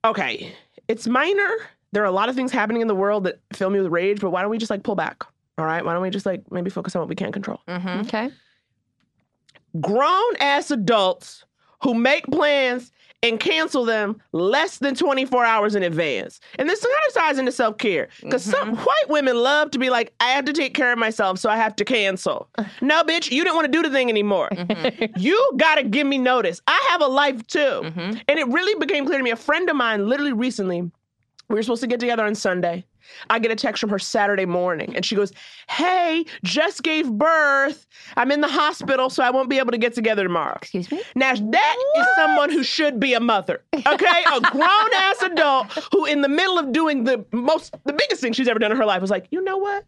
okay, 0.04 0.54
it's 0.88 1.06
minor. 1.06 1.56
There 1.92 2.02
are 2.02 2.06
a 2.06 2.12
lot 2.12 2.28
of 2.28 2.34
things 2.34 2.52
happening 2.52 2.82
in 2.82 2.88
the 2.88 2.94
world 2.94 3.24
that 3.24 3.40
fill 3.52 3.70
me 3.70 3.80
with 3.80 3.90
rage, 3.90 4.20
but 4.20 4.30
why 4.30 4.42
don't 4.42 4.50
we 4.50 4.58
just 4.58 4.70
like 4.70 4.82
pull 4.82 4.96
back? 4.96 5.24
All 5.58 5.64
right, 5.64 5.84
why 5.84 5.92
don't 5.94 6.02
we 6.02 6.10
just 6.10 6.26
like 6.26 6.42
maybe 6.50 6.68
focus 6.70 6.94
on 6.94 7.00
what 7.00 7.08
we 7.08 7.14
can 7.14 7.32
control? 7.32 7.60
Mm-hmm. 7.68 8.00
Okay. 8.00 8.30
Grown 9.80 10.36
ass 10.40 10.70
adults 10.70 11.44
who 11.82 11.94
make 11.94 12.24
plans 12.26 12.92
and 13.28 13.40
cancel 13.40 13.84
them 13.84 14.20
less 14.32 14.78
than 14.78 14.94
24 14.94 15.44
hours 15.44 15.74
in 15.74 15.82
advance. 15.82 16.40
And 16.58 16.68
this 16.68 16.82
kind 16.82 16.94
of 17.08 17.14
ties 17.14 17.38
into 17.38 17.52
self 17.52 17.78
care 17.78 18.08
because 18.22 18.42
some 18.42 18.72
mm-hmm. 18.72 18.84
white 18.84 19.08
women 19.08 19.36
love 19.36 19.70
to 19.72 19.78
be 19.78 19.90
like, 19.90 20.12
I 20.20 20.30
have 20.30 20.44
to 20.46 20.52
take 20.52 20.74
care 20.74 20.92
of 20.92 20.98
myself, 20.98 21.38
so 21.38 21.50
I 21.50 21.56
have 21.56 21.76
to 21.76 21.84
cancel. 21.84 22.48
no, 22.80 23.02
bitch, 23.04 23.30
you 23.30 23.42
didn't 23.44 23.56
want 23.56 23.66
to 23.66 23.72
do 23.72 23.82
the 23.82 23.90
thing 23.90 24.08
anymore. 24.08 24.48
Mm-hmm. 24.52 25.12
you 25.18 25.52
got 25.56 25.76
to 25.76 25.82
give 25.82 26.06
me 26.06 26.18
notice. 26.18 26.60
I 26.66 26.88
have 26.90 27.02
a 27.02 27.06
life 27.06 27.46
too. 27.46 27.58
Mm-hmm. 27.58 28.18
And 28.28 28.38
it 28.38 28.46
really 28.48 28.78
became 28.78 29.06
clear 29.06 29.18
to 29.18 29.24
me. 29.24 29.30
A 29.30 29.36
friend 29.36 29.68
of 29.68 29.76
mine, 29.76 30.08
literally 30.08 30.32
recently, 30.32 30.82
we 31.48 31.54
were 31.54 31.62
supposed 31.62 31.82
to 31.82 31.86
get 31.86 32.00
together 32.00 32.24
on 32.24 32.34
Sunday. 32.34 32.84
I 33.30 33.38
get 33.38 33.50
a 33.50 33.56
text 33.56 33.80
from 33.80 33.90
her 33.90 33.98
Saturday 33.98 34.46
morning, 34.46 34.94
and 34.94 35.04
she 35.04 35.14
goes, 35.14 35.32
Hey, 35.68 36.24
just 36.44 36.82
gave 36.82 37.10
birth. 37.10 37.86
I'm 38.16 38.30
in 38.30 38.40
the 38.40 38.48
hospital, 38.48 39.10
so 39.10 39.22
I 39.22 39.30
won't 39.30 39.50
be 39.50 39.58
able 39.58 39.72
to 39.72 39.78
get 39.78 39.94
together 39.94 40.22
tomorrow. 40.22 40.56
Excuse 40.60 40.90
me? 40.90 41.02
Now, 41.14 41.34
that 41.34 41.76
is 41.98 42.06
someone 42.16 42.50
who 42.50 42.62
should 42.62 43.00
be 43.00 43.14
a 43.14 43.20
mother, 43.20 43.62
okay? 43.74 44.24
a 44.32 44.40
grown 44.40 44.94
ass 44.94 45.22
adult 45.22 45.66
who, 45.92 46.06
in 46.06 46.20
the 46.22 46.28
middle 46.28 46.58
of 46.58 46.72
doing 46.72 47.04
the 47.04 47.24
most, 47.32 47.74
the 47.84 47.92
biggest 47.92 48.20
thing 48.20 48.32
she's 48.32 48.48
ever 48.48 48.58
done 48.58 48.70
in 48.70 48.76
her 48.76 48.86
life, 48.86 49.00
was 49.00 49.10
like, 49.10 49.26
You 49.30 49.42
know 49.42 49.58
what? 49.58 49.84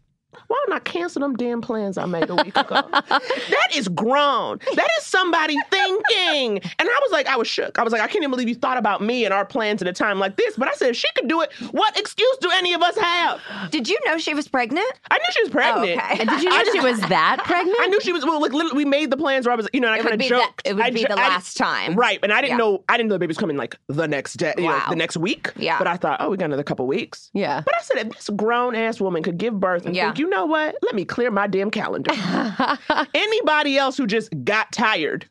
Why 0.47 0.63
don't 0.65 0.75
I 0.75 0.79
cancel 0.79 1.21
them 1.21 1.35
damn 1.35 1.61
plans 1.61 1.97
I 1.97 2.05
made 2.05 2.29
a 2.29 2.35
week 2.35 2.55
ago? 2.55 2.81
that 2.91 3.69
is 3.75 3.87
grown. 3.87 4.59
That 4.75 4.87
is 4.99 5.05
somebody 5.05 5.55
thinking. 5.71 6.57
And 6.79 6.89
I 6.89 6.99
was 7.01 7.11
like, 7.11 7.27
I 7.27 7.35
was 7.35 7.47
shook. 7.47 7.79
I 7.79 7.83
was 7.83 7.91
like, 7.91 8.01
I 8.01 8.05
can't 8.07 8.17
even 8.17 8.29
believe 8.31 8.47
you 8.49 8.55
thought 8.55 8.77
about 8.77 9.01
me 9.01 9.25
and 9.25 9.33
our 9.33 9.45
plans 9.45 9.81
at 9.81 9.87
a 9.87 9.93
time 9.93 10.19
like 10.19 10.37
this. 10.37 10.55
But 10.55 10.67
I 10.67 10.73
said, 10.73 10.89
if 10.91 10.95
she 10.95 11.07
could 11.15 11.27
do 11.27 11.41
it, 11.41 11.51
what 11.71 11.97
excuse 11.99 12.37
do 12.41 12.49
any 12.51 12.73
of 12.73 12.81
us 12.81 12.97
have? 12.97 13.41
Did 13.71 13.89
you 13.89 13.97
know 14.05 14.17
she 14.17 14.33
was 14.33 14.47
pregnant? 14.47 14.85
I 15.09 15.17
knew 15.17 15.25
she 15.31 15.41
was 15.43 15.49
pregnant. 15.51 15.99
Oh, 16.01 16.03
okay. 16.05 16.19
And 16.21 16.29
did 16.29 16.43
you 16.43 16.49
know 16.49 16.63
she 16.71 16.79
was 16.79 16.99
that 17.01 17.41
pregnant? 17.45 17.77
I 17.81 17.87
knew 17.87 17.99
she 18.01 18.11
was. 18.13 18.23
Well, 18.25 18.39
like 18.41 18.53
literally, 18.53 18.77
we 18.77 18.85
made 18.85 19.09
the 19.11 19.17
plans 19.17 19.45
where 19.45 19.53
I 19.53 19.55
was, 19.55 19.67
you 19.73 19.79
know, 19.79 19.87
and 19.91 19.99
I 19.99 20.01
kind 20.03 20.13
of 20.13 20.19
be 20.19 20.25
the- 20.25 20.35
joked. 20.35 20.61
it 20.65 20.73
would 20.75 20.83
I 20.85 20.89
be 20.91 21.01
the 21.03 21.11
I 21.13 21.15
didn't- 21.15 21.17
last 21.29 21.57
time. 21.57 21.95
right? 21.95 22.19
And 22.23 22.31
I 22.31 22.41
didn't 22.41 22.51
Yeah. 22.51 22.57
know. 22.57 22.83
I 22.87 22.97
didn't 22.97 23.09
know 23.09 23.15
the 23.15 23.19
baby 23.19 23.29
was 23.31 23.37
coming 23.37 23.57
like 23.57 23.75
the 23.87 24.07
next 24.07 24.33
day, 24.35 24.53
you 24.57 24.65
know, 24.67 24.79
the 24.89 24.95
next 24.95 25.17
week. 25.17 25.51
Yeah. 25.57 25.77
But 25.79 25.87
I 25.87 25.97
thought, 25.97 26.17
oh, 26.21 26.29
we 26.29 26.37
got 26.37 26.45
another 26.45 26.63
couple 26.63 26.85
weeks. 26.87 27.29
Yeah. 27.33 27.61
But 27.65 27.75
I 27.75 27.81
said, 27.81 27.97
if 27.97 28.09
this 28.15 28.29
grown 28.29 28.75
ass 28.75 29.01
woman 29.01 29.23
could 29.23 29.37
give 29.37 29.59
birth 29.59 29.85
and 29.85 29.95
Yeah. 29.95 30.07
think, 30.07 30.18
you 30.19 30.29
know 30.29 30.45
what? 30.45 30.75
Let 30.83 30.95
me 30.95 31.05
clear 31.05 31.31
my 31.31 31.47
damn 31.47 31.71
calendar. 31.71 32.11
Anybody 33.13 33.77
else 33.77 33.97
who 33.97 34.05
just 34.05 34.29
got 34.43 34.71
tired 34.71 35.27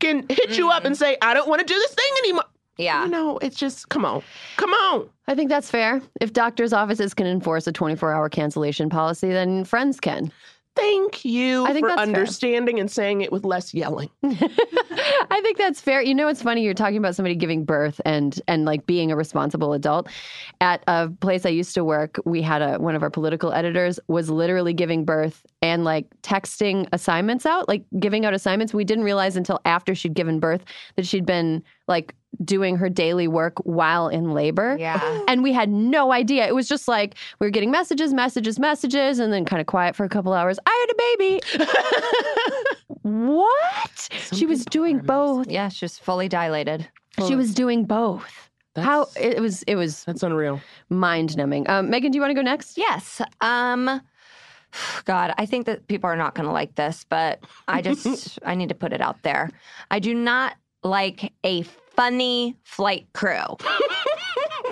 can 0.00 0.26
hit 0.28 0.58
you 0.58 0.70
up 0.70 0.84
and 0.84 0.96
say, 0.96 1.16
I 1.22 1.34
don't 1.34 1.48
want 1.48 1.60
to 1.60 1.66
do 1.66 1.74
this 1.74 1.94
thing 1.94 2.12
anymore. 2.18 2.42
Mm-hmm. 2.42 2.50
Yeah. 2.76 3.04
You 3.04 3.10
know, 3.10 3.38
it's 3.38 3.56
just 3.56 3.88
come 3.88 4.04
on, 4.04 4.22
come 4.56 4.72
on. 4.72 5.08
I 5.28 5.34
think 5.34 5.48
that's 5.48 5.70
fair. 5.70 6.02
If 6.20 6.32
doctors' 6.32 6.72
offices 6.72 7.14
can 7.14 7.26
enforce 7.26 7.66
a 7.68 7.72
24 7.72 8.12
hour 8.12 8.28
cancellation 8.28 8.90
policy, 8.90 9.28
then 9.28 9.64
friends 9.64 10.00
can. 10.00 10.32
Thank 10.76 11.24
you 11.24 11.66
for 11.66 11.72
that's 11.72 11.84
fair. 11.84 11.98
understanding 11.98 12.80
and 12.80 12.90
saying 12.90 13.20
it 13.20 13.30
with 13.30 13.44
less 13.44 13.72
yelling. 13.72 14.10
I 14.24 15.40
think 15.42 15.56
that's 15.56 15.80
fair. 15.80 16.02
You 16.02 16.14
know, 16.14 16.26
it's 16.26 16.42
funny. 16.42 16.62
You're 16.62 16.74
talking 16.74 16.96
about 16.96 17.14
somebody 17.14 17.36
giving 17.36 17.64
birth 17.64 18.00
and 18.04 18.40
and 18.48 18.64
like 18.64 18.84
being 18.86 19.12
a 19.12 19.16
responsible 19.16 19.72
adult. 19.72 20.08
At 20.60 20.82
a 20.88 21.08
place 21.08 21.46
I 21.46 21.50
used 21.50 21.74
to 21.74 21.84
work, 21.84 22.18
we 22.24 22.42
had 22.42 22.60
a 22.60 22.78
one 22.78 22.96
of 22.96 23.02
our 23.02 23.10
political 23.10 23.52
editors 23.52 24.00
was 24.08 24.30
literally 24.30 24.72
giving 24.72 25.04
birth 25.04 25.46
and 25.62 25.84
like 25.84 26.06
texting 26.22 26.88
assignments 26.92 27.46
out, 27.46 27.68
like 27.68 27.84
giving 28.00 28.26
out 28.26 28.34
assignments. 28.34 28.74
We 28.74 28.84
didn't 28.84 29.04
realize 29.04 29.36
until 29.36 29.60
after 29.64 29.94
she'd 29.94 30.14
given 30.14 30.40
birth 30.40 30.64
that 30.96 31.06
she'd 31.06 31.26
been 31.26 31.62
like 31.86 32.14
doing 32.42 32.76
her 32.76 32.88
daily 32.88 33.28
work 33.28 33.58
while 33.64 34.08
in 34.08 34.32
labor. 34.32 34.76
Yeah. 34.78 35.00
And 35.28 35.42
we 35.42 35.52
had 35.52 35.68
no 35.70 36.12
idea. 36.12 36.46
It 36.46 36.54
was 36.54 36.68
just 36.68 36.86
like 36.86 37.14
we 37.40 37.46
were 37.46 37.50
getting 37.50 37.70
messages, 37.70 38.12
messages, 38.12 38.58
messages, 38.58 39.18
and 39.18 39.32
then 39.32 39.44
kind 39.44 39.60
of 39.60 39.66
quiet 39.66 39.96
for 39.96 40.04
a 40.04 40.08
couple 40.08 40.32
hours. 40.32 40.58
I 40.66 40.86
had 40.86 40.94
a 40.94 41.66
baby. 41.66 41.68
what? 43.02 44.08
she 44.32 44.46
was 44.46 44.64
doing 44.66 44.98
both. 44.98 45.48
Yeah, 45.48 45.68
she 45.68 45.84
was 45.84 45.98
fully 45.98 46.28
dilated. 46.28 46.88
She 47.26 47.34
was 47.36 47.54
doing 47.54 47.84
both. 47.84 48.50
How 48.76 49.06
it 49.16 49.40
was 49.40 49.62
it 49.64 49.76
was 49.76 50.04
That's 50.04 50.22
unreal. 50.22 50.60
mind 50.88 51.36
numbing. 51.36 51.68
Um, 51.70 51.90
Megan, 51.90 52.10
do 52.10 52.16
you 52.16 52.20
want 52.20 52.30
to 52.30 52.34
go 52.34 52.42
next? 52.42 52.76
Yes. 52.76 53.20
Um 53.40 54.00
God, 55.04 55.32
I 55.38 55.46
think 55.46 55.66
that 55.66 55.86
people 55.86 56.10
are 56.10 56.16
not 56.16 56.34
going 56.34 56.46
to 56.46 56.52
like 56.52 56.74
this, 56.74 57.06
but 57.08 57.44
I 57.68 57.82
just 57.82 58.38
I 58.44 58.54
need 58.56 58.68
to 58.70 58.74
put 58.74 58.92
it 58.92 59.00
out 59.00 59.22
there. 59.22 59.50
I 59.90 60.00
do 60.00 60.14
not 60.14 60.56
like 60.82 61.32
a 61.44 61.64
funny 61.96 62.56
flight 62.64 63.06
crew. 63.12 63.56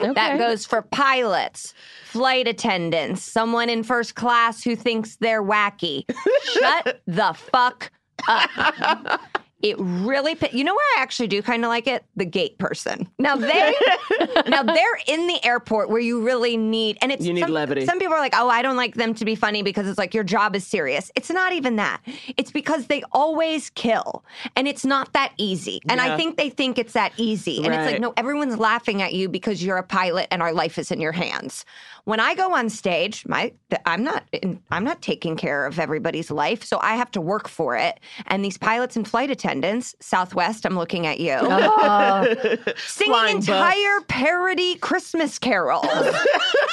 That 0.01 0.39
goes 0.39 0.67
for 0.67 0.83
pilots, 0.83 1.75
flight 2.07 2.49
attendants, 2.49 3.23
someone 3.23 3.69
in 3.69 3.85
first 3.85 4.17
class 4.17 4.63
who 4.63 4.75
thinks 4.75 5.17
they're 5.17 5.43
wacky. 5.45 6.05
Shut 6.43 7.03
the 7.07 7.33
fuck 7.35 7.93
up. 8.27 9.21
It 9.63 9.77
really, 9.79 10.37
you 10.53 10.65
know 10.65 10.75
where 10.75 10.99
I 10.99 11.03
actually 11.03 11.29
do 11.29 11.41
kind 11.43 11.65
of 11.65 11.69
like 11.69 11.87
it? 11.87 12.05
The 12.17 12.25
gate 12.25 12.59
person. 12.59 13.09
Now 13.19 13.37
they, 13.37 13.75
now 14.49 14.63
they're 14.63 14.99
in 15.07 15.27
the 15.29 15.39
airport 15.45 15.89
where 15.89 16.01
you 16.01 16.25
really 16.25 16.57
need, 16.57 16.99
and 17.01 17.13
it's 17.13 17.25
You 17.25 17.33
need 17.33 17.43
some, 17.43 17.53
levity. 17.53 17.87
Some 17.87 17.99
people 17.99 18.15
are 18.15 18.21
like, 18.21 18.35
oh, 18.37 18.49
I 18.49 18.63
don't 18.63 18.77
like 18.77 18.95
them 18.95 19.15
to 19.15 19.25
be 19.25 19.35
funny 19.35 19.63
because 19.63 19.87
it's 19.87 19.99
like 19.99 20.15
your 20.15 20.25
job 20.25 20.57
is 20.57 20.67
serious. 20.67 21.13
It's 21.15 21.31
not 21.31 21.53
even 21.53 21.77
that. 21.77 22.01
It's 22.37 22.51
because 22.51 22.87
they 22.87 23.03
always 23.13 23.71
kill, 23.71 24.25
and 24.57 24.67
it's 24.67 24.85
not 24.85 25.13
that 25.13 25.33
easy. 25.37 25.81
And 25.89 26.01
I 26.01 26.17
think 26.17 26.37
they 26.37 26.51
think 26.51 26.79
it's 26.79 26.95
that 26.95 27.13
easy, 27.17 27.65
and 27.65 27.73
it's 27.73 27.93
like, 27.93 28.01
no, 28.01 28.13
everyone's 28.17 28.59
laughing 28.59 29.01
at 29.01 29.13
you 29.15 29.29
because 29.29 29.63
you're 29.63 29.77
a 29.77 29.83
pilot 29.83 30.27
and 30.31 30.43
our 30.43 30.53
life 30.53 30.79
is 30.79 30.91
in 30.91 31.01
your 31.01 31.13
hands. 31.13 31.65
When 32.05 32.19
I 32.19 32.35
go 32.35 32.55
on 32.55 32.69
stage, 32.69 33.25
my 33.27 33.53
I'm 33.87 34.03
not 34.03 34.25
in, 34.33 34.61
I'm 34.71 34.85
not 34.85 35.03
taking 35.03 35.37
care 35.37 35.67
of 35.67 35.79
everybody's 35.79 36.31
life, 36.31 36.65
so 36.65 36.79
I 36.81 36.97
have 36.97 37.11
to 37.13 37.21
work 37.21 37.49
for 37.49 37.77
it. 37.77 38.01
And 38.27 38.45
these 38.45 38.59
pilots 38.59 38.97
and 38.97 39.07
flight 39.07 39.31
attendants, 39.31 39.52
Southwest, 40.01 40.65
I'm 40.65 40.77
looking 40.77 41.07
at 41.07 41.21
you, 41.21 41.37
oh. 41.41 42.35
singing 42.87 43.13
Flying 43.13 43.37
bus. 43.37 43.49
entire 43.49 44.01
parody 44.09 44.77
Christmas 44.77 45.39
carols 45.39 45.87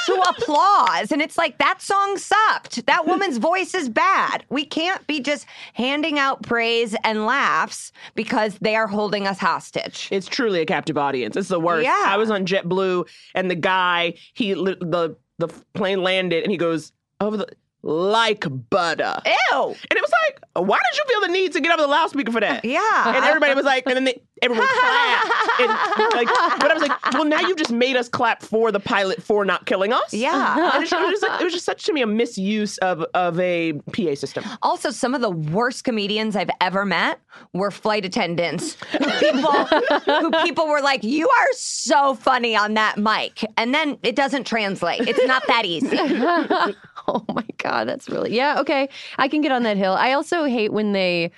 to 0.05 0.23
applause, 0.29 1.11
and 1.11 1.21
it's 1.21 1.37
like 1.37 1.57
that 1.57 1.81
song 1.81 2.17
sucked. 2.17 2.85
That 2.85 3.05
woman's 3.05 3.37
voice 3.51 3.73
is 3.73 3.89
bad. 3.89 4.45
We 4.49 4.65
can't 4.65 5.05
be 5.07 5.19
just 5.19 5.45
handing 5.73 6.19
out 6.19 6.43
praise 6.43 6.95
and 7.03 7.25
laughs 7.25 7.91
because 8.15 8.57
they 8.59 8.75
are 8.75 8.87
holding 8.87 9.27
us 9.27 9.39
hostage. 9.39 10.07
It's 10.11 10.27
truly 10.27 10.61
a 10.61 10.65
captive 10.65 10.97
audience. 10.97 11.35
It's 11.35 11.49
the 11.49 11.59
worst. 11.59 11.85
Yeah. 11.85 12.03
I 12.05 12.17
was 12.17 12.31
on 12.31 12.45
JetBlue, 12.45 13.07
and 13.35 13.49
the 13.49 13.55
guy, 13.55 14.15
he 14.33 14.53
the 14.53 15.15
the 15.37 15.47
plane 15.73 16.03
landed, 16.03 16.43
and 16.43 16.51
he 16.51 16.57
goes 16.57 16.91
over 17.21 17.37
the 17.37 17.47
like 17.81 18.45
butter, 18.69 19.21
Ew. 19.25 19.63
and 19.67 19.75
it 19.97 20.01
was 20.01 20.11
like, 20.25 20.65
why 20.67 20.79
did 20.91 20.97
you 20.97 21.03
feel 21.07 21.21
the 21.21 21.33
need 21.33 21.53
to 21.53 21.61
get 21.61 21.71
over 21.71 21.81
the 21.81 21.87
loudspeaker 21.87 22.31
for 22.31 22.41
that? 22.41 22.65
Yeah. 22.65 23.15
And 23.15 23.23
everybody 23.23 23.53
was 23.53 23.65
like, 23.65 23.85
and 23.85 23.95
then 23.95 24.03
they, 24.03 24.21
everyone 24.41 24.67
clapped. 24.67 25.59
And 25.59 25.69
like, 26.13 26.27
but 26.59 26.71
I 26.71 26.73
was 26.73 26.83
like, 26.83 27.13
well, 27.13 27.25
now 27.25 27.39
you've 27.41 27.57
just 27.57 27.71
made 27.71 27.95
us 27.95 28.07
clap 28.07 28.41
for 28.41 28.71
the 28.71 28.79
pilot 28.79 29.21
for 29.21 29.45
not 29.45 29.65
killing 29.65 29.93
us. 29.93 30.13
Yeah. 30.13 30.75
And 30.75 30.83
it, 30.83 30.91
was 30.91 31.11
just 31.11 31.23
like, 31.23 31.41
it 31.41 31.43
was 31.43 31.53
just 31.53 31.65
such 31.65 31.83
to 31.83 31.93
me 31.93 32.01
a 32.01 32.07
misuse 32.07 32.77
of 32.79 33.01
of 33.13 33.39
a 33.39 33.73
PA 33.93 34.15
system. 34.15 34.43
Also, 34.61 34.91
some 34.91 35.13
of 35.13 35.21
the 35.21 35.29
worst 35.29 35.83
comedians 35.83 36.35
I've 36.35 36.49
ever 36.61 36.85
met 36.85 37.19
were 37.53 37.71
flight 37.71 38.05
attendants. 38.05 38.77
People, 39.19 39.51
who 39.51 40.31
people 40.43 40.67
were 40.67 40.81
like, 40.81 41.03
"You 41.03 41.27
are 41.27 41.47
so 41.53 42.15
funny 42.15 42.55
on 42.55 42.73
that 42.75 42.97
mic," 42.97 43.43
and 43.57 43.73
then 43.73 43.97
it 44.03 44.15
doesn't 44.15 44.45
translate. 44.45 45.01
It's 45.07 45.25
not 45.25 45.43
that 45.47 45.65
easy. 45.65 45.97
oh 47.07 47.25
my 47.29 47.45
god, 47.57 47.87
that's 47.87 48.09
really 48.09 48.35
yeah. 48.35 48.59
Okay, 48.59 48.89
I 49.17 49.27
can 49.27 49.41
get 49.41 49.51
on 49.51 49.63
that 49.63 49.77
hill. 49.77 49.93
I 49.93 50.13
also 50.13 50.45
hate 50.45 50.71
when 50.71 50.93
they 50.93 51.31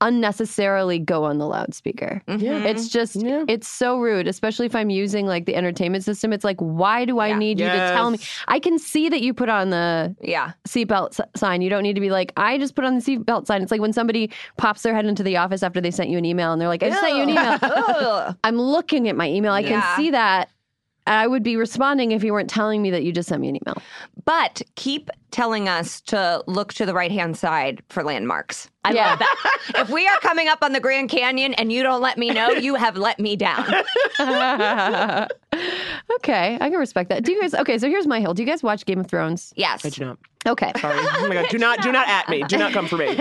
unnecessarily 0.00 0.98
go 0.98 1.24
on 1.24 1.38
the 1.38 1.46
loudspeaker. 1.46 2.22
Mm-hmm. 2.28 2.44
Yeah. 2.44 2.64
It's 2.64 2.88
just 2.88 3.16
it's 3.22 3.68
so 3.68 3.98
rude, 3.98 4.26
especially 4.28 4.66
if 4.66 4.74
I'm 4.74 4.90
using 4.90 5.26
like 5.26 5.46
the 5.46 5.54
entertainment 5.56 6.04
system. 6.04 6.32
It's 6.32 6.44
like, 6.44 6.58
why 6.58 7.04
do 7.04 7.20
I 7.20 7.32
need 7.36 7.60
you 7.60 7.66
to 7.66 7.72
tell 7.72 8.10
me? 8.10 8.18
I 8.48 8.58
can 8.58 8.78
see 8.78 9.08
that 9.08 9.20
you 9.22 9.34
put 9.34 9.48
on 9.48 9.70
the 9.70 10.14
Yeah. 10.20 10.52
seatbelt 10.68 11.18
s- 11.20 11.26
sign. 11.36 11.62
You 11.62 11.70
don't 11.70 11.82
need 11.82 11.94
to 11.94 12.00
be 12.00 12.10
like, 12.10 12.32
I 12.36 12.58
just 12.58 12.74
put 12.74 12.84
on 12.84 12.96
the 12.98 13.02
seatbelt 13.02 13.46
sign. 13.46 13.62
It's 13.62 13.70
like 13.70 13.80
when 13.80 13.92
somebody 13.92 14.30
pops 14.56 14.82
their 14.82 14.94
head 14.94 15.06
into 15.06 15.22
the 15.22 15.36
office 15.36 15.62
after 15.62 15.80
they 15.80 15.90
sent 15.90 16.10
you 16.10 16.18
an 16.18 16.24
email 16.24 16.52
and 16.52 16.60
they're 16.60 16.68
like, 16.68 16.82
I 16.82 16.88
just 16.90 17.00
sent 17.00 17.16
you 17.16 17.22
an 17.22 17.30
email. 17.30 18.36
I'm 18.44 18.60
looking 18.60 19.08
at 19.08 19.16
my 19.16 19.28
email. 19.28 19.52
I 19.52 19.60
Yeah. 19.60 19.68
can 19.80 19.96
see 19.96 20.10
that. 20.10 20.50
I 21.10 21.26
would 21.26 21.42
be 21.42 21.56
responding 21.56 22.12
if 22.12 22.22
you 22.24 22.32
weren't 22.32 22.48
telling 22.48 22.80
me 22.82 22.90
that 22.90 23.02
you 23.02 23.12
just 23.12 23.28
sent 23.28 23.40
me 23.40 23.48
an 23.48 23.56
email. 23.56 23.82
But 24.24 24.62
keep 24.76 25.10
telling 25.32 25.68
us 25.68 26.00
to 26.02 26.42
look 26.46 26.72
to 26.74 26.86
the 26.86 26.94
right 26.94 27.10
hand 27.10 27.36
side 27.36 27.82
for 27.88 28.02
landmarks. 28.04 28.70
I 28.84 28.92
Yeah. 28.92 29.10
love 29.10 29.18
that. 29.18 29.58
if 29.76 29.90
we 29.90 30.06
are 30.06 30.18
coming 30.20 30.48
up 30.48 30.60
on 30.62 30.72
the 30.72 30.80
Grand 30.80 31.08
Canyon 31.10 31.54
and 31.54 31.72
you 31.72 31.82
don't 31.82 32.00
let 32.00 32.16
me 32.16 32.30
know, 32.30 32.50
you 32.50 32.76
have 32.76 32.96
let 32.96 33.18
me 33.18 33.36
down. 33.36 33.64
okay, 36.16 36.56
I 36.60 36.70
can 36.70 36.78
respect 36.78 37.08
that. 37.10 37.24
Do 37.24 37.32
you 37.32 37.40
guys? 37.40 37.54
Okay, 37.54 37.76
so 37.78 37.88
here's 37.88 38.06
my 38.06 38.20
hill. 38.20 38.34
Do 38.34 38.42
you 38.42 38.48
guys 38.48 38.62
watch 38.62 38.84
Game 38.86 39.00
of 39.00 39.06
Thrones? 39.06 39.52
Yes. 39.56 39.84
I 39.84 39.88
do 39.90 40.04
not. 40.04 40.18
Okay. 40.46 40.72
Sorry. 40.80 40.96
Oh 40.98 41.26
my 41.28 41.34
god. 41.34 41.46
Do 41.50 41.58
not 41.58 41.82
do 41.82 41.92
not 41.92 42.08
at 42.08 42.28
me. 42.28 42.42
Do 42.44 42.56
not 42.56 42.72
come 42.72 42.86
for 42.86 42.96
me. 42.96 43.16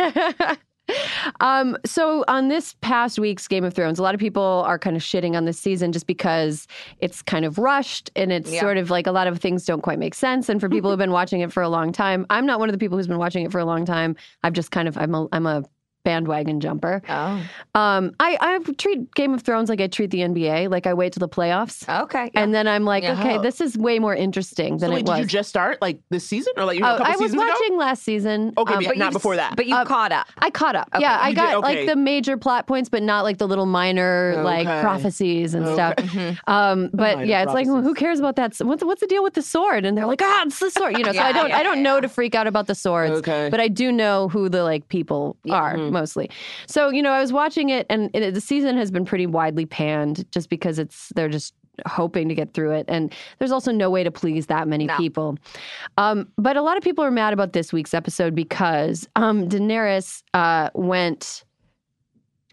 Um, 1.42 1.78
so 1.86 2.24
on 2.28 2.48
this 2.48 2.76
past 2.82 3.20
week's 3.20 3.48
Game 3.48 3.64
of 3.64 3.74
Thrones, 3.74 4.00
a 4.00 4.04
lot 4.04 4.14
of 4.14 4.20
people 4.20 4.64
are 4.66 4.78
kind 4.80 4.96
of 4.96 5.02
shitting 5.02 5.36
on 5.36 5.46
this 5.46 5.60
season 5.60 5.92
just 5.92 6.08
because 6.08 6.68
it's 7.00 7.22
kind 7.22 7.46
of 7.46 7.58
rushed 7.58 8.10
and 8.16 8.32
it's 8.32 8.52
Yeah. 8.52 8.62
sort 8.62 8.78
of 8.78 8.90
like 8.90 9.08
a 9.08 9.12
lot 9.12 9.28
of 9.28 9.40
things 9.40 9.66
don't 9.66 9.82
quite 9.82 10.00
make 10.00 10.14
sense. 10.16 10.50
And 10.50 10.60
for 10.60 10.70
people 10.70 10.90
who've 10.90 10.98
been 11.06 11.12
watching 11.12 11.42
it 11.42 11.52
for 11.54 11.62
a 11.64 11.70
long 11.70 11.92
time, 11.92 12.26
I'm 12.30 12.46
not 12.46 12.60
one 12.60 12.68
of 12.70 12.74
the 12.74 12.80
people 12.80 12.98
who's 12.98 13.08
been 13.08 13.18
watching 13.20 13.46
it 13.46 13.52
for 13.52 13.60
a 13.60 13.66
long 13.66 13.86
time. 13.86 14.16
I've 14.44 14.54
just 14.54 14.72
kind 14.72 14.88
of 14.88 14.98
I'm 14.98 15.14
a 15.16 15.28
I'm 15.32 15.46
a 15.46 15.64
bandwagon 16.10 16.60
jumper. 16.60 17.02
Oh. 17.08 17.42
Um, 17.76 18.16
I 18.20 18.38
I 18.42 18.60
treat 18.78 19.14
Game 19.14 19.34
of 19.34 19.42
Thrones 19.44 19.70
like 19.70 19.80
I 19.80 19.88
treat 19.88 20.10
the 20.10 20.20
NBA. 20.20 20.70
Like 20.72 20.88
I 20.88 20.94
wait 20.96 21.14
till 21.14 21.20
the 21.22 21.30
playoffs. 21.30 21.88
Okay. 22.04 22.32
And 22.34 22.54
then 22.54 22.68
I'm 22.68 22.84
like, 22.84 23.04
Yeah. 23.04 23.20
okay, 23.20 23.38
this 23.38 23.62
is 23.62 23.78
way 23.78 24.00
more 24.00 24.16
interesting 24.16 24.78
than 24.78 24.90
So 24.90 24.94
wait, 24.96 25.02
it 25.02 25.06
did 25.06 25.12
was. 25.12 25.20
you 25.20 25.26
just 25.26 25.50
start 25.50 25.80
like 25.82 26.00
this 26.10 26.26
season 26.26 26.54
or 26.58 26.66
like 26.66 26.76
you 26.78 26.82
know, 26.82 26.92
Oh, 26.92 26.96
a 26.96 26.98
couple 26.98 27.14
I 27.14 27.18
was 27.18 27.36
watching 27.36 27.74
ago? 27.74 27.78
last 27.78 28.02
season. 28.04 28.54
Okay, 28.58 28.74
um, 28.74 28.84
but 28.84 28.98
not 28.98 29.06
you've- 29.06 29.14
before 29.14 29.36
that. 29.36 29.56
But 29.56 29.68
you 29.68 29.76
Uh, 29.76 29.86
caught 29.86 30.12
up. 30.12 30.28
I 30.40 30.50
caught 30.50 30.76
up. 30.76 30.90
Okay. 30.96 31.02
Yeah, 31.04 31.20
I 31.22 31.30
You 31.30 31.36
did? 31.36 31.42
got 31.42 31.56
Okay. 31.58 31.68
like 31.80 31.88
the 31.88 31.96
major 31.96 32.38
plot 32.38 32.66
points, 32.66 32.90
but 32.90 33.04
not 33.04 33.22
like 33.24 33.38
the 33.38 33.48
little 33.48 33.68
minor 33.68 34.42
like 34.44 34.66
prophecies 34.82 35.54
and 35.54 35.68
stuff. 35.68 35.96
Mm-hmm. 35.98 36.52
Um, 36.52 36.90
but 36.94 37.18
minor 37.18 37.26
yeah, 37.26 37.44
it's 37.44 37.54
like 37.54 37.68
well, 37.68 37.82
who 37.84 37.94
cares 37.94 38.20
about 38.20 38.36
that? 38.38 38.56
What's 38.62 38.84
what's 38.84 39.02
the 39.02 39.08
deal 39.08 39.22
with 39.24 39.36
the 39.36 39.42
sword? 39.44 39.86
And 39.86 39.96
they're 39.98 40.08
like, 40.08 40.22
ah, 40.24 40.44
it's 40.46 40.60
the 40.60 40.72
sword. 40.72 40.98
You 40.98 41.04
know, 41.04 41.12
so 41.14 41.20
I 41.22 41.32
don't 41.32 41.50
yeah, 41.50 41.58
I 41.58 41.64
don't 41.64 41.78
yeah, 41.78 41.84
know 41.84 42.02
to 42.02 42.10
freak 42.10 42.34
out 42.36 42.48
about 42.48 42.66
the 42.68 42.76
swords. 42.76 43.14
Okay. 43.20 43.50
But 43.52 43.60
I 43.60 43.68
do 43.68 43.92
know 43.92 44.28
who 44.30 44.50
the 44.50 44.64
like 44.64 44.88
people 44.90 45.38
are 45.50 45.76
Mm-hmm. 45.76 45.94
Mostly. 46.00 46.30
So 46.68 46.90
you 46.90 47.02
know, 47.02 47.12
I 47.12 47.20
was 47.20 47.32
watching 47.34 47.70
it, 47.70 47.86
and 47.90 48.10
it, 48.14 48.34
the 48.34 48.42
season 48.42 48.78
has 48.78 48.90
been 48.92 49.06
pretty 49.06 49.28
widely 49.28 49.66
panned 49.66 50.30
just 50.32 50.50
because 50.50 50.80
it's 50.80 51.10
they're 51.16 51.30
just 51.30 51.54
hoping 51.88 52.28
to 52.28 52.36
get 52.36 52.54
through 52.54 52.72
it 52.72 52.84
and 52.90 53.14
there's 53.38 53.54
also 53.54 53.72
no 53.72 53.90
way 53.90 54.04
to 54.04 54.12
please 54.12 54.48
that 54.48 54.68
many 54.68 54.86
No. 54.86 54.98
people 54.98 55.38
um, 55.98 56.28
but 56.38 56.58
a 56.58 56.62
lot 56.62 56.76
of 56.76 56.84
people 56.84 57.06
are 57.06 57.12
mad 57.12 57.32
about 57.32 57.54
this 57.54 57.72
week's 57.72 57.94
episode 57.94 58.36
because 58.36 59.08
um, 59.16 59.48
daenerys 59.48 60.22
uh, 60.34 60.70
went 60.74 61.46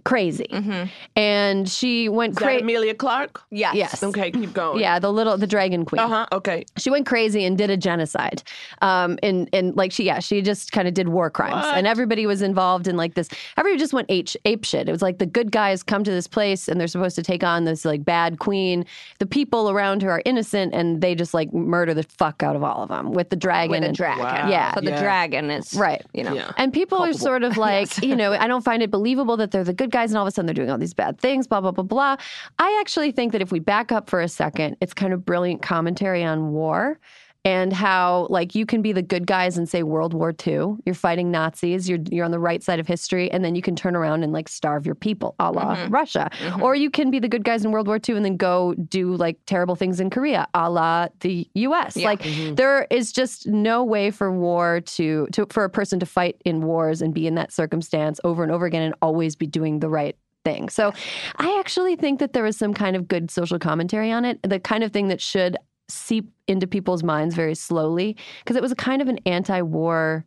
crazy 0.06 0.46
Mhm. 0.52 0.88
and 1.16 1.68
she 1.68 2.08
went 2.08 2.36
crazy 2.36 2.62
Emilia 2.62 2.94
Clarke? 2.94 3.42
Yes. 3.50 3.74
yes 3.74 4.02
Okay, 4.02 4.30
keep 4.30 4.52
going. 4.54 4.80
yeah 4.80 4.98
the 4.98 5.12
little 5.12 5.36
the 5.36 5.46
dragon 5.46 5.84
queen 5.84 6.00
Uh 6.00 6.08
huh. 6.08 6.26
Okay. 6.32 6.64
she 6.78 6.90
went 6.90 7.06
crazy 7.06 7.44
and 7.44 7.58
did 7.58 7.70
a 7.70 7.76
genocide 7.76 8.42
um 8.82 9.18
and 9.22 9.48
and 9.52 9.76
like 9.76 9.92
she 9.92 10.04
yeah 10.04 10.18
she 10.20 10.42
just 10.42 10.72
kind 10.72 10.86
of 10.88 10.94
did 10.94 11.08
war 11.08 11.28
crimes 11.30 11.64
What? 11.66 11.76
and 11.76 11.86
everybody 11.86 12.26
was 12.26 12.42
involved 12.42 12.86
in 12.88 12.96
like 12.96 13.14
this 13.14 13.28
everybody 13.56 13.78
just 13.78 13.92
went 13.92 14.06
ape, 14.10 14.28
ape 14.44 14.64
shit 14.64 14.88
it 14.88 14.92
was 14.92 15.02
like 15.02 15.18
the 15.18 15.26
good 15.26 15.50
guys 15.50 15.82
come 15.82 16.04
to 16.04 16.10
this 16.10 16.26
place 16.28 16.68
and 16.68 16.80
they're 16.80 16.86
supposed 16.88 17.16
to 17.16 17.22
take 17.22 17.42
on 17.44 17.64
this 17.64 17.84
like 17.84 18.04
bad 18.04 18.38
queen 18.38 18.84
the 19.18 19.26
people 19.26 19.70
around 19.70 20.02
her 20.02 20.10
are 20.12 20.22
innocent 20.24 20.72
and 20.74 21.00
they 21.00 21.14
just 21.14 21.34
like 21.34 21.52
murder 21.52 21.92
the 21.94 22.02
fuck 22.04 22.42
out 22.42 22.54
of 22.56 22.62
all 22.62 22.82
of 22.82 22.88
them 22.88 23.12
with 23.12 23.30
the 23.30 23.36
dragon 23.36 23.70
With 23.70 23.82
a 23.82 23.86
and- 23.88 23.96
dragon. 23.96 24.24
Wow. 24.24 24.48
Yeah. 24.48 24.74
So 24.74 24.80
the 24.80 24.90
Yeah. 24.90 25.00
dragon 25.02 25.50
is 25.50 25.74
Right. 25.74 26.02
You 26.12 26.24
know. 26.24 26.34
Yeah. 26.34 26.52
and 26.56 26.72
people 26.72 26.98
are 26.98 27.12
sort 27.12 27.42
of 27.42 27.56
like, 27.68 28.02
you 28.02 28.14
know, 28.14 28.32
I 28.32 28.46
don't 28.46 28.62
find 28.64 28.82
it 28.82 28.90
believable 28.90 29.36
that 29.38 29.50
they're 29.50 29.64
the 29.64 29.72
good 29.72 29.90
guys 29.96 30.10
and 30.10 30.18
all 30.18 30.24
of 30.24 30.28
a 30.28 30.30
sudden 30.30 30.44
they're 30.44 30.52
doing 30.52 30.70
all 30.70 30.76
these 30.76 30.92
bad 30.92 31.18
things, 31.18 31.46
blah, 31.46 31.58
blah, 31.58 31.70
blah, 31.70 31.82
blah. 31.82 32.16
I 32.58 32.76
actually 32.80 33.12
think 33.12 33.32
that 33.32 33.40
if 33.40 33.50
we 33.50 33.60
back 33.60 33.90
up 33.90 34.10
for 34.10 34.20
a 34.20 34.28
second, 34.28 34.76
it's 34.82 34.92
kind 34.92 35.14
of 35.14 35.24
brilliant 35.24 35.62
commentary 35.62 36.22
on 36.22 36.52
war 36.52 37.00
and 37.46 37.72
how 37.72 38.26
like 38.28 38.56
you 38.56 38.66
can 38.66 38.82
be 38.82 38.90
the 38.90 39.02
good 39.02 39.24
guys 39.24 39.56
and 39.56 39.68
say 39.68 39.84
World 39.84 40.12
War 40.12 40.34
II. 40.44 40.78
You're 40.84 40.96
fighting 40.96 41.30
Nazis, 41.30 41.88
you're 41.88 42.00
you're 42.10 42.24
on 42.24 42.32
the 42.32 42.40
right 42.40 42.60
side 42.60 42.80
of 42.80 42.88
history, 42.88 43.30
and 43.30 43.44
then 43.44 43.54
you 43.54 43.62
can 43.62 43.76
turn 43.76 43.94
around 43.94 44.24
and 44.24 44.32
like 44.32 44.48
starve 44.48 44.84
your 44.84 44.96
people, 44.96 45.36
a 45.38 45.52
la 45.52 45.76
mm-hmm. 45.76 45.94
Russia. 45.94 46.28
Mm-hmm. 46.40 46.62
Or 46.62 46.74
you 46.74 46.90
can 46.90 47.12
be 47.12 47.20
the 47.20 47.28
good 47.28 47.44
guys 47.44 47.64
in 47.64 47.70
World 47.70 47.86
War 47.86 48.00
II 48.06 48.16
and 48.16 48.24
then 48.24 48.36
go 48.36 48.74
do 48.74 49.14
like 49.14 49.38
terrible 49.46 49.76
things 49.76 50.00
in 50.00 50.10
Korea, 50.10 50.48
a 50.54 50.68
la 50.68 51.06
the 51.20 51.48
US. 51.54 51.96
Yeah. 51.96 52.06
Like 52.06 52.22
mm-hmm. 52.22 52.56
there 52.56 52.88
is 52.90 53.12
just 53.12 53.46
no 53.46 53.84
way 53.84 54.10
for 54.10 54.32
war 54.32 54.80
to, 54.80 55.28
to 55.32 55.46
for 55.50 55.62
a 55.62 55.70
person 55.70 56.00
to 56.00 56.06
fight 56.06 56.42
in 56.44 56.62
wars 56.62 57.00
and 57.00 57.14
be 57.14 57.28
in 57.28 57.36
that 57.36 57.52
circumstance 57.52 58.18
over 58.24 58.42
and 58.42 58.50
over 58.50 58.66
again 58.66 58.82
and 58.82 58.94
always 59.00 59.36
be 59.36 59.46
doing 59.46 59.78
the 59.78 59.88
right 59.88 60.16
thing. 60.44 60.68
So 60.68 60.92
I 61.36 61.58
actually 61.60 61.94
think 61.94 62.18
that 62.18 62.32
there 62.32 62.42
was 62.42 62.56
some 62.56 62.74
kind 62.74 62.96
of 62.96 63.06
good 63.06 63.30
social 63.30 63.58
commentary 63.60 64.10
on 64.10 64.24
it, 64.24 64.40
the 64.42 64.58
kind 64.58 64.82
of 64.82 64.92
thing 64.92 65.08
that 65.08 65.20
should 65.20 65.56
seep 65.88 66.28
into 66.48 66.66
people's 66.66 67.02
minds 67.02 67.34
very 67.34 67.54
slowly 67.54 68.16
because 68.44 68.56
it 68.56 68.62
was 68.62 68.72
a 68.72 68.76
kind 68.76 69.00
of 69.02 69.08
an 69.08 69.18
anti-war 69.26 70.24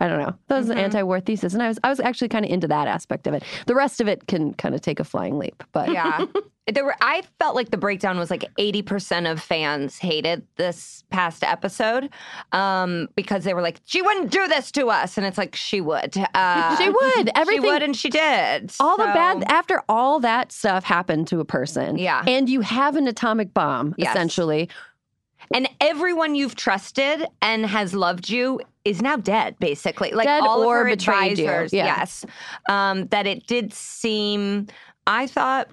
I 0.00 0.08
don't 0.08 0.18
know. 0.18 0.34
That 0.48 0.58
was 0.58 0.70
an 0.70 0.76
anti-war 0.76 1.20
thesis, 1.20 1.54
and 1.54 1.62
I 1.62 1.68
was 1.68 1.78
I 1.84 1.88
was 1.88 2.00
actually 2.00 2.28
kind 2.28 2.44
of 2.44 2.50
into 2.50 2.66
that 2.66 2.88
aspect 2.88 3.28
of 3.28 3.32
it. 3.34 3.44
The 3.66 3.76
rest 3.76 4.00
of 4.00 4.08
it 4.08 4.26
can 4.26 4.52
kind 4.54 4.74
of 4.74 4.80
take 4.80 4.98
a 4.98 5.04
flying 5.04 5.38
leap, 5.38 5.62
but 5.72 5.90
Yeah. 5.92 6.26
There 6.66 6.82
were 6.84 6.96
I 7.02 7.22
felt 7.38 7.54
like 7.54 7.70
the 7.70 7.76
breakdown 7.76 8.18
was 8.18 8.30
like 8.30 8.46
80% 8.58 9.30
of 9.30 9.38
fans 9.40 9.98
hated 9.98 10.46
this 10.56 11.04
past 11.10 11.44
episode 11.44 12.08
um, 12.52 13.08
because 13.16 13.44
they 13.44 13.52
were 13.52 13.60
like, 13.60 13.80
she 13.84 14.00
wouldn't 14.00 14.30
do 14.30 14.48
this 14.48 14.72
to 14.72 14.88
us. 14.88 15.18
And 15.18 15.26
it's 15.26 15.36
like, 15.36 15.54
she 15.54 15.82
would. 15.82 16.16
Uh, 16.34 16.76
she 16.78 16.88
would. 16.88 17.02
She 17.26 17.32
Everything 17.36 17.70
would 17.70 17.82
and 17.82 17.94
she 17.94 18.08
did. 18.08 18.72
all 18.80 18.96
the 18.96 19.04
bad 19.04 19.44
after 19.48 19.82
all 19.90 20.20
that 20.20 20.52
stuff 20.52 20.84
happened 20.84 21.28
to 21.28 21.40
a 21.40 21.44
person. 21.44 21.98
Yeah. 21.98 22.24
and 22.26 22.48
you 22.48 22.62
have 22.62 22.96
an 22.96 23.06
atomic 23.08 23.52
bomb 23.52 23.94
Yes. 23.98 24.14
essentially. 24.14 24.70
And 25.52 25.68
everyone 25.80 26.34
you've 26.34 26.54
trusted 26.54 27.26
and 27.42 27.66
has 27.66 27.94
loved 27.94 28.30
you 28.30 28.60
is 28.84 29.02
now 29.02 29.16
dead, 29.16 29.56
basically. 29.58 30.12
Like 30.12 30.26
Dead 30.26 30.42
all 30.42 30.62
or 30.62 30.80
of 30.82 30.86
her 30.86 30.92
advisors. 30.92 31.72
yeah. 31.72 31.86
Yes. 31.86 32.24
Um, 32.68 33.06
that 33.08 33.26
it 33.26 33.46
did 33.46 33.72
seem, 33.72 34.66
I 35.06 35.26
thought, 35.26 35.68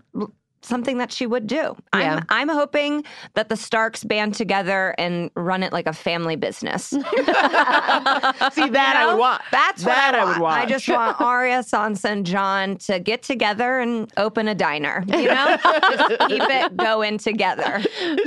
something 0.63 0.97
that 0.99 1.11
she 1.11 1.25
would 1.25 1.47
do. 1.47 1.75
Yeah. 1.95 2.21
I'm, 2.29 2.49
I'm 2.49 2.49
hoping 2.49 3.03
that 3.33 3.49
the 3.49 3.55
Starks 3.57 4.03
band 4.03 4.35
together 4.35 4.93
and 4.97 5.31
run 5.35 5.63
it 5.63 5.73
like 5.73 5.87
a 5.87 5.93
family 5.93 6.35
business. 6.35 6.85
See 6.85 6.99
that 7.01 8.93
I 8.95 9.01
You 9.01 9.07
would 9.07 9.13
know? 9.13 9.17
watch. 9.17 9.41
That's 9.51 9.83
what 9.83 9.95
that 9.95 10.15
I, 10.15 10.19
I 10.19 10.23
want. 10.25 10.37
would 10.37 10.43
watch. 10.43 10.63
I 10.63 10.65
just 10.67 10.87
want 10.89 11.21
Arya, 11.21 11.59
Sansa, 11.59 12.05
and 12.11 12.25
Jon 12.25 12.77
to 12.77 12.99
get 12.99 13.23
together 13.23 13.79
and 13.79 14.11
open 14.17 14.47
a 14.47 14.55
diner. 14.55 15.03
You 15.07 15.27
know, 15.27 15.57
just 15.63 16.19
keep 16.29 16.43
it 16.43 16.77
going 16.77 17.17
together. 17.17 17.81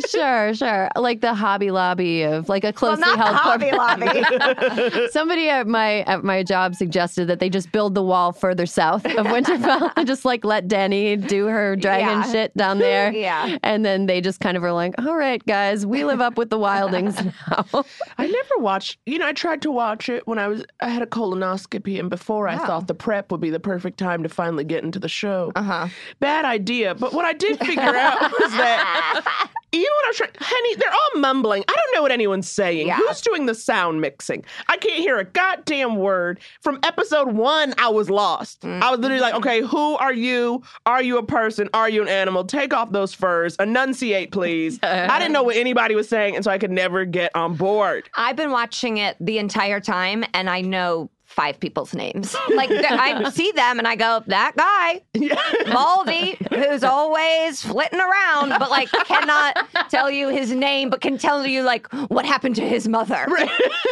sure, 0.08 0.54
sure. 0.54 0.88
Like 0.96 1.20
the 1.20 1.34
Hobby 1.34 1.70
Lobby 1.70 2.22
of 2.22 2.48
like 2.48 2.64
a 2.64 2.72
closely 2.72 3.02
the 3.04 3.16
held 3.16 3.36
Hobby 3.36 3.70
Lobby. 3.72 5.08
Somebody 5.10 5.48
at 5.48 5.66
my 5.66 6.00
at 6.02 6.24
my 6.24 6.42
job 6.42 6.74
suggested 6.74 7.26
that 7.26 7.38
they 7.40 7.48
just 7.48 7.72
build 7.72 7.94
the 7.94 8.02
wall 8.02 8.32
further 8.32 8.66
south 8.66 9.04
of 9.06 9.26
Winterfell 9.26 9.92
and 9.96 10.06
just 10.06 10.24
like 10.24 10.44
let 10.44 10.68
Dany 10.68 11.24
do 11.26 11.46
her 11.46 11.76
dragon 11.76 12.08
Yeah. 12.08 12.23
Shit 12.30 12.56
down 12.56 12.78
there. 12.78 13.12
Yeah. 13.24 13.58
And 13.62 13.84
then 13.84 14.06
they 14.06 14.20
just 14.20 14.40
kind 14.40 14.56
of 14.56 14.64
are 14.64 14.72
like, 14.72 14.94
all 14.98 15.16
right, 15.16 15.44
guys, 15.46 15.86
we 15.86 16.04
live 16.04 16.20
up 16.20 16.36
with 16.36 16.50
the 16.50 16.58
wildings 16.58 17.22
now. 17.50 17.84
I 18.18 18.26
never 18.26 18.58
watched. 18.58 18.98
You 19.06 19.18
know, 19.18 19.26
I 19.26 19.32
tried 19.32 19.62
to 19.62 19.70
watch 19.70 20.08
it 20.08 20.26
when 20.26 20.38
I 20.38 20.48
was. 20.48 20.64
I 20.80 20.88
had 20.88 21.02
a 21.02 21.06
colonoscopy, 21.06 21.98
and 21.98 22.10
before 22.10 22.48
I 22.48 22.56
thought 22.58 22.86
the 22.86 22.94
prep 22.94 23.30
would 23.32 23.40
be 23.40 23.50
the 23.50 23.60
perfect 23.60 23.98
time 23.98 24.22
to 24.22 24.28
finally 24.28 24.64
get 24.64 24.84
into 24.84 24.98
the 24.98 25.08
show. 25.08 25.52
Uh 25.54 25.60
Uh-huh. 25.60 25.88
Bad 26.20 26.44
idea. 26.44 26.94
But 26.94 27.12
what 27.14 27.24
I 27.24 27.32
did 27.32 27.58
figure 27.58 27.82
out 27.82 28.20
was 28.20 28.50
that. 28.52 29.48
You 29.74 29.82
know 29.82 29.96
what 29.96 30.06
I'm 30.06 30.14
trying, 30.14 30.30
honey? 30.38 30.76
They're 30.76 30.92
all 30.92 31.20
mumbling. 31.20 31.64
I 31.68 31.72
don't 31.72 31.94
know 31.94 32.02
what 32.02 32.12
anyone's 32.12 32.48
saying. 32.48 32.86
Yeah. 32.86 32.96
Who's 32.96 33.20
doing 33.20 33.46
the 33.46 33.54
sound 33.54 34.00
mixing? 34.00 34.44
I 34.68 34.76
can't 34.76 34.98
hear 35.00 35.18
a 35.18 35.24
goddamn 35.24 35.96
word. 35.96 36.40
From 36.60 36.78
episode 36.82 37.32
one, 37.32 37.74
I 37.78 37.88
was 37.88 38.08
lost. 38.08 38.64
I 38.64 38.90
was 38.90 39.00
literally 39.00 39.20
like, 39.20 39.34
mm-hmm. 39.34 39.48
okay, 39.48 39.60
who 39.62 39.96
are 39.96 40.12
you? 40.12 40.62
Are 40.86 41.02
you 41.02 41.18
a 41.18 41.24
person? 41.24 41.68
Are 41.74 41.88
you 41.88 42.02
an 42.02 42.08
animal? 42.08 42.44
Take 42.44 42.72
off 42.72 42.92
those 42.92 43.12
furs. 43.14 43.56
Enunciate, 43.56 44.30
please. 44.30 44.78
I 44.82 45.18
didn't 45.18 45.32
know 45.32 45.42
what 45.42 45.56
anybody 45.56 45.94
was 45.94 46.08
saying, 46.08 46.36
and 46.36 46.44
so 46.44 46.50
I 46.50 46.58
could 46.58 46.70
never 46.70 47.04
get 47.04 47.34
on 47.34 47.56
board. 47.56 48.08
I've 48.14 48.36
been 48.36 48.50
watching 48.50 48.98
it 48.98 49.16
the 49.20 49.38
entire 49.38 49.80
time, 49.80 50.24
and 50.34 50.48
I 50.48 50.60
know 50.60 51.10
five 51.34 51.58
people's 51.60 51.94
names. 51.94 52.34
Like 52.54 52.70
I 52.70 53.28
see 53.30 53.50
them, 53.52 53.78
and 53.78 53.86
I 53.88 53.96
go, 53.96 54.22
"That 54.26 54.52
guy, 54.56 55.02
Baldy, 55.72 56.36
who's 56.54 56.84
always 56.84 57.62
flitting 57.62 58.00
around, 58.00 58.50
but 58.58 58.70
like 58.70 58.90
cannot 59.06 59.56
tell 59.90 60.10
you 60.10 60.28
his 60.28 60.52
name, 60.52 60.90
but 60.90 61.00
can 61.00 61.18
tell 61.18 61.46
you 61.46 61.62
like 61.62 61.86
what 62.08 62.24
happened 62.24 62.56
to 62.56 62.68
his 62.68 62.88
mother." 62.88 63.26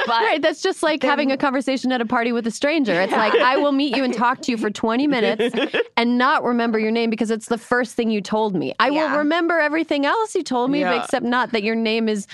But 0.05 0.23
right, 0.24 0.43
that's 0.43 0.60
just 0.62 0.82
like 0.82 1.01
having 1.02 1.31
a 1.31 1.36
conversation 1.36 1.93
at 1.93 2.01
a 2.01 2.05
party 2.06 2.32
with 2.32 2.44
a 2.47 2.51
stranger. 2.51 2.93
It's 3.01 3.12
like 3.12 3.35
I 3.36 3.56
will 3.56 3.70
meet 3.73 3.97
you 3.97 4.02
and 4.02 4.12
talk 4.12 4.40
to 4.43 4.51
you 4.51 4.56
for 4.59 4.69
20 4.69 5.06
minutes 5.06 5.55
and 5.97 6.19
not 6.19 6.43
remember 6.43 6.78
your 6.78 6.90
name 6.90 7.09
because 7.09 7.31
it's 7.31 7.47
the 7.47 7.56
first 7.59 7.94
thing 7.94 8.10
you 8.10 8.20
told 8.20 8.55
me. 8.56 8.74
I 8.81 8.89
Yeah. 8.89 9.12
will 9.12 9.19
remember 9.19 9.60
everything 9.60 10.05
else 10.05 10.35
you 10.35 10.43
told 10.43 10.70
me, 10.73 10.81
Yeah. 10.81 11.02
except 11.05 11.24
not 11.24 11.52
that 11.52 11.62
your 11.62 11.77
name 11.77 12.09
is 12.09 12.27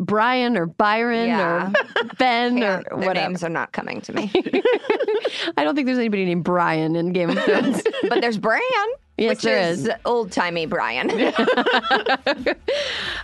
Brian 0.00 0.56
or 0.56 0.66
Byron 0.66 1.28
Yeah. 1.28 1.68
or 1.68 2.04
Ben 2.18 2.56
Yeah, 2.58 2.78
or 2.90 2.98
their 2.98 3.08
whatever. 3.08 3.28
names 3.28 3.44
are 3.44 3.48
not 3.48 3.70
coming 3.72 4.00
to 4.02 4.12
me. 4.12 4.32
I 5.56 5.64
don't 5.64 5.74
think 5.74 5.86
there's 5.86 5.98
anybody 5.98 6.24
named 6.24 6.44
Brian 6.44 6.96
in 6.96 7.12
Game 7.12 7.30
of 7.30 7.38
Thrones. 7.44 7.82
but 8.08 8.20
there's 8.20 8.38
Bran, 8.38 8.60
Yes, 9.18 9.30
which 9.30 9.42
there 9.42 9.70
is 9.70 9.86
is. 9.86 9.94
old 10.04 10.32
timey 10.32 10.66
Brian. 10.66 11.10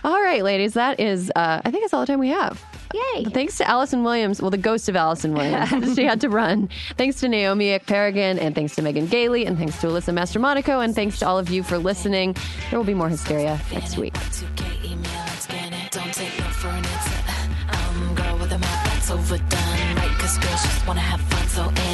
all 0.03 0.21
right, 0.21 0.43
ladies, 0.43 0.73
that 0.73 0.99
is, 0.99 1.31
uh, 1.35 1.61
I 1.63 1.71
think 1.71 1.83
that's 1.83 1.93
all 1.93 2.01
the 2.01 2.07
time 2.07 2.19
we 2.19 2.29
have. 2.29 2.63
Yay! 2.93 3.25
Thanks 3.25 3.57
to 3.57 3.67
Allison 3.67 4.03
Williams, 4.03 4.41
well, 4.41 4.51
the 4.51 4.57
ghost 4.57 4.87
of 4.89 4.95
Allison 4.95 5.33
Williams. 5.33 5.95
she 5.95 6.03
had 6.03 6.21
to 6.21 6.29
run. 6.29 6.69
Thanks 6.97 7.19
to 7.21 7.27
Naomi 7.27 7.77
Ekperigin, 7.77 8.39
and 8.39 8.53
thanks 8.55 8.75
to 8.75 8.81
Megan 8.81 9.07
Gailey, 9.07 9.45
and 9.45 9.57
thanks 9.57 9.79
to 9.81 9.87
Alyssa 9.87 10.13
Mastromonaco, 10.13 10.83
and 10.83 10.93
thanks 10.95 11.19
to 11.19 11.27
all 11.27 11.39
of 11.39 11.49
you 11.49 11.63
for 11.63 11.77
listening. 11.77 12.35
There 12.69 12.79
will 12.79 12.85
be 12.85 12.93
more 12.93 13.09
hysteria 13.09 13.59
next 13.71 13.97
week. 13.97 14.15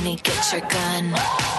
Get 0.02 0.54
your 0.54 0.62
gun. 0.62 1.59